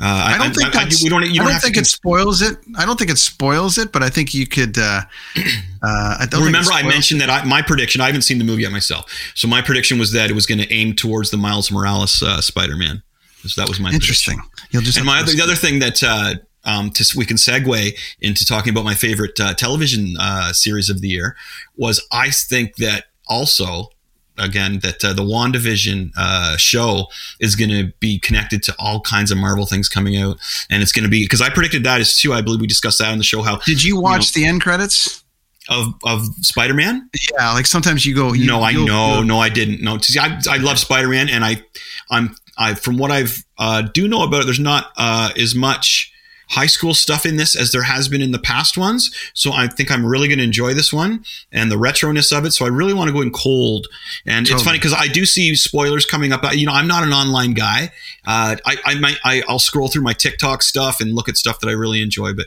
uh, 0.00 0.04
I 0.04 0.38
don't 0.38 0.54
think 0.54 0.76
I, 0.76 0.84
we 1.02 1.08
don't 1.08 1.26
you 1.26 1.40
don't, 1.40 1.48
don't 1.48 1.60
think 1.60 1.76
it 1.76 1.86
spoils 1.86 2.40
it. 2.40 2.56
I 2.76 2.86
don't 2.86 2.96
think 2.96 3.10
it 3.10 3.18
spoils 3.18 3.78
it, 3.78 3.90
but 3.90 4.02
I 4.02 4.08
think 4.08 4.32
you 4.32 4.46
could. 4.46 4.78
Uh, 4.78 5.02
uh, 5.82 6.16
I 6.20 6.26
don't 6.30 6.44
Remember, 6.44 6.70
I 6.70 6.82
mentioned 6.82 7.20
that 7.20 7.28
I, 7.28 7.44
my 7.44 7.62
prediction. 7.62 8.00
I 8.00 8.06
haven't 8.06 8.22
seen 8.22 8.38
the 8.38 8.44
movie 8.44 8.62
yet 8.62 8.70
myself, 8.70 9.10
so 9.34 9.48
my 9.48 9.60
prediction 9.60 9.98
was 9.98 10.12
that 10.12 10.30
it 10.30 10.34
was 10.34 10.46
going 10.46 10.60
to 10.60 10.72
aim 10.72 10.94
towards 10.94 11.30
the 11.32 11.36
Miles 11.36 11.72
Morales 11.72 12.22
uh, 12.22 12.40
Spider-Man. 12.40 13.02
So 13.44 13.60
that 13.60 13.68
was 13.68 13.80
my 13.80 13.90
Interesting. 13.90 14.36
prediction. 14.36 14.68
You'll 14.70 14.82
just 14.82 14.98
And 14.98 15.06
my 15.06 15.20
other, 15.20 15.32
the 15.32 15.42
other 15.42 15.54
thing 15.54 15.78
that 15.78 16.02
uh, 16.02 16.34
um, 16.64 16.90
to, 16.90 17.04
we 17.16 17.24
can 17.24 17.36
segue 17.36 17.98
into 18.20 18.44
talking 18.44 18.70
about 18.70 18.84
my 18.84 18.94
favorite 18.94 19.38
uh, 19.40 19.54
television 19.54 20.14
uh, 20.20 20.52
series 20.52 20.90
of 20.90 21.00
the 21.00 21.08
year 21.08 21.36
was 21.76 22.06
I 22.12 22.30
think 22.30 22.76
that 22.76 23.06
also 23.26 23.90
again 24.38 24.80
that 24.80 25.04
uh, 25.04 25.12
the 25.12 25.22
WandaVision 25.22 26.12
uh, 26.16 26.56
show 26.56 27.06
is 27.40 27.56
going 27.56 27.70
to 27.70 27.92
be 28.00 28.18
connected 28.18 28.62
to 28.64 28.74
all 28.78 29.00
kinds 29.00 29.30
of 29.30 29.38
Marvel 29.38 29.66
things 29.66 29.88
coming 29.88 30.16
out, 30.16 30.38
and 30.70 30.82
it's 30.82 30.92
going 30.92 31.04
to 31.04 31.10
be 31.10 31.24
because 31.24 31.40
I 31.40 31.50
predicted 31.50 31.84
that 31.84 32.00
as 32.00 32.18
too. 32.18 32.32
I 32.32 32.40
believe 32.40 32.60
we 32.60 32.66
discussed 32.66 32.98
that 32.98 33.10
on 33.10 33.18
the 33.18 33.24
show. 33.24 33.42
How 33.42 33.58
Did 33.58 33.82
you 33.82 34.00
watch 34.00 34.32
the 34.32 34.44
end 34.44 34.62
credits? 34.62 35.24
of 35.68 35.94
of 36.04 36.24
Spider-Man? 36.40 37.10
Yeah, 37.32 37.52
like 37.52 37.66
sometimes 37.66 38.06
you 38.06 38.14
go. 38.14 38.32
You, 38.32 38.46
no, 38.46 38.62
I 38.62 38.72
know, 38.72 39.22
no, 39.22 39.38
I 39.38 39.48
didn't. 39.48 39.82
No, 39.82 39.98
See, 39.98 40.18
I, 40.18 40.40
I 40.48 40.56
love 40.56 40.78
Spider 40.78 41.08
Man, 41.08 41.28
and 41.28 41.44
I, 41.44 41.62
I'm, 42.10 42.34
I 42.56 42.74
from 42.74 42.96
what 42.98 43.10
I've 43.10 43.44
uh, 43.58 43.82
do 43.82 44.08
know 44.08 44.22
about 44.22 44.42
it, 44.42 44.44
there's 44.46 44.58
not 44.58 44.86
uh, 44.96 45.30
as 45.38 45.54
much 45.54 46.12
high 46.48 46.66
school 46.66 46.94
stuff 46.94 47.26
in 47.26 47.36
this 47.36 47.54
as 47.54 47.72
there 47.72 47.82
has 47.82 48.08
been 48.08 48.20
in 48.22 48.32
the 48.32 48.38
past 48.38 48.76
ones. 48.78 49.14
So 49.34 49.52
I 49.52 49.66
think 49.68 49.90
I'm 49.90 50.04
really 50.04 50.28
going 50.28 50.38
to 50.38 50.44
enjoy 50.44 50.74
this 50.74 50.92
one 50.92 51.24
and 51.52 51.70
the 51.70 51.76
retroness 51.76 52.36
of 52.36 52.44
it. 52.44 52.52
So 52.52 52.64
I 52.64 52.68
really 52.68 52.94
want 52.94 53.08
to 53.08 53.12
go 53.12 53.20
in 53.20 53.30
cold. 53.30 53.86
And 54.26 54.48
it's 54.48 54.62
funny 54.62 54.78
because 54.78 54.94
I 54.94 55.08
do 55.08 55.26
see 55.26 55.54
spoilers 55.54 56.06
coming 56.06 56.32
up. 56.32 56.42
You 56.54 56.66
know, 56.66 56.72
I'm 56.72 56.86
not 56.88 57.02
an 57.02 57.12
online 57.12 57.52
guy. 57.54 57.92
Uh, 58.26 58.56
I, 58.64 58.76
I 58.84 58.94
might, 58.98 59.16
I, 59.24 59.42
I'll 59.48 59.58
scroll 59.58 59.88
through 59.88 60.02
my 60.02 60.12
TikTok 60.14 60.62
stuff 60.62 61.00
and 61.00 61.14
look 61.14 61.28
at 61.28 61.36
stuff 61.36 61.60
that 61.60 61.68
I 61.68 61.72
really 61.72 62.02
enjoy, 62.02 62.32
but. 62.34 62.46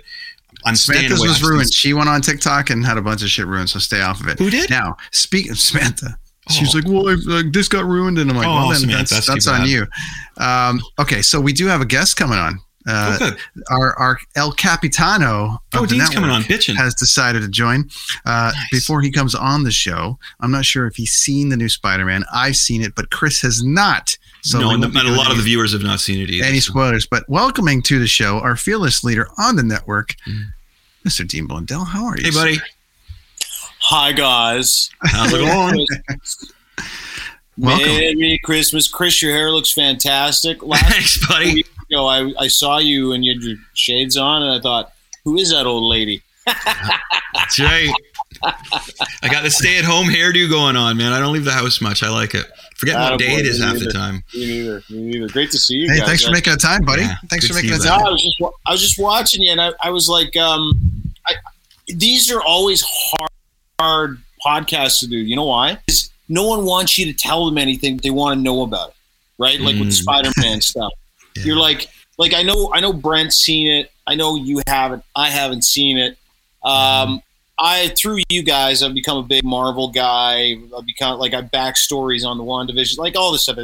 I'm 0.63 0.75
Samantha's 0.75 1.19
was 1.21 1.41
ruined. 1.41 1.73
She 1.73 1.91
went 1.93 2.07
on 2.07 2.21
TikTok 2.21 2.69
and 2.69 2.85
had 2.85 2.97
a 2.97 3.01
bunch 3.01 3.23
of 3.23 3.29
shit 3.29 3.47
ruined, 3.47 3.69
so 3.71 3.79
stay 3.79 4.01
off 4.01 4.19
of 4.19 4.27
it. 4.27 4.37
Who 4.37 4.51
did? 4.51 4.69
Now, 4.69 4.95
speak 5.09 5.49
of 5.49 5.57
Samantha. 5.57 6.19
She's 6.49 6.75
Oh. 6.75 6.77
like, 6.79 6.87
well, 6.87 7.07
if, 7.07 7.25
like, 7.25 7.51
this 7.51 7.67
got 7.67 7.85
ruined, 7.85 8.19
and 8.19 8.29
I'm 8.29 8.37
like, 8.37 8.45
Oh, 8.47 8.53
well, 8.53 8.69
then 8.69 8.79
Samantha, 8.81 9.15
that's, 9.15 9.27
that's 9.27 9.45
that's 9.45 9.47
on 9.47 9.67
you. 9.67 9.87
Um, 10.37 10.81
okay, 10.99 11.23
so 11.23 11.41
we 11.41 11.51
do 11.53 11.65
have 11.65 11.81
a 11.81 11.85
guest 11.85 12.15
coming 12.15 12.37
on. 12.37 12.59
Uh, 12.87 13.17
Oh, 13.21 13.33
our 13.69 13.97
our 13.99 14.17
El 14.35 14.51
Capitano 14.53 15.61
Oh, 15.73 15.81
the 15.85 15.95
Dean's 15.95 16.09
coming 16.09 16.29
on, 16.29 16.41
bitching. 16.43 16.75
has 16.75 16.95
decided 16.95 17.41
to 17.41 17.47
join. 17.47 17.89
Uh, 18.25 18.51
Before 18.71 19.01
he 19.01 19.11
comes 19.11 19.35
on 19.35 19.63
the 19.63 19.71
show, 19.71 20.17
I'm 20.39 20.51
not 20.51 20.65
sure 20.65 20.87
if 20.87 20.95
he's 20.95 21.11
seen 21.11 21.49
the 21.49 21.57
new 21.57 21.69
Spider-Man. 21.69 22.23
I've 22.33 22.55
seen 22.55 22.81
it, 22.81 22.93
but 22.95 23.11
Chris 23.11 23.41
has 23.41 23.63
not. 23.63 24.17
So 24.43 24.59
no, 24.59 24.71
and, 24.71 24.81
won't 24.81 24.95
and 24.95 25.03
a 25.03 25.09
doing 25.09 25.15
lot 25.17 25.29
of 25.31 25.37
the 25.37 25.43
viewers 25.43 25.73
have 25.73 25.83
not 25.83 25.99
seen 25.99 26.19
it 26.21 26.29
either. 26.31 26.45
any 26.45 26.59
so. 26.59 26.71
spoilers. 26.71 27.05
But 27.05 27.23
welcoming 27.29 27.81
to 27.83 27.99
the 27.99 28.07
show, 28.07 28.39
our 28.39 28.55
fearless 28.55 29.03
leader 29.03 29.27
on 29.37 29.55
the 29.55 29.63
network, 29.63 30.15
Mm. 30.27 30.53
Mr. 31.07 31.27
Dean 31.27 31.45
Blundell. 31.47 31.85
How 31.85 32.05
are 32.05 32.17
you? 32.17 32.23
Hey, 32.25 32.31
buddy. 32.31 32.57
Hi 33.85 34.11
guys. 34.11 34.89
How's 35.03 35.33
it 35.33 35.39
going? 35.39 35.85
Welcome. 37.57 37.87
Merry 37.87 38.39
Christmas, 38.43 38.87
Chris. 38.87 39.21
Your 39.21 39.33
hair 39.33 39.51
looks 39.51 39.71
fantastic. 39.71 40.63
Last 40.63 40.91
Thanks, 40.91 41.27
buddy. 41.27 41.53
week 41.55 41.67
ago, 41.91 42.07
I, 42.07 42.31
I 42.39 42.47
saw 42.47 42.77
you 42.79 43.11
and 43.13 43.23
you 43.25 43.33
had 43.33 43.43
your 43.43 43.57
shades 43.73 44.17
on, 44.17 44.41
and 44.43 44.51
I 44.51 44.59
thought, 44.61 44.91
who 45.23 45.37
is 45.37 45.51
that 45.51 45.65
old 45.65 45.83
lady? 45.83 46.21
That's 46.45 47.59
right. 47.59 47.91
I 48.43 49.29
got 49.29 49.43
the 49.43 49.51
stay 49.51 49.77
at 49.77 49.85
home 49.85 50.07
hairdo 50.07 50.49
going 50.49 50.75
on, 50.75 50.97
man. 50.97 51.11
I 51.13 51.19
don't 51.19 51.33
leave 51.33 51.45
the 51.45 51.51
house 51.51 51.81
much. 51.81 52.01
I 52.01 52.09
like 52.09 52.33
it. 52.33 52.45
Forget 52.75 52.95
what 52.95 53.19
day 53.19 53.33
it 53.35 53.45
is 53.45 53.61
half 53.61 53.77
the 53.77 53.91
time. 53.91 54.23
Me 54.33 54.47
neither. 54.47 54.81
Me 54.89 55.01
neither. 55.11 55.27
Great 55.27 55.51
to 55.51 55.59
see 55.59 55.75
you 55.75 55.91
Hey, 55.91 55.99
guys. 55.99 56.07
thanks 56.07 56.25
for 56.25 56.31
making 56.31 56.53
the 56.53 56.57
time, 56.57 56.81
buddy. 56.83 57.03
Yeah, 57.03 57.15
thanks 57.29 57.47
for 57.47 57.53
making 57.53 57.69
the 57.71 57.77
No, 57.77 57.83
time. 57.83 58.05
I 58.05 58.09
was 58.09 58.23
just 58.23 58.41
I 58.65 58.71
was 58.71 58.81
just 58.81 58.97
watching 58.99 59.43
you, 59.43 59.51
and 59.51 59.61
I, 59.61 59.71
I 59.83 59.91
was 59.91 60.09
like, 60.09 60.35
um, 60.37 60.71
I, 61.27 61.33
these 61.87 62.31
are 62.31 62.41
always 62.41 62.83
hard, 62.87 63.29
hard 63.79 64.17
podcasts 64.43 64.99
to 65.01 65.07
do. 65.07 65.17
You 65.17 65.35
know 65.35 65.45
why? 65.45 65.77
'Cause 65.87 66.09
no 66.27 66.47
one 66.47 66.65
wants 66.65 66.97
you 66.97 67.05
to 67.05 67.13
tell 67.13 67.45
them 67.45 67.57
anything 67.59 67.97
they 67.97 68.09
want 68.09 68.37
to 68.39 68.41
know 68.41 68.63
about 68.63 68.89
it, 68.89 68.95
right? 69.37 69.59
Like 69.59 69.75
with 69.75 69.89
the 69.89 69.93
Mm. 69.93 70.01
Spider-Man 70.01 70.61
stuff. 70.61 70.91
Yeah. 71.35 71.43
You're 71.43 71.57
like, 71.57 71.89
like 72.17 72.33
I 72.33 72.43
know, 72.43 72.71
I 72.73 72.79
know 72.79 72.93
Brent's 72.93 73.37
seen 73.37 73.67
it. 73.67 73.91
I 74.05 74.15
know 74.15 74.35
you 74.35 74.61
haven't. 74.67 75.03
I 75.15 75.29
haven't 75.29 75.63
seen 75.63 75.97
it. 75.97 76.17
Um, 76.63 77.21
I 77.57 77.93
through 77.97 78.21
you 78.29 78.43
guys, 78.43 78.81
I've 78.81 78.93
become 78.93 79.17
a 79.17 79.23
big 79.23 79.43
Marvel 79.43 79.89
guy. 79.89 80.55
I've 80.77 80.85
become 80.85 81.19
like 81.19 81.33
I 81.33 81.41
back 81.41 81.77
stories 81.77 82.25
on 82.25 82.37
the 82.37 82.43
WandaVision, 82.43 82.97
like 82.97 83.15
all 83.15 83.31
this 83.31 83.43
stuff. 83.43 83.57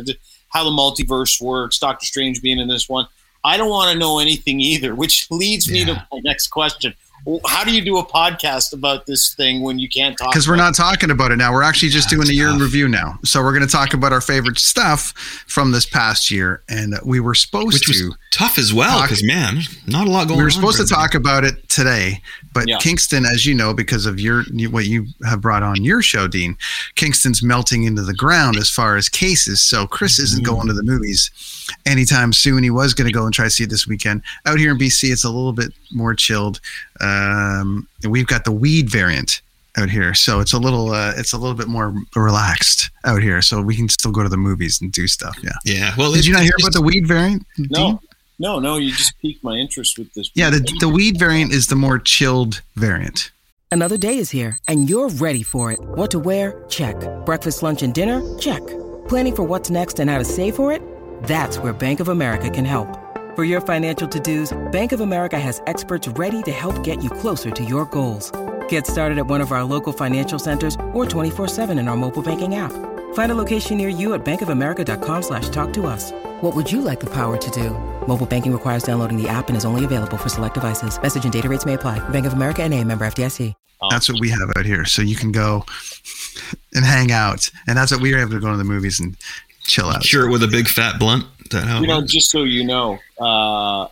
How 0.49 0.63
the 0.63 0.69
multiverse 0.69 1.41
works, 1.41 1.79
Doctor 1.79 2.05
Strange 2.05 2.41
being 2.41 2.59
in 2.59 2.67
this 2.67 2.87
one. 2.87 3.07
I 3.43 3.57
don't 3.57 3.69
want 3.69 3.91
to 3.91 3.97
know 3.97 4.19
anything 4.19 4.59
either, 4.59 4.93
which 4.93 5.27
leads 5.31 5.71
me 5.71 5.85
to 5.85 5.93
my 6.11 6.19
next 6.23 6.47
question. 6.47 6.93
Well, 7.27 7.41
How 7.45 7.65
do 7.65 7.73
you 7.75 7.81
do 7.83 7.97
a 7.97 8.05
podcast 8.05 8.71
about 8.71 9.05
this 9.05 9.33
thing 9.33 9.61
when 9.61 9.79
you 9.79 9.89
can't 9.89 10.17
talk? 10.17 10.31
Because 10.31 10.47
we're 10.47 10.53
about 10.53 10.63
not 10.63 10.75
talking 10.75 11.11
about 11.11 11.31
it 11.33 11.35
now. 11.35 11.51
We're 11.51 11.61
actually 11.61 11.89
just 11.89 12.09
doing 12.09 12.19
That's 12.21 12.29
a 12.29 12.35
year 12.35 12.47
in 12.47 12.57
review 12.57 12.87
now. 12.87 13.19
So 13.25 13.41
we're 13.43 13.51
going 13.51 13.65
to 13.67 13.71
talk 13.71 13.93
about 13.93 14.13
our 14.13 14.21
favorite 14.21 14.57
stuff 14.59 15.11
from 15.45 15.73
this 15.73 15.85
past 15.85 16.31
year. 16.31 16.63
And 16.69 16.93
uh, 16.93 16.99
we 17.05 17.19
were 17.19 17.35
supposed 17.35 17.73
Which 17.73 17.89
was 17.89 17.99
to. 17.99 18.13
tough 18.31 18.57
as 18.57 18.73
well 18.73 19.01
because, 19.01 19.25
man, 19.25 19.59
not 19.87 20.07
a 20.07 20.09
lot 20.09 20.29
going 20.29 20.31
on. 20.31 20.37
we 20.37 20.43
were 20.45 20.49
supposed 20.49 20.77
to 20.77 20.87
for 20.87 20.93
everybody. 20.93 21.07
talk 21.09 21.15
about 21.15 21.43
it 21.43 21.67
today, 21.67 22.21
but 22.53 22.65
Yeah. 22.65 22.77
Kingston, 22.77 23.25
as 23.25 23.45
you 23.45 23.53
know, 23.53 23.73
because 23.73 24.05
of 24.05 24.21
your 24.21 24.43
what 24.71 24.85
you 24.85 25.07
have 25.27 25.41
brought 25.41 25.63
on 25.63 25.83
your 25.83 26.01
show, 26.01 26.29
Dean, 26.29 26.55
Kingston's 26.95 27.43
melting 27.43 27.83
into 27.83 28.03
the 28.03 28.13
ground 28.13 28.55
as 28.55 28.69
far 28.69 28.95
as 28.95 29.09
cases. 29.09 29.61
So 29.61 29.85
Chris 29.85 30.17
isn't 30.17 30.45
Mm-hmm. 30.45 30.55
going 30.55 30.67
to 30.67 30.73
the 30.73 30.83
movies 30.83 31.29
anytime 31.85 32.31
soon. 32.31 32.63
He 32.63 32.69
was 32.69 32.93
going 32.93 33.07
to 33.07 33.11
go 33.13 33.25
and 33.25 33.33
try 33.33 33.45
to 33.45 33.51
see 33.51 33.65
it 33.65 33.69
this 33.69 33.85
weekend. 33.85 34.21
Out 34.45 34.59
here 34.59 34.71
in 34.71 34.77
BC, 34.77 35.11
it's 35.11 35.25
a 35.25 35.29
little 35.29 35.51
bit 35.51 35.73
more 35.91 36.13
chilled. 36.13 36.61
Um, 37.01 37.87
we've 38.07 38.27
got 38.27 38.43
the 38.45 38.51
weed 38.51 38.89
variant 38.89 39.41
out 39.77 39.89
here, 39.89 40.13
so 40.15 40.39
it's 40.39 40.53
a 40.53 40.57
little 40.59 40.89
uh, 40.91 41.13
it's 41.17 41.33
a 41.33 41.37
little 41.37 41.55
bit 41.55 41.67
more 41.67 41.93
relaxed 42.15 42.89
out 43.05 43.21
here. 43.21 43.41
So 43.41 43.61
we 43.61 43.75
can 43.75 43.89
still 43.89 44.11
go 44.11 44.23
to 44.23 44.29
the 44.29 44.37
movies 44.37 44.81
and 44.81 44.91
do 44.91 45.07
stuff. 45.07 45.37
Yeah. 45.43 45.51
Yeah. 45.65 45.93
Well, 45.97 46.11
Did 46.11 46.19
it- 46.19 46.27
you 46.27 46.33
not 46.33 46.43
hear 46.43 46.53
just- 46.57 46.69
about 46.69 46.73
the 46.79 46.85
weed 46.85 47.07
variant? 47.07 47.45
Dean? 47.55 47.67
No, 47.69 48.01
no, 48.39 48.59
no. 48.59 48.77
You 48.77 48.91
just 48.91 49.13
piqued 49.21 49.43
my 49.43 49.55
interest 49.55 49.97
with 49.97 50.13
this. 50.13 50.31
Yeah, 50.33 50.49
the, 50.49 50.59
the 50.79 50.89
weed 50.89 51.17
variant 51.19 51.51
is 51.53 51.67
the 51.67 51.75
more 51.75 51.99
chilled 51.99 52.61
variant. 52.75 53.31
Another 53.69 53.97
day 53.97 54.17
is 54.17 54.29
here, 54.29 54.57
and 54.69 54.89
you're 54.89 55.09
ready 55.09 55.43
for 55.43 55.71
it. 55.73 55.79
What 55.81 56.09
to 56.11 56.19
wear? 56.19 56.63
Check. 56.69 56.95
Breakfast, 57.25 57.61
lunch, 57.63 57.83
and 57.83 57.93
dinner? 57.93 58.21
Check. 58.39 58.65
Planning 59.09 59.35
for 59.35 59.43
what's 59.43 59.69
next 59.69 59.99
and 59.99 60.09
how 60.09 60.17
to 60.19 60.25
save 60.25 60.55
for 60.55 60.71
it? 60.71 60.81
That's 61.23 61.57
where 61.59 61.73
Bank 61.73 61.99
of 61.99 62.07
America 62.07 62.49
can 62.49 62.63
help. 62.63 62.87
For 63.37 63.43
your 63.43 63.61
financial 63.61 64.07
to 64.07 64.19
dos, 64.19 64.57
Bank 64.71 64.93
of 64.93 65.01
America 65.01 65.39
has 65.39 65.61
experts 65.67 66.07
ready 66.07 66.41
to 66.41 66.51
help 66.51 66.83
get 66.83 67.03
you 67.03 67.11
closer 67.11 67.51
to 67.51 67.63
your 67.63 67.85
goals. 67.85 68.31
Get 68.67 68.87
started 68.87 69.19
at 69.19 69.27
one 69.27 69.41
of 69.41 69.51
our 69.51 69.63
local 69.63 69.93
financial 69.93 70.39
centers 70.39 70.75
or 70.91 71.05
24 71.05 71.47
7 71.47 71.77
in 71.77 71.87
our 71.87 71.95
mobile 71.95 72.23
banking 72.23 72.55
app. 72.55 72.71
Find 73.13 73.31
a 73.31 73.35
location 73.35 73.77
near 73.77 73.89
you 73.89 74.15
at 74.15 74.25
bankofamerica.com 74.25 75.21
slash 75.21 75.49
talk 75.49 75.71
to 75.73 75.85
us. 75.85 76.11
What 76.41 76.55
would 76.55 76.71
you 76.71 76.81
like 76.81 76.99
the 76.99 77.13
power 77.13 77.37
to 77.37 77.51
do? 77.51 77.77
Mobile 78.07 78.25
banking 78.25 78.51
requires 78.51 78.81
downloading 78.81 79.21
the 79.21 79.29
app 79.29 79.49
and 79.49 79.55
is 79.55 79.65
only 79.65 79.85
available 79.85 80.17
for 80.17 80.29
select 80.29 80.55
devices. 80.55 80.99
Message 80.99 81.25
and 81.25 81.33
data 81.33 81.47
rates 81.47 81.63
may 81.63 81.75
apply. 81.75 81.99
Bank 82.09 82.25
of 82.25 82.33
America 82.33 82.63
and 82.63 82.73
a 82.73 82.83
member 82.83 83.05
FDIC. 83.05 83.53
That's 83.91 84.09
what 84.09 84.19
we 84.19 84.29
have 84.29 84.49
out 84.57 84.65
here. 84.65 84.83
So 84.85 85.03
you 85.03 85.15
can 85.15 85.31
go 85.31 85.63
and 86.73 86.83
hang 86.83 87.11
out. 87.11 87.51
And 87.67 87.77
that's 87.77 87.91
what 87.91 88.01
we 88.01 88.15
are 88.15 88.17
able 88.17 88.31
to 88.31 88.39
go 88.39 88.49
to 88.49 88.57
the 88.57 88.63
movies 88.63 88.99
and 88.99 89.15
chill 89.61 89.89
out. 89.89 90.01
Cure 90.01 90.27
it 90.27 90.31
with 90.31 90.41
a 90.41 90.47
big 90.47 90.67
fat 90.67 90.97
blunt. 90.97 91.25
That 91.51 91.81
You 91.81 91.87
know, 91.87 92.01
just 92.01 92.29
so 92.29 92.43
you 92.43 92.63
know, 92.65 92.97
uh, 93.19 93.87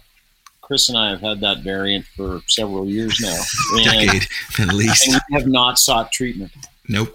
Chris 0.61 0.89
and 0.89 0.97
I 0.97 1.09
have 1.11 1.21
had 1.21 1.39
that 1.41 1.59
variant 1.59 2.05
for 2.15 2.41
several 2.47 2.87
years 2.89 3.19
now. 3.21 3.39
Decade 3.83 4.23
at 4.59 4.73
least. 4.73 5.07
and 5.07 5.21
we 5.29 5.37
have 5.39 5.47
not 5.47 5.77
sought 5.79 6.11
treatment. 6.11 6.51
Nope. 6.89 7.11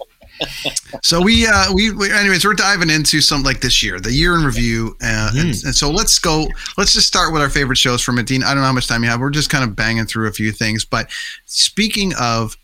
So 1.03 1.21
we, 1.21 1.45
uh, 1.45 1.71
we, 1.73 1.91
we, 1.91 2.11
anyways, 2.11 2.45
we're 2.45 2.53
diving 2.55 2.89
into 2.89 3.21
something 3.21 3.45
like 3.45 3.61
this 3.61 3.83
year, 3.83 3.99
the 3.99 4.11
year 4.11 4.35
in 4.35 4.43
review. 4.43 4.95
Uh, 5.03 5.31
and, 5.35 5.49
and 5.49 5.75
so 5.75 5.91
let's 5.91 6.17
go, 6.17 6.47
let's 6.77 6.93
just 6.93 7.07
start 7.07 7.31
with 7.33 7.41
our 7.41 7.49
favorite 7.49 7.77
shows 7.77 8.01
from 8.01 8.17
it. 8.17 8.25
Dean, 8.25 8.43
I 8.43 8.47
don't 8.53 8.61
know 8.61 8.67
how 8.67 8.73
much 8.73 8.87
time 8.87 9.03
you 9.03 9.09
have. 9.09 9.19
We're 9.19 9.29
just 9.29 9.49
kind 9.49 9.63
of 9.63 9.75
banging 9.75 10.05
through 10.05 10.27
a 10.27 10.31
few 10.31 10.51
things. 10.51 10.85
But 10.85 11.09
speaking 11.45 12.13
of 12.19 12.55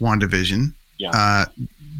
WandaVision, 0.00 0.72
Yeah. 0.98 1.10
uh, 1.12 1.44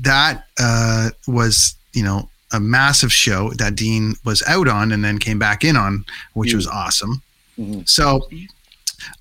that 0.03 0.47
uh, 0.59 1.11
was, 1.29 1.75
you 1.93 2.03
know, 2.03 2.29
a 2.53 2.61
massive 2.61 3.13
show 3.13 3.51
that 3.59 3.75
Dean 3.77 4.15
was 4.25 4.43
out 4.47 4.69
on 4.69 4.93
and 4.93 5.05
then 5.05 5.19
came 5.19 5.39
back 5.39 5.65
in 5.65 5.77
on, 5.77 6.05
which 6.35 6.55
was 6.55 6.67
awesome. 6.67 7.23
Mhm. 7.59 7.89
So, 7.89 8.29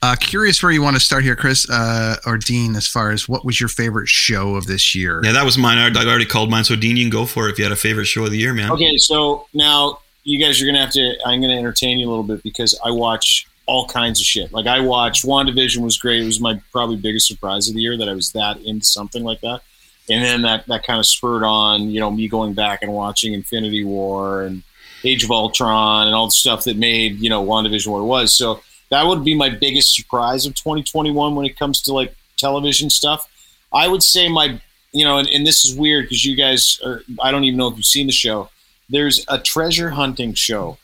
uh, 0.02 0.16
curious 0.16 0.62
where 0.62 0.72
you 0.72 0.82
want 0.82 0.96
to 0.96 1.00
start 1.00 1.24
here, 1.24 1.36
Chris 1.36 1.70
uh, 1.70 2.18
or 2.26 2.38
Dean, 2.38 2.76
as 2.76 2.88
far 2.88 3.12
as 3.12 3.30
what 3.30 3.46
was 3.46 3.60
your 3.60 3.70
favorite 3.70 4.08
show 4.08 4.56
of 4.56 4.66
this 4.68 4.96
year? 4.96 5.22
Yeah, 5.24 5.32
that 5.34 5.46
was 5.46 5.58
mine. 5.58 5.78
I 5.78 5.88
I 5.88 6.06
already 6.06 6.26
called 6.26 6.50
mine. 6.50 6.64
So 6.64 6.76
Dean, 6.76 6.98
you 6.98 7.04
can 7.06 7.12
go 7.12 7.26
for 7.26 7.48
it 7.48 7.52
if 7.52 7.58
you 7.58 7.66
had 7.66 7.72
a 7.72 7.78
favorite 7.78 8.06
show 8.06 8.26
of 8.26 8.32
the 8.32 8.38
year, 8.38 8.54
man. 8.54 8.72
Okay, 8.72 8.98
so 8.98 9.48
now 9.54 10.00
you 10.24 10.44
guys 10.44 10.62
are 10.62 10.66
gonna 10.66 10.80
have 10.80 10.92
to. 10.92 11.16
I'm 11.26 11.42
gonna 11.42 11.58
entertain 11.58 11.98
you 12.00 12.08
a 12.08 12.10
little 12.10 12.24
bit 12.24 12.44
because 12.44 12.80
I 12.84 12.92
watch 12.92 13.46
all 13.66 13.86
kinds 13.88 14.20
of 14.20 14.26
shit. 14.26 14.52
Like 14.52 14.66
I 14.66 14.80
watched 14.80 15.24
WandaVision 15.26 15.78
was 15.78 15.98
great. 15.98 16.24
It 16.24 16.26
was 16.26 16.40
my 16.40 16.60
probably 16.72 16.96
biggest 16.96 17.28
surprise 17.28 17.68
of 17.70 17.76
the 17.76 17.82
year 17.82 17.98
that 17.98 18.10
I 18.10 18.14
was 18.14 18.32
that 18.32 18.58
into 18.62 18.86
something 18.86 19.24
like 19.24 19.42
that. 19.42 19.62
And 20.10 20.24
then 20.24 20.42
that 20.44 20.66
that 20.68 20.84
kind 20.84 21.00
of 21.00 21.06
spurred 21.06 21.44
on, 21.44 21.90
you 21.90 22.00
know, 22.00 22.10
me 22.12 22.28
going 22.28 22.54
back 22.54 22.82
and 22.82 22.92
watching 22.92 23.34
Infinity 23.34 23.84
War 23.84 24.44
and 24.44 24.64
Age 25.04 25.24
of 25.24 25.32
Ultron 25.32 26.08
and 26.08 26.16
all 26.16 26.28
the 26.28 26.32
stuff 26.32 26.64
that 26.66 26.78
made, 26.78 27.20
you 27.20 27.30
know, 27.30 27.46
WandaVision 27.46 27.88
what 27.88 28.00
it 28.00 28.04
was. 28.04 28.36
So 28.36 28.62
that 28.90 29.06
would 29.06 29.24
be 29.24 29.36
my 29.36 29.50
biggest 29.50 29.96
surprise 29.96 30.46
of 30.46 30.56
2021 30.56 31.36
when 31.36 31.46
it 31.46 31.58
comes 31.58 31.82
to 31.84 31.94
like 31.94 32.16
television 32.38 32.90
stuff. 32.90 33.28
I 33.72 33.88
would 33.88 34.04
say 34.04 34.30
my, 34.30 34.60
you 34.92 35.06
know, 35.06 35.20
and, 35.20 35.30
and 35.30 35.46
this 35.46 35.64
is 35.64 35.76
weird 35.76 36.06
because 36.06 36.26
you 36.26 36.36
guys 36.36 36.80
are, 36.84 37.04
I 37.22 37.32
don't 37.32 37.44
even 37.44 37.58
know 37.58 37.68
if 37.68 37.78
you've 37.78 37.86
seen 37.86 38.08
the 38.08 38.14
show. 38.14 38.50
There's 38.90 39.24
a 39.28 39.38
treasure 39.38 39.92
hunting 39.92 40.34
show 40.34 40.80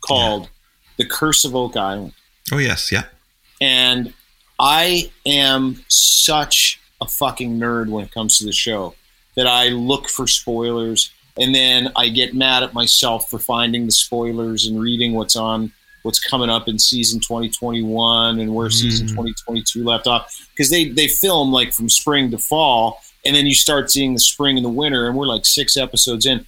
called 0.00 0.48
The 0.96 1.04
Curse 1.04 1.44
of 1.44 1.54
Oak 1.54 1.76
Island. 1.76 2.14
Oh 2.50 2.58
yes, 2.58 2.90
yeah. 2.90 3.04
And 3.60 4.14
I 4.58 5.10
am 5.26 5.84
such 5.88 6.80
a 7.02 7.06
fucking 7.06 7.58
nerd 7.58 7.88
when 7.88 8.04
it 8.04 8.12
comes 8.12 8.38
to 8.38 8.44
the 8.44 8.52
show 8.52 8.94
that 9.36 9.46
I 9.46 9.68
look 9.68 10.08
for 10.08 10.26
spoilers 10.26 11.10
and 11.36 11.54
then 11.54 11.90
I 11.96 12.08
get 12.08 12.34
mad 12.34 12.62
at 12.62 12.74
myself 12.74 13.28
for 13.28 13.38
finding 13.38 13.86
the 13.86 13.92
spoilers 13.92 14.66
and 14.66 14.80
reading 14.80 15.14
what's 15.14 15.36
on 15.36 15.72
what's 16.02 16.18
coming 16.18 16.50
up 16.50 16.68
in 16.68 16.78
season 16.78 17.20
2021 17.20 18.40
and 18.40 18.54
where 18.54 18.70
season 18.70 19.06
mm. 19.06 19.10
2022 19.10 19.84
left 19.84 20.06
off. 20.06 20.48
Because 20.50 20.70
they 20.70 20.88
they 20.88 21.08
film 21.08 21.52
like 21.52 21.72
from 21.72 21.88
spring 21.88 22.30
to 22.30 22.38
fall 22.38 23.00
and 23.24 23.34
then 23.34 23.46
you 23.46 23.54
start 23.54 23.90
seeing 23.90 24.14
the 24.14 24.20
spring 24.20 24.56
and 24.56 24.64
the 24.64 24.70
winter 24.70 25.08
and 25.08 25.16
we're 25.16 25.26
like 25.26 25.44
6 25.44 25.76
episodes 25.76 26.26
in. 26.26 26.44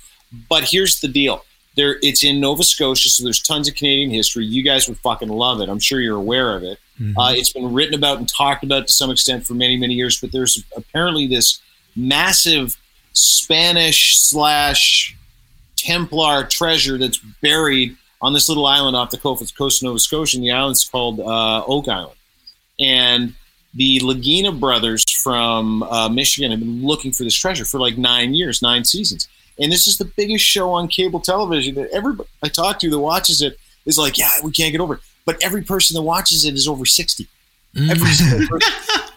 But 0.48 0.64
here's 0.64 1.00
the 1.00 1.08
deal. 1.08 1.44
There 1.76 1.98
it's 2.02 2.22
in 2.22 2.40
Nova 2.40 2.62
Scotia 2.62 3.08
so 3.08 3.24
there's 3.24 3.40
tons 3.40 3.68
of 3.68 3.74
Canadian 3.74 4.10
history. 4.10 4.44
You 4.44 4.62
guys 4.62 4.88
would 4.88 4.98
fucking 4.98 5.28
love 5.28 5.60
it. 5.60 5.68
I'm 5.68 5.80
sure 5.80 6.00
you're 6.00 6.16
aware 6.16 6.54
of 6.56 6.62
it 6.62 6.78
uh, 7.16 7.32
it's 7.34 7.52
been 7.52 7.72
written 7.72 7.94
about 7.94 8.18
and 8.18 8.28
talked 8.28 8.62
about 8.62 8.86
to 8.86 8.92
some 8.92 9.10
extent 9.10 9.46
for 9.46 9.54
many, 9.54 9.76
many 9.76 9.94
years, 9.94 10.20
but 10.20 10.32
there's 10.32 10.62
apparently 10.76 11.26
this 11.26 11.60
massive 11.96 12.76
Spanish 13.12 14.18
slash 14.20 15.16
Templar 15.76 16.44
treasure 16.44 16.98
that's 16.98 17.18
buried 17.42 17.96
on 18.22 18.32
this 18.32 18.48
little 18.48 18.66
island 18.66 18.96
off 18.96 19.10
the 19.10 19.18
coast 19.18 19.56
coast 19.56 19.82
of 19.82 19.86
Nova 19.86 19.98
Scotia. 19.98 20.36
And 20.38 20.44
the 20.44 20.52
island's 20.52 20.88
called 20.88 21.20
uh, 21.20 21.64
Oak 21.66 21.88
Island. 21.88 22.16
And 22.80 23.34
the 23.74 24.00
Lagina 24.00 24.58
brothers 24.58 25.04
from 25.22 25.82
uh, 25.82 26.08
Michigan 26.08 26.50
have 26.52 26.60
been 26.60 26.82
looking 26.84 27.12
for 27.12 27.24
this 27.24 27.34
treasure 27.34 27.64
for 27.64 27.78
like 27.78 27.98
nine 27.98 28.34
years, 28.34 28.62
nine 28.62 28.84
seasons. 28.84 29.28
And 29.58 29.70
this 29.70 29.86
is 29.86 29.98
the 29.98 30.04
biggest 30.04 30.44
show 30.44 30.72
on 30.72 30.88
cable 30.88 31.20
television 31.20 31.74
that 31.74 31.90
everybody 31.90 32.28
I 32.42 32.48
talk 32.48 32.78
to 32.80 32.90
that 32.90 32.98
watches 32.98 33.42
it 33.42 33.58
is 33.84 33.98
like, 33.98 34.16
yeah, 34.16 34.30
we 34.42 34.52
can't 34.52 34.72
get 34.72 34.80
over 34.80 34.94
it. 34.94 35.00
But 35.24 35.42
every 35.42 35.62
person 35.62 35.94
that 35.94 36.02
watches 36.02 36.44
it 36.44 36.54
is 36.54 36.68
over 36.68 36.84
60. 36.84 37.26
Mm. 37.74 37.90
Every 37.90 38.10
single 38.10 38.46
person. 38.46 38.72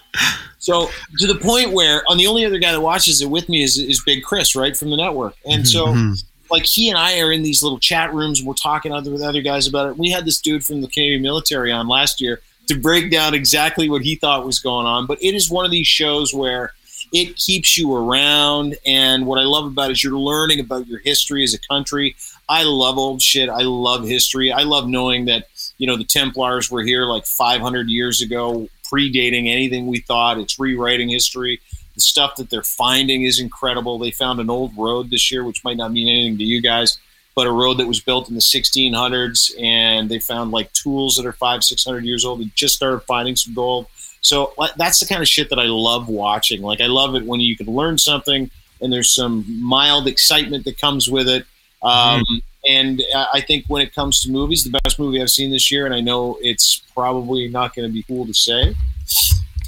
So 0.67 0.89
to 1.19 1.27
the 1.27 1.35
point 1.35 1.71
where, 1.71 2.03
on 2.09 2.17
the 2.17 2.27
only 2.27 2.45
other 2.45 2.59
guy 2.59 2.73
that 2.73 2.81
watches 2.81 3.21
it 3.21 3.29
with 3.29 3.47
me 3.47 3.63
is, 3.63 3.77
is 3.77 4.03
Big 4.05 4.21
Chris, 4.21 4.53
right 4.53 4.75
from 4.75 4.89
the 4.89 4.97
network. 4.97 5.33
And 5.45 5.63
mm-hmm, 5.63 5.65
so, 5.65 5.85
mm-hmm. 5.85 6.13
like, 6.51 6.65
he 6.65 6.89
and 6.89 6.97
I 6.97 7.21
are 7.21 7.31
in 7.31 7.41
these 7.41 7.63
little 7.63 7.79
chat 7.79 8.13
rooms 8.13 8.39
and 8.39 8.47
we're 8.49 8.53
talking 8.53 8.91
other, 8.91 9.09
with 9.09 9.21
other 9.21 9.41
guys 9.41 9.65
about 9.65 9.89
it. 9.89 9.97
We 9.97 10.11
had 10.11 10.25
this 10.25 10.41
dude 10.41 10.65
from 10.65 10.81
the 10.81 10.89
Canadian 10.89 11.21
military 11.21 11.71
on 11.71 11.87
last 11.87 12.19
year 12.19 12.41
to 12.67 12.77
break 12.77 13.09
down 13.09 13.33
exactly 13.33 13.89
what 13.89 14.01
he 14.01 14.15
thought 14.15 14.45
was 14.45 14.59
going 14.59 14.85
on. 14.85 15.05
But 15.05 15.23
it 15.23 15.35
is 15.35 15.49
one 15.49 15.63
of 15.63 15.71
these 15.71 15.87
shows 15.87 16.33
where 16.33 16.73
it 17.13 17.37
keeps 17.37 17.77
you 17.77 17.95
around. 17.95 18.75
And 18.85 19.25
what 19.25 19.39
I 19.39 19.43
love 19.43 19.67
about 19.67 19.89
it 19.89 19.93
is 19.93 20.03
you're 20.03 20.19
learning 20.19 20.59
about 20.59 20.85
your 20.87 20.99
history 20.99 21.45
as 21.45 21.53
a 21.53 21.59
country. 21.59 22.17
I 22.49 22.63
love 22.63 22.97
old 22.97 23.21
shit. 23.21 23.47
I 23.47 23.61
love 23.61 24.05
history. 24.05 24.51
I 24.51 24.63
love 24.63 24.89
knowing 24.89 25.25
that, 25.25 25.47
you 25.77 25.87
know, 25.87 25.97
the 25.97 26.03
Templars 26.03 26.71
were 26.71 26.83
here 26.83 27.05
like 27.05 27.25
500 27.25 27.89
years 27.89 28.21
ago, 28.21 28.67
predating 28.91 29.47
anything 29.47 29.87
we 29.87 29.99
thought. 29.99 30.39
It's 30.39 30.59
rewriting 30.59 31.09
history. 31.09 31.59
The 31.95 32.01
stuff 32.01 32.35
that 32.35 32.49
they're 32.49 32.63
finding 32.63 33.23
is 33.23 33.39
incredible. 33.39 33.97
They 33.97 34.11
found 34.11 34.39
an 34.39 34.49
old 34.49 34.75
road 34.77 35.09
this 35.09 35.31
year, 35.31 35.43
which 35.43 35.63
might 35.63 35.77
not 35.77 35.91
mean 35.91 36.07
anything 36.07 36.37
to 36.37 36.43
you 36.43 36.61
guys, 36.61 36.99
but 37.35 37.47
a 37.47 37.51
road 37.51 37.75
that 37.75 37.87
was 37.87 37.99
built 37.99 38.29
in 38.29 38.35
the 38.35 38.41
1600s. 38.41 39.51
And 39.61 40.09
they 40.09 40.19
found 40.19 40.51
like 40.51 40.71
tools 40.73 41.15
that 41.15 41.25
are 41.25 41.33
five, 41.33 41.63
600 41.63 42.03
years 42.03 42.25
old. 42.25 42.41
They 42.41 42.51
just 42.55 42.75
started 42.75 42.99
finding 43.01 43.35
some 43.35 43.53
gold. 43.53 43.87
So 44.21 44.53
that's 44.77 44.99
the 44.99 45.05
kind 45.05 45.21
of 45.21 45.27
shit 45.27 45.49
that 45.49 45.59
I 45.59 45.65
love 45.65 46.09
watching. 46.09 46.61
Like, 46.61 46.81
I 46.81 46.87
love 46.87 47.15
it 47.15 47.25
when 47.25 47.39
you 47.39 47.55
can 47.55 47.67
learn 47.67 47.97
something 47.97 48.49
and 48.81 48.91
there's 48.93 49.13
some 49.13 49.45
mild 49.63 50.07
excitement 50.07 50.65
that 50.65 50.79
comes 50.79 51.09
with 51.09 51.27
it. 51.27 51.45
Um, 51.81 52.23
And 52.69 53.01
I 53.15 53.27
I 53.35 53.41
think 53.41 53.65
when 53.67 53.81
it 53.81 53.93
comes 53.95 54.21
to 54.21 54.31
movies, 54.31 54.63
the 54.63 54.79
best 54.83 54.99
movie 54.99 55.21
I've 55.21 55.29
seen 55.29 55.51
this 55.51 55.71
year, 55.71 55.85
and 55.85 55.93
I 55.95 56.01
know 56.01 56.37
it's 56.41 56.81
probably 56.93 57.47
not 57.47 57.75
going 57.75 57.87
to 57.87 57.93
be 57.93 58.03
cool 58.03 58.25
to 58.25 58.33
say, 58.33 58.75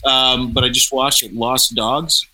um, 0.06 0.52
but 0.52 0.64
I 0.64 0.70
just 0.70 0.92
watched 0.92 1.24
it, 1.24 1.34
Lost 1.34 1.76
Dogs 1.76 2.26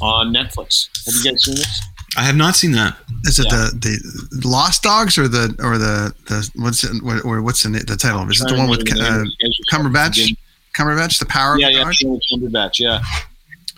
on 0.00 0.32
Netflix. 0.32 0.88
Have 1.06 1.14
you 1.14 1.30
guys 1.32 1.44
seen 1.44 1.54
this? 1.56 1.80
I 2.18 2.22
have 2.22 2.36
not 2.36 2.56
seen 2.56 2.72
that. 2.72 2.96
Is 3.24 3.38
it 3.38 3.46
Yeah. 3.50 3.68
the 3.74 4.28
the 4.40 4.48
Lost 4.48 4.82
Dogs 4.82 5.18
or 5.18 5.28
the 5.28 5.54
or 5.60 5.76
the 5.78 6.14
the 6.26 6.50
what's 6.56 6.82
it, 6.84 6.90
or 7.24 7.42
what's 7.42 7.62
the, 7.62 7.68
the 7.70 7.96
title? 7.96 8.20
of 8.22 8.28
it? 8.28 8.32
Is 8.36 8.42
it 8.42 8.48
the 8.48 8.56
one 8.56 8.68
with 8.70 8.80
uh, 8.80 9.24
Cumberbatch? 9.70 10.34
Cumberbatch, 10.76 11.18
the 11.18 11.26
Power 11.26 11.58
Yeah, 11.58 11.68
of 11.68 11.72
the 11.72 11.78
yeah, 11.78 11.84
Dog. 11.84 11.94
Benedict 12.02 12.26
Cumberbatch. 12.32 12.78
Yeah, 12.78 13.02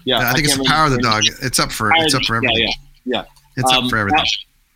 yeah. 0.05 0.31
I 0.31 0.33
think 0.35 0.47
it's 0.47 0.57
the 0.57 0.65
Power 0.65 0.87
of 0.87 0.93
the 0.93 0.99
Dog. 0.99 1.25
It's 1.43 1.59
up 1.59 1.73
for 1.73 1.91
it's 1.97 2.15
up 2.15 2.23
for 2.25 2.37
everything. 2.37 2.69
yeah, 3.05 3.23
yeah. 3.23 3.25
It's 3.57 3.73
up 3.73 3.83
Um, 3.85 3.89
for 3.91 3.97
everything. 3.99 4.19
That, 4.19 4.29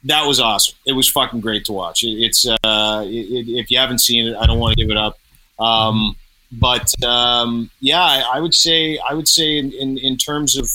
that 0.05 0.27
was 0.27 0.41
awesome. 0.41 0.77
It 0.87 0.93
was 0.93 1.09
fucking 1.11 1.41
great 1.41 1.65
to 1.67 1.73
watch. 1.73 2.03
It, 2.03 2.11
it's 2.23 2.47
uh, 2.47 3.05
it, 3.07 3.49
if 3.49 3.71
you 3.71 3.79
haven't 3.79 4.01
seen 4.01 4.27
it, 4.27 4.37
I 4.37 4.47
don't 4.47 4.59
want 4.59 4.77
to 4.77 4.83
give 4.83 4.91
it 4.91 4.97
up. 4.97 5.19
Um, 5.59 6.17
but 6.51 6.93
um, 7.05 7.71
yeah, 7.81 8.03
I, 8.03 8.25
I 8.35 8.41
would 8.41 8.55
say 8.55 8.99
I 9.09 9.15
would 9.15 9.29
say 9.29 9.59
in, 9.59 9.73
in, 9.73 9.99
in 9.99 10.17
terms 10.17 10.57
of 10.57 10.69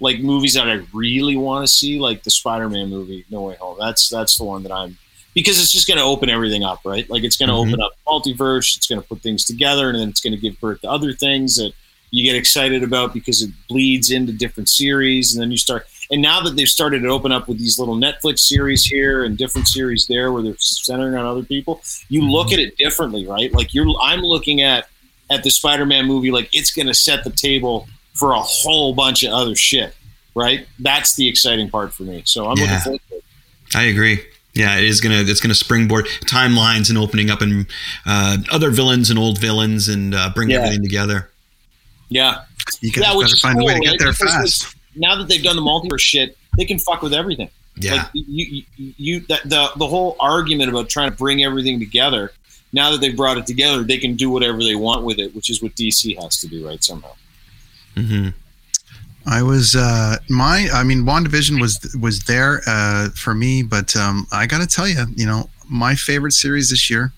like 0.00 0.20
movies 0.20 0.54
that 0.54 0.68
I 0.68 0.82
really 0.92 1.36
want 1.36 1.66
to 1.66 1.72
see, 1.72 1.98
like 1.98 2.22
the 2.22 2.30
Spider-Man 2.30 2.90
movie, 2.90 3.24
No 3.30 3.42
Way 3.42 3.56
Home. 3.56 3.76
That's 3.80 4.08
that's 4.08 4.36
the 4.36 4.44
one 4.44 4.62
that 4.64 4.72
I'm 4.72 4.98
because 5.34 5.60
it's 5.60 5.72
just 5.72 5.86
going 5.88 5.98
to 5.98 6.04
open 6.04 6.30
everything 6.30 6.64
up, 6.64 6.80
right? 6.84 7.08
Like 7.10 7.24
it's 7.24 7.36
going 7.36 7.48
to 7.48 7.54
Mhm. 7.54 7.68
open 7.68 7.80
up 7.82 7.92
multiverse. 8.06 8.76
It's 8.76 8.86
going 8.86 9.00
to 9.00 9.06
put 9.08 9.20
things 9.22 9.44
together, 9.44 9.88
and 9.90 9.98
then 9.98 10.08
it's 10.10 10.20
going 10.20 10.34
to 10.34 10.40
give 10.40 10.60
birth 10.60 10.82
to 10.82 10.90
other 10.90 11.12
things 11.12 11.56
that 11.56 11.72
you 12.10 12.22
get 12.24 12.36
excited 12.36 12.82
about 12.82 13.12
because 13.12 13.42
it 13.42 13.50
bleeds 13.68 14.10
into 14.10 14.32
different 14.32 14.68
series, 14.68 15.34
and 15.34 15.42
then 15.42 15.50
you 15.50 15.56
start. 15.56 15.86
And 16.10 16.22
now 16.22 16.40
that 16.42 16.56
they've 16.56 16.68
started 16.68 17.00
to 17.02 17.08
open 17.08 17.32
up 17.32 17.48
with 17.48 17.58
these 17.58 17.78
little 17.78 17.96
Netflix 17.96 18.40
series 18.40 18.84
here 18.84 19.24
and 19.24 19.36
different 19.36 19.66
series 19.68 20.06
there, 20.06 20.32
where 20.32 20.42
they're 20.42 20.54
centering 20.58 21.14
on 21.16 21.26
other 21.26 21.42
people, 21.42 21.82
you 22.08 22.22
look 22.22 22.52
at 22.52 22.58
it 22.58 22.76
differently, 22.76 23.26
right? 23.26 23.52
Like 23.52 23.74
you're, 23.74 23.86
I'm 24.00 24.20
looking 24.20 24.62
at 24.62 24.88
at 25.28 25.42
the 25.42 25.50
Spider-Man 25.50 26.06
movie 26.06 26.30
like 26.30 26.48
it's 26.52 26.70
going 26.70 26.86
to 26.86 26.94
set 26.94 27.24
the 27.24 27.30
table 27.30 27.88
for 28.14 28.32
a 28.32 28.40
whole 28.40 28.94
bunch 28.94 29.24
of 29.24 29.32
other 29.32 29.56
shit, 29.56 29.94
right? 30.36 30.66
That's 30.78 31.16
the 31.16 31.26
exciting 31.26 31.68
part 31.70 31.92
for 31.92 32.04
me. 32.04 32.22
So 32.24 32.46
I'm 32.48 32.56
Yeah. 32.58 32.64
looking 32.64 32.78
forward 32.80 33.00
to 33.10 33.14
it. 33.16 33.24
I 33.74 33.82
agree. 33.84 34.22
Yeah, 34.54 34.78
it 34.78 34.84
is 34.84 35.02
gonna 35.02 35.16
it's 35.26 35.40
gonna 35.40 35.54
springboard 35.54 36.06
timelines 36.24 36.88
and 36.88 36.96
opening 36.96 37.28
up 37.28 37.42
and 37.42 37.66
uh, 38.06 38.38
other 38.50 38.70
villains 38.70 39.10
and 39.10 39.18
old 39.18 39.38
villains 39.38 39.88
and 39.88 40.14
uh, 40.14 40.30
bring 40.34 40.48
Yeah. 40.48 40.58
everything 40.58 40.82
together. 40.82 41.30
Yeah. 42.08 42.42
You 42.80 42.90
guys 42.92 43.02
yeah, 43.04 43.14
which 43.16 43.26
better 43.26 43.34
is 43.34 43.40
find 43.40 43.60
a 43.60 43.64
way 43.64 43.74
to 43.74 43.80
get 43.80 43.90
right? 43.90 43.98
there 43.98 44.12
Because 44.12 44.62
fast. 44.62 44.75
Now 44.96 45.16
that 45.16 45.28
they've 45.28 45.42
done 45.42 45.56
the 45.56 45.62
multiverse 45.62 46.00
shit, 46.00 46.36
they 46.56 46.64
can 46.64 46.78
fuck 46.78 47.02
with 47.02 47.14
everything. 47.14 47.50
Yeah. 47.76 47.94
Like 47.94 48.06
you, 48.14 48.64
you, 48.76 48.94
you 48.96 49.20
that, 49.28 49.42
the 49.44 49.70
the 49.76 49.86
whole 49.86 50.16
argument 50.18 50.70
about 50.70 50.88
trying 50.88 51.10
to 51.10 51.16
bring 51.16 51.44
everything 51.44 51.78
together. 51.78 52.32
Now 52.72 52.90
that 52.90 53.00
they've 53.00 53.16
brought 53.16 53.38
it 53.38 53.46
together, 53.46 53.82
they 53.82 53.98
can 53.98 54.16
do 54.16 54.30
whatever 54.30 54.58
they 54.58 54.74
want 54.74 55.04
with 55.04 55.18
it, 55.18 55.34
which 55.34 55.50
is 55.50 55.62
what 55.62 55.74
DC 55.74 56.20
has 56.22 56.40
to 56.40 56.48
do, 56.48 56.66
right? 56.66 56.82
Somehow. 56.82 57.12
Mm-hmm. 57.94 58.28
I 59.26 59.42
was 59.42 59.74
uh 59.74 60.16
my 60.28 60.68
I 60.72 60.84
mean 60.84 61.02
WandaVision 61.04 61.60
was 61.60 61.96
was 62.00 62.20
there 62.24 62.62
uh 62.66 63.10
for 63.10 63.34
me, 63.34 63.62
but 63.62 63.94
um 63.96 64.26
I 64.32 64.46
got 64.46 64.60
to 64.60 64.66
tell 64.66 64.88
you, 64.88 65.04
you 65.14 65.26
know, 65.26 65.50
my 65.68 65.94
favorite 65.94 66.32
series 66.32 66.70
this 66.70 66.88
year 66.88 67.12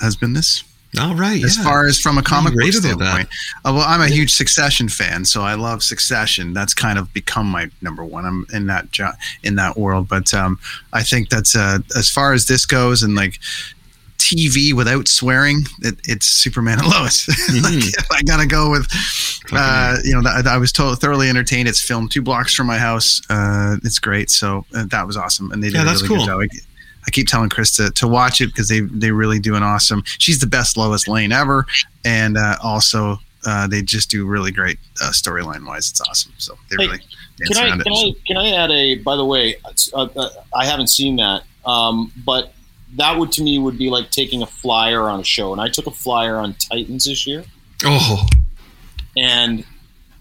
has 0.00 0.16
been 0.16 0.32
this. 0.32 0.64
All 1.00 1.14
right. 1.14 1.42
As 1.42 1.56
yeah. 1.56 1.64
far 1.64 1.86
as 1.86 1.98
from 1.98 2.18
a 2.18 2.22
comic 2.22 2.52
book 2.54 2.70
standpoint, 2.72 3.28
uh, 3.64 3.72
well, 3.74 3.80
I'm 3.80 4.02
a 4.02 4.08
huge 4.08 4.32
Succession 4.32 4.88
fan, 4.90 5.24
so 5.24 5.40
I 5.42 5.54
love 5.54 5.82
Succession. 5.82 6.52
That's 6.52 6.74
kind 6.74 6.98
of 6.98 7.12
become 7.14 7.46
my 7.46 7.70
number 7.80 8.04
one. 8.04 8.26
I'm 8.26 8.46
in 8.52 8.66
that 8.66 8.90
jo- 8.90 9.12
in 9.42 9.54
that 9.56 9.78
world, 9.78 10.08
but 10.08 10.34
um, 10.34 10.58
I 10.92 11.02
think 11.02 11.30
that's 11.30 11.56
uh, 11.56 11.78
as 11.96 12.10
far 12.10 12.34
as 12.34 12.46
this 12.46 12.66
goes, 12.66 13.02
and 13.02 13.14
like 13.14 13.38
TV 14.18 14.74
without 14.74 15.08
swearing, 15.08 15.62
it, 15.80 15.94
it's 16.04 16.26
Superman 16.26 16.78
and 16.78 16.88
Lois. 16.88 17.26
like, 17.62 17.84
I 18.10 18.22
gotta 18.22 18.46
go 18.46 18.70
with, 18.70 18.86
uh, 19.50 19.96
you 20.04 20.12
know, 20.14 20.22
that, 20.22 20.46
I 20.46 20.58
was 20.58 20.72
told 20.72 21.00
thoroughly 21.00 21.28
entertained. 21.28 21.68
It's 21.68 21.80
filmed 21.82 22.10
two 22.12 22.22
blocks 22.22 22.54
from 22.54 22.66
my 22.66 22.78
house. 22.78 23.20
Uh, 23.30 23.76
it's 23.82 23.98
great, 23.98 24.30
so 24.30 24.64
uh, 24.74 24.84
that 24.90 25.06
was 25.06 25.16
awesome, 25.16 25.50
and 25.52 25.62
they 25.62 25.68
did 25.68 25.76
Yeah, 25.76 25.82
a 25.82 25.84
that's 25.86 26.02
really 26.02 26.16
cool. 26.24 26.26
good 26.38 26.50
job. 26.50 26.58
I, 27.02 27.06
I 27.06 27.10
keep 27.10 27.26
telling 27.28 27.48
Chris 27.48 27.76
to, 27.76 27.90
to 27.90 28.08
watch 28.08 28.40
it 28.40 28.46
because 28.48 28.68
they 28.68 28.80
they 28.80 29.10
really 29.10 29.38
do 29.38 29.54
an 29.54 29.62
awesome. 29.62 30.02
She's 30.06 30.38
the 30.40 30.46
best 30.46 30.76
Lois 30.76 31.08
Lane 31.08 31.32
ever, 31.32 31.66
and 32.04 32.36
uh, 32.36 32.56
also 32.62 33.18
uh, 33.46 33.66
they 33.66 33.82
just 33.82 34.10
do 34.10 34.26
really 34.26 34.52
great 34.52 34.78
uh, 35.02 35.10
storyline 35.10 35.66
wise. 35.66 35.90
It's 35.90 36.00
awesome. 36.00 36.32
So 36.38 36.56
they 36.70 36.76
Hey, 36.76 36.86
really 36.86 36.98
dance 37.38 37.58
Can 37.58 37.58
I, 37.58 37.70
can 37.82 37.92
it. 37.92 38.16
I 38.16 38.26
can 38.26 38.36
I 38.36 38.50
add 38.52 38.70
a? 38.70 38.94
By 38.96 39.16
the 39.16 39.24
way, 39.24 39.56
uh, 39.94 40.08
uh, 40.16 40.28
I 40.54 40.64
haven't 40.66 40.88
seen 40.90 41.16
that, 41.16 41.42
um, 41.66 42.12
but 42.24 42.52
that 42.96 43.18
would 43.18 43.32
to 43.32 43.42
me 43.42 43.58
would 43.58 43.78
be 43.78 43.88
like 43.90 44.10
taking 44.10 44.42
a 44.42 44.46
flyer 44.46 45.08
on 45.08 45.18
a 45.18 45.24
show, 45.24 45.52
and 45.52 45.60
I 45.60 45.68
took 45.68 45.86
a 45.86 45.90
flyer 45.90 46.36
on 46.36 46.54
Titans 46.54 47.04
this 47.04 47.26
year, 47.26 47.44
Oh, 47.84 48.26
and 49.16 49.64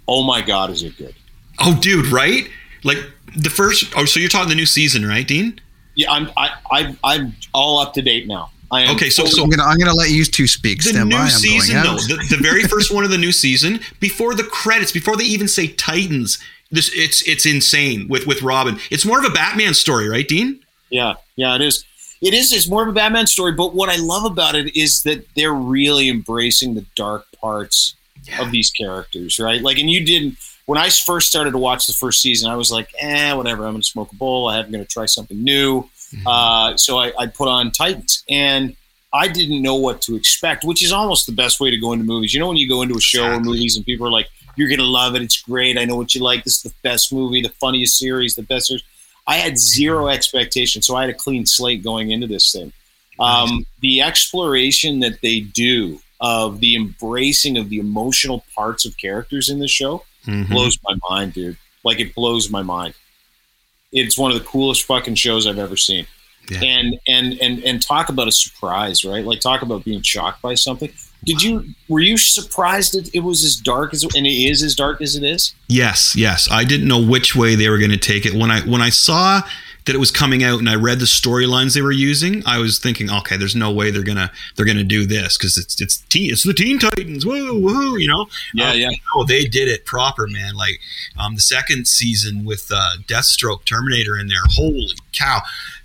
oh 0.07 0.23
my 0.23 0.41
god, 0.41 0.69
is 0.69 0.83
it 0.83 0.97
good? 0.97 1.13
oh, 1.59 1.77
dude, 1.79 2.07
right? 2.07 2.49
Like 2.83 2.97
the 3.35 3.49
first. 3.49 3.93
Oh, 3.95 4.05
so 4.05 4.19
you're 4.19 4.29
talking 4.29 4.49
the 4.49 4.55
new 4.55 4.65
season, 4.65 5.05
right, 5.05 5.27
Dean? 5.27 5.59
Yeah, 5.95 6.11
I'm 6.11 6.29
I, 6.37 6.51
I 6.71 6.97
I'm 7.03 7.35
all 7.53 7.79
up 7.79 7.93
to 7.95 8.01
date 8.01 8.27
now. 8.27 8.51
I 8.71 8.83
am 8.83 8.95
Okay, 8.95 9.09
so 9.09 9.25
so 9.25 9.43
I'm 9.43 9.49
gonna 9.49 9.63
I'm 9.63 9.77
gonna 9.77 9.93
let 9.93 10.11
you 10.11 10.23
two 10.23 10.47
speak. 10.47 10.81
the 10.83 10.89
Stand 10.89 11.09
new 11.09 11.17
by. 11.17 11.27
Season, 11.27 11.83
going 11.83 11.85
though, 11.85 12.15
the, 12.15 12.25
the 12.29 12.41
very 12.41 12.63
first 12.63 12.93
one 12.93 13.03
of 13.03 13.09
the 13.09 13.17
new 13.17 13.31
season, 13.33 13.81
before 13.99 14.33
the 14.33 14.43
credits, 14.43 14.91
before 14.91 15.17
they 15.17 15.25
even 15.25 15.47
say 15.47 15.67
Titans, 15.67 16.39
this 16.71 16.89
it's 16.93 17.27
it's 17.27 17.45
insane 17.45 18.07
with 18.07 18.25
with 18.25 18.41
Robin. 18.41 18.79
It's 18.89 19.05
more 19.05 19.19
of 19.19 19.25
a 19.25 19.29
Batman 19.33 19.73
story, 19.73 20.07
right, 20.07 20.27
Dean? 20.27 20.59
Yeah, 20.89 21.15
yeah, 21.35 21.55
it 21.55 21.61
is. 21.61 21.83
It 22.21 22.33
is. 22.33 22.53
It's 22.53 22.69
more 22.69 22.83
of 22.83 22.89
a 22.89 22.93
Batman 22.93 23.27
story, 23.27 23.51
but 23.51 23.73
what 23.73 23.89
I 23.89 23.97
love 23.97 24.23
about 24.23 24.55
it 24.55 24.77
is 24.77 25.03
that 25.03 25.25
they're 25.35 25.53
really 25.53 26.07
embracing 26.07 26.75
the 26.75 26.85
dark 26.95 27.25
parts 27.41 27.95
of 28.39 28.51
these 28.51 28.69
characters, 28.69 29.39
right? 29.39 29.61
Like, 29.61 29.79
and 29.79 29.89
you 29.89 30.05
didn't. 30.05 30.37
When 30.71 30.79
I 30.79 30.87
first 30.87 31.27
started 31.27 31.51
to 31.51 31.57
watch 31.57 31.85
the 31.85 31.91
first 31.91 32.21
season, 32.21 32.49
I 32.49 32.55
was 32.55 32.71
like, 32.71 32.93
eh, 32.97 33.33
whatever. 33.33 33.65
I'm 33.65 33.73
going 33.73 33.81
to 33.81 33.87
smoke 33.89 34.13
a 34.13 34.15
bowl. 34.15 34.47
I'm 34.47 34.71
going 34.71 34.81
to 34.81 34.89
try 34.89 35.05
something 35.05 35.43
new. 35.43 35.89
Uh, 36.25 36.77
so 36.77 36.97
I, 36.97 37.11
I 37.19 37.27
put 37.27 37.49
on 37.49 37.71
Titans, 37.71 38.23
and 38.29 38.73
I 39.11 39.27
didn't 39.27 39.61
know 39.61 39.75
what 39.75 40.01
to 40.03 40.15
expect, 40.15 40.63
which 40.63 40.81
is 40.81 40.93
almost 40.93 41.25
the 41.25 41.33
best 41.33 41.59
way 41.59 41.71
to 41.71 41.77
go 41.77 41.91
into 41.91 42.05
movies. 42.05 42.33
You 42.33 42.39
know, 42.39 42.47
when 42.47 42.55
you 42.55 42.69
go 42.69 42.83
into 42.83 42.95
a 42.95 43.01
show 43.01 43.33
or 43.33 43.41
movies, 43.41 43.75
and 43.75 43.85
people 43.85 44.07
are 44.07 44.11
like, 44.11 44.29
"You're 44.55 44.69
going 44.69 44.79
to 44.79 44.85
love 44.85 45.13
it. 45.13 45.21
It's 45.21 45.41
great. 45.41 45.77
I 45.77 45.83
know 45.83 45.97
what 45.97 46.15
you 46.15 46.21
like. 46.21 46.45
This 46.45 46.55
is 46.55 46.71
the 46.71 46.73
best 46.83 47.11
movie, 47.11 47.41
the 47.41 47.49
funniest 47.49 47.97
series, 47.97 48.35
the 48.35 48.43
best 48.43 48.67
series." 48.67 48.83
I 49.27 49.35
had 49.35 49.59
zero 49.59 50.07
expectation, 50.07 50.81
so 50.81 50.95
I 50.95 51.01
had 51.01 51.09
a 51.09 51.13
clean 51.13 51.45
slate 51.45 51.83
going 51.83 52.11
into 52.11 52.27
this 52.27 52.49
thing. 52.49 52.71
Um, 53.19 53.65
the 53.81 54.01
exploration 54.03 55.01
that 55.01 55.19
they 55.21 55.41
do 55.41 55.99
of 56.21 56.61
the 56.61 56.77
embracing 56.77 57.57
of 57.57 57.67
the 57.67 57.79
emotional 57.79 58.45
parts 58.55 58.85
of 58.85 58.95
characters 58.97 59.49
in 59.49 59.59
the 59.59 59.67
show 59.67 60.05
Mm-hmm. 60.25 60.53
blows 60.53 60.77
my 60.83 60.95
mind, 61.09 61.33
dude. 61.33 61.57
Like 61.83 61.99
it 61.99 62.13
blows 62.13 62.49
my 62.49 62.61
mind. 62.61 62.93
It's 63.91 64.17
one 64.17 64.31
of 64.31 64.37
the 64.37 64.43
coolest 64.45 64.83
fucking 64.83 65.15
shows 65.15 65.47
I've 65.47 65.57
ever 65.57 65.75
seen. 65.75 66.05
Yeah. 66.49 66.61
And 66.63 66.99
and 67.07 67.33
and 67.41 67.63
and 67.63 67.81
talk 67.81 68.09
about 68.09 68.27
a 68.27 68.31
surprise, 68.31 69.05
right? 69.05 69.23
Like 69.23 69.39
talk 69.39 69.61
about 69.61 69.85
being 69.85 70.01
shocked 70.01 70.41
by 70.41 70.55
something. 70.55 70.91
Did 71.23 71.43
you 71.43 71.65
were 71.87 71.99
you 71.99 72.17
surprised 72.17 72.93
that 72.93 73.13
it 73.13 73.19
was 73.19 73.43
as 73.43 73.55
dark 73.55 73.93
as 73.93 74.03
and 74.03 74.25
it 74.25 74.29
is 74.29 74.63
as 74.63 74.75
dark 74.75 75.01
as 75.01 75.15
it 75.15 75.23
is? 75.23 75.53
Yes, 75.67 76.15
yes. 76.15 76.49
I 76.51 76.63
didn't 76.63 76.87
know 76.87 77.01
which 77.01 77.35
way 77.35 77.55
they 77.55 77.69
were 77.69 77.77
going 77.77 77.91
to 77.91 77.97
take 77.97 78.25
it 78.25 78.33
when 78.33 78.49
I 78.49 78.61
when 78.61 78.81
I 78.81 78.89
saw 78.89 79.41
that 79.85 79.95
it 79.95 79.99
was 79.99 80.11
coming 80.11 80.43
out 80.43 80.59
and 80.59 80.69
I 80.69 80.75
read 80.75 80.99
the 80.99 81.05
storylines 81.05 81.73
they 81.73 81.81
were 81.81 81.91
using. 81.91 82.43
I 82.45 82.59
was 82.59 82.77
thinking, 82.77 83.09
okay, 83.09 83.35
there's 83.37 83.55
no 83.55 83.71
way 83.71 83.89
they're 83.89 84.03
gonna 84.03 84.31
they're 84.55 84.65
gonna 84.65 84.83
do 84.83 85.05
this 85.05 85.37
because 85.37 85.57
it's 85.57 85.81
it's 85.81 85.97
teen 85.97 86.31
it's 86.31 86.43
the 86.43 86.53
Teen 86.53 86.77
Titans, 86.77 87.25
whoa 87.25 87.53
whoa, 87.53 87.95
you 87.95 88.07
know. 88.07 88.27
Yeah, 88.53 88.69
Uh, 88.69 88.73
yeah. 88.73 88.89
No, 89.15 89.23
they 89.23 89.45
did 89.45 89.67
it 89.67 89.85
proper, 89.85 90.27
man. 90.27 90.55
Like 90.55 90.79
um, 91.17 91.35
the 91.35 91.41
second 91.41 91.87
season 91.87 92.45
with 92.45 92.69
uh, 92.73 92.97
Deathstroke, 93.07 93.65
Terminator 93.65 94.19
in 94.19 94.27
there. 94.27 94.43
Holy 94.51 94.95
cow! 95.13 95.39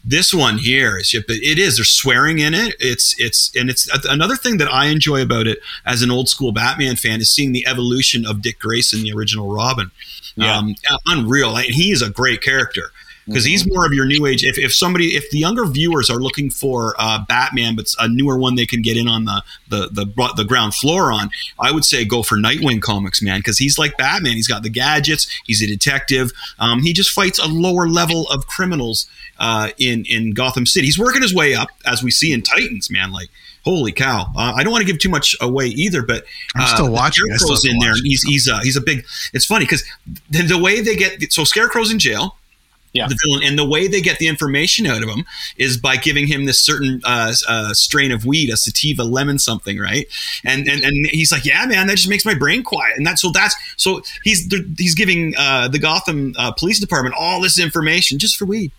This 0.04 0.32
one 0.32 0.58
here 0.58 0.98
is, 0.98 1.12
but 1.26 1.36
it 1.36 1.58
is. 1.58 1.76
They're 1.76 1.84
swearing 1.84 2.38
in 2.38 2.52
it. 2.54 2.76
It's 2.78 3.18
it's 3.18 3.50
and 3.56 3.70
it's 3.70 3.88
another 4.06 4.36
thing 4.36 4.58
that 4.58 4.72
I 4.72 4.86
enjoy 4.86 5.22
about 5.22 5.46
it 5.46 5.58
as 5.86 6.02
an 6.02 6.10
old 6.10 6.28
school 6.28 6.52
Batman 6.52 6.96
fan 6.96 7.20
is 7.20 7.30
seeing 7.30 7.52
the 7.52 7.66
evolution 7.66 8.26
of 8.26 8.42
Dick 8.42 8.58
Grayson, 8.58 9.02
the 9.02 9.12
original 9.12 9.52
Robin. 9.52 9.90
Yeah. 10.36 10.58
Um, 10.58 10.74
unreal. 11.06 11.50
Like, 11.50 11.66
he 11.66 11.92
is 11.92 12.02
a 12.02 12.10
great 12.10 12.42
character 12.42 12.92
because 13.26 13.44
he's 13.44 13.66
more 13.66 13.84
of 13.84 13.92
your 13.92 14.06
new 14.06 14.24
age. 14.26 14.44
If, 14.44 14.56
if 14.58 14.74
somebody, 14.74 15.16
if 15.16 15.30
the 15.30 15.38
younger 15.38 15.66
viewers 15.66 16.08
are 16.08 16.18
looking 16.18 16.48
for 16.48 16.94
uh, 16.98 17.24
Batman, 17.26 17.74
but 17.74 17.86
a 17.98 18.08
newer 18.08 18.38
one 18.38 18.54
they 18.54 18.66
can 18.66 18.82
get 18.82 18.96
in 18.96 19.08
on 19.08 19.24
the 19.24 19.42
the 19.68 19.88
the, 19.90 20.32
the 20.36 20.44
ground 20.44 20.74
floor 20.74 21.12
on, 21.12 21.30
I 21.58 21.72
would 21.72 21.84
say 21.84 22.04
go 22.04 22.22
for 22.22 22.36
Nightwing 22.36 22.80
comics, 22.80 23.20
man, 23.20 23.40
because 23.40 23.58
he's 23.58 23.78
like 23.78 23.96
Batman. 23.96 24.34
He's 24.34 24.48
got 24.48 24.62
the 24.62 24.70
gadgets. 24.70 25.26
He's 25.44 25.62
a 25.62 25.66
detective. 25.66 26.32
Um, 26.58 26.82
he 26.82 26.92
just 26.92 27.10
fights 27.10 27.38
a 27.38 27.46
lower 27.46 27.88
level 27.88 28.28
of 28.28 28.46
criminals 28.46 29.08
uh, 29.38 29.70
in 29.78 30.04
in 30.04 30.32
Gotham 30.32 30.66
City. 30.66 30.86
He's 30.86 30.98
working 30.98 31.22
his 31.22 31.34
way 31.34 31.54
up, 31.54 31.68
as 31.84 32.02
we 32.02 32.10
see 32.10 32.32
in 32.32 32.42
Titans, 32.42 32.90
man. 32.90 33.12
Like. 33.12 33.28
Holy 33.64 33.90
cow! 33.90 34.30
Uh, 34.36 34.52
I 34.54 34.62
don't 34.62 34.70
want 34.70 34.82
to 34.82 34.86
give 34.86 35.00
too 35.00 35.08
much 35.08 35.34
away 35.40 35.66
either, 35.66 36.00
but 36.00 36.24
I'm 36.54 36.62
uh, 36.62 36.66
still 36.66 36.92
watching. 36.92 37.24
Still 37.34 37.56
Scarecrow's 37.56 37.64
have 37.64 37.72
in 37.72 37.78
there. 37.80 37.94
He's 38.00 38.22
he's 38.22 38.48
uh, 38.48 38.60
he's 38.60 38.76
a 38.76 38.80
big. 38.80 39.04
It's 39.32 39.44
funny 39.44 39.64
because 39.64 39.82
the, 40.30 40.42
the 40.42 40.56
way 40.56 40.80
they 40.82 40.94
get 40.94 41.32
so 41.32 41.42
Scarecrow's 41.42 41.90
in 41.90 41.98
jail 41.98 42.35
Yeah. 42.96 43.08
the 43.08 43.18
villain, 43.24 43.42
and 43.44 43.58
the 43.58 43.64
way 43.64 43.86
they 43.88 44.00
get 44.00 44.18
the 44.18 44.28
information 44.28 44.86
out 44.86 45.02
of 45.02 45.08
him 45.08 45.24
is 45.56 45.76
by 45.76 45.96
giving 45.96 46.26
him 46.26 46.46
this 46.46 46.60
certain 46.60 47.00
uh, 47.04 47.32
uh, 47.48 47.74
strain 47.74 48.12
of 48.12 48.24
weed, 48.24 48.50
a 48.50 48.56
sativa 48.56 49.04
lemon 49.04 49.38
something, 49.38 49.78
right? 49.78 50.06
And 50.44 50.66
and 50.66 50.82
and 50.82 51.06
he's 51.06 51.32
like, 51.32 51.44
yeah, 51.44 51.64
man, 51.66 51.86
that 51.86 51.96
just 51.96 52.08
makes 52.08 52.24
my 52.24 52.34
brain 52.34 52.62
quiet. 52.62 52.96
And 52.96 53.06
that's 53.06 53.22
so 53.22 53.30
that's 53.30 53.54
so 53.76 54.02
he's 54.24 54.52
he's 54.78 54.94
giving 54.94 55.34
uh, 55.36 55.68
the 55.68 55.78
Gotham 55.78 56.34
uh, 56.38 56.52
Police 56.52 56.80
Department 56.80 57.14
all 57.18 57.40
this 57.40 57.58
information 57.58 58.18
just 58.18 58.36
for 58.36 58.44
weed. 58.44 58.72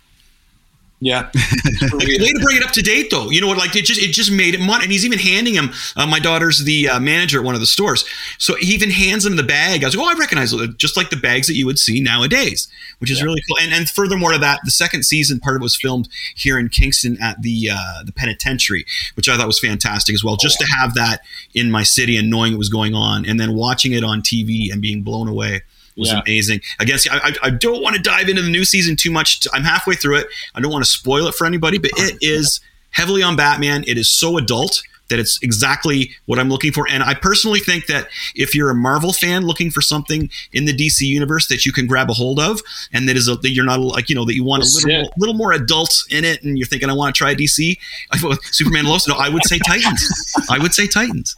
Yeah. 1.00 1.30
Way 1.92 2.18
to 2.18 2.40
bring 2.42 2.56
it 2.56 2.64
up 2.64 2.72
to 2.72 2.82
date, 2.82 3.10
though. 3.10 3.30
You 3.30 3.40
know 3.40 3.46
what? 3.46 3.56
Like 3.56 3.76
it 3.76 3.84
just 3.84 4.00
it 4.00 4.10
just 4.12 4.32
made 4.32 4.54
it 4.54 4.60
money. 4.60 4.84
And 4.84 4.92
he's 4.92 5.04
even 5.04 5.18
handing 5.18 5.54
him. 5.54 5.70
Uh, 5.96 6.06
my 6.06 6.18
daughter's 6.18 6.64
the 6.64 6.88
uh, 6.88 7.00
manager 7.00 7.38
at 7.38 7.44
one 7.44 7.54
of 7.54 7.60
the 7.60 7.66
stores, 7.66 8.04
so 8.38 8.56
he 8.56 8.74
even 8.74 8.90
hands 8.90 9.24
him 9.24 9.36
the 9.36 9.44
bag. 9.44 9.84
I 9.84 9.86
was 9.86 9.96
like, 9.96 10.04
oh, 10.04 10.10
I 10.10 10.18
recognize 10.18 10.52
it, 10.52 10.76
just 10.76 10.96
like 10.96 11.10
the 11.10 11.16
bags 11.16 11.46
that 11.46 11.54
you 11.54 11.66
would 11.66 11.78
see 11.78 12.00
nowadays, 12.00 12.66
which 12.98 13.12
is 13.12 13.22
really 13.22 13.40
cool. 13.48 13.58
And 13.62 13.72
and 13.72 13.88
furthermore 13.88 14.32
to 14.32 14.38
that, 14.38 14.60
the 14.64 14.72
second 14.72 15.04
season 15.04 15.38
part 15.38 15.54
of 15.54 15.62
it 15.62 15.64
was 15.64 15.76
filmed 15.76 16.08
here 16.34 16.58
in 16.58 16.68
Kingston 16.68 17.16
at 17.22 17.42
the 17.42 17.70
uh, 17.72 18.02
the 18.04 18.12
penitentiary, 18.12 18.84
which 19.14 19.28
I 19.28 19.36
thought 19.36 19.46
was 19.46 19.60
fantastic 19.60 20.14
as 20.14 20.24
well. 20.24 20.36
Just 20.36 20.58
to 20.58 20.66
have 20.80 20.94
that 20.94 21.20
in 21.54 21.70
my 21.70 21.84
city 21.84 22.16
and 22.16 22.28
knowing 22.28 22.52
it 22.52 22.58
was 22.58 22.70
going 22.70 22.94
on, 22.94 23.24
and 23.24 23.38
then 23.38 23.54
watching 23.54 23.92
it 23.92 24.02
on 24.02 24.20
TV 24.20 24.72
and 24.72 24.82
being 24.82 25.02
blown 25.02 25.28
away 25.28 25.62
was 25.98 26.10
Yeah. 26.10 26.20
amazing. 26.26 26.60
I 26.80 26.84
guess 26.84 27.08
I, 27.10 27.16
I, 27.18 27.32
I 27.44 27.50
don't 27.50 27.82
want 27.82 27.96
to 27.96 28.02
dive 28.02 28.28
into 28.28 28.42
the 28.42 28.50
new 28.50 28.64
season 28.64 28.96
too 28.96 29.10
much. 29.10 29.46
I'm 29.52 29.64
halfway 29.64 29.94
through 29.94 30.16
it. 30.16 30.26
I 30.54 30.60
don't 30.60 30.72
want 30.72 30.84
to 30.84 30.90
spoil 30.90 31.26
it 31.26 31.34
for 31.34 31.46
anybody, 31.46 31.78
but 31.78 31.90
it 31.96 32.16
is 32.22 32.60
heavily 32.90 33.22
on 33.22 33.36
Batman. 33.36 33.84
It 33.86 33.98
is 33.98 34.10
so 34.10 34.38
adult 34.38 34.82
that 35.10 35.18
it's 35.18 35.38
exactly 35.42 36.10
what 36.26 36.38
I'm 36.38 36.50
looking 36.50 36.70
for. 36.70 36.86
And 36.86 37.02
I 37.02 37.14
personally 37.14 37.60
think 37.60 37.86
that 37.86 38.08
if 38.34 38.54
you're 38.54 38.68
a 38.68 38.74
Marvel 38.74 39.14
fan 39.14 39.46
looking 39.46 39.70
for 39.70 39.80
something 39.80 40.28
in 40.52 40.66
the 40.66 40.72
DC 40.74 41.00
universe 41.00 41.48
that 41.48 41.64
you 41.64 41.72
can 41.72 41.86
grab 41.86 42.10
a 42.10 42.12
hold 42.12 42.38
of, 42.38 42.60
and 42.92 43.08
that 43.08 43.16
is 43.16 43.26
a, 43.26 43.36
that 43.36 43.50
you're 43.52 43.64
not 43.64 43.80
like 43.80 44.10
you 44.10 44.14
know 44.14 44.26
that 44.26 44.34
you 44.34 44.44
want 44.44 44.64
a 44.64 44.66
little 44.66 45.06
it. 45.06 45.10
little 45.16 45.34
more 45.34 45.52
adult 45.52 46.04
in 46.10 46.24
it, 46.24 46.42
and 46.42 46.58
you're 46.58 46.66
thinking 46.66 46.90
I 46.90 46.92
want 46.92 47.14
to 47.14 47.18
try 47.18 47.34
DC, 47.34 47.78
Superman 48.52 48.84
Lois. 48.84 49.08
No, 49.08 49.14
I 49.14 49.30
would 49.30 49.44
say 49.44 49.58
Titans. 49.58 50.34
I 50.50 50.58
would 50.58 50.74
say 50.74 50.86
Titans. 50.86 51.34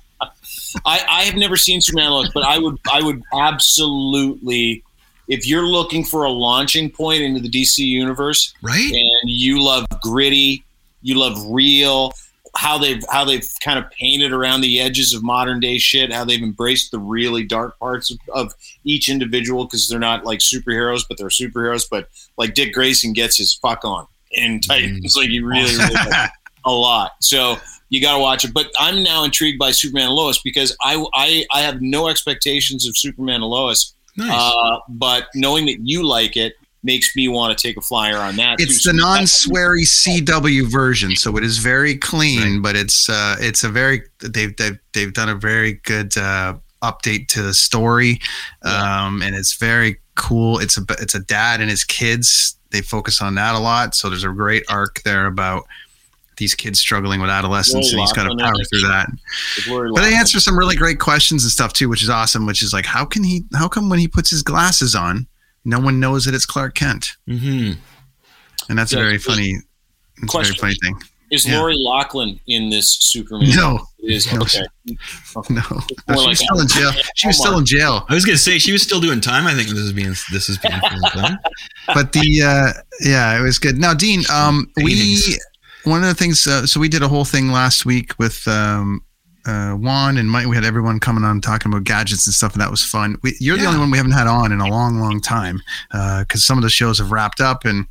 I, 0.84 1.04
I 1.08 1.22
have 1.24 1.36
never 1.36 1.56
seen 1.56 1.80
Superman 1.80 2.10
Lois, 2.10 2.30
but 2.32 2.44
I 2.44 2.58
would 2.58 2.78
I 2.92 3.02
would 3.02 3.22
absolutely 3.32 4.82
if 5.28 5.46
you're 5.46 5.66
looking 5.66 6.04
for 6.04 6.24
a 6.24 6.30
launching 6.30 6.90
point 6.90 7.22
into 7.22 7.40
the 7.40 7.48
DC 7.48 7.78
universe 7.78 8.52
Right? 8.62 8.92
and 8.92 9.30
you 9.30 9.62
love 9.62 9.86
gritty, 10.02 10.64
you 11.02 11.18
love 11.18 11.38
real, 11.48 12.12
how 12.56 12.78
they've 12.78 13.02
how 13.10 13.24
they've 13.24 13.46
kind 13.62 13.78
of 13.78 13.90
painted 13.92 14.32
around 14.32 14.60
the 14.60 14.80
edges 14.80 15.14
of 15.14 15.22
modern 15.22 15.60
day 15.60 15.78
shit, 15.78 16.12
how 16.12 16.24
they've 16.24 16.42
embraced 16.42 16.90
the 16.90 16.98
really 16.98 17.44
dark 17.44 17.78
parts 17.78 18.10
of, 18.10 18.18
of 18.34 18.54
each 18.84 19.08
individual 19.08 19.64
because 19.64 19.88
they're 19.88 19.98
not 19.98 20.24
like 20.24 20.40
superheroes, 20.40 21.04
but 21.08 21.16
they're 21.16 21.28
superheroes. 21.28 21.86
But 21.88 22.08
like 22.36 22.54
Dick 22.54 22.72
Grayson 22.72 23.12
gets 23.12 23.36
his 23.36 23.54
fuck 23.54 23.84
on 23.84 24.06
in 24.32 24.60
Titans, 24.60 25.14
mm. 25.14 25.16
like 25.20 25.28
he 25.28 25.40
really, 25.40 25.76
really 25.76 25.94
a 26.64 26.72
lot. 26.72 27.12
So 27.20 27.56
you 27.90 28.00
got 28.00 28.14
to 28.14 28.20
watch 28.20 28.44
it. 28.44 28.54
But 28.54 28.70
I'm 28.78 29.02
now 29.02 29.24
intrigued 29.24 29.58
by 29.58 29.72
Superman 29.72 30.06
and 30.06 30.14
Lois 30.14 30.40
because 30.40 30.74
I 30.80 31.04
I, 31.14 31.44
I 31.52 31.60
have 31.60 31.82
no 31.82 32.08
expectations 32.08 32.88
of 32.88 32.96
Superman 32.96 33.36
and 33.36 33.44
Lois. 33.44 33.94
Nice. 34.16 34.30
Uh, 34.32 34.78
but 34.88 35.28
knowing 35.34 35.66
that 35.66 35.78
you 35.82 36.02
like 36.02 36.36
it 36.36 36.54
makes 36.82 37.14
me 37.14 37.28
want 37.28 37.56
to 37.56 37.62
take 37.62 37.76
a 37.76 37.80
flyer 37.80 38.16
on 38.16 38.36
that. 38.36 38.60
It's 38.60 38.82
too. 38.82 38.92
the 38.92 38.98
So 38.98 39.04
non-sweary 39.04 39.84
CW 39.84 40.70
version, 40.70 41.14
so 41.16 41.36
it 41.36 41.44
is 41.44 41.58
very 41.58 41.96
clean, 41.96 42.62
but 42.62 42.76
it's 42.76 43.08
uh, 43.08 43.36
it's 43.38 43.64
a 43.64 43.68
very 43.68 44.02
they've 44.20 44.56
they've 44.56 44.78
they've 44.92 45.12
done 45.12 45.28
a 45.28 45.34
very 45.34 45.74
good 45.84 46.16
uh, 46.16 46.54
update 46.82 47.28
to 47.28 47.42
the 47.42 47.54
story, 47.54 48.20
um, 48.62 49.22
and 49.22 49.34
it's 49.34 49.54
very 49.56 50.00
cool. 50.14 50.58
It's 50.58 50.78
a 50.78 50.84
it's 51.00 51.14
a 51.14 51.20
dad 51.20 51.60
and 51.60 51.70
his 51.70 51.84
kids. 51.84 52.56
They 52.70 52.82
focus 52.82 53.20
on 53.20 53.34
that 53.34 53.54
a 53.54 53.58
lot, 53.58 53.94
so 53.94 54.08
there's 54.08 54.24
a 54.24 54.28
great 54.28 54.64
arc 54.68 55.02
there 55.02 55.26
about 55.26 55.64
these 56.40 56.56
kids 56.56 56.80
struggling 56.80 57.20
with 57.20 57.30
adolescence, 57.30 57.92
and 57.92 58.00
he's 58.00 58.12
got 58.12 58.24
to 58.24 58.36
power 58.36 58.52
think. 58.54 58.68
through 58.68 58.80
that. 58.88 59.06
But 59.68 59.68
they 59.68 59.78
Loughlin. 59.78 60.12
answer 60.14 60.40
some 60.40 60.58
really 60.58 60.74
great 60.74 60.98
questions 60.98 61.44
and 61.44 61.52
stuff 61.52 61.72
too, 61.72 61.88
which 61.88 62.02
is 62.02 62.10
awesome. 62.10 62.46
Which 62.46 62.62
is 62.64 62.72
like, 62.72 62.84
how 62.86 63.04
can 63.04 63.22
he? 63.22 63.44
How 63.54 63.68
come 63.68 63.88
when 63.88 64.00
he 64.00 64.08
puts 64.08 64.30
his 64.30 64.42
glasses 64.42 64.96
on, 64.96 65.28
no 65.64 65.78
one 65.78 66.00
knows 66.00 66.24
that 66.24 66.34
it's 66.34 66.46
Clark 66.46 66.74
Kent? 66.74 67.16
Mm-hmm. 67.28 67.78
And 68.68 68.78
that's 68.78 68.92
Yeah, 68.92 68.98
a 68.98 69.02
very 69.02 69.18
funny, 69.18 69.54
Question. 70.26 70.56
very 70.60 70.74
funny 70.74 70.78
thing. 70.82 71.00
Is 71.30 71.46
Yeah. 71.46 71.60
Lori 71.60 71.76
Loughlin 71.78 72.40
in 72.48 72.70
this 72.70 72.96
Superman? 73.00 73.50
No. 73.50 73.86
It 74.00 74.10
is 74.12 74.32
No. 74.32 74.40
okay. 74.42 74.62
No, 75.48 75.62
more 75.70 75.82
no 76.08 76.14
she 76.16 76.16
like 76.16 76.26
was 76.28 76.38
still 76.40 76.60
in 76.60 76.66
jail. 76.68 76.92
She 77.14 77.26
was 77.28 77.36
still 77.38 77.58
in 77.58 77.64
jail. 77.64 78.04
I 78.08 78.14
was 78.14 78.24
gonna 78.24 78.36
say 78.38 78.58
she 78.58 78.72
was 78.72 78.82
still 78.82 79.00
doing 79.00 79.20
time. 79.20 79.46
I 79.46 79.54
think 79.54 79.68
this 79.68 79.78
is 79.78 79.92
being 79.92 80.14
this 80.32 80.48
is 80.48 80.58
being 80.58 80.74
filmed. 81.12 81.38
But 81.86 82.12
the 82.12 82.42
uh, 82.42 82.72
yeah, 83.00 83.38
it 83.38 83.42
was 83.42 83.58
good. 83.60 83.78
Now, 83.78 83.94
Dean, 83.94 84.22
um, 84.32 84.66
we 84.78 84.94
Paintings. 84.96 85.38
One 85.84 86.02
of 86.02 86.08
the 86.08 86.14
things. 86.14 86.46
Uh, 86.46 86.66
so 86.66 86.80
we 86.80 86.88
did 86.88 87.02
a 87.02 87.08
whole 87.08 87.24
thing 87.24 87.48
last 87.48 87.86
week 87.86 88.18
with 88.18 88.46
um, 88.48 89.04
uh, 89.46 89.72
Juan 89.72 90.16
and 90.18 90.30
Mike. 90.30 90.46
We 90.46 90.56
had 90.56 90.64
everyone 90.64 91.00
coming 91.00 91.24
on 91.24 91.40
talking 91.40 91.72
about 91.72 91.84
gadgets 91.84 92.26
and 92.26 92.34
stuff, 92.34 92.52
and 92.52 92.62
that 92.62 92.70
was 92.70 92.84
fun. 92.84 93.16
We, 93.22 93.36
you're 93.40 93.56
the 93.56 93.66
only 93.66 93.78
one 93.78 93.90
we 93.90 93.96
haven't 93.96 94.12
had 94.12 94.26
on 94.26 94.52
in 94.52 94.60
a 94.60 94.68
long, 94.68 95.00
long 95.00 95.20
time 95.20 95.60
because 95.90 96.44
some 96.44 96.58
of 96.58 96.62
the 96.62 96.70
shows 96.70 96.98
have 96.98 97.12
wrapped 97.12 97.40
up 97.40 97.64
and. 97.64 97.86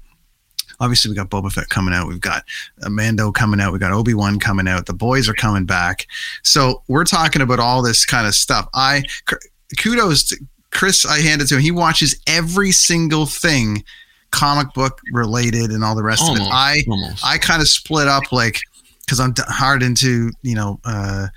Obviously, 0.82 1.12
we 1.12 1.16
got 1.16 1.30
Boba 1.30 1.52
Fett 1.52 1.68
coming 1.68 1.94
out. 1.94 2.08
We've 2.08 2.22
got 2.22 2.46
Mando 2.88 3.34
coming 3.34 3.60
out. 3.60 3.74
We 3.74 3.80
got 3.80 3.92
Obi 3.92 4.14
Wan 4.14 4.40
coming 4.40 4.66
out. 4.66 4.86
The 4.86 4.94
boys 4.94 5.28
are 5.28 5.34
coming 5.34 5.66
back. 5.66 6.08
So 6.42 6.84
we're 6.88 7.04
talking 7.04 7.42
about 7.42 7.60
all 7.60 7.82
this 7.82 8.06
kind 8.06 8.26
of 8.26 8.34
stuff. 8.34 8.70
I 8.74 9.04
kudos 9.78 10.24
to 10.30 10.38
Chris. 10.72 11.06
I 11.06 11.20
handed 11.20 11.50
to 11.50 11.56
him. 11.56 11.62
He 11.62 11.72
watches 11.72 12.18
every 12.28 12.72
single 12.72 13.26
thing 13.26 13.84
comic 14.32 14.74
book 14.74 15.00
related 15.12 15.72
and 15.72 15.84
all 15.84 15.96
the 15.96 16.04
rest 16.04 16.30
of 16.30 16.38
it. 16.38 16.42
I 16.44 16.84
almost. 16.90 17.26
I 17.26 17.38
kind 17.38 17.62
of 17.62 17.68
split 17.68 18.08
up 18.08 18.32
like 18.32 18.60
because 19.06 19.20
I'm 19.20 19.34
hard 19.48 19.84
into 19.84 20.32
you 20.42 20.56
know 20.56 20.80
uh, 20.86 21.28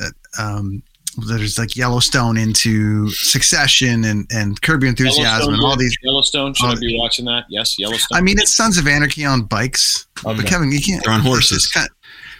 uh, 0.00 0.10
um, 0.38 0.82
there's 1.28 1.58
like 1.58 1.76
Yellowstone 1.76 2.36
into 2.36 3.08
Succession 3.10 4.04
and 4.04 4.26
and 4.32 4.60
Curb 4.62 4.82
Your 4.82 4.90
Enthusiasm 4.90 5.54
and 5.54 5.62
all 5.62 5.76
these. 5.76 5.96
Yellowstone. 6.02 6.54
Should 6.54 6.66
all 6.66 6.76
I 6.76 6.80
be 6.80 6.98
watching 6.98 7.24
that? 7.26 7.44
Yes, 7.48 7.78
Yellowstone. 7.78 8.18
I 8.18 8.20
mean, 8.20 8.38
it's 8.38 8.54
Sons 8.54 8.78
of 8.78 8.86
Anarchy 8.86 9.24
on 9.24 9.42
bikes, 9.42 10.06
but 10.22 10.44
Kevin, 10.46 10.72
you 10.72 10.80
can't. 10.80 11.04
They're 11.04 11.14
on 11.14 11.20
horses. 11.20 11.58
It's 11.58 11.72
kind 11.72 11.88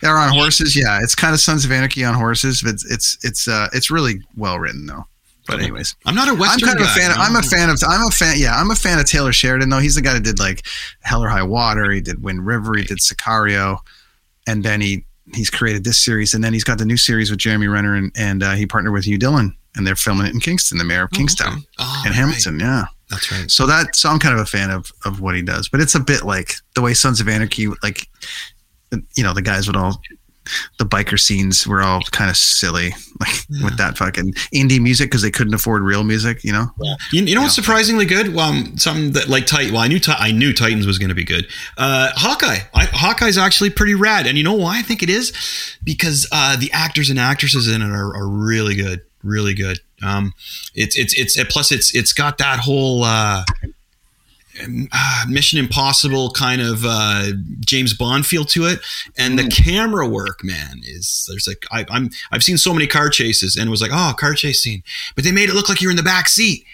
they're 0.03 0.19
on 0.19 0.33
horses. 0.33 0.77
Yeah, 0.77 0.99
it's 1.01 1.15
kind 1.15 1.33
of 1.33 1.41
Sons 1.41 1.65
of 1.65 1.73
Anarchy 1.73 2.05
on 2.05 2.15
horses, 2.15 2.61
but 2.61 2.75
it's 2.75 2.85
it's 2.91 3.19
it's 3.23 3.49
uh 3.49 3.69
it's 3.73 3.91
really 3.91 4.21
well 4.37 4.59
written 4.59 4.87
though. 4.87 5.07
But 5.47 5.61
anyways, 5.61 5.97
I'm 6.07 6.15
not 6.15 6.29
a 6.29 6.33
I'm 6.33 6.39
Western 6.39 6.69
kind 6.69 6.81
of 6.81 6.87
guy, 6.87 6.93
a 6.93 6.97
fan. 6.97 7.11
Of. 7.11 7.17
I'm 7.19 7.37
a 7.37 7.43
fan 7.43 7.69
of. 7.71 7.79
I'm 7.89 8.07
a 8.07 8.11
fan. 8.11 8.35
Yeah, 8.39 8.55
I'm 8.57 8.71
a 8.71 8.77
fan 8.77 8.99
of 9.01 9.07
Taylor 9.07 9.33
Sheridan 9.33 9.71
though. 9.71 9.79
He's 9.81 9.97
the 9.97 10.03
guy 10.03 10.13
that 10.15 10.23
did 10.23 10.39
like 10.39 10.63
Hell 11.01 11.23
or 11.25 11.29
High 11.29 11.43
Water. 11.43 11.91
He 11.91 12.01
did 12.01 12.23
Wind 12.23 12.47
River. 12.47 12.75
He 12.77 12.85
did 12.85 12.99
Sicario, 12.99 13.79
and 14.47 14.63
then 14.65 14.81
he 14.81 15.05
he's 15.35 15.51
created 15.51 15.83
this 15.85 15.99
series, 15.99 16.33
and 16.35 16.45
then 16.45 16.53
he's 16.53 16.65
got 16.65 16.79
the 16.79 16.85
new 16.85 16.97
series 16.97 17.31
with 17.31 17.41
Jeremy 17.41 17.67
Renner, 17.67 17.95
and 17.97 18.13
and 18.17 18.43
uh, 18.43 18.53
he 18.53 18.67
partnered 18.67 18.93
with 18.93 19.05
Hugh 19.05 19.19
Dillon, 19.19 19.57
and 19.75 19.85
they're 19.87 19.97
filming 19.97 20.27
it 20.27 20.35
in 20.35 20.41
Kingston, 20.41 20.79
the 20.79 20.85
mayor 20.85 21.03
of 21.05 21.11
Oh, 21.13 21.17
Kingstown 21.17 21.55
okay. 21.55 21.65
Oh, 21.81 22.03
and 22.07 22.15
Hamilton. 22.15 22.61
Yeah. 22.61 22.85
That's 23.11 23.31
right. 23.31 23.51
So 23.51 23.67
that 23.67 23.95
so 23.97 24.09
I'm 24.09 24.19
kind 24.19 24.35
of 24.35 24.41
a 24.41 24.47
fan 24.47 24.71
of 24.71 24.91
of 25.05 25.21
what 25.21 25.35
he 25.35 25.43
does, 25.43 25.69
but 25.69 25.81
it's 25.81 25.95
a 25.95 26.01
bit 26.01 26.23
like 26.23 26.55
the 26.75 26.81
way 26.83 26.95
Sons 26.95 27.21
of 27.21 27.29
Anarchy, 27.29 27.67
like 27.83 28.09
you 29.17 29.23
know, 29.23 29.35
the 29.35 29.43
guys 29.43 29.67
would 29.67 29.77
all 29.77 30.01
the 30.79 30.85
biker 30.85 31.19
scenes 31.19 31.67
were 31.67 31.83
all 31.83 32.01
kind 32.11 32.31
of 32.31 32.37
silly, 32.37 32.95
like 33.21 33.35
with 33.63 33.77
that 33.79 33.97
fucking 33.97 34.33
indie 34.55 34.81
music 34.81 35.11
because 35.11 35.23
they 35.23 35.31
couldn't 35.31 35.55
afford 35.55 35.83
real 35.83 36.05
music, 36.05 36.43
you 36.45 36.53
know. 36.53 36.67
You, 37.13 37.23
you 37.23 37.35
know 37.35 37.43
what's 37.43 37.55
surprisingly 37.55 38.07
good? 38.07 38.37
Um, 38.37 38.77
something 38.77 39.13
that 39.13 39.29
like 39.29 39.47
Titan. 39.47 39.73
Well, 39.73 39.83
I 39.83 39.89
knew 39.89 40.01
I 40.09 40.33
knew 40.33 40.53
Titans 40.53 40.87
was 40.87 40.99
going 40.99 41.11
to 41.11 41.15
be 41.15 41.25
good. 41.25 41.47
Uh, 41.77 42.11
Hawkeye. 42.15 42.61
I, 42.75 42.85
Hawkeye's 42.87 43.39
actually 43.39 43.71
pretty 43.71 43.95
rad, 43.95 44.27
and 44.27 44.37
you 44.37 44.45
know 44.45 44.55
why 44.55 44.79
I 44.79 44.83
think 44.83 45.03
it 45.03 45.11
is? 45.11 45.33
Because 45.85 46.27
uh, 46.33 46.57
the 46.57 46.71
actors 46.73 47.11
and 47.11 47.19
actresses 47.19 47.69
in 47.69 47.83
it 47.83 47.91
are, 47.91 48.15
are 48.17 48.29
really 48.29 48.75
good, 48.75 49.03
really 49.23 49.55
good. 49.55 49.79
Um, 50.03 50.33
it's 50.75 50.97
it's 50.97 51.17
it's 51.19 51.43
plus 51.53 51.71
it's 51.71 51.95
it's 51.95 52.13
got 52.13 52.39
that 52.39 52.59
whole. 52.61 53.05
Uh, 53.05 53.45
uh, 54.61 55.25
Mission 55.29 55.59
Impossible 55.59 56.31
kind 56.31 56.61
of 56.61 56.85
uh, 56.85 57.29
James 57.61 57.95
Bond 57.95 58.27
feel 58.27 58.45
to 58.47 58.67
it, 58.67 58.81
and 59.17 59.39
the 59.39 59.49
camera 59.49 60.07
work, 60.07 60.45
man, 60.45 60.81
is 60.85 61.27
there's 61.29 61.47
like 61.47 61.65
I, 61.71 61.87
I'm 61.91 62.11
I've 62.31 62.43
seen 62.43 62.59
so 62.59 62.73
many 62.73 62.87
car 62.87 63.09
chases, 63.09 63.57
and 63.57 63.69
it 63.69 63.71
was 63.71 63.81
like 63.83 63.91
oh 63.93 64.15
car 64.19 64.35
chase 64.35 64.63
scene, 64.63 64.83
but 65.15 65.25
they 65.25 65.33
made 65.33 65.49
it 65.49 65.55
look 65.55 65.69
like 65.69 65.81
you're 65.81 65.91
in 65.91 65.97
the 65.97 66.03
back 66.03 66.29
seat, 66.29 66.65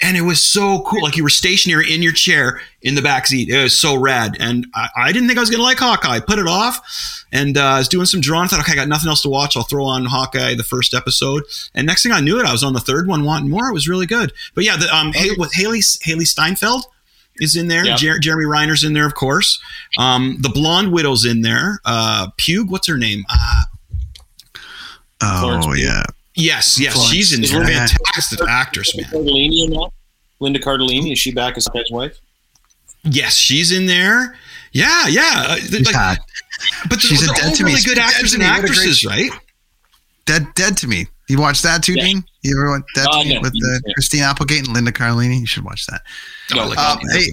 and 0.00 0.16
it 0.16 0.22
was 0.22 0.40
so 0.40 0.82
cool, 0.82 1.02
like 1.02 1.16
you 1.16 1.22
were 1.22 1.28
stationary 1.28 1.92
in 1.92 2.02
your 2.02 2.12
chair 2.12 2.60
in 2.82 2.94
the 2.94 3.02
back 3.02 3.26
seat. 3.26 3.48
It 3.48 3.62
was 3.62 3.76
so 3.76 3.96
rad, 3.96 4.36
and 4.38 4.66
I, 4.74 4.88
I 4.96 5.12
didn't 5.12 5.28
think 5.28 5.38
I 5.38 5.42
was 5.42 5.50
gonna 5.50 5.62
like 5.62 5.78
Hawkeye. 5.78 6.20
Put 6.20 6.38
it 6.38 6.46
off, 6.46 7.24
and 7.32 7.58
uh, 7.58 7.64
I 7.64 7.78
was 7.78 7.88
doing 7.88 8.06
some 8.06 8.20
drawing. 8.20 8.48
Thought 8.48 8.60
okay, 8.60 8.72
I 8.72 8.76
got 8.76 8.88
nothing 8.88 9.08
else 9.08 9.22
to 9.22 9.28
watch. 9.28 9.56
I'll 9.56 9.64
throw 9.64 9.84
on 9.84 10.04
Hawkeye 10.04 10.54
the 10.54 10.62
first 10.62 10.94
episode, 10.94 11.42
and 11.74 11.86
next 11.86 12.04
thing 12.04 12.12
I 12.12 12.20
knew 12.20 12.38
it, 12.38 12.46
I 12.46 12.52
was 12.52 12.62
on 12.62 12.74
the 12.74 12.80
third 12.80 13.08
one 13.08 13.24
wanting 13.24 13.50
more. 13.50 13.68
It 13.68 13.74
was 13.74 13.88
really 13.88 14.06
good, 14.06 14.32
but 14.54 14.64
yeah, 14.64 14.76
the, 14.76 14.94
um, 14.94 15.12
Hay- 15.12 15.34
with 15.36 15.52
Hailee 15.52 15.80
Hailee 16.04 16.28
Steinfeld 16.28 16.84
is 17.36 17.56
in 17.56 17.68
there. 17.68 17.84
Yep. 17.84 17.98
Jer- 17.98 18.18
Jeremy 18.18 18.46
Renner's 18.46 18.84
in 18.84 18.92
there, 18.92 19.06
of 19.06 19.14
course. 19.14 19.58
Um, 19.98 20.36
the 20.40 20.48
blonde 20.48 20.92
widow's 20.92 21.24
in 21.24 21.42
there. 21.42 21.80
Uh, 21.84 22.28
Pugh, 22.36 22.64
what's 22.66 22.86
her 22.86 22.96
name? 22.98 23.24
Uh, 23.28 23.62
Oh 25.22 25.72
yeah, 25.74 26.02
yes, 26.34 26.78
yes, 26.78 26.92
Florence. 26.92 27.12
she's 27.12 27.32
in 27.32 27.42
Is 27.44 27.50
there. 27.50 27.60
Linda- 27.60 27.72
Fantastic 27.88 28.40
actress, 28.46 28.94
man. 28.96 29.06
Cardellini 29.06 29.64
in 29.64 29.70
that? 29.70 29.90
Linda 30.40 30.58
Cardellini 30.58 31.12
is 31.12 31.18
she 31.18 31.32
back 31.32 31.56
as 31.56 31.66
his 31.72 31.90
wife? 31.90 32.18
Yes, 33.04 33.34
she's 33.34 33.72
in 33.72 33.86
there. 33.86 34.36
Yeah, 34.72 35.06
yeah. 35.08 35.44
Uh, 35.48 35.56
She's 35.56 35.86
like- 35.86 35.94
hot. 35.94 36.18
but 36.90 37.00
She's 37.00 37.20
they're 37.24 37.32
a 37.32 37.36
dead 37.36 37.46
all 37.50 37.54
to 37.54 37.64
me. 37.64 37.70
really 37.72 37.82
good 37.84 37.98
actors 37.98 38.32
to 38.32 38.36
and 38.36 38.42
me. 38.44 38.48
What 38.50 38.58
a 38.58 38.60
great 38.62 38.70
actresses, 38.72 39.04
right? 39.04 39.30
Dead 40.26 40.46
Dead 40.54 40.76
to 40.78 40.88
Me. 40.88 41.06
You 41.28 41.38
watch 41.40 41.62
that 41.62 41.82
too, 41.82 41.94
Yeah. 41.94 42.04
Dean? 42.04 42.24
You 42.44 42.56
ever 42.60 42.70
watch 42.70 42.82
Dead 42.94 43.06
Uh, 43.08 43.22
to 43.22 43.28
Me 43.28 43.34
no. 43.34 43.40
with 43.40 43.52
uh, 43.54 43.72
Yeah. 43.86 43.92
Christine 43.94 44.22
Applegate 44.22 44.64
and 44.66 44.68
Linda 44.74 44.92
Carlini? 44.92 45.40
You 45.40 45.46
should 45.46 45.64
watch 45.64 45.86
that. 45.86 46.02
No, 46.54 46.66
like, 46.68 46.78
Um, 46.78 46.98
hey, 47.12 47.30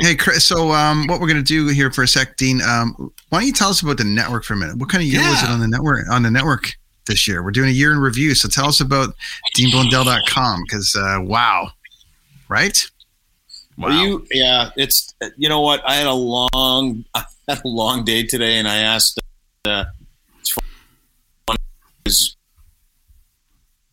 hey, 0.00 0.14
Chris. 0.14 0.44
So, 0.44 0.72
um, 0.72 1.06
what 1.08 1.20
we're 1.20 1.26
gonna 1.28 1.42
do 1.42 1.66
here 1.68 1.90
for 1.90 2.04
a 2.04 2.08
sec, 2.08 2.36
Dean? 2.36 2.62
Um, 2.62 3.12
why 3.28 3.40
don't 3.40 3.46
you 3.46 3.52
tell 3.52 3.70
us 3.70 3.82
about 3.82 3.98
the 3.98 4.04
network 4.04 4.44
for 4.44 4.54
a 4.54 4.56
minute? 4.56 4.76
What 4.78 4.88
kind 4.88 5.02
of 5.02 5.08
year 5.08 5.20
was 5.28 5.42
it 5.42 5.48
on 5.48 5.58
the 5.60 5.68
network? 5.68 6.08
On 6.08 6.22
the 6.22 6.30
network 6.30 6.74
this 7.06 7.26
year, 7.26 7.42
we're 7.42 7.50
doing 7.50 7.68
a 7.70 7.72
year 7.72 7.90
in 7.92 7.98
review. 7.98 8.34
So, 8.36 8.48
tell 8.48 8.66
us 8.68 8.80
about 8.80 9.14
DeanBlundell.com 9.58 10.62
because 10.62 10.94
uh, 10.96 11.18
wow, 11.22 11.70
right? 12.48 12.78
Are 13.82 13.90
you? 13.92 14.26
Yeah, 14.32 14.70
it's 14.76 15.12
you 15.36 15.48
know 15.48 15.60
what? 15.60 15.82
I 15.86 15.96
had 15.96 16.06
a 16.06 16.12
long, 16.14 17.04
I 17.14 17.24
had 17.48 17.64
a 17.64 17.68
long 17.68 18.04
day 18.04 18.22
today, 18.24 18.58
and 18.58 18.68
I 18.68 18.76
asked. 18.76 19.20
Uh, 19.64 19.84
it's 20.40 20.50
fun, 20.50 21.56
is- 22.06 22.35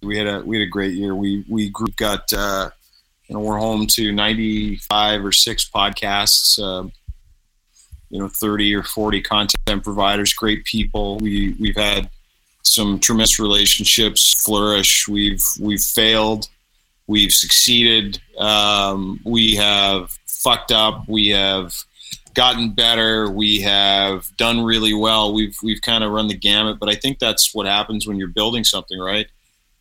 we 0.04 0.18
had 0.18 0.28
a 0.28 0.42
we 0.42 0.58
had 0.58 0.68
a 0.68 0.70
great 0.70 0.94
year. 0.94 1.16
We 1.16 1.44
we 1.50 1.70
group 1.70 1.96
got 1.96 2.32
uh, 2.34 2.70
you 3.28 3.36
know 3.36 3.42
we're 3.42 3.58
home 3.58 3.88
to 3.88 4.12
ninety 4.12 4.78
five 4.78 5.24
or 5.24 5.32
six 5.32 5.70
podcasts. 5.70 6.60
Uh, 6.60 6.90
you 8.10 8.20
know, 8.20 8.28
thirty 8.28 8.74
or 8.76 8.84
forty 8.84 9.22
content 9.22 9.84
providers. 9.84 10.34
Great 10.34 10.66
people. 10.66 11.18
We 11.18 11.56
we've 11.60 11.76
had 11.76 12.10
some 12.64 13.00
tremendous 13.00 13.40
relationships 13.40 14.44
flourish. 14.44 15.08
We've 15.08 15.44
we've 15.60 15.82
failed 15.82 16.48
we've 17.08 17.34
succeeded 17.34 18.22
um, 18.38 19.20
we 19.26 19.56
have 19.56 20.12
fucked 20.28 20.72
up 20.72 21.08
we 21.08 21.30
have 21.30 21.74
gotten 22.34 22.72
better 22.72 23.30
we 23.30 23.62
have 23.62 24.26
done 24.38 24.64
really 24.64 24.94
well 24.94 25.34
we've 25.34 25.56
we've 25.62 25.82
kind 25.82 26.04
of 26.04 26.12
run 26.12 26.28
the 26.28 26.38
gamut 26.38 26.80
but 26.80 26.90
i 26.90 26.96
think 26.96 27.20
that's 27.20 27.54
what 27.54 27.68
happens 27.68 28.08
when 28.08 28.18
you're 28.18 28.28
building 28.28 28.64
something 28.64 29.00
right 29.00 29.28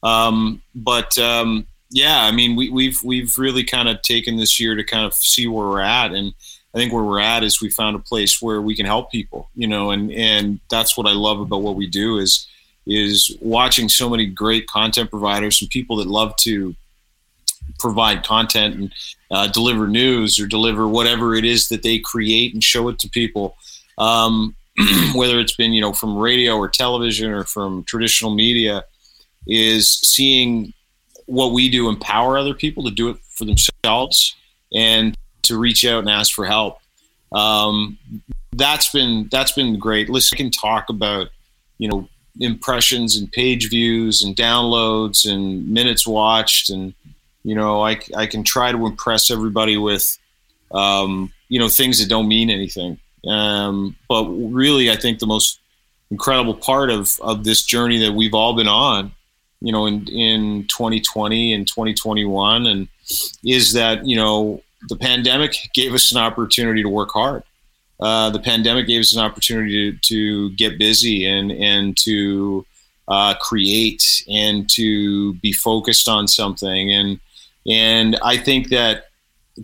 um, 0.03 0.63
but 0.75 1.17
um, 1.19 1.67
yeah 1.91 2.23
i 2.25 2.31
mean 2.31 2.57
we, 2.57 2.71
we've 2.71 3.01
we've 3.05 3.37
really 3.37 3.65
kind 3.65 3.89
of 3.89 4.01
taken 4.03 4.37
this 4.37 4.59
year 4.59 4.75
to 4.75 4.85
kind 4.85 5.07
of 5.07 5.15
see 5.15 5.47
where 5.47 5.67
we're 5.67 5.81
at 5.81 6.13
and 6.13 6.33
I 6.75 6.79
think 6.79 6.93
where 6.93 7.05
we're 7.05 7.21
at 7.21 7.43
is 7.43 7.61
we 7.61 7.69
found 7.69 7.97
a 7.97 7.99
place 7.99 8.41
where 8.41 8.63
we 8.63 8.75
can 8.75 8.87
help 8.87 9.11
people, 9.11 9.51
you 9.55 9.67
know, 9.67 9.91
and 9.91 10.11
and 10.11 10.61
that's 10.71 10.97
what 10.97 11.07
I 11.07 11.13
love 11.13 11.41
about 11.41 11.63
what 11.63 11.77
we 11.77 11.87
do 11.87 12.19
is 12.19 12.47
is 12.87 13.37
watching 13.41 13.89
so 13.89 14.09
many 14.09 14.27
great 14.27 14.67
content 14.67 15.11
providers 15.11 15.61
and 15.61 15.71
people 15.71 15.97
that 15.97 16.09
love 16.09 16.35
to 16.37 16.75
provide 17.79 18.25
content 18.25 18.75
and 18.75 18.93
uh, 19.31 19.47
deliver 19.49 19.87
news 19.87 20.41
or 20.41 20.47
deliver 20.47 20.89
whatever 20.89 21.35
it 21.35 21.45
is 21.45 21.69
that 21.69 21.83
they 21.83 21.99
create 21.99 22.55
and 22.55 22.65
show 22.65 22.89
it 22.89 22.99
to 22.99 23.09
people. 23.09 23.57
Um, 23.99 24.57
whether 25.15 25.39
it's 25.39 25.55
been 25.55 25.75
you 25.75 25.83
know 25.83 25.93
from 25.93 26.17
radio 26.17 26.57
or 26.57 26.71
television 26.71 27.31
or 27.31 27.45
from 27.45 27.85
traditional 27.85 28.35
media, 28.35 28.85
is 29.47 29.91
seeing 29.91 30.73
what 31.27 31.53
we 31.53 31.69
do 31.69 31.89
empower 31.89 32.37
other 32.37 32.55
people 32.55 32.85
to 32.85 32.91
do 32.91 33.09
it 33.09 33.17
for 33.31 33.45
themselves 33.45 34.35
and 34.75 35.17
to 35.43 35.59
reach 35.59 35.85
out 35.85 36.01
and 36.01 36.11
ask 36.11 36.33
for 36.33 36.45
help. 36.45 36.79
Um, 37.33 37.99
that's 38.53 38.91
been 38.91 39.29
that's 39.31 39.53
been 39.53 39.79
great. 39.79 40.09
Listen, 40.09 40.37
I 40.37 40.39
can 40.39 40.51
talk 40.51 40.89
about 40.89 41.29
you 41.79 41.89
know 41.89 42.09
impressions 42.41 43.17
and 43.17 43.31
page 43.31 43.69
views 43.69 44.23
and 44.23 44.37
downloads 44.37 45.31
and 45.31 45.69
minutes 45.69 46.07
watched 46.07 46.71
and 46.71 46.95
you 47.43 47.55
know 47.55 47.83
I, 47.83 48.01
I 48.17 48.27
can 48.27 48.43
try 48.43 48.73
to 48.73 48.87
impress 48.87 49.31
everybody 49.31 49.77
with 49.77 50.19
um, 50.71 51.33
you 51.49 51.59
know 51.59 51.69
things 51.69 51.99
that 51.99 52.09
don't 52.09 52.29
mean 52.29 52.49
anything 52.49 52.99
um, 53.27 53.97
but 54.09 54.25
really 54.25 54.91
I 54.91 54.97
think 54.97 55.19
the 55.19 55.27
most 55.27 55.61
incredible 56.11 56.55
part 56.55 56.91
of 56.91 57.19
of 57.21 57.45
this 57.45 57.65
journey 57.65 57.99
that 57.99 58.13
we've 58.13 58.35
all 58.35 58.55
been 58.55 58.69
on 58.69 59.13
you 59.63 59.73
know 59.73 59.87
in 59.87 60.07
in 60.09 60.67
2020 60.69 61.55
and 61.55 61.67
2021 61.67 62.67
and 62.67 62.89
is 63.45 63.73
that 63.73 64.05
you 64.07 64.17
know 64.17 64.63
the 64.89 64.97
pandemic 64.97 65.55
gave 65.75 65.95
us 65.95 66.11
an 66.13 66.19
opportunity 66.19 66.83
to 66.83 66.89
work 66.89 67.11
hard. 67.13 67.43
Uh, 68.01 68.31
the 68.31 68.41
pandemic 68.41 68.89
gave 68.89 69.01
us 69.01 69.15
an 69.15 69.23
opportunity 69.23 69.93
to, 69.93 69.99
to 69.99 70.51
get 70.57 70.79
busy 70.79 71.27
and 71.27 71.53
and 71.53 71.97
to 71.97 72.67
uh, 73.09 73.35
create 73.41 74.25
and 74.29 74.69
to 74.71 75.35
be 75.35 75.53
focused 75.53 76.09
on 76.09 76.27
something. 76.27 76.93
And 76.93 77.21
and 77.67 78.19
I 78.25 78.37
think 78.39 78.71
that 78.71 79.07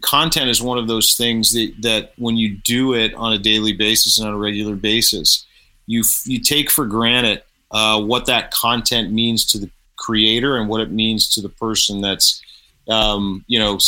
content 0.03 0.51
is 0.51 0.63
one 0.63 0.79
of 0.79 0.87
those 0.87 1.15
things 1.15 1.53
that 1.53 1.73
that 1.81 2.13
when 2.17 2.37
you 2.37 2.57
do 2.59 2.95
it 2.95 3.13
on 3.15 3.33
a 3.33 3.39
daily 3.39 3.73
basis 3.73 4.19
and 4.19 4.29
on 4.29 4.35
a 4.35 4.39
regular 4.39 4.77
basis 4.77 5.47
you 5.87 6.05
you 6.27 6.39
take 6.39 6.71
for 6.71 6.85
granted 6.87 7.43
uh, 7.71 8.01
what 8.01 8.27
that 8.27 8.51
content 8.51 9.11
means 9.11 9.47
to 9.47 9.59
the 9.59 9.71
creator 9.99 10.57
and 10.57 10.69
what 10.69 10.81
it 10.81 10.91
means 10.91 11.29
to 11.35 11.43
the 11.43 11.49
person 11.49 12.01
that's 12.01 12.41
um, 12.89 13.45
you 13.47 13.59
know 13.59 13.79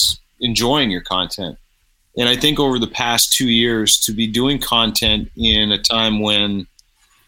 enjoying 0.41 0.91
your 0.91 1.03
content 1.03 1.57
and 2.17 2.29
I 2.29 2.37
think 2.37 2.59
over 2.59 2.79
the 2.79 2.87
past 2.87 3.33
two 3.33 3.49
years, 3.49 3.99
to 4.01 4.13
be 4.13 4.27
doing 4.27 4.59
content 4.59 5.31
in 5.37 5.71
a 5.73 5.79
time 5.79 6.21
when, 6.21 6.67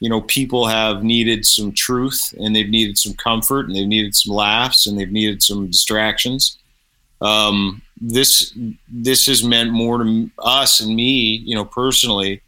you 0.01 0.09
know, 0.09 0.21
people 0.23 0.67
have 0.67 1.05
needed 1.05 1.47
some 1.47 1.73
truth 1.73 2.35
and 2.39 2.55
they've 2.55 2.69
needed 2.69 2.99
some 2.99 3.15
comfort 3.15 3.67
and 3.67 3.77
they've 3.77 3.87
needed 3.87 4.15
some 4.17 4.35
laughs 4.35 4.87
and 4.87 4.99
they've 4.99 5.13
needed 5.13 5.43
some 5.43 5.69
distractions. 5.69 6.59
Um, 7.21 7.83
this 8.01 8.53
this 8.89 9.27
has 9.27 9.45
meant 9.45 9.71
more 9.71 10.03
to 10.03 10.29
us 10.41 10.81
and 10.81 10.97
me, 10.97 11.37
you 11.37 11.55
know, 11.55 11.65
personally, 11.65 12.43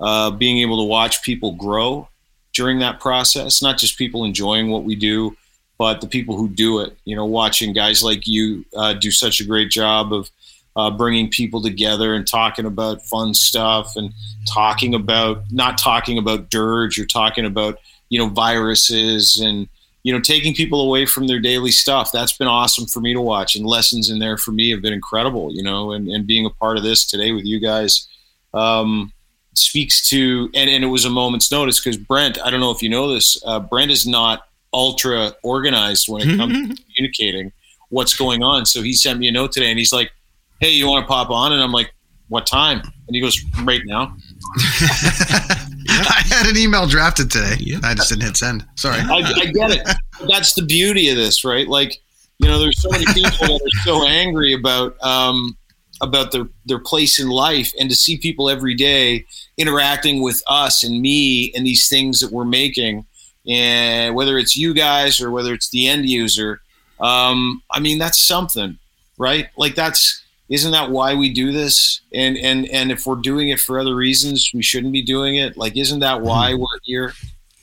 uh, 0.00 0.32
being 0.32 0.58
able 0.58 0.78
to 0.78 0.84
watch 0.84 1.22
people 1.22 1.52
grow 1.52 2.08
during 2.52 2.80
that 2.80 2.98
process. 2.98 3.62
Not 3.62 3.78
just 3.78 3.96
people 3.96 4.24
enjoying 4.24 4.68
what 4.68 4.82
we 4.82 4.96
do, 4.96 5.36
but 5.78 6.00
the 6.00 6.06
people 6.06 6.36
who 6.36 6.48
do 6.48 6.80
it. 6.80 6.96
You 7.04 7.16
know, 7.16 7.24
watching 7.24 7.72
guys 7.72 8.02
like 8.02 8.26
you 8.26 8.64
uh, 8.76 8.94
do 8.94 9.10
such 9.10 9.40
a 9.40 9.44
great 9.44 9.70
job 9.70 10.12
of 10.12 10.30
uh, 10.76 10.90
bringing 10.90 11.28
people 11.28 11.62
together 11.62 12.14
and 12.14 12.26
talking 12.26 12.66
about 12.66 13.02
fun 13.02 13.32
stuff 13.34 13.96
and 13.96 14.12
talking 14.46 14.94
about 14.94 15.42
not 15.50 15.78
talking 15.78 16.18
about 16.18 16.50
dirge 16.50 16.98
or 16.98 17.06
talking 17.06 17.46
about 17.46 17.78
you 18.10 18.18
know 18.18 18.28
viruses 18.28 19.40
and 19.40 19.68
you 20.02 20.12
know 20.12 20.20
taking 20.20 20.54
people 20.54 20.82
away 20.82 21.06
from 21.06 21.26
their 21.26 21.40
daily 21.40 21.70
stuff 21.70 22.12
that's 22.12 22.36
been 22.36 22.46
awesome 22.46 22.86
for 22.86 23.00
me 23.00 23.14
to 23.14 23.20
watch 23.20 23.56
and 23.56 23.66
lessons 23.66 24.10
in 24.10 24.18
there 24.18 24.36
for 24.36 24.52
me 24.52 24.70
have 24.70 24.82
been 24.82 24.92
incredible 24.92 25.52
you 25.52 25.62
know 25.62 25.92
and, 25.92 26.08
and 26.08 26.26
being 26.26 26.46
a 26.46 26.50
part 26.50 26.76
of 26.76 26.82
this 26.82 27.06
today 27.06 27.32
with 27.32 27.44
you 27.44 27.58
guys 27.58 28.06
um, 28.54 29.12
speaks 29.54 30.08
to 30.08 30.50
and, 30.54 30.68
and 30.68 30.84
it 30.84 30.88
was 30.88 31.06
a 31.06 31.10
moment's 31.10 31.50
notice 31.50 31.80
because 31.80 31.96
brent 31.96 32.38
i 32.44 32.50
don't 32.50 32.60
know 32.60 32.70
if 32.70 32.82
you 32.82 32.88
know 32.90 33.12
this 33.12 33.42
uh, 33.46 33.58
brent 33.58 33.90
is 33.90 34.06
not 34.06 34.45
ultra 34.76 35.32
organized 35.42 36.06
when 36.08 36.28
it 36.28 36.36
comes 36.36 36.52
to 36.52 36.82
communicating 36.94 37.50
what's 37.88 38.14
going 38.16 38.42
on 38.42 38.66
so 38.66 38.82
he 38.82 38.92
sent 38.92 39.18
me 39.18 39.28
a 39.28 39.32
note 39.32 39.50
today 39.52 39.70
and 39.70 39.78
he's 39.78 39.92
like 39.92 40.10
hey, 40.60 40.70
you 40.70 40.88
want 40.88 41.04
to 41.04 41.08
pop 41.08 41.30
on? 41.30 41.52
And 41.52 41.62
I'm 41.62 41.72
like, 41.72 41.92
what 42.28 42.46
time? 42.46 42.80
And 42.80 43.14
he 43.14 43.20
goes, 43.20 43.38
right 43.62 43.82
now. 43.84 44.16
I 44.58 46.22
had 46.26 46.46
an 46.46 46.56
email 46.56 46.86
drafted 46.86 47.30
today. 47.30 47.56
I 47.82 47.94
just 47.94 48.08
didn't 48.08 48.24
hit 48.24 48.36
send. 48.36 48.66
Sorry. 48.74 49.00
I, 49.00 49.18
I 49.18 49.46
get 49.46 49.70
it. 49.70 49.88
That's 50.28 50.54
the 50.54 50.62
beauty 50.62 51.08
of 51.10 51.16
this, 51.16 51.44
right? 51.44 51.68
Like, 51.68 51.96
you 52.38 52.48
know, 52.48 52.58
there's 52.58 52.80
so 52.82 52.90
many 52.90 53.04
people 53.06 53.46
that 53.46 53.60
are 53.62 53.84
so 53.84 54.06
angry 54.06 54.52
about 54.52 55.00
um, 55.02 55.56
about 56.02 56.32
their 56.32 56.46
their 56.66 56.78
place 56.78 57.18
in 57.18 57.30
life, 57.30 57.72
and 57.80 57.88
to 57.88 57.96
see 57.96 58.18
people 58.18 58.50
every 58.50 58.74
day 58.74 59.24
interacting 59.56 60.20
with 60.20 60.42
us 60.46 60.84
and 60.84 61.00
me 61.00 61.50
and 61.54 61.64
these 61.66 61.88
things 61.88 62.20
that 62.20 62.30
we're 62.30 62.44
making, 62.44 63.06
and 63.48 64.14
whether 64.14 64.38
it's 64.38 64.56
you 64.56 64.74
guys 64.74 65.20
or 65.20 65.30
whether 65.30 65.54
it's 65.54 65.70
the 65.70 65.88
end 65.88 66.08
user, 66.08 66.60
um, 67.00 67.62
I 67.70 67.80
mean, 67.80 67.98
that's 67.98 68.20
something, 68.20 68.78
right? 69.18 69.48
Like 69.56 69.74
that's 69.74 70.22
isn't 70.48 70.72
that 70.72 70.90
why 70.90 71.14
we 71.14 71.32
do 71.32 71.52
this 71.52 72.00
and 72.12 72.36
and 72.36 72.66
and 72.68 72.92
if 72.92 73.06
we're 73.06 73.16
doing 73.16 73.48
it 73.48 73.60
for 73.60 73.78
other 73.78 73.94
reasons 73.94 74.50
we 74.54 74.62
shouldn't 74.62 74.92
be 74.92 75.02
doing 75.02 75.36
it 75.36 75.56
like 75.56 75.76
isn't 75.76 76.00
that 76.00 76.20
why 76.22 76.52
mm-hmm. 76.52 76.60
we're 76.60 76.80
here 76.84 77.12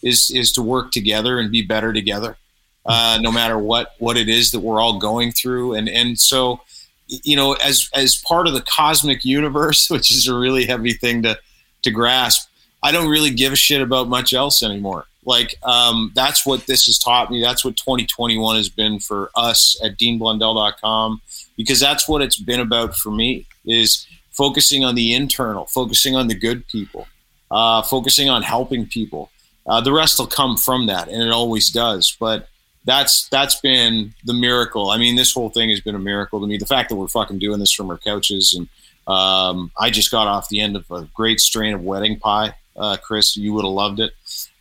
is 0.02 0.30
is 0.32 0.52
to 0.52 0.62
work 0.62 0.92
together 0.92 1.40
and 1.40 1.52
be 1.52 1.62
better 1.62 1.94
together 1.94 2.38
uh, 2.86 3.18
no 3.22 3.32
matter 3.32 3.58
what 3.58 3.94
what 4.00 4.18
it 4.18 4.28
is 4.28 4.52
that 4.52 4.60
we're 4.60 4.80
all 4.80 5.00
going 5.00 5.32
through 5.32 5.74
and 5.74 5.88
and 5.88 6.20
so 6.20 6.60
you 7.08 7.36
know 7.36 7.54
as 7.54 7.90
as 7.94 8.18
part 8.18 8.48
of 8.48 8.54
the 8.54 8.62
cosmic 8.62 9.24
universe 9.24 9.90
which 9.90 10.12
is 10.12 10.28
a 10.28 10.36
really 10.36 10.66
heavy 10.66 10.94
thing 10.94 11.24
to 11.24 11.38
to 11.82 11.92
grasp 11.92 12.50
i 12.82 12.92
don't 12.92 13.10
really 13.10 13.32
give 13.32 13.54
a 13.54 13.58
shit 13.58 13.82
about 13.82 14.10
much 14.10 14.34
else 14.34 14.62
anymore 14.62 15.06
like 15.26 15.56
um, 15.64 16.12
that's 16.16 16.46
what 16.46 16.66
this 16.68 16.86
has 16.86 17.00
taught 17.00 17.32
me 17.32 17.42
that's 17.42 17.64
what 17.64 17.78
2021 17.78 18.56
has 18.56 18.70
been 18.70 19.00
for 19.00 19.32
us 19.36 19.80
at 19.84 19.98
deanblundell.com 19.98 21.22
because 21.58 21.80
that's 21.80 22.08
what 22.08 22.22
it's 22.22 22.40
been 22.40 22.60
about 22.60 22.96
for 22.96 23.12
me 23.12 23.46
is 23.66 24.06
focusing 24.34 24.84
on 24.84 24.96
the 24.96 25.14
internal, 25.14 25.66
focusing 25.68 26.16
on 26.16 26.28
the 26.28 26.36
good 26.36 26.68
people, 26.68 27.08
uh, 27.52 27.82
focusing 27.82 28.30
on 28.30 28.44
helping 28.44 28.86
people. 28.86 29.30
Uh, 29.66 29.80
the 29.80 29.94
rest 29.94 30.20
will 30.20 30.28
come 30.28 30.58
from 30.58 30.88
that, 30.88 31.08
and 31.08 31.22
it 31.22 31.32
always 31.32 31.70
does. 31.70 32.16
But 32.20 32.50
that's 32.84 33.30
that's 33.30 33.62
been 33.62 34.14
the 34.26 34.34
miracle. 34.34 34.90
I 34.90 34.98
mean, 34.98 35.16
this 35.16 35.34
whole 35.34 35.50
thing 35.50 35.70
has 35.70 35.80
been 35.80 35.96
a 35.96 36.00
miracle 36.00 36.42
to 36.42 36.48
me. 36.48 36.58
The 36.58 36.66
fact 36.66 36.90
that 36.90 36.96
we're 36.96 37.08
fucking 37.08 37.40
doing 37.40 37.60
this 37.60 37.72
from 37.72 37.90
our 37.90 37.98
couches, 37.98 38.54
and 38.58 38.68
um, 39.08 39.72
I 39.80 39.90
just 39.90 40.12
got 40.12 40.28
off 40.28 40.50
the 40.50 40.60
end 40.60 40.76
of 40.76 40.90
a 40.92 41.08
great 41.14 41.40
strain 41.40 41.74
of 41.74 41.82
wedding 41.82 42.20
pie. 42.20 42.56
Uh, 42.76 42.98
Chris, 42.98 43.38
you 43.38 43.54
would 43.54 43.64
have 43.64 43.72
loved 43.72 44.00
it 44.00 44.12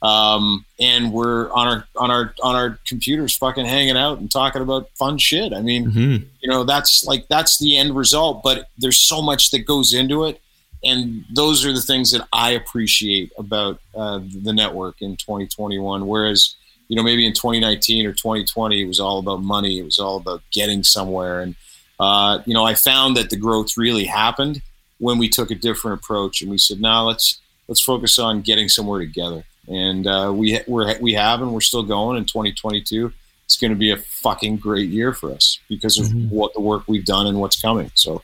um, 0.03 0.65
and 0.81 1.13
we're 1.13 1.51
on 1.53 1.69
our 1.69 1.87
on 1.97 2.11
our 2.11 2.35
on 2.43 2.57
our 2.57 2.79
computers 2.87 3.37
fucking 3.37 3.65
hanging 3.65 3.97
out 3.97 4.19
and 4.19 4.31
talking 4.31 4.61
about 4.61 4.91
fun 4.97 5.17
shit. 5.17 5.53
I 5.53 5.63
mean 5.63 5.87
mm-hmm. 5.87 6.25
you 6.41 6.51
know 6.51 6.65
that's 6.65 7.05
like 7.05 7.29
that's 7.29 7.59
the 7.59 7.79
end 7.79 7.97
result 7.97 8.43
but 8.43 8.69
there's 8.77 9.01
so 9.01 9.23
much 9.23 9.51
that 9.53 9.61
goes 9.61 9.95
into 9.95 10.25
it. 10.25 10.41
And 10.85 11.25
those 11.33 11.65
are 11.65 11.73
the 11.73 11.81
things 11.81 12.11
that 12.11 12.27
i 12.33 12.51
appreciate 12.51 13.31
about 13.39 13.81
uh, 13.95 14.19
the 14.43 14.53
network 14.53 15.01
in 15.01 15.17
2021 15.17 16.07
whereas 16.09 16.57
you 16.89 16.97
know 16.97 17.05
maybe 17.05 17.25
in 17.25 17.33
2019 17.33 18.05
or 18.05 18.13
2020 18.13 18.83
it 18.83 18.87
was 18.87 18.99
all 18.99 19.21
about 19.21 19.43
money. 19.43 19.79
It 19.79 19.85
was 19.85 20.01
all 20.01 20.17
about 20.17 20.43
getting 20.51 20.83
somewhere. 20.83 21.41
And 21.41 21.55
uh, 22.01 22.43
you 22.45 22.55
know 22.55 22.65
i 22.65 22.75
found 22.75 23.17
that 23.17 23.31
the 23.31 23.37
growth 23.37 23.77
really 23.77 24.07
happened 24.07 24.63
when 24.99 25.19
we 25.19 25.29
took 25.29 25.53
a 25.53 25.55
different 25.55 26.01
approach 26.01 26.43
and 26.43 26.51
we 26.51 26.59
said 26.59 26.81
now 26.81 27.07
let's 27.07 27.41
let's 27.69 27.81
focus 27.81 28.19
on 28.19 28.41
getting 28.41 28.69
somewhere 28.69 28.99
together 28.99 29.45
and 29.69 30.07
uh, 30.07 30.33
we 30.35 30.61
we're, 30.67 30.99
we 31.01 31.13
have 31.15 31.43
and 31.43 31.53
we're 31.53 31.61
still 31.61 31.83
going 31.83 32.19
in 32.19 32.25
2022. 32.25 33.13
It's 33.45 33.57
going 33.57 33.73
to 33.73 33.77
be 33.77 33.91
a 33.91 33.97
fucking 33.97 34.57
great 34.57 34.89
year 34.89 35.13
for 35.13 35.31
us 35.31 35.59
because 35.69 35.99
of 35.99 36.07
mm-hmm. 36.07 36.35
what 36.35 36.55
the 36.55 36.61
work 36.61 36.85
we've 36.87 37.05
done 37.05 37.27
and 37.27 37.39
what's 37.39 37.61
coming. 37.61 37.91
So 37.95 38.23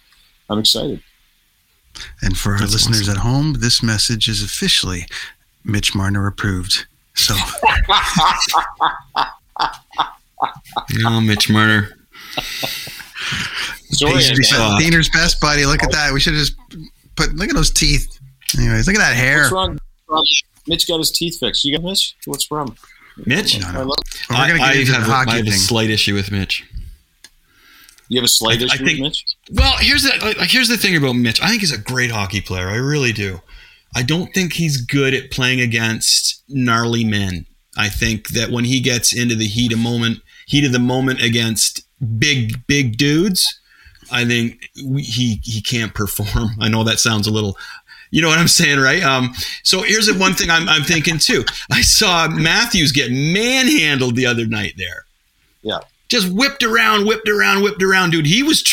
I'm 0.49 0.59
excited. 0.59 1.03
And 2.23 2.37
for 2.37 2.53
our 2.53 2.61
That's 2.61 2.73
listeners 2.73 3.09
awesome. 3.09 3.19
at 3.19 3.19
home, 3.19 3.55
this 3.59 3.83
message 3.83 4.29
is 4.29 4.43
officially 4.43 5.07
Mitch 5.65 5.95
Marner 5.95 6.27
approved. 6.27 6.87
So, 7.15 7.35
no, 10.95 11.21
Mitch 11.21 11.51
Marner. 11.51 11.91
Diener's 14.79 15.11
best 15.11 15.41
buddy. 15.41 15.67
Look 15.67 15.83
at 15.83 15.91
that. 15.91 16.13
We 16.13 16.21
should 16.21 16.35
just 16.35 16.55
put. 17.17 17.35
Look 17.35 17.49
at 17.49 17.57
those 17.57 17.71
teeth. 17.71 18.21
Anyways, 18.57 18.87
look 18.87 18.97
at 18.97 19.01
that 19.01 19.17
hair. 19.17 19.51
What's 19.51 19.53
wrong? 19.53 19.79
Mitch 20.69 20.87
got 20.89 20.99
his 20.99 21.11
teeth 21.11 21.39
fixed. 21.41 21.65
You 21.65 21.77
got 21.77 21.85
Mitch? 21.85 22.17
What's 22.27 22.47
the 22.49 22.55
problem? 22.55 22.77
Mitch? 23.27 23.59
No, 23.61 23.73
no. 23.73 23.95
I, 24.31 24.35
I, 24.45 24.49
have, 24.49 25.09
a, 25.09 25.13
I 25.13 25.37
have 25.37 25.47
a 25.47 25.51
slight 25.53 25.91
issue 25.91 26.15
with 26.15 26.31
Mitch. 26.31 26.65
You 28.09 28.19
have 28.19 28.25
a 28.25 28.29
slight 28.29 28.61
I- 28.61 28.63
I 28.63 28.67
issue 28.67 28.77
think- 28.79 28.91
with 28.91 29.01
Mitch? 29.01 29.25
Well, 29.53 29.75
here's 29.79 30.03
the 30.03 30.11
like, 30.25 30.39
like, 30.39 30.51
here's 30.51 30.69
the 30.69 30.77
thing 30.77 30.97
about 30.97 31.15
Mitch. 31.15 31.43
I 31.43 31.49
think 31.49 31.61
he's 31.61 31.73
a 31.73 31.79
great 31.79 32.11
hockey 32.11 32.41
player. 32.41 32.69
I 32.69 32.77
really 32.77 33.13
do. 33.13 33.41
I 33.95 34.03
don't 34.03 34.33
think 34.35 34.53
he's 34.53 34.77
good 34.79 35.15
at 35.15 35.31
playing 35.31 35.61
against 35.61 36.43
gnarly 36.49 37.05
men. 37.05 37.47
I 37.77 37.89
think 37.89 38.29
that 38.31 38.51
when 38.51 38.65
he 38.65 38.81
gets 38.81 39.15
into 39.15 39.35
the 39.35 39.47
heat 39.47 39.73
of 39.73 39.79
moment, 39.79 40.21
heat 40.47 40.65
of 40.65 40.73
the 40.73 40.79
moment 40.79 41.23
against 41.23 41.83
big 42.19 42.67
big 42.67 42.97
dudes, 42.99 43.59
I 44.13 44.25
think 44.27 44.69
we, 44.85 45.03
he 45.03 45.41
he 45.43 45.61
can't 45.63 45.95
perform. 45.95 46.51
I 46.61 46.69
know 46.69 46.85
that 46.85 46.99
sounds 47.01 47.27
a 47.27 47.31
little 47.33 47.57
you 48.11 48.23
know 48.23 48.29
what 48.29 48.39
I'm 48.39 48.49
saying, 48.49 48.79
right? 48.79 49.03
Um, 49.03 49.33
so 49.63 49.83
here's 49.83 50.07
the 50.07 50.15
one 50.19 50.35
thing 50.35 50.51
I'm, 50.51 50.69
I'm 50.69 50.83
thinking 50.83 51.19
too. 51.19 51.45
I 51.71 51.83
saw 51.83 52.29
Matthews 52.29 52.93
get 52.93 53.11
manhandled 53.11 54.17
the 54.17 54.27
other 54.27 54.47
night 54.47 54.75
there 54.77 55.05
Yeah. 55.63 55.79
just 56.09 56.33
whipped 56.33 56.63
around, 56.63 57.07
whipped 57.07 57.29
around, 57.29 57.63
whipped 57.63 57.83
around, 57.83 58.11
dude. 58.11 58.27
He 58.27 58.43
was 58.43 58.65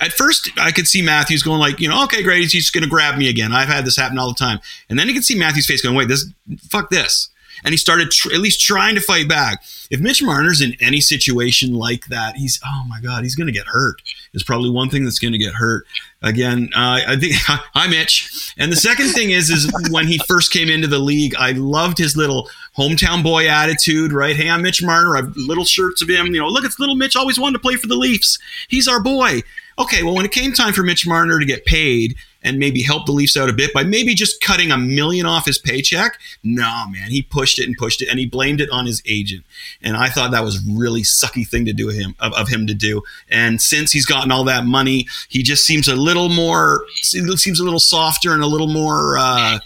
at 0.00 0.12
first 0.12 0.50
I 0.58 0.70
could 0.72 0.86
see 0.86 1.00
Matthews 1.02 1.42
going 1.42 1.58
like, 1.60 1.80
you 1.80 1.88
know, 1.88 2.04
okay, 2.04 2.22
great, 2.22 2.40
he's 2.42 2.52
just 2.52 2.72
going 2.72 2.84
to 2.84 2.90
grab 2.90 3.16
me 3.18 3.28
again. 3.28 3.52
I've 3.52 3.68
had 3.68 3.84
this 3.84 3.96
happen 3.96 4.18
all 4.18 4.28
the 4.28 4.34
time, 4.38 4.60
and 4.90 4.98
then 4.98 5.08
you 5.08 5.14
can 5.14 5.22
see 5.22 5.38
Matthews' 5.38 5.66
face 5.66 5.80
going, 5.82 5.96
wait, 5.96 6.08
this, 6.08 6.26
fuck 6.70 6.90
this, 6.90 7.30
and 7.64 7.72
he 7.72 7.76
started 7.78 8.10
tr- 8.10 8.32
at 8.34 8.40
least 8.40 8.60
trying 8.60 8.94
to 8.96 9.00
fight 9.00 9.28
back. 9.28 9.62
If 9.90 10.00
Mitch 10.00 10.22
Marner's 10.22 10.60
in 10.60 10.74
any 10.80 11.00
situation 11.00 11.74
like 11.74 12.06
that, 12.06 12.36
he's 12.36 12.60
oh 12.66 12.84
my 12.88 13.00
god, 13.00 13.22
he's 13.22 13.34
going 13.36 13.46
to 13.46 13.52
get 13.52 13.66
hurt. 13.68 14.02
Is 14.34 14.42
probably 14.42 14.70
one 14.70 14.88
thing 14.88 15.04
that's 15.04 15.18
going 15.18 15.32
to 15.32 15.38
get 15.38 15.52
hurt. 15.52 15.84
Again, 16.22 16.70
uh, 16.74 17.00
I 17.06 17.16
think 17.16 17.34
hi 17.36 17.86
Mitch. 17.86 18.54
And 18.56 18.72
the 18.72 18.76
second 18.76 19.08
thing 19.10 19.30
is, 19.30 19.50
is 19.50 19.70
when 19.90 20.06
he 20.06 20.18
first 20.26 20.52
came 20.52 20.70
into 20.70 20.86
the 20.86 20.98
league, 20.98 21.34
I 21.38 21.52
loved 21.52 21.98
his 21.98 22.16
little 22.16 22.48
hometown 22.76 23.22
boy 23.22 23.46
attitude. 23.48 24.10
Right? 24.10 24.34
Hey, 24.34 24.48
I'm 24.48 24.62
Mitch 24.62 24.82
Marner. 24.82 25.16
I've 25.18 25.36
little 25.36 25.66
shirts 25.66 26.00
of 26.00 26.08
him. 26.08 26.28
You 26.28 26.40
know, 26.40 26.48
look, 26.48 26.64
it's 26.64 26.78
little 26.78 26.96
Mitch. 26.96 27.14
Always 27.14 27.38
wanted 27.38 27.54
to 27.54 27.58
play 27.58 27.76
for 27.76 27.88
the 27.88 27.96
Leafs. 27.96 28.38
He's 28.68 28.88
our 28.88 29.02
boy. 29.02 29.42
Okay, 29.78 30.02
well, 30.02 30.14
when 30.14 30.24
it 30.24 30.32
came 30.32 30.52
time 30.52 30.72
for 30.72 30.82
Mitch 30.82 31.06
Marner 31.06 31.38
to 31.38 31.46
get 31.46 31.64
paid 31.64 32.16
and 32.42 32.58
maybe 32.58 32.82
help 32.82 33.06
the 33.06 33.12
Leafs 33.12 33.36
out 33.36 33.48
a 33.48 33.52
bit 33.52 33.72
by 33.72 33.84
maybe 33.84 34.14
just 34.14 34.40
cutting 34.40 34.70
a 34.70 34.76
million 34.76 35.26
off 35.26 35.46
his 35.46 35.58
paycheck, 35.58 36.18
no, 36.42 36.86
man, 36.88 37.10
he 37.10 37.22
pushed 37.22 37.58
it 37.58 37.66
and 37.66 37.76
pushed 37.76 38.02
it, 38.02 38.08
and 38.08 38.18
he 38.18 38.26
blamed 38.26 38.60
it 38.60 38.70
on 38.70 38.86
his 38.86 39.02
agent. 39.06 39.44
And 39.82 39.96
I 39.96 40.08
thought 40.08 40.30
that 40.32 40.44
was 40.44 40.64
really 40.66 41.02
sucky 41.02 41.46
thing 41.46 41.64
to 41.66 41.72
do 41.72 41.88
of 41.88 41.94
him 41.94 42.14
of, 42.20 42.32
of 42.34 42.48
him 42.48 42.66
to 42.66 42.74
do. 42.74 43.02
And 43.30 43.60
since 43.60 43.92
he's 43.92 44.06
gotten 44.06 44.32
all 44.32 44.44
that 44.44 44.64
money, 44.64 45.06
he 45.28 45.42
just 45.42 45.64
seems 45.64 45.88
a 45.88 45.96
little 45.96 46.28
more 46.28 46.84
seems 47.02 47.60
a 47.60 47.64
little 47.64 47.80
softer 47.80 48.32
and 48.32 48.42
a 48.42 48.46
little 48.46 48.68
more 48.68 49.16
uh, 49.18 49.58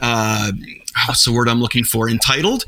uh, 0.00 0.52
what's 1.06 1.24
the 1.24 1.32
word 1.32 1.48
I'm 1.48 1.60
looking 1.60 1.84
for? 1.84 2.08
Entitled. 2.08 2.64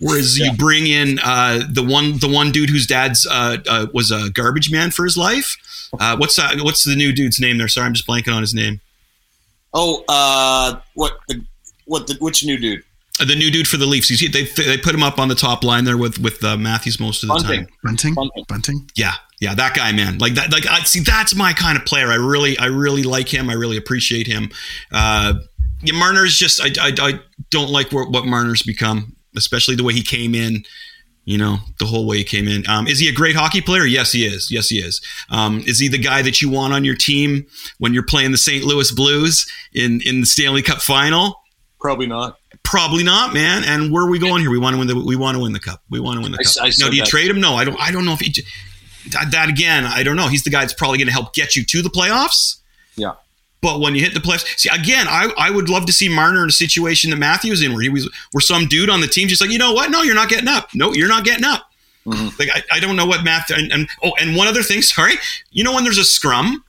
Whereas 0.00 0.38
you 0.38 0.52
bring 0.52 0.86
in 0.86 1.18
uh, 1.24 1.62
the 1.70 1.82
one 1.82 2.18
the 2.18 2.28
one 2.28 2.50
dude 2.50 2.68
whose 2.68 2.86
dad's 2.86 3.26
uh, 3.26 3.58
uh, 3.66 3.86
was 3.94 4.10
a 4.10 4.28
garbage 4.30 4.70
man 4.70 4.90
for 4.90 5.04
his 5.04 5.16
life. 5.16 5.56
Uh, 5.98 6.16
what's 6.16 6.36
that? 6.36 6.60
What's 6.62 6.84
the 6.84 6.96
new 6.96 7.12
dude's 7.12 7.40
name 7.40 7.58
there? 7.58 7.68
Sorry, 7.68 7.86
I'm 7.86 7.94
just 7.94 8.06
blanking 8.06 8.34
on 8.34 8.42
his 8.42 8.52
name. 8.52 8.80
Oh, 9.74 10.04
uh, 10.08 10.80
what 10.94 11.18
the 11.28 11.44
what 11.84 12.06
the 12.06 12.16
which 12.20 12.44
new 12.44 12.56
dude? 12.56 12.82
Uh, 13.20 13.24
the 13.24 13.36
new 13.36 13.50
dude 13.50 13.68
for 13.68 13.76
the 13.76 13.86
Leafs. 13.86 14.08
You 14.08 14.16
see, 14.16 14.28
they 14.28 14.44
they 14.62 14.78
put 14.78 14.94
him 14.94 15.02
up 15.02 15.18
on 15.18 15.28
the 15.28 15.34
top 15.34 15.64
line 15.64 15.84
there 15.84 15.98
with 15.98 16.18
with 16.18 16.42
uh, 16.44 16.56
Matthews 16.56 16.98
most 17.00 17.22
of 17.22 17.28
the 17.28 17.34
Bunting. 17.34 17.66
time. 17.66 17.74
Bunting? 17.82 18.14
Bunting. 18.14 18.44
Bunting? 18.48 18.90
Yeah, 18.94 19.14
yeah, 19.40 19.54
that 19.54 19.74
guy, 19.74 19.92
man. 19.92 20.18
Like 20.18 20.34
that. 20.34 20.52
Like 20.52 20.66
I 20.66 20.80
see, 20.80 21.00
that's 21.00 21.34
my 21.34 21.52
kind 21.52 21.76
of 21.76 21.84
player. 21.84 22.08
I 22.08 22.16
really, 22.16 22.56
I 22.58 22.66
really 22.66 23.02
like 23.02 23.28
him. 23.28 23.50
I 23.50 23.54
really 23.54 23.76
appreciate 23.76 24.26
him. 24.26 24.50
Uh, 24.90 25.34
yeah, 25.82 25.94
Marner's 25.98 26.38
just, 26.38 26.62
I, 26.62 26.68
I, 26.80 26.92
I 26.98 27.20
don't 27.50 27.70
like 27.70 27.92
what, 27.92 28.10
what 28.10 28.24
Marner's 28.24 28.62
become, 28.62 29.16
especially 29.36 29.74
the 29.74 29.84
way 29.84 29.92
he 29.92 30.02
came 30.02 30.34
in. 30.34 30.64
You 31.24 31.38
know, 31.38 31.56
the 31.78 31.86
whole 31.86 32.06
way 32.06 32.18
he 32.18 32.24
came 32.24 32.46
in. 32.46 32.68
Um, 32.68 32.86
is 32.86 32.98
he 32.98 33.08
a 33.08 33.12
great 33.12 33.34
hockey 33.34 33.62
player? 33.62 33.86
Yes, 33.86 34.12
he 34.12 34.26
is. 34.26 34.50
Yes, 34.50 34.68
he 34.68 34.78
is. 34.78 35.00
Um, 35.30 35.62
is 35.66 35.78
he 35.78 35.88
the 35.88 35.98
guy 35.98 36.20
that 36.20 36.42
you 36.42 36.50
want 36.50 36.74
on 36.74 36.84
your 36.84 36.94
team 36.94 37.46
when 37.78 37.94
you're 37.94 38.04
playing 38.04 38.30
the 38.30 38.38
St. 38.38 38.62
Louis 38.64 38.90
Blues 38.92 39.46
in 39.72 40.02
in 40.04 40.20
the 40.20 40.26
Stanley 40.26 40.60
Cup 40.60 40.82
final? 40.82 41.40
Probably 41.80 42.06
not. 42.06 42.38
Probably 42.62 43.04
not, 43.04 43.32
man. 43.34 43.62
And 43.64 43.92
where 43.92 44.04
are 44.04 44.10
we 44.10 44.18
going 44.18 44.40
here? 44.40 44.50
We 44.50 44.58
want 44.58 44.74
to 44.74 44.78
win 44.78 44.88
the 44.88 44.98
we 44.98 45.16
want 45.16 45.36
to 45.36 45.42
win 45.42 45.52
the 45.52 45.60
cup. 45.60 45.82
We 45.90 46.00
want 46.00 46.18
to 46.18 46.22
win 46.22 46.32
the 46.32 46.38
cup. 46.38 46.54
I 46.60 46.66
no, 46.66 46.70
said 46.70 46.90
do 46.90 46.96
you 46.96 47.02
that. 47.02 47.08
trade 47.08 47.30
him? 47.30 47.40
No, 47.40 47.54
I 47.54 47.64
don't. 47.64 47.80
I 47.80 47.90
don't 47.90 48.04
know 48.04 48.12
if 48.12 48.20
he. 48.20 48.34
That, 49.10 49.32
that 49.32 49.48
again, 49.48 49.84
I 49.84 50.02
don't 50.02 50.16
know. 50.16 50.28
He's 50.28 50.44
the 50.44 50.50
guy 50.50 50.60
that's 50.60 50.72
probably 50.72 50.98
going 50.98 51.08
to 51.08 51.12
help 51.12 51.34
get 51.34 51.56
you 51.56 51.64
to 51.64 51.82
the 51.82 51.90
playoffs. 51.90 52.56
Yeah. 52.96 53.12
But 53.64 53.80
when 53.80 53.94
you 53.94 54.02
hit 54.02 54.12
the 54.12 54.20
playoffs, 54.20 54.44
see 54.58 54.68
again, 54.68 55.06
I, 55.08 55.32
I 55.38 55.48
would 55.50 55.70
love 55.70 55.86
to 55.86 55.92
see 55.92 56.06
Marner 56.08 56.42
in 56.42 56.50
a 56.50 56.52
situation 56.52 57.08
that 57.10 57.16
Matthews 57.16 57.62
in, 57.62 57.72
where 57.72 57.80
he 57.80 57.88
was, 57.88 58.10
where 58.32 58.42
some 58.42 58.66
dude 58.66 58.90
on 58.90 59.00
the 59.00 59.06
team 59.06 59.26
just 59.26 59.40
like, 59.40 59.50
you 59.50 59.56
know 59.58 59.72
what? 59.72 59.90
No, 59.90 60.02
you're 60.02 60.14
not 60.14 60.28
getting 60.28 60.48
up. 60.48 60.68
No, 60.74 60.92
you're 60.92 61.08
not 61.08 61.24
getting 61.24 61.44
up. 61.46 61.70
Mm-hmm. 62.06 62.28
Like 62.38 62.50
I, 62.54 62.76
I 62.76 62.80
don't 62.80 62.94
know 62.96 63.06
what 63.06 63.24
math 63.24 63.48
and, 63.50 63.72
and 63.72 63.88
oh, 64.02 64.12
and 64.20 64.36
one 64.36 64.46
other 64.48 64.62
thing. 64.62 64.82
Sorry, 64.94 65.14
you 65.50 65.64
know 65.64 65.72
when 65.72 65.84
there's 65.84 65.96
a 65.96 66.04
scrum, 66.04 66.62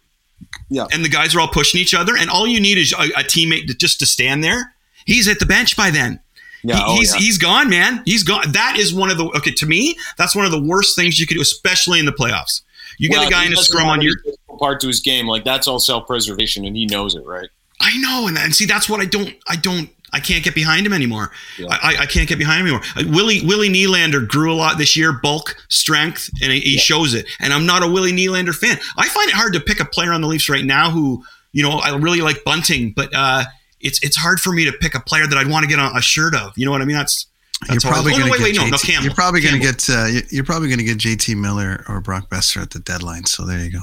Yeah. 0.69 0.85
and 0.93 1.03
the 1.03 1.09
guys 1.09 1.35
are 1.35 1.41
all 1.41 1.49
pushing 1.49 1.81
each 1.81 1.93
other, 1.93 2.15
and 2.17 2.29
all 2.29 2.47
you 2.47 2.61
need 2.61 2.77
is 2.77 2.93
a, 2.93 3.03
a 3.19 3.23
teammate 3.23 3.67
to, 3.67 3.73
just 3.73 3.99
to 3.99 4.05
stand 4.05 4.41
there. 4.43 4.73
He's 5.05 5.27
at 5.27 5.39
the 5.39 5.45
bench 5.45 5.75
by 5.75 5.91
then. 5.91 6.21
Yeah, 6.63 6.77
He- 6.77 6.83
oh, 6.85 6.95
he's 6.95 7.13
yeah. 7.13 7.19
he's 7.19 7.37
gone, 7.37 7.69
man. 7.69 8.01
He's 8.05 8.23
gone. 8.23 8.53
That 8.53 8.77
is 8.79 8.93
one 8.93 9.11
of 9.11 9.17
the 9.17 9.25
okay 9.37 9.51
to 9.51 9.65
me. 9.65 9.97
That's 10.17 10.33
one 10.35 10.45
of 10.45 10.51
the 10.51 10.61
worst 10.61 10.95
things 10.95 11.19
you 11.19 11.27
could 11.27 11.35
do, 11.35 11.41
especially 11.41 11.99
in 11.99 12.05
the 12.05 12.13
playoffs. 12.13 12.61
You 12.97 13.09
get 13.09 13.27
a 13.27 13.29
guy 13.31 13.45
in 13.45 13.53
a 13.53 13.57
scrum 13.57 13.87
on 13.87 14.01
your. 14.01 14.15
part 14.59 14.79
to 14.81 14.87
his 14.87 15.01
game. 15.01 15.27
Like 15.27 15.43
that's 15.43 15.67
all 15.67 15.79
self 15.79 16.07
preservation, 16.07 16.65
and 16.65 16.75
he 16.75 16.85
knows 16.85 17.15
it, 17.15 17.25
right? 17.25 17.49
I 17.81 17.97
know, 17.99 18.27
and, 18.27 18.37
and 18.37 18.55
see 18.55 18.65
that's 18.65 18.89
what 18.89 19.01
I 19.01 19.05
don't. 19.05 19.33
I 19.47 19.55
don't. 19.55 19.89
I 20.13 20.19
can't 20.21 20.43
get 20.45 20.55
behind 20.55 20.85
him 20.85 20.93
anymore. 20.93 21.31
Yeah. 21.59 21.67
I, 21.71 21.95
I- 22.01 22.05
can't 22.05 22.29
get 22.29 22.37
behind 22.37 22.61
him 22.65 22.67
anymore. 22.73 23.13
Willie 23.13 23.41
Willie 23.45 23.69
Nylander 23.69 24.25
grew 24.25 24.53
a 24.53 24.55
lot 24.55 24.77
this 24.77 24.95
year, 24.95 25.11
bulk, 25.11 25.57
strength, 25.67 26.29
and 26.41 26.53
he, 26.53 26.61
he 26.61 26.77
shows 26.77 27.13
it. 27.13 27.25
And 27.41 27.51
I'm 27.51 27.65
not 27.65 27.83
a 27.83 27.87
Willie 27.87 28.13
Nylander 28.13 28.55
fan. 28.55 28.77
I 28.97 29.09
find 29.09 29.27
it 29.29 29.35
hard 29.35 29.51
to 29.53 29.59
pick 29.59 29.81
a 29.81 29.85
player 29.85 30.13
on 30.13 30.21
the 30.21 30.27
Leafs 30.27 30.47
right 30.47 30.63
now 30.63 30.89
who 30.89 31.23
you 31.51 31.63
know 31.63 31.71
I 31.79 31.93
really 31.97 32.21
like 32.21 32.43
Bunting, 32.45 32.93
but 32.95 33.09
uh, 33.13 33.43
it's 33.81 34.01
it's 34.03 34.15
hard 34.15 34.39
for 34.39 34.53
me 34.53 34.63
to 34.65 34.71
pick 34.71 34.95
a 34.95 35.01
player 35.01 35.27
that 35.27 35.37
I'd 35.37 35.49
want 35.49 35.63
to 35.63 35.69
get 35.69 35.79
on 35.79 35.97
a 35.97 36.01
shirt 36.01 36.33
of. 36.33 36.57
You 36.57 36.65
know 36.65 36.71
what 36.71 36.81
I 36.81 36.85
mean? 36.85 36.95
That's 36.95 37.25
that's 37.67 37.83
how 37.83 37.89
I- 37.89 37.93
probably 37.93 38.11
going 38.13 38.31
to 38.31 38.37
get 38.39 38.55
no, 38.55 38.65
no, 38.67 38.77
JT 38.77 38.85
Campbell. 38.85 39.05
You're 39.05 39.13
probably 39.15 39.41
going 39.41 39.55
to 39.55 39.59
get 39.59 39.89
uh, 39.89 40.05
you- 40.05 40.21
you're 40.29 40.43
probably 40.45 40.67
going 40.69 40.79
to 40.79 40.85
get 40.85 40.97
JT 40.97 41.35
Miller 41.37 41.83
or 41.87 42.01
Brock 42.01 42.29
Boeser 42.29 42.61
at 42.61 42.71
the 42.71 42.79
deadline. 42.79 43.25
So 43.25 43.45
there 43.45 43.59
you 43.63 43.71
go. 43.71 43.79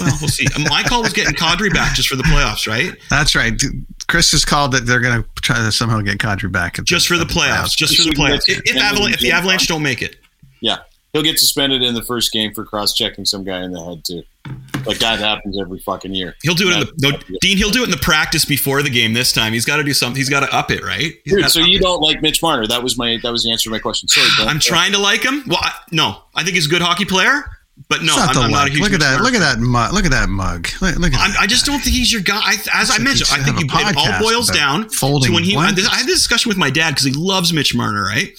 Well, 0.00 0.16
we'll 0.20 0.28
see. 0.28 0.46
My 0.70 0.82
call 0.82 1.02
was 1.02 1.12
getting 1.12 1.34
Kadri 1.34 1.72
back 1.72 1.94
just 1.96 2.08
for 2.08 2.16
the 2.16 2.22
playoffs, 2.22 2.66
right? 2.66 2.92
That's 3.10 3.34
right. 3.34 3.60
Chris 4.08 4.32
has 4.32 4.44
called 4.44 4.72
that 4.72 4.86
they're 4.86 5.00
going 5.00 5.22
to 5.22 5.28
try 5.42 5.56
to 5.58 5.70
somehow 5.70 6.00
get 6.00 6.16
Kadri 6.18 6.50
back 6.50 6.78
at 6.78 6.86
Just 6.86 7.08
for 7.08 7.16
the 7.16 7.22
at 7.24 7.28
playoffs. 7.28 7.76
Just 7.76 7.96
for 8.00 8.04
the 8.08 8.14
playoffs. 8.14 8.48
If, 8.48 8.62
if, 8.64 8.76
Avalanche, 8.76 9.14
if 9.16 9.20
the 9.20 9.32
Avalanche 9.32 9.66
don't 9.68 9.82
make 9.82 10.00
it, 10.00 10.16
Yeah, 10.16 10.21
he'll 11.12 11.22
get 11.22 11.38
suspended 11.38 11.82
in 11.82 11.94
the 11.94 12.02
first 12.02 12.32
game 12.32 12.52
for 12.54 12.64
cross 12.64 12.94
checking 12.94 13.24
some 13.24 13.44
guy 13.44 13.62
in 13.62 13.72
the 13.72 13.84
head 13.84 14.04
too. 14.04 14.22
Like 14.84 14.98
that 14.98 15.20
happens 15.20 15.58
every 15.60 15.78
fucking 15.78 16.12
year. 16.12 16.34
he'll 16.42 16.54
do 16.54 16.68
it 16.68 16.74
in 16.74 16.80
the 16.80 16.92
no, 16.98 17.38
Dean. 17.40 17.56
He'll 17.56 17.70
do 17.70 17.82
it 17.82 17.84
in 17.84 17.90
the 17.90 17.98
practice 17.98 18.44
before 18.44 18.82
the 18.82 18.90
game 18.90 19.12
this 19.12 19.32
time. 19.32 19.52
He's 19.52 19.64
got 19.64 19.76
to 19.76 19.84
do 19.84 19.94
something. 19.94 20.16
He's 20.16 20.28
got 20.28 20.40
to 20.40 20.52
up 20.52 20.70
it, 20.72 20.82
right? 20.82 21.12
Dude, 21.24 21.48
so 21.50 21.60
you 21.60 21.78
it. 21.78 21.82
don't 21.82 22.00
like 22.00 22.20
Mitch 22.20 22.42
Marner? 22.42 22.66
That 22.66 22.82
was 22.82 22.98
my 22.98 23.18
that 23.22 23.30
was 23.30 23.44
the 23.44 23.52
answer 23.52 23.64
to 23.64 23.70
my 23.70 23.78
question. 23.78 24.08
Sorry, 24.08 24.26
I'm 24.48 24.58
trying 24.58 24.92
to 24.92 24.98
like 24.98 25.22
him. 25.22 25.44
Well, 25.46 25.60
I, 25.60 25.72
no, 25.92 26.22
I 26.34 26.42
think 26.42 26.54
he's 26.54 26.66
a 26.66 26.70
good 26.70 26.82
hockey 26.82 27.04
player, 27.04 27.44
but 27.88 28.02
no, 28.02 28.14
I'm, 28.14 28.36
I'm 28.36 28.50
not 28.50 28.68
a 28.68 28.70
huge. 28.70 28.82
Look 28.82 28.92
at 28.92 29.00
that. 29.00 29.20
Look 29.22 29.34
at 29.34 29.40
that 29.40 29.58
mug. 29.58 29.92
Look 29.92 30.04
at 30.04 30.10
that 30.10 30.28
mug. 30.28 30.68
Look, 30.80 30.96
look 30.96 31.12
at 31.14 31.18
that. 31.18 31.36
I 31.40 31.46
just 31.46 31.64
don't 31.64 31.80
think 31.80 31.96
he's 31.96 32.12
your 32.12 32.20
guy. 32.20 32.40
I, 32.42 32.54
as 32.74 32.90
I 32.90 32.94
like 32.94 33.02
mentioned, 33.02 33.30
I 33.32 33.42
think 33.42 33.60
you, 33.60 33.66
it 33.70 33.96
all 33.96 34.20
boils 34.20 34.48
down 34.48 34.88
to 34.88 35.32
when 35.32 35.42
he. 35.42 35.52
I 35.52 35.72
blankets. 35.72 35.88
had 35.88 36.06
this 36.06 36.18
discussion 36.18 36.48
with 36.48 36.58
my 36.58 36.70
dad 36.70 36.90
because 36.90 37.04
he 37.04 37.12
loves 37.12 37.52
Mitch 37.52 37.74
Marner. 37.74 38.04
Right 38.04 38.30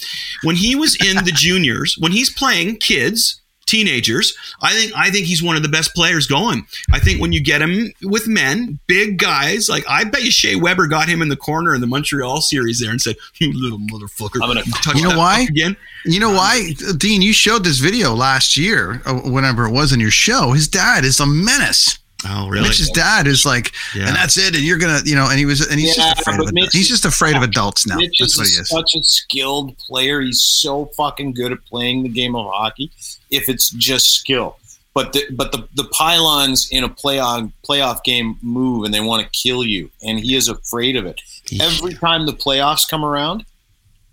when 0.42 0.56
he 0.56 0.74
was 0.76 0.96
in 1.04 1.16
the 1.24 1.32
juniors, 1.32 1.96
when 1.98 2.12
he's 2.12 2.30
playing 2.30 2.76
kids, 2.76 3.40
teenagers, 3.74 4.34
I 4.62 4.72
think 4.72 4.92
I 4.96 5.10
think 5.10 5.26
he's 5.26 5.42
one 5.42 5.56
of 5.56 5.62
the 5.62 5.68
best 5.68 5.94
players 5.94 6.26
going. 6.28 6.66
I 6.92 6.98
think 7.00 7.20
when 7.20 7.32
you 7.32 7.42
get 7.42 7.60
him 7.60 7.92
with 8.02 8.28
men, 8.28 8.78
big 8.86 9.18
guys, 9.18 9.68
like 9.68 9.84
I 9.88 10.04
bet 10.04 10.22
you 10.22 10.30
Shea 10.30 10.54
Weber 10.54 10.86
got 10.86 11.08
him 11.08 11.20
in 11.22 11.28
the 11.28 11.36
corner 11.36 11.74
in 11.74 11.80
the 11.80 11.86
Montreal 11.88 12.40
series 12.40 12.78
there 12.80 12.90
and 12.90 13.00
said, 13.00 13.16
"You 13.38 13.52
little 13.52 13.78
motherfucker, 13.80 14.40
I'm 14.42 14.48
gonna- 14.48 14.62
touch 14.82 14.96
You 14.96 15.02
know 15.08 15.18
why? 15.18 15.40
again." 15.40 15.76
You 16.04 16.20
know 16.20 16.30
why, 16.30 16.74
Dean? 16.98 17.22
You 17.22 17.32
showed 17.32 17.64
this 17.64 17.78
video 17.78 18.14
last 18.14 18.56
year, 18.58 19.02
uh, 19.06 19.14
whenever 19.14 19.66
it 19.66 19.72
was 19.72 19.90
in 19.92 20.00
your 20.00 20.10
show. 20.10 20.52
His 20.52 20.68
dad 20.68 21.04
is 21.04 21.18
a 21.18 21.26
menace. 21.26 21.98
Oh, 22.26 22.48
really? 22.48 22.68
Mitch's 22.68 22.90
dad 22.90 23.26
is 23.26 23.44
like, 23.44 23.72
Yeah. 23.94 24.06
and 24.08 24.16
that's 24.16 24.36
it. 24.36 24.54
And 24.54 24.64
you're 24.64 24.78
gonna, 24.78 25.00
you 25.04 25.14
know, 25.14 25.28
and 25.28 25.38
he 25.38 25.46
was, 25.46 25.66
and 25.66 25.78
he's 25.78 25.96
Yeah, 25.96 26.14
just 26.14 26.20
afraid 26.22 26.40
of 26.40 26.52
Mitch 26.52 26.62
adults. 26.62 26.74
He's 26.76 26.88
just 26.88 27.04
afraid 27.04 27.36
of 27.36 27.42
adults 27.42 27.86
now. 27.86 27.96
Mitch 27.96 28.16
That's 28.18 28.32
is 28.32 28.38
what 28.38 28.46
he 28.48 28.54
is. 28.54 28.68
such 28.68 28.94
a 28.96 29.02
skilled 29.02 29.76
player. 29.78 30.20
He's 30.20 30.42
so 30.42 30.86
fucking 30.96 31.32
good 31.34 31.52
at 31.52 31.64
playing 31.66 32.02
the 32.02 32.08
game 32.08 32.34
of 32.34 32.46
hockey. 32.46 32.90
If 33.30 33.48
it's 33.48 33.70
just 33.70 34.12
skill, 34.14 34.56
but 34.94 35.12
the 35.12 35.24
but 35.32 35.52
the 35.52 35.68
the 35.74 35.84
pylons 35.92 36.68
in 36.70 36.84
a 36.84 36.88
playoff 36.88 37.50
playoff 37.68 38.02
game 38.04 38.38
move 38.42 38.84
and 38.84 38.94
they 38.94 39.00
want 39.00 39.22
to 39.24 39.30
kill 39.38 39.64
you, 39.64 39.90
and 40.02 40.18
he 40.20 40.34
is 40.36 40.48
afraid 40.48 40.96
of 40.96 41.04
it. 41.06 41.20
Every 41.60 41.94
time 41.94 42.26
the 42.26 42.32
playoffs 42.32 42.88
come 42.88 43.04
around, 43.04 43.44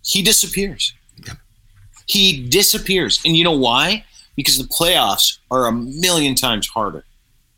he 0.03 0.21
disappears. 0.21 0.93
Yep. 1.25 1.37
He 2.07 2.47
disappears, 2.47 3.21
and 3.23 3.37
you 3.37 3.43
know 3.43 3.51
why? 3.57 4.03
Because 4.35 4.57
the 4.57 4.63
playoffs 4.65 5.37
are 5.51 5.67
a 5.67 5.71
million 5.71 6.35
times 6.35 6.67
harder. 6.67 7.05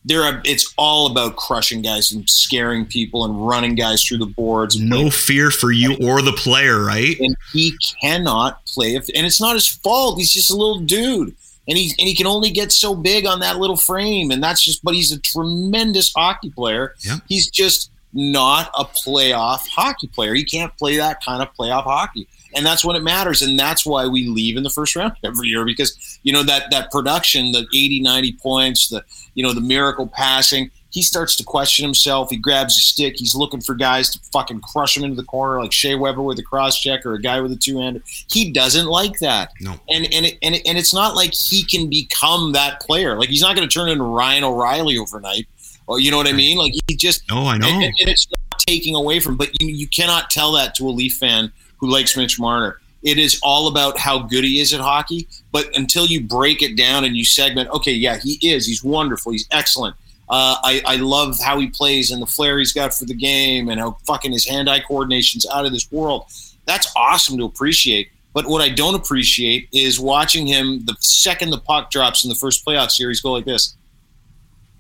They're 0.06 0.24
a, 0.24 0.42
it's 0.44 0.74
all 0.78 1.10
about 1.10 1.38
crushing 1.38 1.82
guys 1.82 2.12
and 2.12 2.30
scaring 2.30 2.86
people 2.86 3.24
and 3.24 3.48
running 3.48 3.76
guys 3.76 4.04
through 4.04 4.18
the 4.18 4.26
boards. 4.26 4.80
no 4.80 5.10
fear 5.10 5.50
for 5.50 5.72
you 5.72 5.96
or 6.02 6.22
the 6.22 6.34
player, 6.34 6.84
right? 6.84 7.18
and 7.20 7.36
he 7.52 7.78
cannot 8.02 8.66
play 8.66 8.96
if 8.96 9.08
and 9.16 9.26
it's 9.26 9.40
not 9.40 9.54
his 9.56 9.68
fault 9.68 10.18
he's 10.20 10.32
just 10.32 10.52
a 10.52 10.56
little 10.56 10.80
dude 10.80 11.34
and 11.68 11.78
he 11.78 11.94
and 11.98 12.08
he 12.08 12.16
can 12.16 12.28
only 12.28 12.52
get 12.52 12.72
so 12.72 12.96
big 12.96 13.26
on 13.26 13.40
that 13.40 13.58
little 13.58 13.78
frame, 13.78 14.32
and 14.32 14.44
that's 14.44 14.62
just. 14.62 14.84
But 14.84 14.96
he's 14.96 15.12
a 15.12 15.20
tremendous 15.20 16.12
hockey 16.14 16.50
player. 16.50 16.94
Yeah. 17.00 17.18
He's 17.28 17.50
just 17.50 17.92
not 18.14 18.70
a 18.78 18.86
playoff 18.86 19.68
hockey 19.70 20.08
player. 20.08 20.34
He 20.34 20.44
can't 20.44 20.76
play 20.78 20.98
that 20.98 21.24
kind 21.24 21.42
of 21.42 21.54
playoff 21.56 21.84
hockey. 21.84 22.28
And 22.56 22.66
that's 22.66 22.86
when 22.86 22.96
it 22.96 23.04
matters. 23.04 23.42
And 23.42 23.58
that's 23.58 23.86
why 23.86 24.08
we 24.08 24.28
leave 24.28 24.58
in 24.58 24.64
the 24.64 24.70
first 24.70 24.96
round 24.96 25.14
every 25.24 25.48
year 25.48 25.66
because, 25.66 26.20
you 26.24 26.34
know, 26.34 26.44
that, 26.44 26.72
that 26.72 26.92
production, 26.92 27.52
the 27.52 27.66
80, 27.74 28.02
90 28.02 28.34
points, 28.34 28.90
the, 28.90 29.04
you 29.34 29.44
know, 29.44 29.54
the 29.54 29.62
miracle 29.62 30.08
passing, 30.08 30.72
he 30.94 31.02
starts 31.02 31.36
to 31.38 31.44
question 31.44 31.84
himself. 31.84 32.30
He 32.30 32.38
grabs 32.38 32.78
a 32.78 32.82
stick. 32.82 33.16
He's 33.18 33.34
looking 33.34 33.62
for 33.62 33.74
guys 33.74 34.12
to 34.12 34.20
fucking 34.32 34.62
crush 34.62 34.96
him 34.96 35.04
into 35.04 35.16
the 35.16 35.24
corner, 35.24 35.60
like 35.60 35.74
Shea 35.74 35.96
Weber 35.96 36.22
with 36.22 36.38
a 36.38 36.44
cross 36.44 36.80
check 36.80 37.04
or 37.04 37.16
a 37.16 37.22
guy 37.22 37.42
with 37.42 37.52
a 37.52 37.56
two 37.56 37.80
hander. 37.80 38.04
He 38.32 38.52
doesn't 38.52 38.86
like 38.86 39.18
that. 39.18 39.50
No. 39.60 39.72
And 39.90 40.06
and 40.14 40.28
it, 40.28 40.38
and 40.44 40.54
it, 40.54 40.62
and 40.68 40.78
it's 40.78 40.94
not 40.94 41.16
like 41.16 41.34
he 41.34 41.64
can 41.64 41.90
become 41.90 42.52
that 42.52 42.80
player. 42.80 43.18
Like 43.18 43.30
he's 43.30 43.42
not 43.42 43.56
going 43.56 43.68
to 43.68 43.74
turn 43.74 43.90
into 43.90 44.04
Ryan 44.04 44.44
O'Reilly 44.44 45.00
overnight. 45.00 45.48
Or 45.88 46.00
you 46.00 46.12
know 46.12 46.18
what 46.18 46.28
I 46.28 46.34
mean? 46.34 46.60
Like 46.60 46.74
he 46.88 46.96
just. 46.96 47.24
Oh, 47.32 47.48
I 47.48 47.58
know. 47.58 47.68
And, 47.68 47.84
and 47.84 48.10
it's 48.10 48.28
not 48.30 48.60
taking 48.60 48.94
away 48.94 49.20
from, 49.20 49.36
but 49.36 49.50
you 49.60 49.70
you 49.70 49.88
cannot 49.88 50.30
tell 50.30 50.52
that 50.54 50.76
to 50.76 50.88
a 50.88 50.92
Leaf 50.92 51.16
fan 51.16 51.52
who 51.84 51.92
likes 51.92 52.16
Mitch 52.16 52.40
Marner. 52.40 52.80
It 53.04 53.18
is 53.18 53.38
all 53.44 53.68
about 53.68 53.98
how 53.98 54.20
good 54.20 54.46
he 54.46 54.62
is 54.62 54.74
at 54.74 54.80
hockey. 54.80 55.28
But 55.52 55.76
until 55.78 56.06
you 56.06 56.22
break 56.22 56.62
it 56.62 56.78
down 56.78 57.04
and 57.04 57.18
you 57.18 57.26
segment, 57.26 57.70
okay, 57.72 57.92
yeah, 57.92 58.18
he 58.18 58.40
is. 58.42 58.66
He's 58.66 58.82
wonderful. 58.82 59.34
He's 59.34 59.46
excellent. 59.52 59.98
Uh, 60.30 60.56
I, 60.64 60.82
I 60.86 60.96
love 60.96 61.38
how 61.44 61.60
he 61.60 61.68
plays 61.68 62.12
and 62.12 62.22
the 62.22 62.26
flair 62.26 62.58
he's 62.58 62.72
got 62.72 62.94
for 62.94 63.04
the 63.04 63.14
game 63.14 63.68
and 63.68 63.78
how 63.80 63.98
fucking 64.08 64.32
his 64.32 64.48
hand-eye 64.48 64.80
coordination's 64.88 65.46
out 65.48 65.66
of 65.66 65.74
this 65.74 65.92
world. 65.92 66.28
That's 66.66 66.90
awesome 66.96 67.38
to 67.40 67.44
appreciate. 67.44 68.10
But 68.34 68.48
what 68.48 68.62
I 68.62 68.70
don't 68.70 68.96
appreciate 68.96 69.68
is 69.74 70.00
watching 70.00 70.48
him 70.48 70.86
the 70.86 70.96
second 71.02 71.50
the 71.50 71.60
puck 71.60 71.92
drops 71.92 72.24
in 72.24 72.30
the 72.30 72.36
first 72.36 72.66
playoff 72.66 72.92
series 72.92 73.20
go 73.20 73.34
like 73.34 73.46
this, 73.46 73.76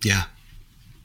Yeah. 0.01 0.23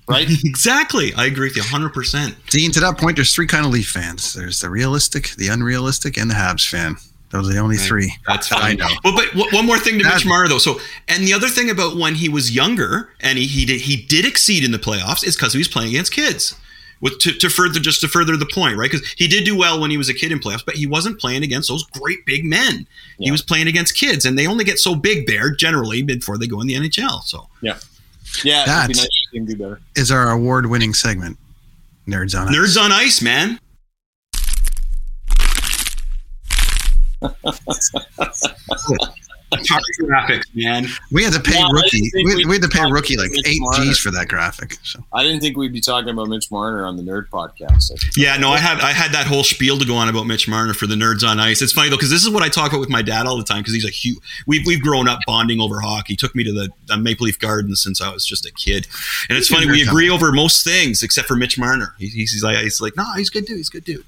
Right? 0.08 0.28
exactly. 0.44 1.12
I 1.14 1.26
agree 1.26 1.48
with 1.48 1.56
you 1.56 1.62
100%. 1.62 2.34
Dean, 2.50 2.70
to 2.72 2.80
that 2.80 2.98
point, 2.98 3.16
there's 3.16 3.34
three 3.34 3.46
kind 3.46 3.64
of 3.66 3.72
Leaf 3.72 3.88
fans. 3.88 4.34
There's 4.34 4.60
the 4.60 4.70
realistic, 4.70 5.30
the 5.36 5.48
unrealistic, 5.48 6.16
and 6.16 6.30
the 6.30 6.34
Habs 6.34 6.68
fan. 6.68 6.96
Those 7.30 7.50
are 7.50 7.52
the 7.52 7.58
only 7.58 7.76
three. 7.76 8.14
That's 8.26 8.48
that 8.48 8.56
I 8.58 8.60
fine. 8.68 8.76
know. 8.78 8.88
But 9.02 9.26
but 9.36 9.52
one 9.52 9.66
more 9.66 9.78
thing 9.78 9.98
to 9.98 10.04
That- 10.04 10.14
Mitch 10.14 10.26
Marner 10.26 10.48
though. 10.48 10.56
So 10.56 10.80
and 11.08 11.24
the 11.26 11.34
other 11.34 11.48
thing 11.48 11.68
about 11.68 11.96
when 11.98 12.14
he 12.14 12.28
was 12.30 12.50
younger 12.54 13.10
and 13.20 13.36
he 13.36 13.46
he 13.46 13.66
did 13.66 13.82
he 13.82 13.96
did 13.96 14.24
exceed 14.24 14.64
in 14.64 14.70
the 14.72 14.78
playoffs 14.78 15.22
is 15.26 15.36
because 15.36 15.52
he 15.52 15.58
was 15.58 15.68
playing 15.68 15.90
against 15.90 16.10
kids. 16.10 16.54
With 17.02 17.18
to, 17.20 17.32
to 17.32 17.50
further 17.50 17.78
just 17.80 18.00
to 18.00 18.08
further 18.08 18.36
the 18.38 18.48
point, 18.52 18.78
right? 18.78 18.90
Because 18.90 19.06
he 19.18 19.28
did 19.28 19.44
do 19.44 19.54
well 19.56 19.78
when 19.78 19.90
he 19.90 19.98
was 19.98 20.08
a 20.08 20.14
kid 20.14 20.32
in 20.32 20.40
playoffs, 20.40 20.64
but 20.64 20.74
he 20.76 20.86
wasn't 20.86 21.20
playing 21.20 21.44
against 21.44 21.68
those 21.68 21.84
great 21.84 22.24
big 22.26 22.44
men. 22.46 22.86
He 23.18 23.30
was 23.30 23.40
playing 23.42 23.68
against 23.68 23.94
kids, 23.94 24.24
and 24.24 24.36
they 24.38 24.46
only 24.48 24.64
get 24.64 24.78
so 24.78 24.94
big 24.96 25.26
there 25.28 25.54
generally 25.54 26.02
before 26.02 26.38
they 26.38 26.46
go 26.48 26.60
in 26.62 26.66
the 26.66 26.74
NHL. 26.74 27.22
So 27.24 27.46
Yeah. 27.60 27.76
Yeah, 28.44 28.62
it'd 28.62 28.66
be 28.66 28.70
That's- 28.70 28.88
nice 28.98 29.04
if 29.04 29.10
he 29.32 29.38
can 29.38 29.46
do 29.46 29.56
better. 29.56 29.80
Is 29.96 30.10
our 30.10 30.30
award-winning 30.30 30.94
segment, 30.94 31.38
Nerds 32.06 32.38
on 32.38 32.48
Ice. 32.48 32.54
nerds 32.54 32.80
on 32.82 32.92
ice, 32.92 33.22
man. 33.22 33.58
Hard 39.50 39.82
graphics, 40.02 40.44
man. 40.54 40.86
We 41.10 41.24
had 41.24 41.32
to 41.32 41.40
pay 41.40 41.62
rookie. 41.72 42.10
We, 42.14 42.44
we'd 42.44 42.62
had 42.62 42.62
to 42.62 42.68
pay 42.68 42.90
rookie 42.90 43.16
like 43.16 43.30
eight 43.46 43.60
Marner. 43.60 43.84
G's 43.84 43.98
for 43.98 44.10
that 44.10 44.28
graphic. 44.28 44.76
So 44.82 45.02
I 45.12 45.22
didn't 45.22 45.40
think 45.40 45.56
we'd 45.56 45.72
be 45.72 45.80
talking 45.80 46.10
about 46.10 46.28
Mitch 46.28 46.50
Marner 46.50 46.84
on 46.84 46.96
the 46.96 47.02
Nerd 47.02 47.28
Podcast. 47.28 47.90
Yeah, 48.16 48.36
no, 48.36 48.50
I 48.50 48.58
had 48.58 48.80
I 48.80 48.92
had 48.92 49.12
that 49.12 49.26
whole 49.26 49.44
spiel 49.44 49.78
to 49.78 49.86
go 49.86 49.94
on 49.96 50.08
about 50.08 50.26
Mitch 50.26 50.48
Marner 50.48 50.74
for 50.74 50.86
the 50.86 50.96
nerds 50.96 51.26
on 51.26 51.40
ice. 51.40 51.62
It's 51.62 51.72
funny 51.72 51.88
though 51.88 51.96
because 51.96 52.10
this 52.10 52.22
is 52.22 52.30
what 52.30 52.42
I 52.42 52.48
talk 52.48 52.72
about 52.72 52.80
with 52.80 52.90
my 52.90 53.00
dad 53.00 53.26
all 53.26 53.38
the 53.38 53.44
time 53.44 53.60
because 53.60 53.72
he's 53.72 53.86
a 53.86 53.90
huge. 53.90 54.18
We've 54.46 54.66
we've 54.66 54.82
grown 54.82 55.08
up 55.08 55.20
bonding 55.26 55.60
over 55.60 55.80
hockey. 55.80 56.12
He 56.12 56.16
took 56.16 56.34
me 56.34 56.44
to 56.44 56.52
the 56.52 56.70
uh, 56.90 56.98
Maple 56.98 57.24
Leaf 57.24 57.38
Garden 57.38 57.74
since 57.74 58.02
I 58.02 58.12
was 58.12 58.26
just 58.26 58.44
a 58.44 58.52
kid, 58.52 58.86
and 59.30 59.38
it's 59.38 59.48
funny 59.48 59.66
we 59.66 59.82
agree 59.82 60.10
over 60.10 60.30
most 60.30 60.62
things 60.62 61.02
except 61.02 61.26
for 61.26 61.36
Mitch 61.36 61.58
Marner. 61.58 61.94
He, 61.98 62.08
he's, 62.08 62.32
he's 62.32 62.44
like 62.44 62.58
he's 62.58 62.80
like 62.82 62.96
no, 62.96 63.04
he's 63.16 63.30
good 63.30 63.46
dude. 63.46 63.56
He's 63.56 63.70
good 63.70 63.84
dude. 63.84 64.04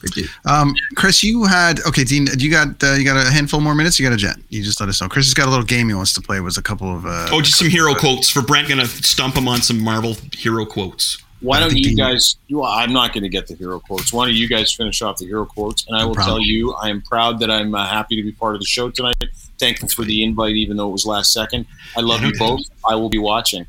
Good 0.00 0.10
dude. 0.10 0.30
Um, 0.44 0.74
Chris, 0.94 1.22
you 1.22 1.44
had 1.44 1.80
okay, 1.86 2.04
Dean. 2.04 2.26
You 2.38 2.50
got 2.50 2.82
uh, 2.82 2.92
you 2.92 3.04
got 3.04 3.16
a 3.16 3.30
handful 3.30 3.60
more 3.60 3.74
minutes. 3.74 3.98
You 3.98 4.06
got 4.06 4.12
a 4.14 4.18
jet. 4.18 4.36
You 4.50 4.62
just 4.62 4.73
let 4.80 4.88
us 4.88 5.00
know. 5.00 5.08
Chris 5.08 5.26
has 5.26 5.34
got 5.34 5.46
a 5.46 5.50
little 5.50 5.64
game 5.64 5.88
he 5.88 5.94
wants 5.94 6.12
to 6.14 6.20
play. 6.20 6.38
It 6.38 6.40
was 6.40 6.58
a 6.58 6.62
couple 6.62 6.94
of 6.94 7.06
uh, 7.06 7.28
Oh, 7.30 7.40
just 7.40 7.58
some 7.58 7.68
hero 7.68 7.94
quotes 7.94 8.30
for 8.30 8.42
Brent. 8.42 8.68
Gonna 8.68 8.86
stump 8.86 9.36
him 9.36 9.48
on 9.48 9.62
some 9.62 9.80
Marvel 9.80 10.16
hero 10.32 10.64
quotes. 10.64 11.18
Why 11.44 11.60
don't 11.60 11.76
you 11.76 11.94
guys? 11.94 12.36
You, 12.46 12.62
I'm 12.62 12.94
not 12.94 13.12
going 13.12 13.22
to 13.22 13.28
get 13.28 13.46
the 13.46 13.54
hero 13.54 13.78
quotes. 13.78 14.14
Why 14.14 14.24
don't 14.24 14.34
you 14.34 14.48
guys 14.48 14.72
finish 14.72 15.02
off 15.02 15.18
the 15.18 15.26
hero 15.26 15.44
quotes? 15.44 15.86
And 15.86 15.94
I 15.94 16.02
will 16.06 16.14
problem. 16.14 16.36
tell 16.36 16.40
you, 16.40 16.72
I 16.72 16.88
am 16.88 17.02
proud 17.02 17.38
that 17.40 17.50
I'm 17.50 17.74
uh, 17.74 17.86
happy 17.86 18.16
to 18.16 18.22
be 18.22 18.32
part 18.32 18.54
of 18.54 18.62
the 18.62 18.66
show 18.66 18.88
tonight. 18.88 19.22
Thankful 19.58 19.90
for 19.90 20.04
the 20.04 20.24
invite, 20.24 20.56
even 20.56 20.78
though 20.78 20.88
it 20.88 20.92
was 20.92 21.04
last 21.04 21.34
second. 21.34 21.66
I 21.98 22.00
love 22.00 22.22
you 22.22 22.32
both. 22.38 22.62
I 22.88 22.94
will 22.94 23.10
be 23.10 23.18
watching. 23.18 23.66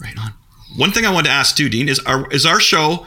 Right 0.00 0.16
on. 0.16 0.32
One 0.76 0.92
thing 0.92 1.04
I 1.04 1.12
wanted 1.12 1.28
to 1.28 1.34
ask 1.34 1.56
too, 1.56 1.68
Dean, 1.68 1.88
is 1.88 1.98
our 2.00 2.30
is 2.30 2.46
our 2.46 2.60
show 2.60 3.06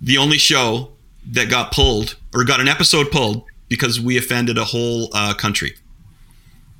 the 0.00 0.16
only 0.16 0.38
show 0.38 0.92
that 1.32 1.50
got 1.50 1.72
pulled 1.72 2.16
or 2.32 2.44
got 2.44 2.60
an 2.60 2.68
episode 2.68 3.10
pulled 3.10 3.44
because 3.68 4.00
we 4.00 4.16
offended 4.16 4.58
a 4.58 4.64
whole 4.64 5.08
uh, 5.12 5.34
country? 5.34 5.74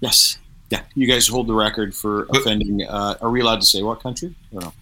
Yes. 0.00 0.38
Yeah. 0.70 0.82
You 0.94 1.06
guys 1.06 1.26
hold 1.26 1.46
the 1.46 1.54
record 1.54 1.94
for 1.94 2.26
offending. 2.30 2.86
Uh, 2.86 3.16
are 3.20 3.30
we 3.30 3.40
allowed 3.40 3.60
to 3.60 3.66
say 3.66 3.82
what 3.82 4.00
country? 4.02 4.34
I 4.56 4.60
don't. 4.60 4.74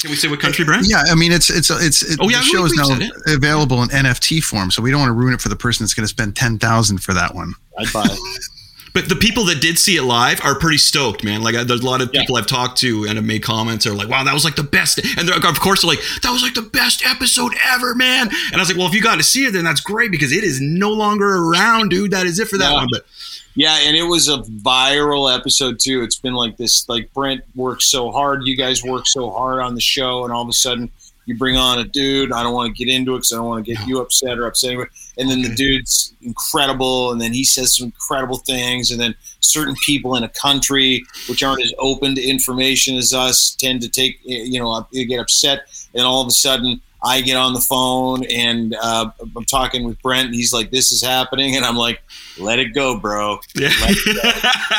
Can 0.00 0.10
we 0.10 0.16
say 0.16 0.28
what 0.28 0.40
country, 0.40 0.64
Brent? 0.64 0.86
Yeah, 0.88 1.04
I 1.10 1.14
mean 1.14 1.30
it's 1.32 1.48
it's 1.48 1.70
it's 1.70 2.02
it, 2.02 2.18
Oh, 2.20 2.28
yeah, 2.28 2.38
the 2.38 2.42
show 2.44 2.64
is 2.64 2.72
now 2.74 2.88
available 3.32 3.82
in 3.84 3.88
NFT 3.90 4.42
form, 4.42 4.70
so 4.72 4.82
we 4.82 4.90
don't 4.90 4.98
want 5.00 5.10
to 5.10 5.14
ruin 5.14 5.32
it 5.32 5.40
for 5.40 5.48
the 5.48 5.54
person 5.56 5.84
that's 5.84 5.94
going 5.94 6.02
to 6.04 6.08
spend 6.08 6.34
ten 6.36 6.58
thousand 6.58 6.98
for 6.98 7.14
that 7.14 7.34
one. 7.34 7.54
I'd 7.78 7.92
buy 7.92 8.04
it. 8.06 8.18
But 8.94 9.08
the 9.08 9.16
people 9.16 9.44
that 9.46 9.62
did 9.62 9.78
see 9.78 9.96
it 9.96 10.02
live 10.02 10.42
are 10.44 10.54
pretty 10.58 10.76
stoked, 10.76 11.24
man. 11.24 11.40
Like, 11.42 11.54
I- 11.54 11.64
there's 11.64 11.80
a 11.80 11.86
lot 11.86 12.02
of 12.02 12.10
Yeah. 12.12 12.20
people 12.20 12.36
I've 12.36 12.46
talked 12.46 12.76
to 12.80 13.04
and 13.06 13.16
have 13.16 13.24
made 13.24 13.42
comments. 13.42 13.86
Are 13.86 13.94
like, 13.94 14.10
"Wow, 14.10 14.22
that 14.24 14.34
was 14.34 14.44
like 14.44 14.54
the 14.54 14.62
best," 14.62 14.98
and 15.16 15.26
they're, 15.26 15.34
of 15.48 15.60
course 15.60 15.80
they're 15.80 15.88
like, 15.88 16.02
"That 16.22 16.30
was 16.30 16.42
like 16.42 16.52
the 16.52 16.60
best 16.60 17.02
episode 17.06 17.54
ever, 17.72 17.94
man." 17.94 18.28
And 18.28 18.54
I 18.56 18.58
was 18.58 18.68
like, 18.68 18.76
"Well, 18.76 18.86
if 18.88 18.92
you 18.92 19.00
got 19.00 19.16
to 19.16 19.22
see 19.22 19.46
it, 19.46 19.54
then 19.54 19.64
that's 19.64 19.80
great 19.80 20.10
because 20.10 20.30
it 20.30 20.44
is 20.44 20.60
no 20.60 20.90
longer 20.90 21.26
around, 21.36 21.88
dude. 21.88 22.10
That 22.10 22.26
is 22.26 22.38
it 22.38 22.48
for 22.48 22.58
that 22.58 22.70
Yeah. 22.72 22.76
one." 22.80 22.88
But 22.92 23.06
Yeah, 23.54 23.76
and 23.82 23.96
it 23.96 24.04
was 24.04 24.28
a 24.28 24.38
viral 24.38 25.34
episode 25.34 25.78
too. 25.78 26.02
It's 26.02 26.18
been 26.18 26.34
like 26.34 26.56
this. 26.56 26.88
Like 26.88 27.12
Brent 27.12 27.44
works 27.54 27.90
so 27.90 28.10
hard. 28.10 28.46
You 28.46 28.56
guys 28.56 28.82
work 28.82 29.06
so 29.06 29.30
hard 29.30 29.60
on 29.60 29.74
the 29.74 29.80
show, 29.80 30.24
and 30.24 30.32
all 30.32 30.42
of 30.42 30.48
a 30.48 30.54
sudden 30.54 30.90
you 31.26 31.36
bring 31.36 31.56
on 31.56 31.78
a 31.78 31.84
dude. 31.84 32.32
I 32.32 32.42
don't 32.42 32.54
want 32.54 32.74
to 32.74 32.84
get 32.84 32.92
into 32.92 33.14
it 33.14 33.18
because 33.18 33.32
I 33.32 33.36
don't 33.36 33.46
want 33.46 33.64
to 33.64 33.74
get 33.74 33.86
you 33.86 34.00
upset 34.00 34.38
or 34.38 34.46
upset 34.46 34.70
anyone. 34.70 34.88
And 35.18 35.30
then 35.30 35.42
the 35.42 35.54
dude's 35.54 36.14
incredible, 36.22 37.12
and 37.12 37.20
then 37.20 37.32
he 37.32 37.44
says 37.44 37.76
some 37.76 37.86
incredible 37.86 38.38
things, 38.38 38.90
and 38.90 39.00
then 39.00 39.14
certain 39.40 39.74
people 39.84 40.16
in 40.16 40.24
a 40.24 40.28
country 40.30 41.04
which 41.28 41.42
aren't 41.42 41.62
as 41.62 41.74
open 41.78 42.14
to 42.14 42.22
information 42.22 42.96
as 42.96 43.12
us 43.12 43.54
tend 43.54 43.82
to 43.82 43.88
take, 43.88 44.18
eh, 44.28 44.44
you 44.44 44.58
know, 44.58 44.86
get 44.92 45.20
upset, 45.20 45.66
and 45.94 46.04
all 46.04 46.22
of 46.22 46.28
a 46.28 46.32
sudden. 46.32 46.80
I 47.04 47.20
get 47.20 47.36
on 47.36 47.52
the 47.52 47.60
phone 47.60 48.24
and 48.26 48.74
uh, 48.80 49.10
I'm 49.36 49.44
talking 49.44 49.84
with 49.84 50.00
Brent. 50.02 50.26
And 50.26 50.34
he's 50.34 50.52
like, 50.52 50.70
"This 50.70 50.92
is 50.92 51.02
happening," 51.02 51.56
and 51.56 51.64
I'm 51.64 51.76
like, 51.76 52.00
"Let 52.38 52.58
it 52.58 52.74
go, 52.74 52.98
bro." 52.98 53.38
yeah, 53.56 53.70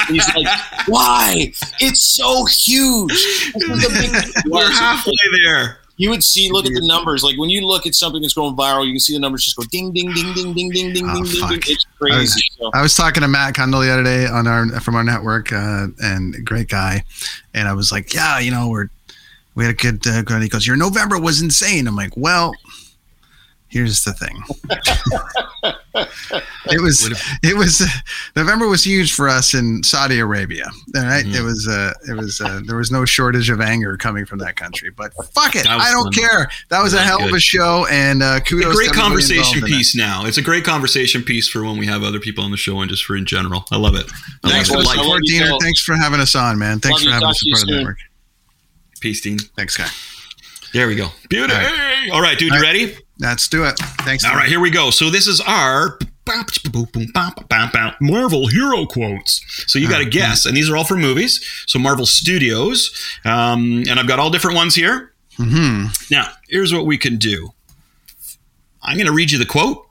He's 0.08 0.28
like, 0.36 0.48
"Why? 0.88 1.52
It's 1.80 2.16
so 2.16 2.46
huge." 2.46 3.12
This 3.56 3.64
is 3.70 3.86
a 3.86 3.90
big- 3.90 4.34
we're 4.52 4.72
halfway 4.72 5.14
there. 5.44 5.80
You 5.98 6.10
would 6.10 6.24
see, 6.24 6.52
look 6.52 6.66
at 6.66 6.74
the 6.74 6.86
numbers. 6.88 7.24
Like 7.24 7.38
when 7.38 7.50
you 7.52 7.68
look 7.68 7.86
at 7.86 7.94
something 7.94 8.22
that's 8.22 8.34
going 8.34 8.56
viral, 8.56 8.86
you 8.86 8.94
can 8.94 9.00
see 9.00 9.14
the 9.14 9.20
numbers 9.20 9.44
just 9.44 9.56
go 9.56 9.64
ding, 9.72 9.94
ding, 9.94 10.12
ding, 10.14 10.34
ding, 10.34 10.54
ding, 10.54 10.70
ding, 10.72 10.92
ding, 10.94 11.06
Oh, 11.08 11.14
ding, 11.16 11.24
ding, 11.26 11.40
fuck. 11.42 11.50
ding. 11.52 11.62
It's 11.68 11.86
crazy. 12.00 12.42
So, 12.58 12.72
I 12.74 12.82
was 12.82 12.96
talking 12.96 13.22
to 13.22 13.28
Matt 13.28 13.54
Cundill 13.54 13.82
the 13.84 13.92
other 13.94 14.04
day 14.04 14.26
on 14.26 14.48
our 14.48 14.68
from 14.82 14.96
our 14.96 15.04
network, 15.04 15.54
uh, 15.54 15.88
and 16.02 16.36
great 16.46 16.68
guy, 16.68 17.04
and 17.54 17.68
I 17.68 17.74
was 17.74 17.92
like, 17.92 18.12
yeah, 18.14 18.40
you 18.40 18.50
know, 18.50 18.70
we're 18.70 18.88
we 19.56 19.66
had 19.66 19.74
a 19.74 19.78
good. 19.78 20.06
Uh, 20.08 20.22
good- 20.22 20.42
he 20.42 20.50
goes, 20.50 20.66
your 20.68 20.76
November 20.78 21.20
was 21.20 21.42
insane. 21.42 21.88
I'm 21.88 21.96
like, 21.96 22.14
well. 22.18 22.54
Here's 23.70 24.04
the 24.04 24.14
thing. 24.14 24.40
it 26.68 26.80
was 26.80 27.10
it 27.42 27.58
was 27.58 27.82
uh, 27.82 27.88
November 28.36 28.68
was 28.68 28.84
huge 28.84 29.14
for 29.14 29.28
us 29.28 29.56
in 29.56 29.82
Saudi 29.82 30.20
Arabia. 30.20 30.66
All 30.96 31.02
right? 31.04 31.26
Mm-hmm. 31.26 31.34
it 31.36 31.42
was 31.42 31.68
uh, 31.68 31.92
it 32.08 32.14
was 32.16 32.40
uh, 32.40 32.62
there 32.68 32.78
was 32.78 32.92
no 32.92 33.04
shortage 33.04 33.50
of 33.50 33.62
anger 33.62 33.98
coming 33.98 34.26
from 34.26 34.38
that 34.40 34.56
country. 34.58 34.92
But 34.92 35.12
fuck 35.34 35.56
it, 35.56 35.68
I 35.68 35.90
don't 35.92 36.14
fun. 36.14 36.24
care. 36.24 36.50
That 36.70 36.84
was 36.84 36.94
a 36.94 36.98
That 36.98 37.02
was 37.14 37.20
hell 37.20 37.28
of 37.28 37.34
a 37.34 37.40
show, 37.40 37.88
and 37.90 38.22
uh, 38.22 38.36
a 38.38 38.42
kudos. 38.42 38.76
great 38.76 38.86
to 38.86 38.90
everybody 38.92 39.02
conversation 39.02 39.40
involved 39.56 39.58
in 39.58 39.64
it. 39.74 39.78
piece 39.78 39.96
now. 39.96 40.26
It's 40.28 40.38
a 40.38 40.44
great 40.44 40.64
conversation 40.66 41.24
piece 41.24 41.48
for 41.48 41.64
when 41.64 41.80
we 41.80 41.88
have 41.88 42.04
other 42.04 42.20
people 42.20 42.44
on 42.44 42.52
the 42.52 42.58
show 42.58 42.80
and 42.82 42.92
just 42.92 43.04
for 43.06 43.16
in 43.18 43.26
general. 43.26 43.66
I 43.72 43.78
love 43.78 43.96
it. 43.96 44.06
I 44.44 44.52
Thanks 44.52 44.70
love 44.70 44.84
for 44.84 44.84
it. 44.84 44.86
Like, 44.86 44.98
love 44.98 45.06
support, 45.06 45.22
you 45.26 45.40
Diener. 45.40 45.50
both. 45.50 45.64
Thanks 45.64 45.82
for 45.82 45.96
having 45.96 46.20
us 46.20 46.36
on, 46.36 46.60
man. 46.60 46.80
Thanks 46.80 47.04
Love 47.04 47.10
for 47.10 47.14
having 47.14 47.28
us 47.30 47.40
to 47.40 47.50
part 47.50 47.62
of 47.64 47.68
the 47.68 47.72
soon. 47.74 47.78
network. 47.80 47.98
Peace, 49.04 49.20
Dean. 49.20 49.38
Thanks, 49.38 49.76
guy. 49.76 49.90
There 50.74 50.88
we 50.88 50.96
go. 50.96 51.10
Beauty. 51.30 51.54
All 52.14 52.22
right, 52.22 52.40
dude, 52.40 52.54
you 52.54 52.62
ready? 52.62 52.96
Let's 53.20 53.50
do 53.50 53.66
it. 53.66 53.78
Thanks. 54.02 54.24
All 54.26 54.34
right, 54.34 54.48
here 54.48 54.62
we 54.62 54.72
go. 54.72 54.92
So 54.92 55.10
this 55.10 55.28
is 55.28 55.42
our 55.42 56.00
Marvel 58.00 58.48
hero 58.48 58.86
quotes. 58.86 59.44
So 59.68 59.78
you 59.78 59.90
got 59.90 60.00
to 60.00 60.06
guess, 60.10 60.46
and 60.46 60.56
these 60.56 60.70
are 60.70 60.78
all 60.78 60.86
for 60.86 60.96
movies. 60.96 61.44
So 61.68 61.80
Marvel 61.80 62.06
Studios, 62.06 62.98
um, 63.26 63.84
and 63.90 64.00
I've 64.00 64.08
got 64.08 64.20
all 64.20 64.30
different 64.30 64.56
ones 64.56 64.74
here. 64.74 65.12
hmm 65.36 65.88
Now, 66.10 66.30
here's 66.48 66.74
what 66.74 66.86
we 66.86 66.98
can 66.98 67.18
do. 67.18 67.50
I'm 68.82 68.96
going 68.96 69.08
to 69.08 69.14
read 69.14 69.32
you 69.32 69.38
the 69.38 69.46
quote. 69.46 69.86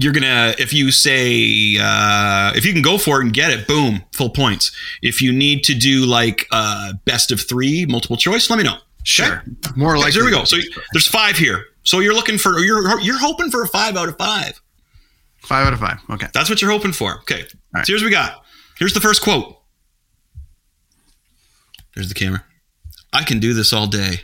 You're 0.00 0.12
gonna 0.12 0.54
if 0.58 0.72
you 0.72 0.90
say 0.90 1.76
uh, 1.80 2.52
if 2.54 2.64
you 2.64 2.72
can 2.72 2.82
go 2.82 2.98
for 2.98 3.20
it 3.20 3.24
and 3.24 3.32
get 3.32 3.50
it, 3.50 3.66
boom, 3.66 4.02
full 4.12 4.30
points. 4.30 4.72
If 5.02 5.20
you 5.20 5.32
need 5.32 5.62
to 5.64 5.74
do 5.74 6.06
like 6.06 6.46
uh, 6.50 6.94
best 7.04 7.30
of 7.30 7.40
three, 7.40 7.86
multiple 7.86 8.16
choice, 8.16 8.48
let 8.50 8.56
me 8.56 8.62
know. 8.64 8.78
Sure. 9.04 9.42
More 9.76 9.98
like 9.98 10.12
so 10.12 10.20
here 10.20 10.24
we 10.26 10.30
go. 10.30 10.44
So 10.44 10.56
there's 10.92 11.08
five 11.08 11.36
here. 11.36 11.64
So 11.82 12.00
you're 12.00 12.14
looking 12.14 12.38
for 12.38 12.58
you're 12.60 13.00
you're 13.00 13.18
hoping 13.18 13.50
for 13.50 13.62
a 13.62 13.68
five 13.68 13.96
out 13.96 14.08
of 14.08 14.16
five. 14.16 14.60
five 15.42 15.66
out 15.66 15.72
of 15.72 15.80
five. 15.80 15.98
Okay. 16.10 16.28
That's 16.32 16.50
what 16.50 16.60
you're 16.60 16.70
hoping 16.70 16.92
for. 16.92 17.18
Okay. 17.20 17.44
right. 17.74 17.86
So 17.86 17.92
here's 17.92 18.02
what 18.02 18.06
we 18.06 18.12
got. 18.12 18.42
Here's 18.78 18.94
the 18.94 19.00
first 19.00 19.22
quote. 19.22 19.56
There's 21.94 22.08
the 22.08 22.14
camera. 22.14 22.44
I 23.12 23.24
can 23.24 23.40
do 23.40 23.52
this 23.54 23.72
all 23.72 23.86
day. 23.86 24.20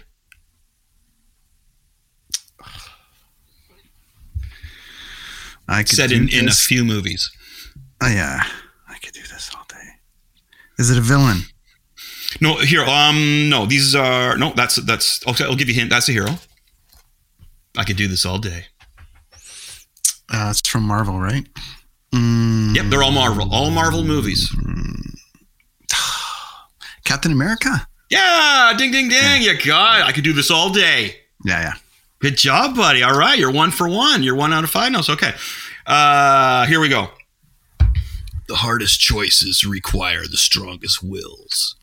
I 5.68 5.82
could 5.82 6.12
in, 6.12 6.28
in 6.28 6.48
a 6.48 6.52
few 6.52 6.84
movies. 6.84 7.30
Oh, 8.02 8.08
yeah. 8.08 8.42
I 8.88 8.98
could 8.98 9.12
do 9.14 9.20
this 9.22 9.50
all 9.54 9.64
day. 9.68 9.88
Is 10.78 10.90
it 10.90 10.98
a 10.98 11.00
villain? 11.00 11.42
No, 12.40 12.56
here. 12.56 12.84
Um, 12.84 13.48
no, 13.48 13.66
these 13.66 13.94
are 13.94 14.36
no. 14.36 14.52
That's 14.54 14.76
that's. 14.76 15.26
Okay, 15.26 15.44
I'll 15.44 15.56
give 15.56 15.68
you 15.68 15.74
a 15.74 15.78
hint. 15.78 15.90
That's 15.90 16.08
a 16.08 16.12
hero. 16.12 16.38
I 17.78 17.84
could 17.84 17.96
do 17.96 18.08
this 18.08 18.26
all 18.26 18.38
day. 18.38 18.66
Uh, 20.32 20.48
it's 20.50 20.66
from 20.68 20.82
Marvel, 20.82 21.18
right? 21.18 21.46
Mm, 22.12 22.74
Yep, 22.76 22.86
they're 22.86 23.02
all 23.02 23.12
Marvel. 23.12 23.48
All 23.52 23.70
Marvel 23.70 24.02
movies. 24.04 24.54
Captain 27.04 27.32
America? 27.32 27.86
Yeah, 28.10 28.72
ding, 28.76 28.90
ding, 28.90 29.08
ding. 29.08 29.42
You 29.42 29.56
got. 29.64 30.00
it. 30.00 30.04
I 30.06 30.12
could 30.12 30.24
do 30.24 30.32
this 30.32 30.50
all 30.50 30.70
day. 30.70 31.16
Yeah, 31.44 31.60
yeah. 31.60 31.74
Good 32.18 32.36
job, 32.36 32.76
buddy. 32.76 33.02
All 33.02 33.16
right, 33.18 33.38
you're 33.38 33.52
one 33.52 33.70
for 33.70 33.88
one. 33.88 34.22
You're 34.22 34.34
one 34.36 34.52
out 34.52 34.64
of 34.64 34.70
five 34.70 34.90
notes. 34.92 35.10
Okay. 35.10 35.32
Uh, 35.86 36.66
here 36.66 36.80
we 36.80 36.88
go. 36.88 37.08
The 38.48 38.56
hardest 38.56 39.00
choices 39.00 39.64
require 39.64 40.22
the 40.22 40.36
strongest 40.36 41.02
wills. 41.02 41.76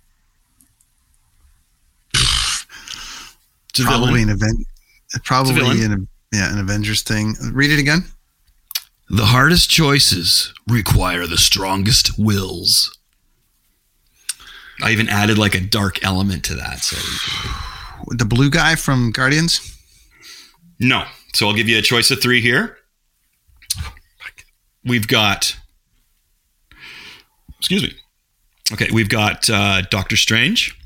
It's 2.13 3.79
a 3.79 3.83
Probably 3.83 4.23
villain. 4.23 4.29
an 4.29 4.35
event. 4.35 4.67
Probably 5.23 5.83
an 5.83 6.07
yeah 6.31 6.51
an 6.51 6.59
Avengers 6.59 7.01
thing. 7.03 7.35
Read 7.51 7.71
it 7.71 7.79
again. 7.79 8.05
The 9.09 9.25
hardest 9.25 9.69
choices 9.69 10.53
require 10.67 11.27
the 11.27 11.37
strongest 11.37 12.17
wills. 12.17 12.97
I 14.81 14.91
even 14.91 15.09
added 15.09 15.37
like 15.37 15.53
a 15.55 15.59
dark 15.59 16.03
element 16.03 16.43
to 16.45 16.55
that. 16.55 16.79
So 16.79 16.95
The 18.09 18.25
blue 18.25 18.49
guy 18.49 18.75
from 18.75 19.11
Guardians. 19.11 19.72
No. 20.83 21.05
So 21.33 21.47
I'll 21.47 21.53
give 21.55 21.67
you 21.67 21.77
a 21.77 21.81
choice 21.81 22.11
of 22.11 22.21
three 22.21 22.41
here. 22.41 22.77
We've 24.85 25.07
got. 25.07 25.55
Excuse 27.59 27.83
me. 27.83 27.93
Okay, 28.71 28.89
we've 28.93 29.09
got 29.09 29.49
uh, 29.49 29.81
Doctor 29.89 30.15
Strange. 30.17 30.77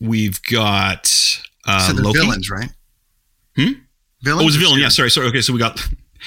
We've 0.00 0.40
got 0.44 1.12
uh, 1.66 1.88
so 1.88 1.94
Loki. 1.94 2.18
villains, 2.20 2.50
right? 2.50 2.70
Hmm? 3.56 3.72
Villains. 4.22 4.44
Oh, 4.44 4.46
it's 4.46 4.56
a 4.56 4.58
or 4.58 4.62
villain. 4.62 4.80
Yeah, 4.80 4.88
sorry, 4.88 5.10
sorry. 5.10 5.26
Okay, 5.28 5.40
so 5.42 5.52
we 5.52 5.58
got 5.58 5.80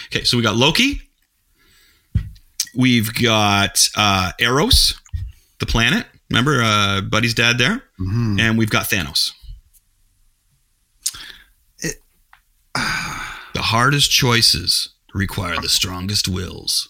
okay, 0.08 0.24
so 0.24 0.38
we 0.38 0.44
got 0.44 0.56
Loki. 0.56 1.02
We've 2.76 3.14
got 3.16 3.88
uh 3.96 4.32
Eros, 4.40 5.00
the 5.60 5.66
planet. 5.66 6.06
Remember 6.30 6.62
uh 6.62 7.02
Buddy's 7.02 7.34
dad 7.34 7.58
there? 7.58 7.82
Mhm. 8.00 8.40
And 8.40 8.58
we've 8.58 8.70
got 8.70 8.86
Thanos. 8.90 9.32
It- 11.80 12.02
The 13.54 13.62
hardest 13.62 14.12
choices 14.12 14.90
require 15.14 15.56
the 15.62 15.70
strongest 15.70 16.28
wills. 16.28 16.90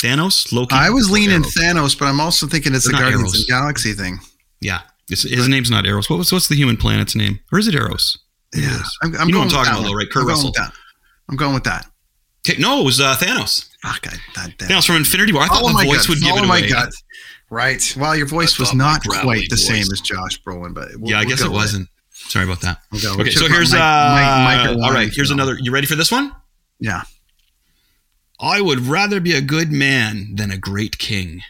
Thanos, 0.00 0.52
Loki. 0.52 0.72
I 0.72 0.88
was 0.90 1.10
leaning 1.10 1.42
Eros? 1.42 1.52
Thanos, 1.58 1.98
but 1.98 2.04
I'm 2.06 2.20
also 2.20 2.46
thinking 2.46 2.76
it's 2.76 2.84
They're 2.86 2.96
the 2.96 3.02
Guardians 3.02 3.34
of 3.34 3.40
the 3.40 3.46
Galaxy 3.48 3.92
thing. 3.92 4.20
Yeah. 4.60 4.82
His, 5.08 5.22
his 5.22 5.48
name's 5.48 5.68
not 5.68 5.84
Eros. 5.84 6.08
What 6.08 6.18
was 6.18 6.30
what's 6.32 6.46
the 6.46 6.54
human 6.54 6.76
planet's 6.76 7.16
name? 7.16 7.40
Or 7.52 7.58
is 7.58 7.66
it 7.66 7.74
Eros? 7.74 8.16
It 8.52 8.60
Yeah, 8.62 8.80
is. 8.80 8.98
I'm, 9.02 9.16
I'm 9.16 9.28
you 9.28 9.34
know 9.34 9.40
going 9.40 9.48
what 9.48 9.54
I'm 9.58 9.64
talking 9.64 9.64
with 9.64 9.66
about, 9.68 9.82
that 9.82 9.88
though, 9.88 9.94
right? 9.96 10.10
Kurt 10.12 10.22
I'm 10.22 10.28
Russell. 10.28 10.52
I'm 11.28 11.36
going 11.36 11.54
with 11.54 11.64
that. 11.64 11.86
Okay, 12.48 12.60
no, 12.62 12.80
it 12.80 12.84
was 12.84 13.00
uh, 13.00 13.16
Thanos. 13.18 13.68
Fuck, 13.82 14.06
I, 14.06 14.16
that, 14.36 14.56
that. 14.58 14.70
Thanos 14.70 14.86
from 14.86 14.94
Infinity 14.96 15.32
War. 15.32 15.42
I 15.42 15.46
thought 15.48 15.62
Follow 15.62 15.76
the 15.80 15.86
voice 15.86 16.06
gut. 16.06 16.08
would 16.10 16.20
give 16.20 16.28
Follow 16.28 16.44
it 16.44 16.46
my 16.46 16.58
away. 16.58 16.68
gut. 16.68 16.92
Right. 17.50 17.94
Well, 17.98 18.14
your 18.14 18.26
voice 18.28 18.60
was 18.60 18.72
not 18.74 19.02
quite 19.04 19.50
the 19.50 19.56
same 19.56 19.80
as 19.90 20.00
Josh 20.02 20.40
Brolin, 20.42 20.72
but 20.72 20.90
we'll, 20.98 21.10
Yeah, 21.10 21.16
I 21.16 21.20
we'll 21.22 21.30
guess 21.30 21.40
it 21.42 21.50
wasn't. 21.50 21.88
Sorry 22.28 22.44
about 22.44 22.60
that. 22.60 22.82
We'll. 22.92 23.20
Okay, 23.20 23.30
so 23.30 23.48
should've 23.48 23.72
uh, 23.74 23.76
Mike- 23.78 24.66
Mike- 24.66 24.76
Mike 24.76 24.84
all 24.84 24.92
right. 24.92 25.10
Here's 25.12 25.30
another. 25.30 25.56
You 25.58 25.72
ready 25.72 25.86
for 25.86 25.94
this 25.96 26.12
one? 26.12 26.32
Yeah. 26.78 27.02
I 28.40 28.60
would 28.60 28.80
rather 28.80 29.20
be 29.20 29.34
a 29.34 29.40
good 29.40 29.72
man 29.72 30.36
than 30.36 30.50
a 30.50 30.56
great 30.58 30.98
king. 30.98 31.42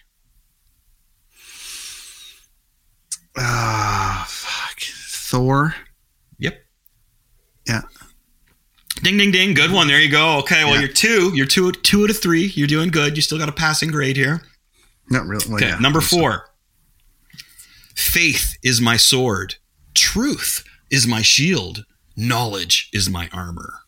Ah, 3.37 4.24
fuck. 4.29 4.79
Thor. 4.81 5.74
Yep. 6.39 6.61
Yeah. 7.66 7.83
Ding 9.03 9.16
ding 9.18 9.31
ding. 9.31 9.55
Good 9.55 9.70
one. 9.70 9.87
There 9.87 10.01
you 10.01 10.11
go. 10.11 10.39
Okay. 10.39 10.64
Well, 10.64 10.74
Yeah. 10.74 10.81
you're 10.81 10.89
two. 10.89 11.33
You're 11.35 11.47
two. 11.47 11.70
Two 11.72 12.05
out 12.05 12.11
of 12.11 12.18
three. 12.18 12.47
You're 12.55 12.66
doing 12.66 12.91
good. 12.91 13.16
You 13.16 13.22
still 13.22 13.39
got 13.39 13.49
a 13.49 13.53
passing 13.53 13.91
grade 13.91 14.16
here. 14.16 14.43
Not 15.11 15.26
really. 15.26 15.45
Well, 15.47 15.57
Okay. 15.57 15.68
yeah. 15.68 15.79
Number 15.79 16.01
four. 16.01 16.49
Faith 17.95 18.57
is 18.62 18.81
my 18.81 18.97
sword. 18.97 19.57
Truth 19.99 20.62
is 20.92 21.09
my 21.09 21.22
shield. 21.22 21.84
Knowledge 22.16 22.88
is 22.92 23.11
my 23.11 23.28
armor. 23.32 23.80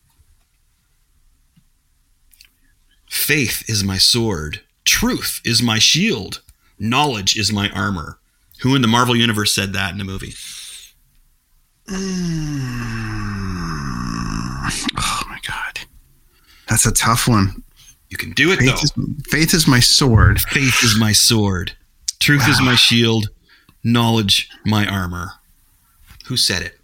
Faith 3.09 3.63
is 3.69 3.81
my 3.81 3.97
sword. 3.97 4.59
Truth 4.83 5.39
is 5.45 5.61
my 5.63 5.79
shield. 5.79 6.41
Knowledge 6.77 7.37
is 7.37 7.53
my 7.53 7.69
armor. 7.69 8.19
Who 8.61 8.75
in 8.75 8.81
the 8.81 8.89
Marvel 8.89 9.15
universe 9.15 9.53
said 9.55 9.71
that 9.71 9.93
in 9.93 9.99
the 9.99 10.03
movie? 10.03 10.33
Oh 14.97 15.21
my 15.27 15.39
god. 15.47 15.79
That's 16.69 16.85
a 16.85 16.91
tough 16.91 17.27
one. 17.27 17.63
You 18.09 18.17
can 18.17 18.31
do 18.31 18.51
it 18.51 18.59
Faith 18.59 18.67
though. 18.67 19.03
is, 19.03 19.23
faith 19.27 19.53
is 19.53 19.67
my 19.67 19.79
sword. 19.79 20.39
Faith 20.41 20.83
is 20.83 20.97
my 20.99 21.11
sword. 21.13 21.73
Truth 22.19 22.47
is 22.47 22.61
my 22.61 22.75
shield. 22.75 23.29
Knowledge 23.83 24.49
my 24.65 24.85
armor. 24.85 25.31
Who 26.31 26.37
said 26.37 26.61
it? 26.61 26.79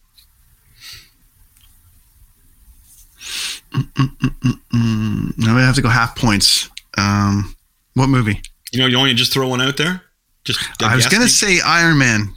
No, 4.73 5.55
we 5.55 5.61
have 5.61 5.75
to 5.75 5.81
go 5.81 5.87
half 5.87 6.17
points. 6.17 6.69
Um, 6.97 7.55
what 7.93 8.07
movie? 8.07 8.41
You 8.73 8.81
know, 8.81 8.87
you 8.87 8.97
to 9.11 9.15
just 9.15 9.31
throw 9.31 9.47
one 9.47 9.61
out 9.61 9.77
there? 9.77 10.01
Just 10.43 10.59
I 10.83 10.97
was 10.97 11.07
gonna 11.07 11.29
say 11.29 11.61
Iron 11.61 11.97
Man, 11.97 12.33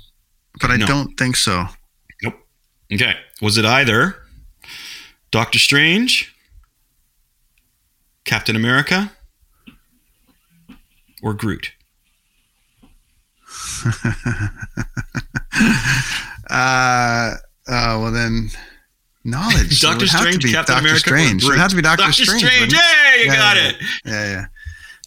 but 0.60 0.70
I 0.70 0.76
No. 0.76 0.86
don't 0.86 1.18
think 1.18 1.34
so. 1.34 1.66
Nope. 2.22 2.34
Okay. 2.92 3.16
Was 3.42 3.58
it 3.58 3.64
either 3.64 4.14
Doctor 5.32 5.58
Strange, 5.58 6.32
Captain 8.24 8.54
America, 8.54 9.10
or 11.22 11.34
Groot? 11.34 11.72
Uh, 16.50 17.34
uh 17.68 17.98
well 18.00 18.10
then, 18.12 18.50
knowledge. 19.24 19.80
Doctor 19.82 20.06
Strange, 20.06 20.42
Captain 20.44 20.52
Doctor 20.74 20.78
America, 20.78 21.00
Strange. 21.00 21.44
It 21.44 21.56
have 21.58 21.70
to 21.70 21.76
be 21.76 21.82
Doctor, 21.82 22.04
Doctor 22.04 22.24
Strange. 22.24 22.42
Strange. 22.44 22.72
Hey, 22.72 23.20
you 23.20 23.26
Yeah, 23.26 23.36
got 23.36 23.56
yeah, 23.56 23.68
it. 23.68 23.76
Yeah, 24.04 24.12
yeah, 24.12 24.46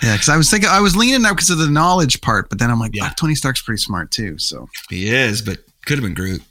yeah. 0.03 0.13
Because 0.13 0.29
I 0.29 0.37
was 0.37 0.49
thinking, 0.49 0.69
I 0.69 0.79
was 0.79 0.95
leaning 0.95 1.21
now 1.21 1.33
because 1.33 1.49
of 1.49 1.57
the 1.57 1.69
knowledge 1.69 2.21
part, 2.21 2.49
but 2.49 2.59
then 2.59 2.69
I'm 2.71 2.79
like, 2.79 2.91
Yeah. 2.95 3.07
fuck, 3.09 3.17
Tony 3.17 3.35
Stark's 3.35 3.61
pretty 3.61 3.81
smart 3.81 4.11
too. 4.11 4.37
So 4.37 4.67
He 4.89 5.09
is, 5.09 5.41
but 5.41 5.59
could 5.85 5.97
have 5.97 6.03
been 6.03 6.13
Groot. 6.13 6.41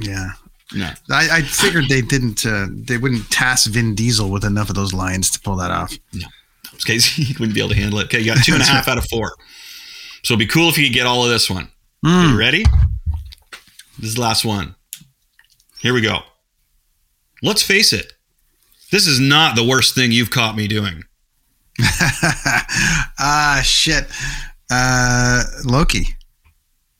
yeah, 0.00 0.30
No. 0.72 0.90
I, 1.10 1.28
I 1.38 1.42
figured 1.42 1.88
they 1.88 2.02
didn't, 2.02 2.44
uh, 2.46 2.66
they 2.70 2.98
wouldn't 2.98 3.30
task 3.30 3.68
Vin 3.70 3.94
Diesel 3.94 4.30
with 4.30 4.44
enough 4.44 4.68
of 4.68 4.74
those 4.76 4.92
lines 4.94 5.30
to 5.32 5.40
pull 5.40 5.56
that 5.56 5.70
off. 5.70 5.92
No, 6.12 6.26
Okay, 6.74 6.98
he 6.98 7.32
wouldn't 7.34 7.54
be 7.54 7.60
able 7.60 7.70
to 7.70 7.76
handle 7.76 7.98
it. 8.00 8.04
Okay, 8.04 8.20
you 8.20 8.26
got 8.34 8.44
two 8.44 8.52
and 8.54 8.62
a 8.62 8.66
half 8.74 8.86
out 8.88 8.98
of 8.98 9.06
four. 9.08 9.34
So 10.22 10.34
it'd 10.34 10.38
be 10.40 10.46
cool 10.46 10.68
if 10.68 10.76
you 10.78 10.86
could 10.86 10.94
get 10.94 11.06
all 11.06 11.24
of 11.24 11.30
this 11.30 11.48
one. 11.48 11.68
Hmm. 12.04 12.32
You 12.32 12.38
ready? 12.38 12.64
This 13.98 14.10
is 14.10 14.14
the 14.16 14.20
last 14.20 14.44
one. 14.44 14.74
Here 15.80 15.94
we 15.94 16.00
go. 16.00 16.20
Let's 17.42 17.62
face 17.62 17.92
it. 17.92 18.12
This 18.90 19.06
is 19.06 19.18
not 19.20 19.56
the 19.56 19.64
worst 19.64 19.94
thing 19.94 20.12
you've 20.12 20.30
caught 20.30 20.56
me 20.56 20.68
doing. 20.68 21.02
ah, 21.80 23.60
shit. 23.64 24.06
Uh, 24.70 25.42
Loki, 25.64 26.08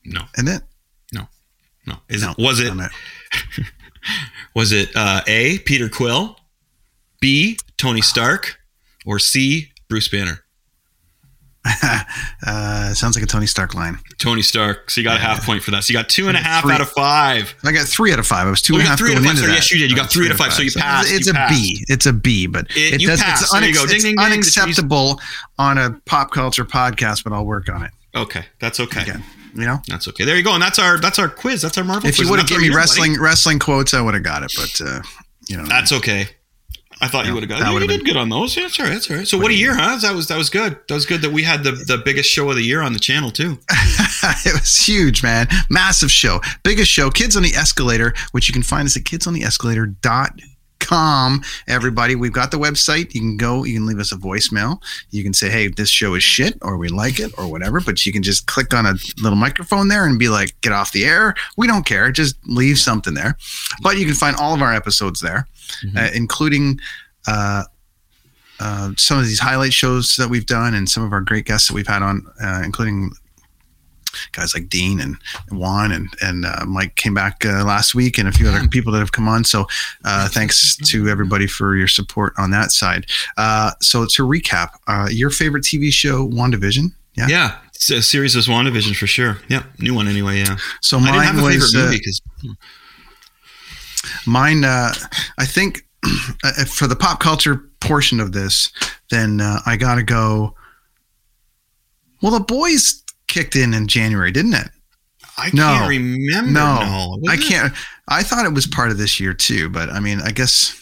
No, 0.05 0.21
isn't 0.37 0.47
it? 0.47 0.61
no, 1.11 1.27
no. 1.85 1.95
Is 2.07 2.21
No, 2.21 2.31
it, 2.31 2.37
was 2.37 2.59
it 2.59 2.71
it. 2.73 2.91
was 4.55 4.71
it 4.71 4.89
uh, 4.95 5.21
A. 5.27 5.59
Peter 5.59 5.89
Quill, 5.89 6.37
B. 7.19 7.57
Tony 7.77 8.01
Stark, 8.01 8.57
or 9.05 9.19
C. 9.19 9.71
Bruce 9.89 10.07
Banner? 10.07 10.43
uh, 12.45 12.93
sounds 12.93 13.15
like 13.15 13.23
a 13.23 13.27
Tony 13.27 13.45
Stark 13.47 13.73
line. 13.73 13.97
Tony 14.17 14.41
Stark. 14.41 14.89
So 14.91 15.01
you 15.01 15.05
got 15.05 15.17
a 15.17 15.19
half 15.19 15.45
point 15.45 15.63
for 15.63 15.71
that. 15.71 15.83
So 15.83 15.91
you 15.93 15.99
got 15.99 16.09
two 16.09 16.27
and 16.27 16.37
a 16.37 16.39
half 16.39 16.63
Three. 16.63 16.73
out 16.73 16.81
of 16.81 16.89
five. 16.89 17.53
I 17.63 17.71
got 17.71 17.87
three 17.87 18.11
out 18.13 18.19
of 18.19 18.27
five. 18.27 18.47
I 18.47 18.49
was 18.49 18.61
two 18.61 18.73
Oh, 18.75 18.77
and 18.77 18.85
a 18.85 18.89
half 18.89 18.99
three 18.99 19.11
out 19.11 19.17
of 19.17 19.23
five. 19.23 19.31
into 19.31 19.43
So 19.47 19.51
yes, 19.53 19.71
you 19.71 19.79
did. 19.79 19.89
You 19.91 19.95
got 19.97 20.11
three 20.11 20.25
out 20.25 20.31
of 20.31 20.37
five. 20.37 20.53
So 20.53 20.61
you 20.61 20.67
It's- 20.67 20.81
passed. 20.83 21.11
It's 21.11 21.27
You 21.27 21.31
a 21.33 21.35
passed. 21.35 21.53
B. 21.53 21.85
It's 21.87 22.05
a 22.05 22.13
B, 22.13 22.47
but 22.47 22.67
It- 22.75 23.01
it, 23.01 23.05
does. 23.05 23.21
passed. 23.21 23.43
It's, 23.43 23.51
go. 23.51 23.59
Ding, 23.59 23.69
it's 23.95 24.03
ding, 24.03 24.15
ding. 24.15 24.19
Unacceptable 24.25 25.19
on 25.57 25.77
a 25.77 25.91
pop 26.05 26.31
culture 26.31 26.65
podcast, 26.65 27.23
but 27.23 27.33
I'll 27.33 27.45
work 27.45 27.69
on 27.69 27.83
it. 27.83 27.91
Okay, 28.15 28.45
that's 28.59 28.79
okay. 28.79 29.01
Again, 29.03 29.23
you 29.53 29.65
know, 29.65 29.79
That's 29.87 30.07
okay. 30.07 30.23
There 30.25 30.35
you 30.37 30.43
go. 30.43 30.53
And 30.53 30.61
that's 30.61 30.79
our 30.79 30.97
that's 30.99 31.19
our 31.19 31.29
quiz. 31.29 31.61
That's 31.61 31.77
our 31.77 31.83
Marvel. 31.83 32.07
if 32.09 32.15
quiz, 32.15 32.25
you 32.25 32.31
would 32.31 32.39
have 32.39 32.47
given 32.49 32.67
me 32.67 32.73
wrestling 32.75 33.19
wrestling 33.19 33.59
quotes, 33.59 33.93
I 33.93 34.01
would 34.01 34.13
have 34.15 34.23
got 34.23 34.43
it. 34.43 34.51
But 34.55 34.81
uh, 34.87 35.01
you 35.47 35.57
know, 35.57 35.65
That's 35.65 35.91
okay. 35.91 36.27
I 37.01 37.07
thought 37.07 37.25
you 37.25 37.33
would 37.33 37.43
have 37.43 37.49
got. 37.49 37.59
that 37.59 37.69
it. 37.71 37.81
You 37.81 37.87
did 37.87 37.97
been- 37.99 38.05
good 38.05 38.17
on 38.17 38.29
those. 38.29 38.55
Yeah, 38.55 38.63
that's 38.63 38.79
all 38.79 38.85
right. 38.85 38.93
That's 38.93 39.09
all 39.11 39.17
right. 39.17 39.27
So 39.27 39.37
what 39.37 39.51
a 39.51 39.53
year, 39.53 39.75
huh? 39.75 39.97
That 40.01 40.15
was 40.15 40.27
that 40.27 40.37
was 40.37 40.49
good. 40.49 40.77
That 40.87 40.93
was 40.95 41.05
good 41.05 41.21
that 41.21 41.31
we 41.31 41.43
had 41.43 41.63
the 41.63 41.71
the 41.71 41.97
biggest 42.03 42.29
show 42.29 42.49
of 42.49 42.55
the 42.55 42.63
year 42.63 42.81
on 42.81 42.93
the 42.93 42.99
channel 42.99 43.29
too. 43.29 43.59
it 44.45 44.53
was 44.59 44.77
huge, 44.85 45.21
man. 45.23 45.47
Massive 45.69 46.11
show. 46.11 46.41
Biggest 46.63 46.91
show. 46.91 47.09
Kids 47.09 47.35
on 47.35 47.43
the 47.43 47.53
Escalator, 47.53 48.13
which 48.31 48.47
you 48.47 48.53
can 48.53 48.63
find 48.63 48.85
us 48.85 48.97
at 48.97 49.03
kidsontheescalator.com. 49.03 50.37
Everybody, 51.67 52.15
we've 52.15 52.33
got 52.33 52.51
the 52.51 52.57
website. 52.57 53.13
You 53.13 53.21
can 53.21 53.37
go, 53.37 53.63
you 53.63 53.75
can 53.75 53.85
leave 53.85 53.99
us 53.99 54.11
a 54.11 54.15
voicemail. 54.15 54.81
You 55.11 55.23
can 55.23 55.33
say, 55.33 55.49
hey, 55.49 55.67
this 55.67 55.89
show 55.89 56.15
is 56.15 56.23
shit, 56.23 56.57
or 56.61 56.77
we 56.77 56.89
like 56.89 57.19
it, 57.19 57.31
or 57.37 57.47
whatever. 57.49 57.81
But 57.81 58.05
you 58.05 58.11
can 58.11 58.23
just 58.23 58.47
click 58.47 58.73
on 58.73 58.85
a 58.85 58.95
little 59.21 59.37
microphone 59.37 59.87
there 59.87 60.05
and 60.05 60.17
be 60.17 60.29
like, 60.29 60.59
get 60.61 60.71
off 60.71 60.91
the 60.91 61.05
air. 61.05 61.35
We 61.57 61.67
don't 61.67 61.85
care. 61.85 62.11
Just 62.11 62.35
leave 62.47 62.79
something 62.79 63.13
there. 63.13 63.37
But 63.81 63.97
you 63.97 64.05
can 64.05 64.15
find 64.15 64.35
all 64.35 64.53
of 64.53 64.61
our 64.61 64.73
episodes 64.73 65.19
there, 65.19 65.47
uh, 65.95 66.09
including. 66.13 66.79
Uh, 67.27 67.63
uh, 68.59 68.91
some 68.97 69.19
of 69.19 69.25
these 69.25 69.39
highlight 69.39 69.73
shows 69.73 70.15
that 70.15 70.29
we've 70.29 70.47
done 70.47 70.73
and 70.73 70.89
some 70.89 71.03
of 71.03 71.13
our 71.13 71.21
great 71.21 71.45
guests 71.45 71.67
that 71.67 71.75
we've 71.75 71.85
had 71.85 72.01
on, 72.01 72.25
uh, 72.41 72.61
including 72.65 73.11
guys 74.31 74.53
like 74.53 74.69
Dean 74.69 74.99
and 74.99 75.17
Juan 75.51 75.91
and 75.91 76.09
and 76.21 76.45
uh, 76.45 76.65
Mike 76.65 76.95
came 76.95 77.13
back 77.13 77.45
uh, 77.45 77.63
last 77.65 77.95
week 77.95 78.17
and 78.17 78.27
a 78.27 78.31
few 78.31 78.47
other 78.47 78.67
people 78.67 78.91
that 78.93 78.99
have 78.99 79.11
come 79.11 79.27
on. 79.27 79.43
So 79.43 79.67
uh, 80.05 80.27
thanks 80.29 80.75
to 80.77 81.07
everybody 81.07 81.47
for 81.47 81.75
your 81.75 81.87
support 81.87 82.33
on 82.37 82.51
that 82.51 82.71
side. 82.71 83.05
Uh, 83.37 83.71
so 83.81 84.05
to 84.05 84.23
recap, 84.23 84.69
uh, 84.87 85.07
your 85.11 85.29
favorite 85.29 85.63
TV 85.63 85.91
show, 85.91 86.27
WandaVision. 86.27 86.91
Yeah. 87.15 87.27
Yeah, 87.27 87.57
it's 87.73 87.89
a 87.89 88.01
series 88.01 88.35
was 88.35 88.47
WandaVision 88.47 88.95
for 88.95 89.07
sure. 89.07 89.39
Yep, 89.49 89.63
new 89.79 89.95
one 89.95 90.07
anyway. 90.07 90.37
Yeah. 90.37 90.57
So 90.81 90.97
I 90.97 91.01
didn't 91.01 91.15
mine 91.15 91.25
have 91.25 91.39
a 91.39 91.41
was 91.43 91.73
favorite 91.73 91.85
movie 91.85 91.97
because 91.97 92.21
mine. 94.25 94.63
Uh, 94.63 94.93
I 95.37 95.45
think 95.45 95.85
uh, 96.43 96.65
for 96.65 96.87
the 96.87 96.95
pop 96.95 97.19
culture 97.19 97.69
portion 97.79 98.19
of 98.19 98.31
this, 98.31 98.71
then 99.09 99.41
uh, 99.41 99.59
I 99.65 99.77
got 99.77 99.95
to 99.95 100.03
go. 100.03 100.55
Well, 102.21 102.31
the 102.31 102.39
boys 102.39 103.03
kicked 103.27 103.55
in 103.55 103.73
in 103.73 103.87
January, 103.87 104.31
didn't 104.31 104.53
it? 104.55 104.69
I 105.37 105.49
No. 105.53 105.63
can't 105.63 105.89
remember. 105.89 106.51
No, 106.51 107.17
No, 107.19 107.31
I 107.31 107.37
can't. 107.37 107.73
I 108.07 108.23
thought 108.23 108.45
it 108.45 108.53
was 108.53 108.65
part 108.67 108.89
of 108.91 108.97
this 108.97 109.19
year 109.19 109.33
too, 109.33 109.69
but 109.69 109.89
I 109.89 109.99
mean, 109.99 110.19
I 110.21 110.31
guess 110.31 110.73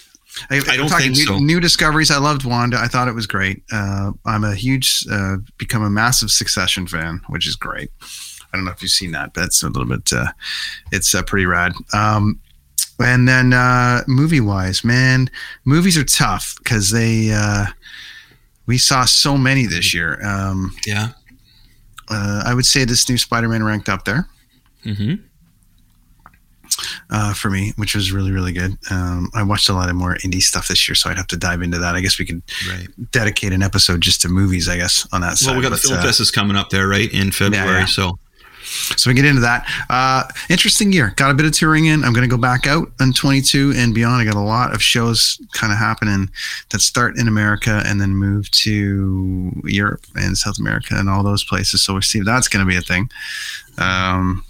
I, 0.49 0.57
I 0.69 0.77
don't 0.77 0.87
talking 0.89 1.13
think 1.13 1.17
new, 1.17 1.25
so. 1.25 1.39
new 1.39 1.59
discoveries. 1.59 2.11
I 2.11 2.17
loved 2.17 2.45
Wanda. 2.45 2.77
I 2.77 2.87
thought 2.87 3.07
it 3.07 3.15
was 3.15 3.25
great. 3.27 3.63
Uh, 3.71 4.11
I'm 4.25 4.43
a 4.43 4.53
huge, 4.55 5.05
uh, 5.11 5.37
become 5.57 5.81
a 5.83 5.89
massive 5.89 6.29
Succession 6.31 6.87
fan, 6.87 7.21
which 7.27 7.47
is 7.47 7.55
great. 7.55 7.89
I 8.01 8.57
don't 8.57 8.65
know 8.65 8.71
if 8.71 8.81
you've 8.81 8.91
seen 8.91 9.11
that, 9.11 9.33
but 9.33 9.45
it's 9.45 9.63
a 9.63 9.67
little 9.67 9.85
bit. 9.87 10.11
Uh, 10.13 10.27
it's 10.91 11.13
uh, 11.15 11.23
pretty 11.23 11.45
rad. 11.45 11.73
Um, 11.93 12.39
and 12.99 13.27
then 13.27 13.51
uh, 13.51 14.03
movie 14.07 14.39
wise, 14.39 14.83
man, 14.85 15.29
movies 15.65 15.97
are 15.97 16.05
tough 16.05 16.55
because 16.63 16.91
they. 16.91 17.31
Uh, 17.33 17.65
we 18.67 18.77
saw 18.77 19.03
so 19.05 19.37
many 19.37 19.65
this 19.67 19.93
year. 19.93 20.19
Um, 20.25 20.73
Yeah. 20.87 21.09
Uh, 22.09 22.43
I 22.45 22.53
would 22.53 22.65
say 22.65 22.85
this 22.85 23.07
new 23.09 23.17
Spider-Man 23.17 23.63
ranked 23.63 23.89
up 23.89 24.05
there 24.05 24.27
Mm-hmm. 24.85 25.15
uh, 27.09 27.33
for 27.33 27.49
me, 27.49 27.73
which 27.77 27.95
was 27.95 28.11
really, 28.11 28.31
really 28.31 28.51
good. 28.51 28.77
Um, 28.91 29.29
I 29.33 29.43
watched 29.43 29.69
a 29.69 29.73
lot 29.73 29.89
of 29.89 29.95
more 29.95 30.15
indie 30.17 30.41
stuff 30.41 30.67
this 30.67 30.87
year, 30.87 30.95
so 30.95 31.09
I'd 31.09 31.17
have 31.17 31.27
to 31.27 31.37
dive 31.37 31.61
into 31.61 31.77
that. 31.79 31.95
I 31.95 32.01
guess 32.01 32.19
we 32.19 32.25
could 32.25 32.41
Right. 32.69 32.87
dedicate 33.11 33.53
an 33.53 33.63
episode 33.63 34.01
just 34.01 34.21
to 34.21 34.29
movies, 34.29 34.67
I 34.69 34.77
guess, 34.77 35.07
on 35.11 35.21
that 35.21 35.37
side. 35.37 35.47
Well, 35.51 35.57
we 35.57 35.63
got 35.63 35.69
the 35.71 35.77
film 35.77 35.99
uh, 35.99 36.03
fest 36.03 36.19
is 36.19 36.31
coming 36.31 36.55
up 36.55 36.69
there, 36.69 36.87
right, 36.87 37.11
in 37.11 37.31
February. 37.31 37.79
yeah. 37.79 37.85
So 37.85 38.19
so 38.97 39.09
we 39.09 39.13
get 39.13 39.25
into 39.25 39.41
that. 39.41 39.65
Uh, 39.89 40.23
interesting 40.49 40.91
year. 40.91 41.13
Got 41.15 41.31
a 41.31 41.33
bit 41.33 41.45
of 41.45 41.51
touring 41.53 41.85
in. 41.85 42.03
I'm 42.03 42.13
going 42.13 42.27
to 42.27 42.33
go 42.33 42.39
back 42.39 42.67
out 42.67 42.91
in 42.99 43.13
22 43.13 43.73
and 43.75 43.93
beyond. 43.93 44.21
I 44.21 44.25
got 44.25 44.35
a 44.35 44.39
lot 44.39 44.73
of 44.73 44.81
shows 44.81 45.39
kind 45.53 45.71
of 45.71 45.79
happening 45.79 46.29
that 46.69 46.81
start 46.81 47.17
in 47.17 47.27
America 47.27 47.83
and 47.85 47.99
then 47.99 48.11
move 48.11 48.49
to 48.51 49.51
Europe 49.65 50.05
and 50.15 50.37
South 50.37 50.59
America 50.59 50.95
and 50.95 51.09
all 51.09 51.23
those 51.23 51.43
places. 51.43 51.83
So 51.83 51.93
we'll 51.93 52.01
see 52.01 52.19
if 52.19 52.25
that's 52.25 52.47
going 52.47 52.65
to 52.65 52.69
be 52.69 52.77
a 52.77 52.81
thing. 52.81 53.09
Um, 53.77 54.43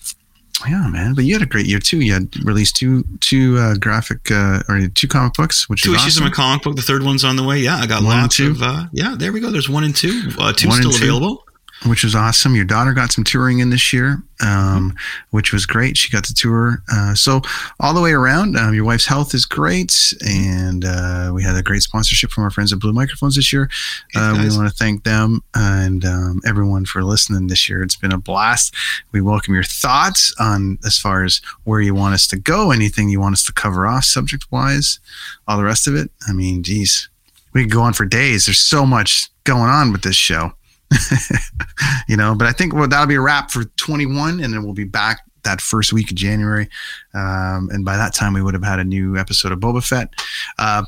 yeah, 0.67 0.87
man. 0.87 1.13
But 1.13 1.25
you 1.25 1.33
had 1.33 1.41
a 1.41 1.47
great 1.47 1.65
year 1.65 1.79
too. 1.79 2.01
You 2.01 2.13
had 2.13 2.35
released 2.45 2.75
two 2.75 3.03
two 3.19 3.57
uh, 3.57 3.75
graphic 3.75 4.31
uh, 4.31 4.63
or 4.69 4.87
two 4.87 5.07
comic 5.07 5.33
books, 5.33 5.69
which 5.69 5.83
two 5.83 5.91
is 5.91 5.97
issues 5.97 6.17
awesome. 6.17 6.27
of 6.27 6.31
a 6.31 6.35
comic 6.35 6.63
book. 6.63 6.75
The 6.75 6.81
third 6.81 7.03
one's 7.03 7.23
on 7.23 7.35
the 7.35 7.43
way. 7.43 7.59
Yeah, 7.59 7.75
I 7.75 7.87
got 7.87 8.03
One 8.03 8.21
lots 8.21 8.39
of. 8.39 8.61
Uh, 8.61 8.85
yeah, 8.93 9.15
there 9.17 9.33
we 9.33 9.41
go. 9.41 9.51
There's 9.51 9.69
one 9.69 9.83
and 9.83 9.95
two. 9.95 10.31
Uh, 10.39 10.53
two 10.53 10.69
One 10.69 10.77
still 10.77 10.91
two. 10.91 11.39
Which 11.83 12.03
was 12.03 12.15
awesome. 12.15 12.55
Your 12.55 12.65
daughter 12.65 12.93
got 12.93 13.11
some 13.11 13.23
touring 13.23 13.59
in 13.59 13.69
this 13.69 13.93
year, 13.93 14.23
um, 14.41 14.95
which 15.31 15.53
was 15.53 15.65
great. 15.65 15.97
She 15.97 16.09
got 16.09 16.23
to 16.23 16.33
tour. 16.33 16.81
Uh, 16.91 17.13
so 17.13 17.41
all 17.79 17.93
the 17.93 18.01
way 18.01 18.11
around, 18.11 18.57
um, 18.57 18.73
your 18.73 18.85
wife's 18.85 19.05
health 19.05 19.33
is 19.33 19.45
great, 19.45 20.13
and 20.25 20.85
uh, 20.85 21.31
we 21.33 21.43
had 21.43 21.55
a 21.55 21.61
great 21.61 21.81
sponsorship 21.81 22.31
from 22.31 22.43
our 22.43 22.49
friends 22.49 22.73
at 22.73 22.79
Blue 22.79 22.93
Microphones 22.93 23.35
this 23.35 23.51
year. 23.51 23.69
Uh, 24.15 24.35
we 24.39 24.55
want 24.55 24.69
to 24.69 24.75
thank 24.75 25.03
them 25.03 25.41
and 25.53 26.05
um, 26.05 26.41
everyone 26.45 26.85
for 26.85 27.03
listening 27.03 27.47
this 27.47 27.69
year. 27.69 27.83
It's 27.83 27.97
been 27.97 28.13
a 28.13 28.17
blast. 28.17 28.73
We 29.11 29.21
welcome 29.21 29.53
your 29.53 29.63
thoughts 29.63 30.33
on 30.39 30.79
as 30.85 30.97
far 30.97 31.23
as 31.23 31.41
where 31.65 31.81
you 31.81 31.93
want 31.93 32.15
us 32.15 32.27
to 32.27 32.37
go, 32.37 32.71
anything 32.71 33.09
you 33.09 33.19
want 33.19 33.33
us 33.33 33.43
to 33.43 33.53
cover 33.53 33.85
off 33.85 34.05
subject 34.05 34.45
wise, 34.49 34.99
all 35.47 35.57
the 35.57 35.63
rest 35.63 35.87
of 35.87 35.95
it. 35.95 36.09
I 36.27 36.33
mean, 36.33 36.63
geez, 36.63 37.09
we 37.53 37.63
could 37.63 37.71
go 37.71 37.81
on 37.81 37.93
for 37.93 38.05
days. 38.05 38.45
There's 38.45 38.59
so 38.59 38.85
much 38.85 39.29
going 39.43 39.69
on 39.69 39.91
with 39.91 40.01
this 40.01 40.15
show 40.15 40.53
you 42.07 42.17
know. 42.17 42.35
But 42.35 42.47
I 42.47 42.51
think 42.51 42.73
well, 42.73 42.87
that'll 42.87 43.07
be 43.07 43.15
a 43.15 43.21
wrap 43.21 43.51
for 43.51 43.65
21, 43.65 44.39
and 44.39 44.53
then 44.53 44.63
we'll 44.63 44.73
be 44.73 44.83
back 44.83 45.21
that 45.43 45.61
first 45.61 45.93
week 45.93 46.11
of 46.11 46.15
January. 46.15 46.67
Um, 47.13 47.69
and 47.71 47.85
by 47.85 47.95
that 47.97 48.13
time, 48.13 48.33
we 48.33 48.41
would 48.41 48.53
have 48.53 48.63
had 48.63 48.79
a 48.79 48.83
new 48.83 49.17
episode 49.17 49.51
of 49.51 49.59
Boba 49.59 49.85
Fett. 49.85 50.13
Uh, 50.59 50.83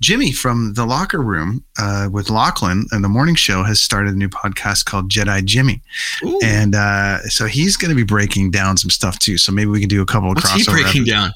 Jimmy 0.00 0.30
from 0.30 0.74
the 0.74 0.84
Locker 0.84 1.22
Room 1.22 1.64
uh, 1.78 2.08
with 2.12 2.28
Lachlan 2.28 2.86
and 2.90 3.02
the 3.02 3.08
Morning 3.08 3.34
Show 3.34 3.62
has 3.62 3.80
started 3.80 4.12
a 4.12 4.16
new 4.16 4.28
podcast 4.28 4.84
called 4.84 5.10
Jedi 5.10 5.42
Jimmy, 5.44 5.82
Ooh, 6.24 6.38
and 6.42 6.74
uh, 6.74 7.22
so 7.22 7.46
he's 7.46 7.78
going 7.78 7.88
to 7.88 7.94
be 7.94 8.02
breaking 8.02 8.50
down 8.50 8.76
some 8.76 8.90
stuff 8.90 9.18
too. 9.18 9.38
So 9.38 9.52
maybe 9.52 9.70
we 9.70 9.80
can 9.80 9.88
do 9.88 10.02
a 10.02 10.06
couple 10.06 10.30
of 10.30 10.36
what's 10.36 10.50
crossover. 10.50 10.56
he 10.56 10.64
breaking 10.64 11.02
episodes. 11.02 11.10
down? 11.10 11.32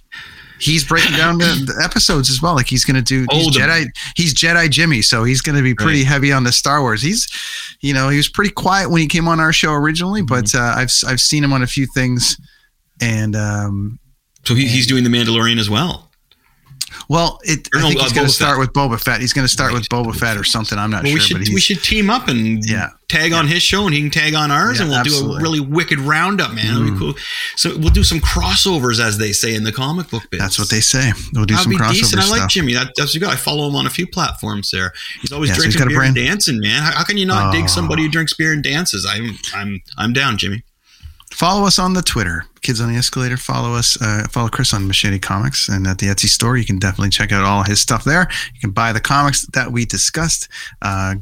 He's 0.60 0.84
breaking 0.84 1.16
down 1.16 1.38
the, 1.38 1.44
the 1.66 1.82
episodes 1.84 2.30
as 2.30 2.40
well. 2.40 2.54
Like 2.54 2.66
he's 2.68 2.84
going 2.84 2.94
to 2.96 3.02
do. 3.02 3.26
Oh, 3.30 3.36
he's 3.36 3.46
the- 3.54 3.60
Jedi. 3.60 3.86
He's 4.16 4.32
Jedi 4.34 4.70
Jimmy, 4.70 5.02
so 5.02 5.24
he's 5.24 5.40
going 5.40 5.56
to 5.56 5.62
be 5.62 5.74
pretty 5.74 6.00
Right. 6.00 6.06
heavy 6.06 6.32
on 6.32 6.44
the 6.44 6.52
Star 6.52 6.80
Wars. 6.80 7.02
He's, 7.02 7.28
you 7.80 7.92
know, 7.92 8.08
he 8.08 8.16
was 8.16 8.28
pretty 8.28 8.50
quiet 8.52 8.88
when 8.90 9.00
he 9.00 9.08
came 9.08 9.26
on 9.28 9.40
our 9.40 9.52
show 9.52 9.72
originally, 9.72 10.22
Mm-hmm. 10.22 10.26
but 10.34 10.54
uh, 10.54 10.74
I've 10.76 10.92
I've 11.06 11.20
seen 11.20 11.42
him 11.44 11.52
on 11.52 11.62
a 11.62 11.66
few 11.66 11.86
things, 11.86 12.36
and 13.00 13.34
um, 13.36 13.98
So 14.44 14.54
he, 14.54 14.66
he's 14.68 14.86
doing 14.86 15.02
the 15.04 15.10
Mandalorian 15.10 15.58
as 15.58 15.68
well. 15.68 16.10
Well, 17.08 17.40
it. 17.44 17.68
I 17.74 17.80
no, 17.80 17.88
think 17.88 18.00
uh, 18.00 18.04
he's 18.04 18.12
going 18.12 18.26
to 18.26 18.32
start 18.32 18.58
with 18.58 18.72
Boba 18.72 19.00
Fett. 19.00 19.20
He's 19.20 19.32
going 19.32 19.44
to 19.46 19.52
start 19.52 19.72
Right. 19.72 19.80
with 19.80 19.88
Boba 19.88 20.14
Fett 20.14 20.36
or 20.36 20.44
something. 20.44 20.78
I'm 20.78 20.90
not 20.90 21.02
Well, 21.04 21.10
sure, 21.12 21.14
we 21.14 21.20
should 21.20 21.38
but 21.38 21.48
we 21.54 21.60
should 21.60 21.82
team 21.82 22.10
up 22.10 22.28
and 22.28 22.64
Yeah. 22.64 22.90
tag 23.08 23.32
on 23.32 23.46
his 23.46 23.62
show, 23.62 23.84
and 23.86 23.94
he 23.94 24.00
can 24.00 24.10
tag 24.10 24.34
on 24.34 24.50
ours, 24.50 24.76
Yeah, 24.78 24.82
and 24.82 24.90
we'll 24.90 25.02
do 25.04 25.10
absolutely. 25.10 25.36
Mm. 25.36 25.38
a 25.38 25.42
really 25.42 25.60
wicked 25.60 25.98
roundup, 26.00 26.52
man. 26.54 26.92
Be 26.92 26.98
cool. 26.98 27.14
So 27.56 27.76
we'll 27.76 27.90
do 27.90 28.04
some 28.04 28.20
crossovers, 28.20 29.00
as 29.00 29.18
they 29.18 29.32
say 29.32 29.54
in 29.54 29.64
the 29.64 29.72
comic 29.72 30.08
book 30.10 30.24
biz. 30.30 30.40
That's 30.40 30.58
what 30.58 30.70
they 30.70 30.80
say. 30.80 31.12
We'll 31.32 31.44
do 31.44 31.54
That'd 31.54 31.64
some 31.64 31.70
be 31.70 31.76
crossover 31.78 31.92
decent. 31.92 32.22
I 32.22 32.28
like 32.28 32.38
stuff. 32.38 32.50
Jimmy. 32.50 32.74
That, 32.74 32.92
that's 32.96 33.16
good. 33.16 33.28
I 33.28 33.36
follow 33.36 33.68
him 33.68 33.76
on 33.76 33.86
a 33.86 33.90
few 33.90 34.06
platforms 34.06 34.70
there. 34.70 34.92
He's 35.20 35.32
always 35.32 35.50
Yeah, 35.50 35.56
so 35.56 35.62
he's 35.64 35.74
drinking 35.74 35.94
a 35.96 35.98
beer 35.98 36.06
and 36.06 36.14
dancing, 36.14 36.60
man. 36.60 36.82
How, 36.82 36.92
how 36.92 37.04
can 37.04 37.16
you 37.16 37.26
not 37.26 37.52
dig 37.52 37.64
Oh. 37.64 37.68
somebody 37.68 38.02
who 38.04 38.08
drinks 38.08 38.32
beer 38.34 38.52
and 38.52 38.62
dances? 38.62 39.06
I'm 39.08 39.36
I'm 39.54 39.82
I'm 39.98 40.12
down, 40.12 40.38
Jimmy. 40.38 40.62
Follow 41.34 41.66
us 41.66 41.78
on 41.78 41.94
the 41.94 42.02
Twitter, 42.02 42.44
Kids 42.62 42.80
on 42.80 42.92
the 42.92 42.98
Escalator. 42.98 43.36
Follow 43.36 43.74
us, 43.74 44.00
uh, 44.00 44.26
follow 44.30 44.48
Chris 44.48 44.72
on 44.72 44.86
Machete 44.86 45.18
Comics, 45.18 45.68
and 45.68 45.86
at 45.86 45.98
the 45.98 46.06
Etsy 46.06 46.28
store, 46.28 46.56
you 46.56 46.64
can 46.64 46.78
definitely 46.78 47.10
check 47.10 47.32
out 47.32 47.44
all 47.44 47.64
his 47.64 47.80
stuff 47.80 48.04
there. 48.04 48.28
You 48.54 48.60
can 48.60 48.70
buy 48.70 48.92
the 48.92 49.00
comics 49.00 49.44
that 49.52 49.72
we 49.72 49.84
discussed. 49.84 50.48
Uh, 50.80 51.16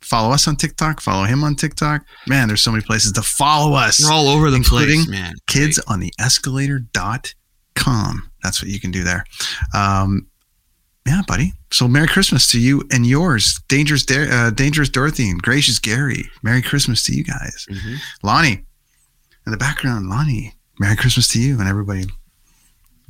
follow 0.00 0.32
us 0.32 0.48
on 0.48 0.56
TikTok. 0.56 1.00
Follow 1.02 1.24
him 1.24 1.44
on 1.44 1.54
TikTok. 1.54 2.02
Man, 2.26 2.48
there's 2.48 2.62
so 2.62 2.72
many 2.72 2.82
places 2.82 3.12
to 3.12 3.22
follow 3.22 3.74
us. 3.76 4.02
We're 4.02 4.10
all 4.12 4.28
over 4.28 4.50
the 4.50 4.60
place, 4.60 5.06
man. 5.08 5.34
Kids 5.46 5.78
on 5.86 6.00
the 6.00 6.12
Escalator.com. 6.18 8.30
That's 8.42 8.62
what 8.62 8.70
you 8.70 8.80
can 8.80 8.90
do 8.90 9.04
there. 9.04 9.24
Um, 9.74 10.26
yeah, 11.06 11.22
buddy. 11.26 11.52
So 11.72 11.88
Merry 11.88 12.06
Christmas 12.08 12.46
to 12.52 12.60
you 12.60 12.82
and 12.92 13.06
yours, 13.06 13.60
Dangerous, 13.68 14.04
Da- 14.04 14.28
uh, 14.30 14.50
Dangerous 14.50 14.88
Dorothy 14.88 15.28
and 15.30 15.40
Gracious 15.42 15.78
Gary. 15.78 16.28
Merry 16.42 16.62
Christmas 16.62 17.02
to 17.04 17.14
you 17.14 17.24
guys. 17.24 17.66
Mhm. 17.70 17.96
Lonnie, 18.22 18.64
in 19.48 19.52
the 19.52 19.56
background, 19.56 20.10
Lonnie. 20.10 20.54
Merry 20.78 20.94
Christmas 20.94 21.26
to 21.28 21.40
you 21.40 21.58
and 21.58 21.66
everybody 21.66 22.04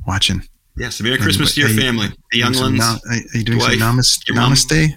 watching. 0.07 0.41
Yes, 0.77 1.01
Merry 1.01 1.17
Christmas 1.17 1.53
to 1.55 1.59
your 1.59 1.69
Are 1.69 1.73
you- 1.73 1.81
family, 1.81 2.07
the 2.31 2.37
young 2.39 2.53
nam- 2.53 2.99
are 3.09 3.15
you 3.37 3.43
doing 3.43 3.59
wife, 3.59 3.77
some 3.77 3.97
namas- 3.97 4.25
your 4.27 4.35
mom. 4.37 4.53
namaste? 4.53 4.93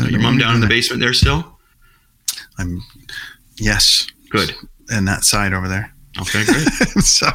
Uh, 0.00 0.04
Your 0.06 0.20
mom 0.20 0.38
down 0.38 0.54
in 0.56 0.60
the 0.62 0.66
basement 0.66 1.00
there 1.00 1.12
still? 1.12 1.58
I'm 2.58 2.82
Yes. 3.58 4.06
Good. 4.30 4.54
And 4.88 5.06
that 5.06 5.24
side 5.24 5.52
over 5.52 5.68
there. 5.68 5.92
Okay, 6.20 6.44
great. 6.44 6.66
so, 7.04 7.26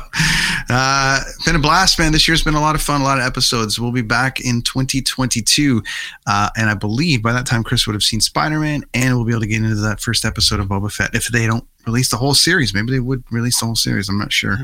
uh, 0.70 1.22
been 1.45 1.56
a 1.56 1.60
blast, 1.60 1.99
man. 1.99 2.12
This 2.12 2.28
year's 2.28 2.44
been 2.44 2.56
a 2.56 2.62
lot 2.62 2.76
of 2.76 2.82
fun, 2.82 3.02
a 3.02 3.03
lot 3.03 3.20
of 3.20 3.26
episodes. 3.26 3.80
We'll 3.80 3.91
be 3.91 4.02
back 4.02 4.40
in 4.40 4.62
2022. 4.64 5.84
Uh, 6.26 6.49
and 6.58 6.70
I 6.70 6.74
believe 6.74 7.22
by 7.22 7.32
that 7.34 7.45
time, 7.45 7.64
Chris 7.64 7.86
would 7.86 7.94
have 7.94 8.03
seen 8.03 8.22
Spider 8.22 8.60
Man 8.60 8.84
and 8.94 9.16
we'll 9.16 9.26
be 9.26 9.34
able 9.34 9.41
to 9.41 9.48
get 9.48 9.62
into 9.62 9.76
that 9.76 9.99
first 9.99 10.26
episode 10.26 10.60
of 10.60 10.68
Boba 10.68 10.91
Fett. 10.91 11.14
If 11.14 11.28
they 11.28 11.45
don't 11.45 11.66
release 11.86 12.10
the 12.10 12.18
whole 12.18 12.34
series, 12.34 12.74
maybe 12.74 12.91
they 12.91 12.99
would 12.99 13.24
release 13.32 13.60
the 13.60 13.66
whole 13.66 13.76
series. 13.76 14.10
I'm 14.10 14.18
not 14.18 14.34
sure 14.34 14.58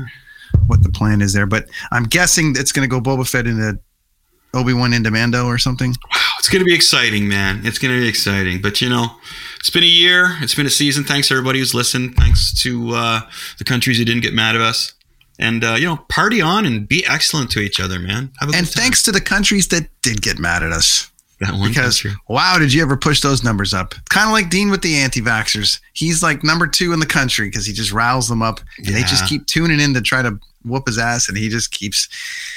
what 0.66 0.82
the 0.82 0.90
plan 0.90 1.20
is 1.20 1.32
there, 1.32 1.46
but 1.46 1.66
I'm 1.92 2.04
guessing 2.04 2.54
it's 2.56 2.72
going 2.72 2.88
to 2.88 2.90
go 2.90 3.00
Boba 3.00 3.28
Fett 3.28 3.46
into 3.46 3.78
Obi 4.54 4.72
Wan 4.72 4.92
into 4.94 5.10
Mando 5.10 5.46
or 5.46 5.58
something. 5.58 5.94
It's 6.48 6.54
going 6.54 6.64
to 6.64 6.66
be 6.66 6.74
exciting, 6.74 7.28
man. 7.28 7.66
It's 7.66 7.78
going 7.78 7.94
to 7.94 8.00
be 8.00 8.08
exciting. 8.08 8.62
But 8.62 8.80
you 8.80 8.88
know, 8.88 9.08
it's 9.60 9.68
been 9.68 9.82
a 9.82 9.86
year. 9.86 10.38
It's 10.40 10.54
been 10.54 10.64
a 10.64 10.70
season. 10.70 11.04
Thanks 11.04 11.30
everybody 11.30 11.58
who's 11.58 11.74
listened. 11.74 12.14
Thanks 12.14 12.58
to 12.62 12.94
uh, 12.94 13.20
the 13.58 13.64
countries 13.64 13.98
who 13.98 14.06
didn't 14.06 14.22
get 14.22 14.32
mad 14.32 14.54
at 14.54 14.62
us. 14.62 14.94
And 15.38 15.62
uh, 15.62 15.74
you 15.74 15.84
know, 15.84 15.98
party 16.08 16.40
on 16.40 16.64
and 16.64 16.88
be 16.88 17.04
excellent 17.06 17.50
to 17.50 17.58
each 17.58 17.78
other, 17.78 17.98
man. 17.98 18.32
and 18.40 18.66
thanks 18.66 19.02
to 19.02 19.12
the 19.12 19.20
countries 19.20 19.68
that 19.68 19.90
did 20.00 20.22
get 20.22 20.38
mad 20.38 20.62
at 20.62 20.72
us. 20.72 21.10
That 21.40 21.52
one 21.52 21.68
because 21.68 22.00
country. 22.00 22.18
wow, 22.30 22.56
did 22.58 22.72
you 22.72 22.80
ever 22.80 22.96
push 22.96 23.20
those 23.20 23.44
numbers 23.44 23.74
up? 23.74 23.94
Kind 24.08 24.26
of 24.26 24.32
like 24.32 24.48
Dean 24.48 24.70
with 24.70 24.80
the 24.80 24.96
anti-vaxxers. 24.96 25.80
He's 25.92 26.22
like 26.22 26.42
number 26.42 26.66
two 26.66 26.94
in 26.94 26.98
the 26.98 27.06
country 27.06 27.50
because 27.50 27.66
he 27.66 27.74
just 27.74 27.92
riles 27.92 28.26
them 28.26 28.40
up, 28.40 28.60
and 28.78 28.86
they 28.86 29.02
just 29.02 29.28
keep 29.28 29.44
tuning 29.44 29.80
in 29.80 29.92
to 29.92 30.00
try 30.00 30.22
to 30.22 30.40
whoop 30.68 30.86
his 30.86 30.98
ass, 30.98 31.28
and 31.28 31.36
he 31.38 31.48
just 31.48 31.70
keeps 31.70 32.08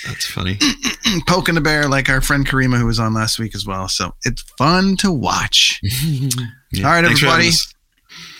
That's 0.05 0.25
funny. 0.25 0.57
poking 1.27 1.55
the 1.55 1.61
bear, 1.61 1.87
like 1.87 2.09
our 2.09 2.21
friend 2.21 2.47
Karima 2.47 2.77
who 2.77 2.85
was 2.85 2.99
on 2.99 3.13
last 3.13 3.39
week 3.39 3.55
as 3.55 3.65
well. 3.65 3.87
So 3.87 4.13
it's 4.23 4.41
fun 4.57 4.97
to 4.97 5.11
watch. 5.11 5.81
Yeah. 6.73 6.87
All 6.87 6.93
right, 6.93 7.03
Thanks 7.03 7.21
everybody. 7.21 7.51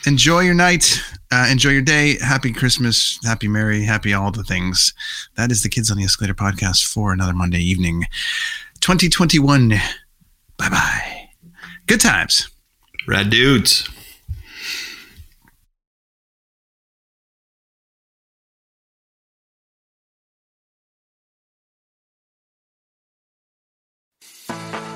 Enjoy 0.08 0.40
your 0.40 0.54
night. 0.54 1.02
Uh, 1.34 1.48
enjoy 1.52 1.72
your 1.72 1.82
day. 1.82 2.18
Happy 2.20 2.54
Christmas. 2.54 3.20
Happy 3.26 3.50
Merry. 3.50 3.84
Happy 3.84 4.14
all 4.14 4.32
the 4.32 4.44
things. 4.44 4.94
That 5.36 5.52
is 5.52 5.64
the 5.64 5.70
Kids 5.70 5.92
on 5.92 5.98
the 5.98 6.06
Escalator 6.06 6.34
podcast 6.34 6.88
for 6.88 7.12
another 7.12 7.34
Monday 7.34 7.60
evening. 7.60 8.06
2021. 8.80 9.70
Bye 9.70 10.70
bye. 10.70 11.30
Good 11.88 12.00
times. 12.00 12.50
Rad 13.06 13.30
dudes. 13.30 13.90